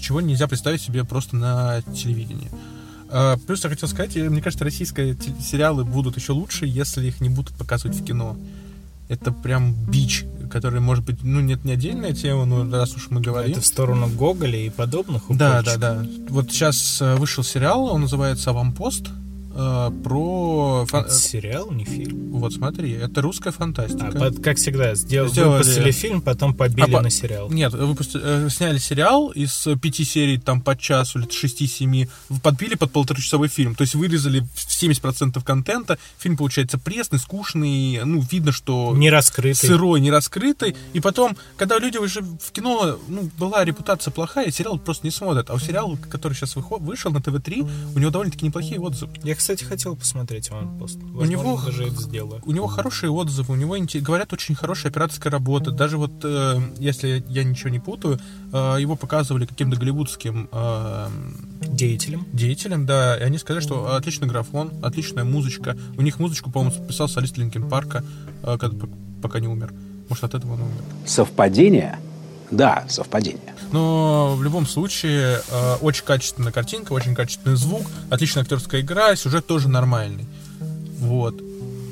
чего 0.00 0.20
нельзя 0.20 0.46
представить 0.48 0.82
себе 0.82 1.04
просто 1.04 1.36
на 1.36 1.82
телевидении. 1.82 2.50
Э, 3.10 3.36
Плюс 3.46 3.62
я 3.64 3.70
хотел 3.70 3.88
сказать, 3.88 4.16
э, 4.16 4.28
мне 4.28 4.40
кажется, 4.42 4.64
российские 4.64 5.16
сериалы 5.40 5.84
будут 5.84 6.16
еще 6.16 6.32
лучше, 6.32 6.66
если 6.66 7.06
их 7.06 7.20
не 7.20 7.28
будут 7.28 7.54
показывать 7.56 7.96
в 7.96 8.04
кино. 8.04 8.36
Это 9.08 9.32
прям 9.32 9.72
бич, 9.72 10.26
который, 10.52 10.80
может 10.80 11.02
быть, 11.04 11.22
ну, 11.22 11.40
нет, 11.40 11.64
не 11.64 11.72
отдельная 11.72 12.12
тема, 12.12 12.44
но 12.44 12.70
раз 12.76 12.94
уж 12.94 13.08
мы 13.08 13.22
говорим. 13.22 13.52
Это 13.52 13.62
в 13.62 13.66
сторону 13.66 14.06
Гоголя 14.08 14.58
и 14.58 14.68
подобных 14.68 15.22
Да, 15.30 15.60
укольчиков. 15.60 15.80
да, 15.80 15.94
да. 15.94 16.06
Вот 16.28 16.50
сейчас 16.50 17.00
э, 17.00 17.14
вышел 17.16 17.42
сериал, 17.42 17.84
он 17.86 18.02
называется 18.02 18.50
«Аванпост», 18.50 19.06
э, 19.58 19.90
про... 20.04 20.86
фан- 20.88 21.04
Это 21.06 21.14
сериал, 21.14 21.70
не 21.72 21.84
фильм. 21.84 22.30
Вот 22.38 22.52
смотри, 22.52 22.92
это 22.92 23.20
русская 23.20 23.50
фантастика. 23.50 24.08
А, 24.08 24.12
под- 24.12 24.40
как 24.42 24.56
всегда, 24.58 24.94
сдел- 24.94 25.28
Сделали- 25.28 25.58
выпустили 25.58 25.90
фильм, 25.90 26.20
потом 26.22 26.54
побили 26.54 26.94
А, 26.94 27.00
на 27.02 27.10
сериал. 27.10 27.50
Нет, 27.50 27.72
выпусти- 27.74 28.20
э, 28.22 28.48
сняли 28.50 28.78
сериал 28.78 29.30
из 29.30 29.66
пяти 29.82 30.04
серий, 30.04 30.38
там, 30.38 30.60
по 30.60 30.76
часу 30.76 31.18
или 31.18 31.28
шести-семи, 31.30 32.08
подбили 32.42 32.76
под 32.76 32.92
полуторачасовой 32.92 33.48
фильм. 33.48 33.74
То 33.74 33.82
есть 33.82 33.94
вырезали 33.96 34.46
70% 34.54 35.42
контента. 35.44 35.98
Фильм 36.18 36.36
получается 36.36 36.78
пресный, 36.78 37.18
скучный, 37.18 38.00
ну, 38.04 38.20
видно, 38.30 38.52
что... 38.52 38.94
Не 38.96 39.10
раскрытый. 39.10 39.68
Сырой, 39.68 40.00
не 40.00 40.10
раскрытый. 40.10 40.76
И 40.92 41.00
потом, 41.00 41.36
когда 41.56 41.78
люди 41.78 41.96
уже 41.98 42.20
в 42.22 42.52
кино, 42.52 42.98
ну, 43.08 43.28
была 43.38 43.64
репутация 43.64 44.12
плохая, 44.12 44.50
сериал 44.52 44.78
просто 44.78 45.06
не 45.06 45.10
смотрят. 45.10 45.50
А 45.50 45.54
у 45.54 45.58
сериала, 45.58 45.96
который 46.10 46.34
сейчас 46.34 46.54
вышел 46.56 47.10
на 47.10 47.20
ТВ-3, 47.20 47.68
у 47.94 47.98
него 47.98 48.10
довольно-таки 48.10 48.44
неплохие 48.46 48.78
отзывы. 48.78 49.12
Я, 49.24 49.34
кстати, 49.34 49.47
хотел 49.56 49.96
посмотреть 49.96 50.50
«Аванпост». 50.50 50.98
У 51.14 51.24
него, 51.24 51.42
Возможно, 51.42 51.66
даже 51.66 51.84
это 51.86 52.02
сделаю. 52.02 52.42
у 52.44 52.52
него 52.52 52.66
хорошие 52.66 53.10
отзывы, 53.10 53.54
у 53.54 53.56
него, 53.56 53.76
говорят, 54.02 54.32
очень 54.32 54.54
хорошая 54.54 54.90
операторская 54.92 55.30
работа. 55.32 55.70
Даже 55.70 55.96
вот, 55.98 56.12
э, 56.24 56.60
если 56.78 57.24
я 57.28 57.44
ничего 57.44 57.70
не 57.70 57.78
путаю, 57.80 58.18
э, 58.52 58.76
его 58.80 58.96
показывали 58.96 59.46
каким-то 59.46 59.76
голливудским 59.78 60.48
э, 60.52 61.08
деятелем. 61.62 62.26
Деятелем, 62.32 62.86
да. 62.86 63.16
И 63.16 63.22
они 63.22 63.38
сказали, 63.38 63.62
что 63.62 63.94
отличный 63.96 64.28
графон, 64.28 64.72
отличная 64.82 65.24
музычка. 65.24 65.76
У 65.96 66.02
них 66.02 66.18
музычку, 66.18 66.50
по-моему, 66.50 66.86
писал 66.86 67.08
солист 67.08 67.36
Линкен 67.38 67.68
Парка, 67.68 68.04
э, 68.42 68.56
когда- 68.58 68.86
пока 69.22 69.40
не 69.40 69.48
умер. 69.48 69.72
Может, 70.08 70.24
от 70.24 70.34
этого 70.34 70.54
он 70.54 70.62
умер. 70.62 70.82
Совпадение? 71.06 71.98
Да, 72.50 72.84
совпадение. 72.88 73.54
Но 73.72 74.34
в 74.36 74.42
любом 74.42 74.66
случае 74.66 75.42
э, 75.46 75.74
очень 75.80 76.04
качественная 76.04 76.52
картинка, 76.52 76.92
очень 76.92 77.14
качественный 77.14 77.56
звук, 77.56 77.86
отличная 78.10 78.42
актерская 78.42 78.80
игра, 78.80 79.14
сюжет 79.14 79.46
тоже 79.46 79.68
нормальный. 79.68 80.26
Вот. 81.00 81.40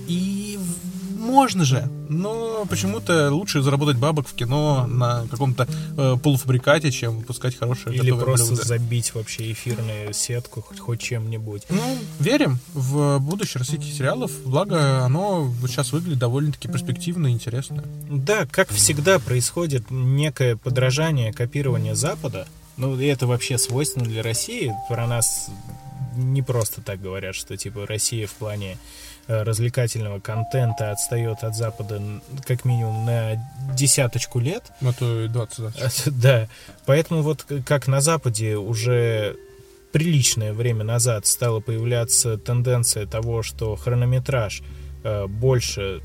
И, 0.09 0.36
можно 1.27 1.65
же, 1.65 1.89
но 2.09 2.65
почему-то 2.66 3.31
лучше 3.31 3.62
заработать 3.62 3.97
бабок 3.97 4.28
в 4.28 4.35
кино 4.35 4.86
на 4.86 5.27
каком-то 5.28 5.66
э, 5.97 6.16
полуфабрикате, 6.23 6.90
чем 6.90 7.19
выпускать 7.19 7.59
хорошее 7.59 7.97
Или 7.97 8.12
просто 8.12 8.48
блюдо. 8.48 8.65
забить 8.65 9.15
вообще 9.15 9.53
эфирную 9.53 10.12
сетку 10.15 10.62
хоть, 10.62 10.78
хоть 10.78 11.01
чем-нибудь. 11.01 11.65
Ну, 11.69 11.98
верим 12.20 12.59
в 12.73 13.19
будущее 13.19 13.59
российских 13.61 13.93
сериалов, 13.93 14.31
благо 14.44 15.05
оно 15.05 15.44
вот 15.44 15.70
сейчас 15.70 15.93
выглядит 15.93 16.19
довольно-таки 16.19 16.69
перспективно 16.69 17.27
и 17.28 17.32
интересно. 17.32 17.85
Да, 18.09 18.47
как 18.47 18.70
всегда 18.70 19.19
происходит 19.19 19.90
некое 19.90 20.57
подражание, 20.57 21.32
копирование 21.32 21.94
Запада. 21.94 22.47
Ну, 22.77 22.98
и 22.98 23.07
это 23.07 23.27
вообще 23.27 23.59
свойственно 23.59 24.05
для 24.05 24.23
России. 24.23 24.73
Про 24.89 25.07
нас 25.07 25.48
не 26.16 26.43
просто 26.43 26.81
так 26.81 27.01
говорят, 27.01 27.35
что 27.35 27.57
типа 27.57 27.86
Россия 27.86 28.27
в 28.27 28.32
плане 28.32 28.78
развлекательного 29.28 30.20
контента 30.20 30.90
отстает 30.93 31.43
от 31.43 31.57
Запада 31.57 32.01
как 32.47 32.65
минимум 32.65 33.05
на 33.05 33.36
десяточку 33.74 34.39
лет. 34.39 34.65
Ну, 34.81 34.93
то 34.93 35.24
и 35.24 35.28
20 35.28 35.59
даже. 35.59 36.11
Да. 36.11 36.48
Поэтому 36.85 37.23
вот 37.23 37.44
как 37.66 37.86
на 37.89 38.01
Западе 38.01 38.57
уже 38.57 39.36
приличное 39.93 40.53
время 40.53 40.85
назад 40.85 41.27
стала 41.27 41.61
появляться 41.61 42.36
тенденция 42.39 43.07
того, 43.07 43.43
что 43.43 43.77
хронометраж 43.77 44.62
э, 45.05 45.27
больше 45.27 46.03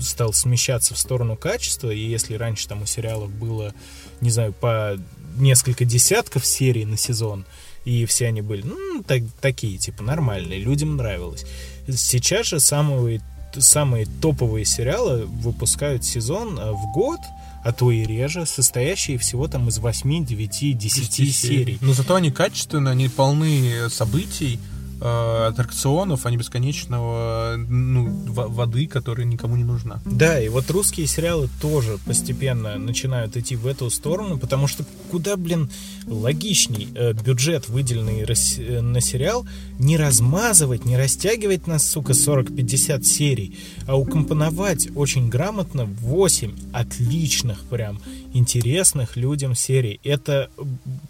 стал 0.00 0.32
смещаться 0.32 0.94
в 0.94 0.98
сторону 0.98 1.36
качества, 1.36 1.90
и 1.90 1.98
если 1.98 2.34
раньше 2.34 2.68
там 2.68 2.82
у 2.82 2.86
сериалов 2.86 3.30
было, 3.30 3.74
не 4.20 4.30
знаю, 4.30 4.52
по 4.52 4.96
несколько 5.36 5.84
десятков 5.84 6.44
серий 6.46 6.84
на 6.84 6.96
сезон, 6.96 7.44
и 7.84 8.04
все 8.06 8.28
они 8.28 8.42
были, 8.42 8.62
ну, 8.62 9.02
так- 9.02 9.22
такие, 9.40 9.78
типа, 9.78 10.02
нормальные, 10.02 10.58
людям 10.60 10.96
нравилось. 10.96 11.44
Сейчас 11.88 12.46
же 12.46 12.60
самые, 12.60 13.20
самые 13.56 14.06
топовые 14.20 14.64
сериалы 14.64 15.26
выпускают 15.26 16.04
сезон 16.04 16.58
э, 16.58 16.72
в 16.72 16.92
год, 16.92 17.18
а 17.64 17.72
то 17.72 17.90
и 17.90 18.04
реже, 18.04 18.46
состоящие 18.46 19.18
всего 19.18 19.46
там 19.48 19.68
из 19.68 19.78
8, 19.78 20.24
9, 20.24 20.78
10 20.78 21.34
серий. 21.34 21.78
Но 21.80 21.92
зато 21.92 22.14
они 22.14 22.30
качественные, 22.30 22.92
они 22.92 23.08
полны 23.08 23.88
событий, 23.88 24.58
аттракционов, 25.02 26.26
а 26.26 26.30
не 26.30 26.36
бесконечного 26.36 27.56
ну, 27.56 28.08
во- 28.28 28.48
воды, 28.48 28.86
которая 28.86 29.26
никому 29.26 29.56
не 29.56 29.64
нужна. 29.64 30.00
Да, 30.04 30.40
и 30.40 30.48
вот 30.48 30.70
русские 30.70 31.06
сериалы 31.06 31.48
тоже 31.60 31.98
постепенно 32.06 32.78
начинают 32.78 33.36
идти 33.36 33.56
в 33.56 33.66
эту 33.66 33.90
сторону, 33.90 34.38
потому 34.38 34.66
что 34.66 34.84
куда, 35.10 35.36
блин, 35.36 35.70
логичней 36.06 36.88
э, 36.94 37.12
бюджет, 37.12 37.68
выделенный 37.68 38.20
э, 38.22 38.80
на 38.80 39.00
сериал, 39.00 39.46
не 39.78 39.96
размазывать, 39.96 40.84
не 40.84 40.96
растягивать 40.96 41.66
на, 41.66 41.78
сука, 41.78 42.12
40-50 42.12 43.02
серий, 43.02 43.58
а 43.86 43.96
укомпоновать 43.96 44.88
очень 44.94 45.28
грамотно 45.28 45.84
8 45.84 46.72
отличных, 46.72 47.60
прям, 47.64 48.00
интересных 48.32 49.16
людям 49.16 49.54
серий. 49.54 50.00
Это 50.04 50.48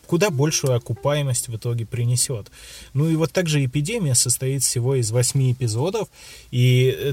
куда 0.07 0.31
большую 0.31 0.75
окупаемость 0.75 1.49
в 1.49 1.57
итоге 1.57 1.87
принесет. 1.87 2.51
Ну 2.95 3.09
и 3.09 3.17
вот 3.17 3.33
также 3.33 3.65
«Эпидемия» 3.83 4.15
состоит 4.15 4.63
всего 4.63 4.95
из 4.95 5.11
8 5.11 5.53
эпизодов, 5.53 6.09
и 6.51 6.97
э, 6.97 7.13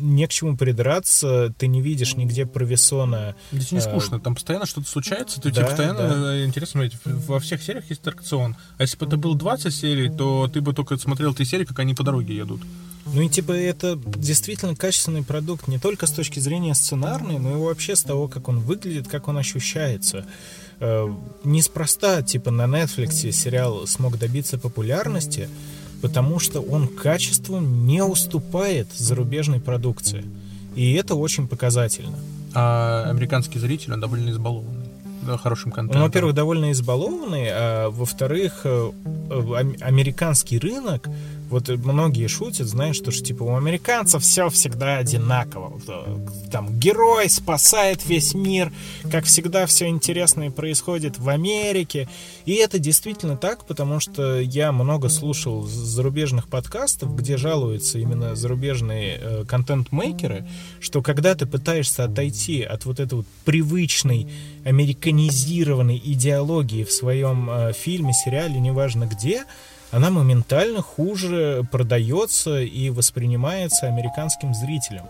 не 0.00 0.26
к 0.26 0.30
чему 0.30 0.56
придраться, 0.56 1.54
ты 1.58 1.66
не 1.66 1.80
видишь 1.80 2.16
нигде 2.16 2.46
провисона. 2.46 3.34
Здесь 3.52 3.72
не 3.72 3.78
э, 3.78 3.82
скучно, 3.82 4.20
там 4.20 4.34
постоянно 4.34 4.66
что-то 4.66 4.88
случается, 4.88 5.40
то 5.40 5.48
да, 5.48 5.54
тебе 5.54 5.64
постоянно 5.66 5.98
да. 5.98 6.34
э, 6.34 6.44
интересно 6.44 6.80
смотреть. 6.80 6.96
Во 7.04 7.38
всех 7.40 7.62
сериях 7.62 7.88
есть 7.88 8.00
аттракцион. 8.00 8.56
А 8.78 8.82
если 8.82 8.96
бы 8.96 9.06
это 9.06 9.16
было 9.16 9.36
20 9.36 9.74
серий, 9.74 10.10
то 10.10 10.48
ты 10.52 10.60
бы 10.60 10.72
только 10.72 10.96
смотрел 10.96 11.34
три 11.34 11.46
серии, 11.46 11.64
как 11.64 11.78
они 11.78 11.94
по 11.94 12.02
дороге 12.02 12.34
едут. 12.36 12.60
Ну 13.06 13.22
и 13.22 13.28
типа 13.28 13.52
это 13.52 13.98
действительно 14.04 14.76
качественный 14.76 15.22
продукт 15.22 15.66
не 15.66 15.78
только 15.78 16.06
с 16.06 16.10
точки 16.10 16.40
зрения 16.40 16.74
сценарной, 16.74 17.38
но 17.38 17.52
и 17.52 17.56
вообще 17.56 17.96
с 17.96 18.02
того, 18.02 18.28
как 18.28 18.48
он 18.48 18.60
выглядит, 18.60 19.08
как 19.08 19.28
он 19.28 19.38
ощущается. 19.38 20.26
Неспроста, 21.42 22.22
типа 22.22 22.50
на 22.50 22.66
Netflix 22.66 23.32
сериал 23.32 23.86
смог 23.86 24.18
добиться 24.18 24.58
популярности, 24.58 25.48
потому 26.02 26.38
что 26.38 26.60
он 26.60 26.88
качеством 26.88 27.86
не 27.86 28.02
уступает 28.02 28.88
зарубежной 28.96 29.60
продукции. 29.60 30.24
И 30.76 30.92
это 30.92 31.14
очень 31.14 31.48
показательно. 31.48 32.16
А 32.54 33.04
американский 33.08 33.58
зритель, 33.58 33.92
он 33.92 34.00
довольно 34.00 34.30
избалованный 34.30 34.88
да, 35.22 35.36
хорошим 35.36 35.70
Он, 35.70 35.76
контентом. 35.76 36.00
Ну, 36.00 36.06
во-первых, 36.06 36.34
довольно 36.34 36.72
избалованный, 36.72 37.48
а 37.50 37.90
во-вторых, 37.90 38.60
э, 38.64 38.90
э, 39.30 39.42
ам- 39.58 39.76
американский 39.80 40.58
рынок, 40.58 41.08
вот 41.48 41.68
многие 41.68 42.26
шутят, 42.26 42.66
знаешь, 42.66 42.96
что 42.96 43.10
ж, 43.10 43.22
типа 43.22 43.42
у 43.42 43.56
американцев 43.56 44.22
все 44.22 44.48
всегда 44.48 44.98
одинаково. 44.98 45.80
Э, 45.88 46.16
Там 46.50 46.78
герой 46.78 47.28
спасает 47.30 48.06
весь 48.06 48.34
мир, 48.34 48.72
как 49.10 49.24
всегда 49.24 49.66
все 49.66 49.86
интересное 49.88 50.50
происходит 50.50 51.18
в 51.18 51.28
Америке. 51.28 52.08
И 52.44 52.54
это 52.54 52.78
действительно 52.78 53.36
так, 53.36 53.66
потому 53.66 54.00
что 54.00 54.40
я 54.40 54.72
много 54.72 55.08
слушал 55.08 55.62
зарубежных 55.64 56.48
подкастов, 56.48 57.14
где 57.16 57.36
жалуются 57.36 57.98
именно 57.98 58.34
зарубежные 58.34 59.18
э, 59.20 59.44
контент-мейкеры, 59.46 60.46
что 60.80 61.02
когда 61.02 61.34
ты 61.34 61.46
пытаешься 61.46 62.04
отойти 62.04 62.62
от 62.62 62.84
вот 62.84 63.00
этой 63.00 63.14
вот 63.14 63.26
привычной 63.44 64.28
американизированной 64.64 66.00
идеологии 66.04 66.84
в 66.84 66.92
своем 66.92 67.48
э, 67.50 67.72
фильме, 67.72 68.12
сериале, 68.12 68.60
неважно 68.60 69.04
где, 69.06 69.44
она 69.90 70.10
моментально 70.10 70.82
хуже 70.82 71.66
продается 71.70 72.60
и 72.60 72.90
воспринимается 72.90 73.86
американским 73.86 74.54
зрителем. 74.54 75.06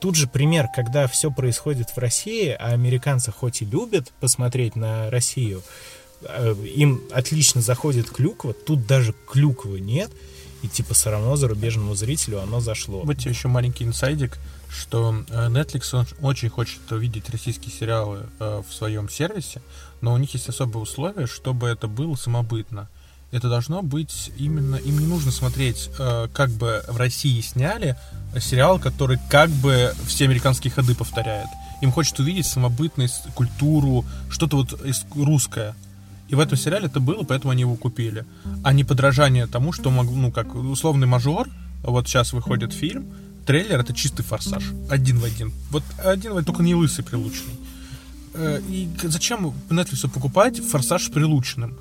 Тут 0.00 0.14
же 0.14 0.28
пример, 0.28 0.68
когда 0.74 1.06
все 1.08 1.30
происходит 1.30 1.90
в 1.90 1.98
России, 1.98 2.50
а 2.50 2.68
американцы 2.68 3.32
хоть 3.32 3.62
и 3.62 3.64
любят 3.64 4.12
посмотреть 4.20 4.76
на 4.76 5.10
Россию, 5.10 5.62
э, 6.22 6.54
им 6.76 7.02
отлично 7.12 7.60
заходит 7.62 8.08
клюква, 8.10 8.52
тут 8.52 8.86
даже 8.86 9.14
клюквы 9.28 9.80
нет, 9.80 10.10
и 10.62 10.68
типа 10.68 10.94
все 10.94 11.10
равно 11.10 11.36
зарубежному 11.36 11.94
зрителю 11.94 12.40
оно 12.40 12.60
зашло. 12.60 13.02
Вот 13.02 13.18
тебе 13.18 13.30
еще 13.30 13.48
маленький 13.48 13.84
инсайдик, 13.84 14.38
что 14.68 15.24
э, 15.28 15.48
Netflix 15.48 15.94
он 15.94 16.06
очень 16.20 16.48
хочет 16.48 16.80
увидеть 16.92 17.28
российские 17.30 17.72
сериалы 17.72 18.26
э, 18.38 18.62
в 18.68 18.72
своем 18.72 19.08
сервисе, 19.08 19.62
но 20.00 20.12
у 20.12 20.16
них 20.16 20.32
есть 20.34 20.48
особые 20.48 20.82
условия, 20.82 21.26
чтобы 21.26 21.68
это 21.68 21.88
было 21.88 22.14
самобытно. 22.14 22.88
Это 23.30 23.48
должно 23.48 23.82
быть 23.82 24.30
именно... 24.38 24.76
Им 24.76 24.98
не 24.98 25.06
нужно 25.06 25.30
смотреть, 25.30 25.90
э, 25.98 26.28
как 26.32 26.50
бы 26.50 26.82
в 26.88 26.96
России 26.96 27.40
сняли 27.42 27.96
сериал, 28.40 28.78
который 28.78 29.18
как 29.28 29.50
бы 29.50 29.94
все 30.06 30.24
американские 30.24 30.70
ходы 30.70 30.94
повторяет. 30.94 31.48
Им 31.82 31.92
хочет 31.92 32.18
увидеть 32.18 32.46
самобытность, 32.46 33.22
культуру, 33.34 34.04
что-то 34.30 34.56
вот 34.56 34.80
русское. 35.14 35.74
И 36.28 36.34
в 36.34 36.40
этом 36.40 36.56
сериале 36.58 36.86
это 36.86 37.00
было, 37.00 37.22
поэтому 37.22 37.52
они 37.52 37.62
его 37.62 37.76
купили. 37.76 38.24
А 38.64 38.72
не 38.72 38.84
подражание 38.84 39.46
тому, 39.46 39.72
что 39.72 39.90
мог, 39.90 40.10
ну, 40.10 40.32
как 40.32 40.54
условный 40.54 41.06
мажор, 41.06 41.48
вот 41.82 42.08
сейчас 42.08 42.32
выходит 42.32 42.72
фильм, 42.72 43.06
трейлер 43.46 43.80
это 43.80 43.92
чистый 43.92 44.22
форсаж. 44.22 44.64
Один 44.90 45.18
в 45.18 45.24
один. 45.24 45.52
Вот 45.70 45.82
один 46.04 46.32
в 46.32 46.36
один, 46.36 46.44
только 46.44 46.62
не 46.62 46.74
лысый 46.74 47.04
прилучный. 47.04 47.54
Э, 48.34 48.60
И 48.68 48.88
зачем 49.02 49.54
Netflix 49.68 50.08
покупать 50.08 50.60
форсаж 50.60 51.04
с 51.04 51.08
прилучным? 51.08 51.76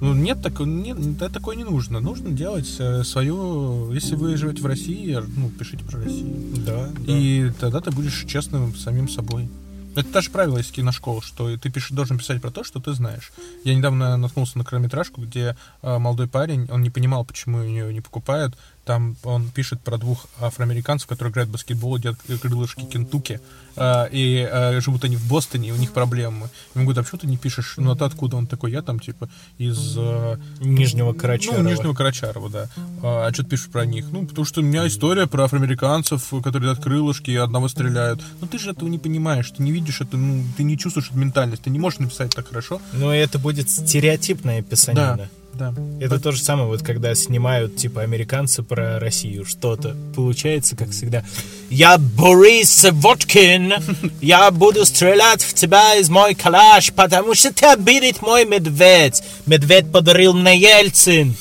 Ну, 0.00 0.12
нет, 0.14 0.42
так, 0.42 0.60
нет, 0.60 1.16
да, 1.16 1.28
такое 1.28 1.56
не 1.56 1.64
нужно. 1.64 2.00
Нужно 2.00 2.30
делать 2.30 2.74
э, 2.78 3.02
свое... 3.02 3.88
Если 3.92 4.14
вы 4.14 4.36
живете 4.36 4.62
в 4.62 4.66
России, 4.66 5.18
ну, 5.36 5.48
пишите 5.48 5.84
про 5.84 6.00
Россию. 6.00 6.36
Да, 6.66 6.90
И 7.06 7.50
тогда 7.58 7.80
ты 7.80 7.90
будешь 7.90 8.24
честным 8.26 8.74
самим 8.76 9.08
собой. 9.08 9.48
Это 9.96 10.12
даже 10.12 10.30
правило 10.30 10.58
из 10.58 10.70
киношколы, 10.70 11.22
что 11.22 11.56
ты 11.56 11.70
пишешь, 11.70 11.92
должен 11.92 12.18
писать 12.18 12.42
про 12.42 12.50
то, 12.50 12.62
что 12.62 12.80
ты 12.80 12.92
знаешь. 12.92 13.32
Я 13.64 13.74
недавно 13.74 14.18
наткнулся 14.18 14.58
на 14.58 14.64
короткометражку, 14.64 15.22
где 15.22 15.56
э, 15.80 15.98
молодой 15.98 16.28
парень, 16.28 16.68
он 16.70 16.82
не 16.82 16.90
понимал, 16.90 17.24
почему 17.24 17.62
ее 17.62 17.92
не 17.94 18.02
покупают. 18.02 18.58
Там 18.86 19.16
он 19.24 19.50
пишет 19.50 19.80
про 19.80 19.98
двух 19.98 20.26
афроамериканцев, 20.40 21.08
которые 21.08 21.32
играют 21.32 21.50
в 21.50 21.52
баскетбол, 21.54 21.96
едят 21.96 22.16
крылышки 22.40 22.84
Кентукки, 22.84 23.40
э, 23.74 24.08
и 24.12 24.48
э, 24.48 24.80
живут 24.80 25.02
они 25.02 25.16
в 25.16 25.28
Бостоне, 25.28 25.70
и 25.70 25.72
у 25.72 25.76
них 25.76 25.90
проблемы. 25.90 26.50
Ему 26.76 26.84
говорят, 26.84 26.98
а 26.98 27.02
почему 27.02 27.18
ты 27.18 27.26
не 27.26 27.36
пишешь? 27.36 27.74
Ну, 27.78 27.90
а 27.90 27.96
ты 27.96 28.04
откуда? 28.04 28.36
Он 28.36 28.46
такой, 28.46 28.70
я 28.70 28.82
там, 28.82 29.00
типа, 29.00 29.28
из... 29.58 29.96
э, 29.98 30.36
Нижнего 30.60 31.14
Карачарова. 31.14 31.62
Ну, 31.62 31.68
Нижнего 31.68 31.94
Карачарова, 31.94 32.48
да. 32.48 32.68
А, 33.02 33.26
а 33.26 33.32
что 33.34 33.42
ты 33.42 33.50
пишешь 33.50 33.70
про 33.70 33.84
них? 33.86 34.06
Ну, 34.12 34.24
потому 34.24 34.44
что 34.44 34.60
у 34.60 34.64
меня 34.64 34.86
история 34.86 35.26
про 35.26 35.46
афроамериканцев, 35.46 36.32
которые 36.44 36.70
едят 36.70 36.84
крылышки 36.84 37.32
и 37.32 37.36
одного 37.36 37.66
стреляют. 37.68 38.22
Но 38.40 38.46
ты 38.46 38.56
же 38.60 38.70
этого 38.70 38.88
не 38.88 39.00
понимаешь, 39.00 39.50
ты 39.50 39.64
не 39.64 39.72
видишь 39.72 40.00
это, 40.00 40.16
ну, 40.16 40.44
ты 40.56 40.62
не 40.62 40.78
чувствуешь 40.78 41.08
эту 41.08 41.18
ментальность, 41.18 41.62
ты 41.62 41.70
не 41.70 41.80
можешь 41.80 41.98
написать 41.98 42.32
так 42.32 42.46
хорошо. 42.46 42.80
Ну, 42.92 43.10
это 43.10 43.40
будет 43.40 43.68
стереотипная 43.68 44.62
писанина. 44.62 45.16
Да, 45.16 45.28
да. 45.58 45.74
Это 46.00 46.20
то 46.20 46.32
же 46.32 46.40
самое, 46.42 46.68
вот 46.68 46.82
когда 46.82 47.14
снимают, 47.14 47.76
типа, 47.76 48.02
американцы 48.02 48.62
про 48.62 48.98
Россию 48.98 49.44
что-то. 49.44 49.96
Получается, 50.14 50.76
как 50.76 50.90
всегда. 50.90 51.24
Я 51.70 51.98
Борис 51.98 52.86
Водкин, 52.90 53.74
я 54.20 54.50
буду 54.50 54.84
стрелять 54.84 55.42
в 55.42 55.54
тебя 55.54 55.96
из 55.96 56.08
мой 56.08 56.34
калаш, 56.34 56.92
потому 56.92 57.34
что 57.34 57.52
ты 57.52 57.66
обидит 57.66 58.22
мой 58.22 58.44
медведь. 58.44 59.22
Медведь 59.46 59.90
подарил 59.90 60.32
мне 60.32 60.58
Ельцин. 60.58 61.34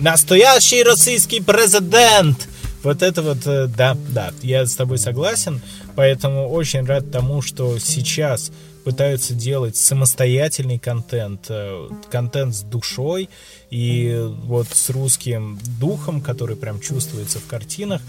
Настоящий 0.00 0.82
российский 0.82 1.40
президент. 1.40 2.48
Вот 2.82 3.02
это 3.02 3.22
вот, 3.22 3.38
э, 3.46 3.66
да, 3.66 3.96
да, 4.08 4.32
я 4.42 4.64
с 4.64 4.74
тобой 4.74 4.98
согласен. 4.98 5.60
Поэтому 5.96 6.48
очень 6.48 6.84
рад 6.86 7.10
тому, 7.10 7.42
что 7.42 7.78
сейчас 7.78 8.52
пытаются 8.88 9.34
делать 9.34 9.76
самостоятельный 9.76 10.78
контент, 10.78 11.50
э, 11.50 11.90
контент 12.10 12.54
с 12.54 12.62
душой 12.62 13.28
и 13.68 14.18
вот 14.44 14.66
с 14.72 14.88
русским 14.88 15.58
духом, 15.78 16.22
который 16.22 16.56
прям 16.56 16.80
чувствуется 16.80 17.38
в 17.38 17.46
картинах. 17.46 18.00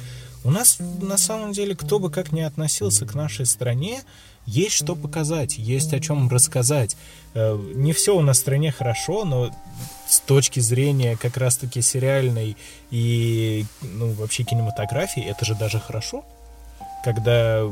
У 0.46 0.52
нас 0.52 0.78
на 1.02 1.18
самом 1.18 1.52
деле, 1.52 1.76
кто 1.76 2.00
бы 2.00 2.10
как 2.10 2.32
ни 2.32 2.40
относился 2.40 3.06
к 3.06 3.14
нашей 3.14 3.46
стране, 3.46 4.04
есть 4.46 4.72
что 4.72 4.96
показать, 4.96 5.58
есть 5.58 5.94
о 5.94 6.00
чем 6.00 6.30
рассказать. 6.30 6.96
Э, 7.34 7.60
не 7.76 7.92
все 7.92 8.16
у 8.16 8.22
нас 8.22 8.38
в 8.38 8.40
стране 8.40 8.72
хорошо, 8.72 9.26
но 9.26 9.54
с 10.08 10.22
точки 10.22 10.62
зрения 10.62 11.18
как 11.18 11.36
раз-таки 11.36 11.82
сериальной 11.82 12.56
и 12.90 13.66
ну, 13.82 14.14
вообще 14.14 14.44
кинематографии, 14.44 15.26
это 15.26 15.44
же 15.44 15.56
даже 15.56 15.78
хорошо, 15.78 16.24
когда 17.04 17.66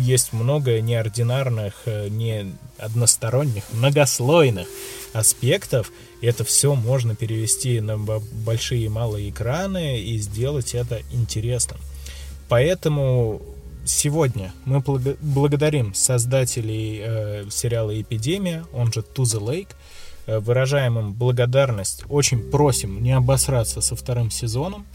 есть 0.00 0.32
много 0.32 0.80
неординарных, 0.80 1.82
э, 1.86 2.08
не 2.08 2.52
односторонних, 2.78 3.64
многослойных 3.72 4.66
аспектов, 5.12 5.90
это 6.22 6.44
все 6.44 6.74
можно 6.74 7.14
перевести 7.14 7.80
на 7.80 7.96
большие 7.98 8.84
и 8.84 8.88
малые 8.88 9.30
экраны 9.30 10.00
и 10.00 10.18
сделать 10.18 10.74
это 10.74 11.00
интересным. 11.12 11.78
Поэтому 12.48 13.40
сегодня 13.84 14.52
мы 14.64 14.80
благодарим 14.80 15.94
создателей 15.94 17.00
э, 17.02 17.44
сериала 17.50 17.98
«Эпидемия», 18.00 18.64
он 18.72 18.92
же 18.92 19.00
«To 19.00 19.22
the 19.22 19.40
Lake», 19.40 19.70
э, 20.26 20.38
выражаем 20.38 20.98
им 20.98 21.12
благодарность, 21.12 22.04
очень 22.08 22.50
просим 22.50 23.02
не 23.02 23.12
обосраться 23.12 23.80
со 23.80 23.96
вторым 23.96 24.30
сезоном, 24.30 24.86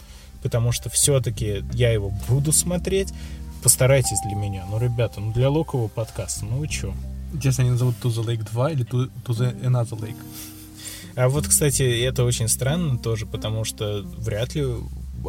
потому 0.44 0.72
что 0.72 0.90
все-таки 0.90 1.64
я 1.74 1.92
его 1.92 2.12
буду 2.28 2.52
смотреть, 2.52 3.14
постарайтесь 3.66 4.20
для 4.24 4.36
меня. 4.36 4.64
Ну, 4.70 4.78
ребята, 4.78 5.20
ну 5.20 5.34
для 5.34 5.50
локового 5.50 5.88
подкаста, 5.88 6.46
ну 6.46 6.60
вы 6.60 6.68
чё? 6.68 6.94
Интересно, 7.34 7.64
они 7.64 7.72
назовут 7.72 7.96
To 8.04 8.12
the 8.12 8.24
Lake 8.24 8.48
2 8.52 8.72
или 8.72 8.86
To, 8.86 9.10
to 9.26 9.34
the 9.34 9.60
Another 9.64 10.00
Lake? 10.00 10.16
А 11.16 11.30
вот, 11.30 11.48
кстати, 11.48 11.82
это 11.82 12.24
очень 12.26 12.48
странно 12.48 13.00
тоже, 13.00 13.26
потому 13.26 13.66
что 13.66 14.04
вряд 14.20 14.54
ли 14.54 14.68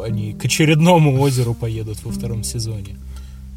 они 0.05 0.33
к 0.33 0.45
очередному 0.45 1.19
озеру 1.19 1.55
поедут 1.55 2.03
во 2.03 2.11
втором 2.11 2.43
сезоне. 2.43 2.97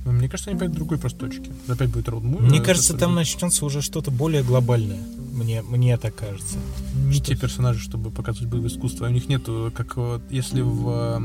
Ну, 0.06 0.12
мне 0.12 0.30
кажется, 0.30 0.50
они 0.50 0.58
поедут 0.58 0.76
в 0.76 0.78
другой 0.78 0.96
просто 0.96 1.18
точке. 1.18 1.50
Опять 1.68 1.90
будет 1.90 2.08
роуд 2.08 2.24
Мне 2.24 2.62
кажется, 2.62 2.96
там 2.96 3.14
начнется 3.14 3.66
уже 3.66 3.82
что-то 3.82 4.10
более 4.10 4.42
глобальное. 4.42 5.00
Мне, 5.34 5.60
мне 5.60 5.98
так 5.98 6.14
кажется. 6.14 6.56
Не 6.94 7.16
что 7.16 7.26
те 7.26 7.36
персонажи, 7.36 7.80
чтобы 7.80 8.10
показывать 8.10 8.48
боевое 8.48 8.70
искусство. 8.70 9.04
У 9.04 9.10
них 9.10 9.28
нету, 9.28 9.70
как 9.76 9.98
вот, 9.98 10.22
если 10.30 10.62
в 10.62 11.22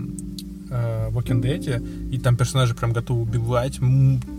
э, 0.70 1.10
Walking 1.12 1.42
Dead, 1.42 2.12
и 2.12 2.18
там 2.20 2.38
персонажи 2.38 2.76
прям 2.76 2.94
готовы 2.94 3.22
убивать 3.22 3.80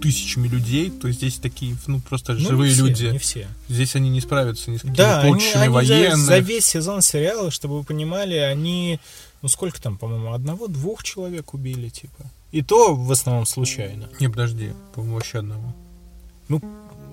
тысячами 0.03 0.49
людей, 0.49 0.91
то 0.91 1.11
здесь 1.11 1.37
такие, 1.37 1.77
ну, 1.87 2.01
просто 2.01 2.35
ну, 2.35 2.41
живые 2.41 2.71
не 2.71 2.75
все, 2.75 2.83
люди. 2.83 3.05
Не 3.07 3.19
все. 3.19 3.49
Здесь 3.69 3.97
они 3.97 4.11
не 4.11 4.21
справятся 4.21 4.71
ни 4.71 4.77
с 4.77 4.81
какими 4.81 4.97
да, 4.97 5.23
полчищами 5.23 5.65
они, 5.65 5.65
они 5.65 5.75
военных. 5.75 6.19
За, 6.19 6.25
за 6.27 6.39
весь 6.39 6.67
сезон 6.67 7.03
сериала, 7.03 7.51
чтобы 7.51 7.79
вы 7.79 7.85
понимали, 7.85 8.35
они, 8.35 9.01
ну, 9.43 9.49
сколько 9.49 9.81
там, 9.81 9.97
по-моему, 9.99 10.33
одного-двух 10.33 11.03
человек 11.03 11.55
убили, 11.55 11.89
типа. 11.89 12.25
И 12.53 12.63
то 12.63 12.95
в 12.95 13.11
основном 13.13 13.47
случайно. 13.47 14.09
Не, 14.21 14.29
подожди, 14.29 14.71
по-моему, 14.95 15.17
вообще 15.17 15.39
одного. 15.39 15.75
Ну, 16.49 16.63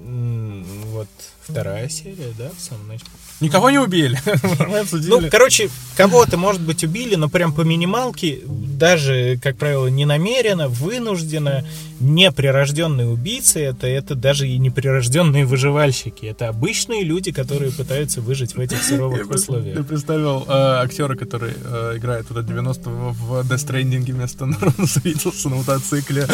вот 0.03 1.07
вторая 1.41 1.89
серия, 1.89 2.34
да, 2.38 2.49
в 2.55 2.61
самом 2.61 2.88
начале. 2.88 3.09
Никого 3.39 3.69
не 3.69 3.80
убили. 3.80 4.19
ну, 5.07 5.21
короче, 5.30 5.69
кого-то, 5.95 6.38
может 6.38 6.61
быть, 6.61 6.84
убили, 6.84 7.15
но 7.15 7.30
прям 7.30 7.53
по 7.53 7.61
минималке, 7.61 8.39
даже, 8.45 9.39
как 9.41 9.57
правило, 9.57 9.88
не 9.88 10.05
намеренно, 10.05 10.67
вынужденно, 10.67 11.65
неприрожденные 11.99 13.07
убийцы, 13.07 13.61
это, 13.61 13.88
это 13.88 14.15
даже 14.15 14.48
и 14.48 14.57
неприрожденные 14.57 15.45
выживальщики. 15.45 16.26
Это 16.26 16.49
обычные 16.49 17.03
люди, 17.03 17.32
которые 17.32 17.72
пытаются 17.72 18.22
выжить 18.22 18.56
в 18.56 18.60
этих 18.60 18.84
суровых 18.88 19.30
условиях. 19.30 19.78
Ты 19.78 19.84
представил 19.84 20.45
э, 20.48 20.52
актера, 20.84 21.15
который 21.15 21.53
э, 21.53 21.94
играет 21.98 22.28
туда 22.28 22.41
90-го 22.41 23.11
в 23.11 23.40
Death 23.41 23.68
Stranding 23.68 24.11
вместо 24.11 24.45
Норона 24.45 24.88
Свитлса 24.88 25.49
на 25.49 25.56
мотоцикле. 25.57 26.28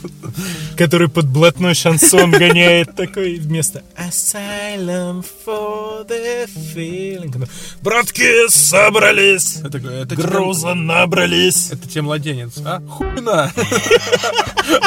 Который 0.76 1.08
под 1.08 1.26
блатной 1.26 1.74
шансон 1.74 2.30
гоняет 2.30 2.94
такой 2.94 3.36
вместо 3.36 3.82
Asylum 3.96 5.24
for 5.44 6.06
the 6.08 6.48
feeling. 6.74 7.32
Ну, 7.34 7.46
братки 7.82 8.48
собрались, 8.48 9.56
это, 9.64 9.78
это 9.78 10.16
груза 10.16 10.74
набрались. 10.74 11.70
Это 11.70 11.88
те 11.88 12.02
младенец, 12.02 12.58
а? 12.64 12.80
Хуйна! 12.88 13.52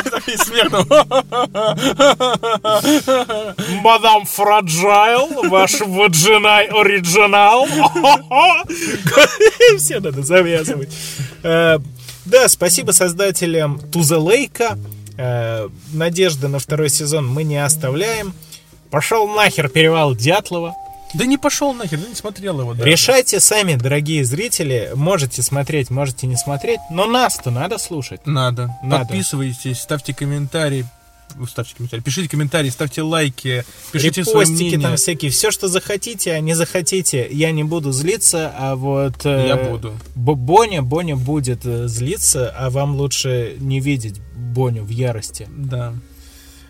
Такой 0.03 0.38
смех. 0.38 0.69
Мадам 3.81 4.25
Фраджайл, 4.25 5.49
ваш 5.49 5.81
ваджинай 5.81 6.67
оригинал. 6.67 7.65
Все 9.77 9.99
надо 9.99 10.23
завязывать. 10.23 10.89
Э, 11.43 11.80
да, 12.25 12.47
спасибо 12.47 12.91
создателям 12.91 13.80
Туза 13.91 14.19
Лейка. 14.19 14.77
Э, 15.17 15.67
надежды 15.91 16.47
на 16.47 16.59
второй 16.59 16.89
сезон 16.89 17.27
мы 17.27 17.43
не 17.43 17.63
оставляем. 17.63 18.34
Пошел 18.89 19.27
нахер 19.27 19.69
перевал 19.69 20.15
Дятлова. 20.15 20.75
Да 21.14 21.26
не 21.26 21.38
пошел 21.38 21.73
нахер, 21.73 21.99
да 21.99 22.07
не 22.07 22.15
смотрел 22.15 22.60
его. 22.60 22.73
Даже. 22.73 22.90
Решайте 22.90 23.40
сами, 23.40 23.76
дорогие 23.76 24.26
зрители. 24.26 24.91
Можете 24.95 25.41
смотреть, 25.41 25.90
можете 25.90 26.27
не 26.27 26.35
смотреть. 26.35 26.80
Но 26.90 27.06
нас-то 27.06 27.52
надо 27.52 27.77
слушать. 27.77 28.26
Надо. 28.26 28.76
надо. 28.84 29.06
Подписывайтесь, 29.06 29.80
ставьте 29.80 30.14
комментарии. 30.14 30.85
Ставьте 31.49 31.76
комментарии, 31.76 32.03
пишите 32.03 32.30
комментарии, 32.30 32.69
ставьте 32.69 33.02
лайки, 33.02 33.65
пишите 33.91 34.22
Репостики 34.22 34.31
свое 34.31 34.48
мнение. 34.48 34.80
там 34.80 34.95
всякие, 34.98 35.31
все, 35.31 35.49
что 35.49 35.68
захотите, 35.68 36.34
а 36.34 36.40
не 36.40 36.53
захотите, 36.53 37.27
я 37.31 37.52
не 37.52 37.64
буду 37.64 37.91
злиться, 37.91 38.53
а 38.56 38.76
вот... 38.76 39.26
Э, 39.26 39.48
я 39.48 39.56
буду. 39.56 39.94
Боня, 40.15 40.84
Боня 40.84 41.15
будет 41.15 41.65
э, 41.65 41.88
злиться, 41.88 42.53
а 42.56 42.69
вам 42.69 42.95
лучше 42.95 43.56
не 43.60 43.80
видеть 43.80 44.19
Боню 44.35 44.84
в 44.84 44.90
ярости. 44.90 45.48
Да. 45.49 45.95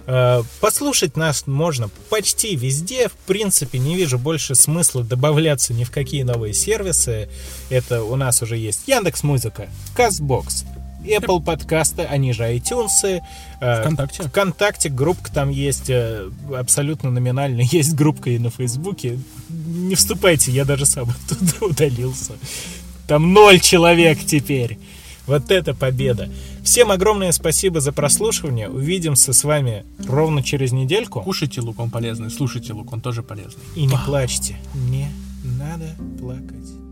Э, 0.05 0.43
послушать 0.59 1.15
нас 1.15 1.47
можно 1.47 1.89
почти 2.09 2.55
везде. 2.55 3.07
В 3.07 3.13
принципе, 3.25 3.79
не 3.79 3.95
вижу 3.95 4.17
больше 4.19 4.55
смысла 4.55 5.03
добавляться 5.03 5.73
ни 5.73 5.83
в 5.83 5.91
какие 5.91 6.23
новые 6.23 6.53
сервисы. 6.53 7.29
Это 7.69 8.03
у 8.03 8.15
нас 8.15 8.41
уже 8.41 8.57
есть 8.57 8.87
Яндекс 8.87 9.23
Музыка, 9.23 9.69
Castbox, 9.95 10.65
Apple 11.03 11.43
подкасты, 11.43 12.03
они 12.03 12.33
же 12.33 12.43
iTunes. 12.43 13.21
Э, 13.59 13.81
Вконтакте. 13.81 14.23
Вконтакте 14.23 14.89
группка 14.89 15.31
там 15.31 15.49
есть 15.49 15.89
э, 15.89 16.29
абсолютно 16.55 17.09
номинально. 17.09 17.61
Есть 17.71 17.93
группка 17.95 18.29
и 18.29 18.39
на 18.39 18.49
Фейсбуке. 18.49 19.19
Не 19.49 19.95
вступайте, 19.95 20.51
я 20.51 20.65
даже 20.65 20.85
сам 20.85 21.09
оттуда 21.31 21.65
удалился. 21.65 22.33
Там 23.07 23.33
ноль 23.33 23.59
человек 23.59 24.19
теперь. 24.25 24.77
Вот 25.27 25.51
это 25.51 25.73
победа. 25.73 26.29
Всем 26.63 26.91
огромное 26.91 27.31
спасибо 27.33 27.81
за 27.81 27.91
прослушивание. 27.91 28.69
Увидимся 28.69 29.33
с 29.33 29.43
вами 29.43 29.85
ровно 30.07 30.41
через 30.41 30.71
недельку. 30.71 31.21
Кушайте 31.21 31.61
лук, 31.61 31.79
он 31.79 31.89
полезный. 31.89 32.31
Слушайте 32.31 32.73
лук, 32.73 32.93
он 32.93 33.01
тоже 33.01 33.21
полезный. 33.21 33.61
И 33.75 33.85
не 33.85 33.97
плачьте. 34.05 34.57
Не 34.73 35.07
надо 35.43 35.95
плакать. 36.19 36.82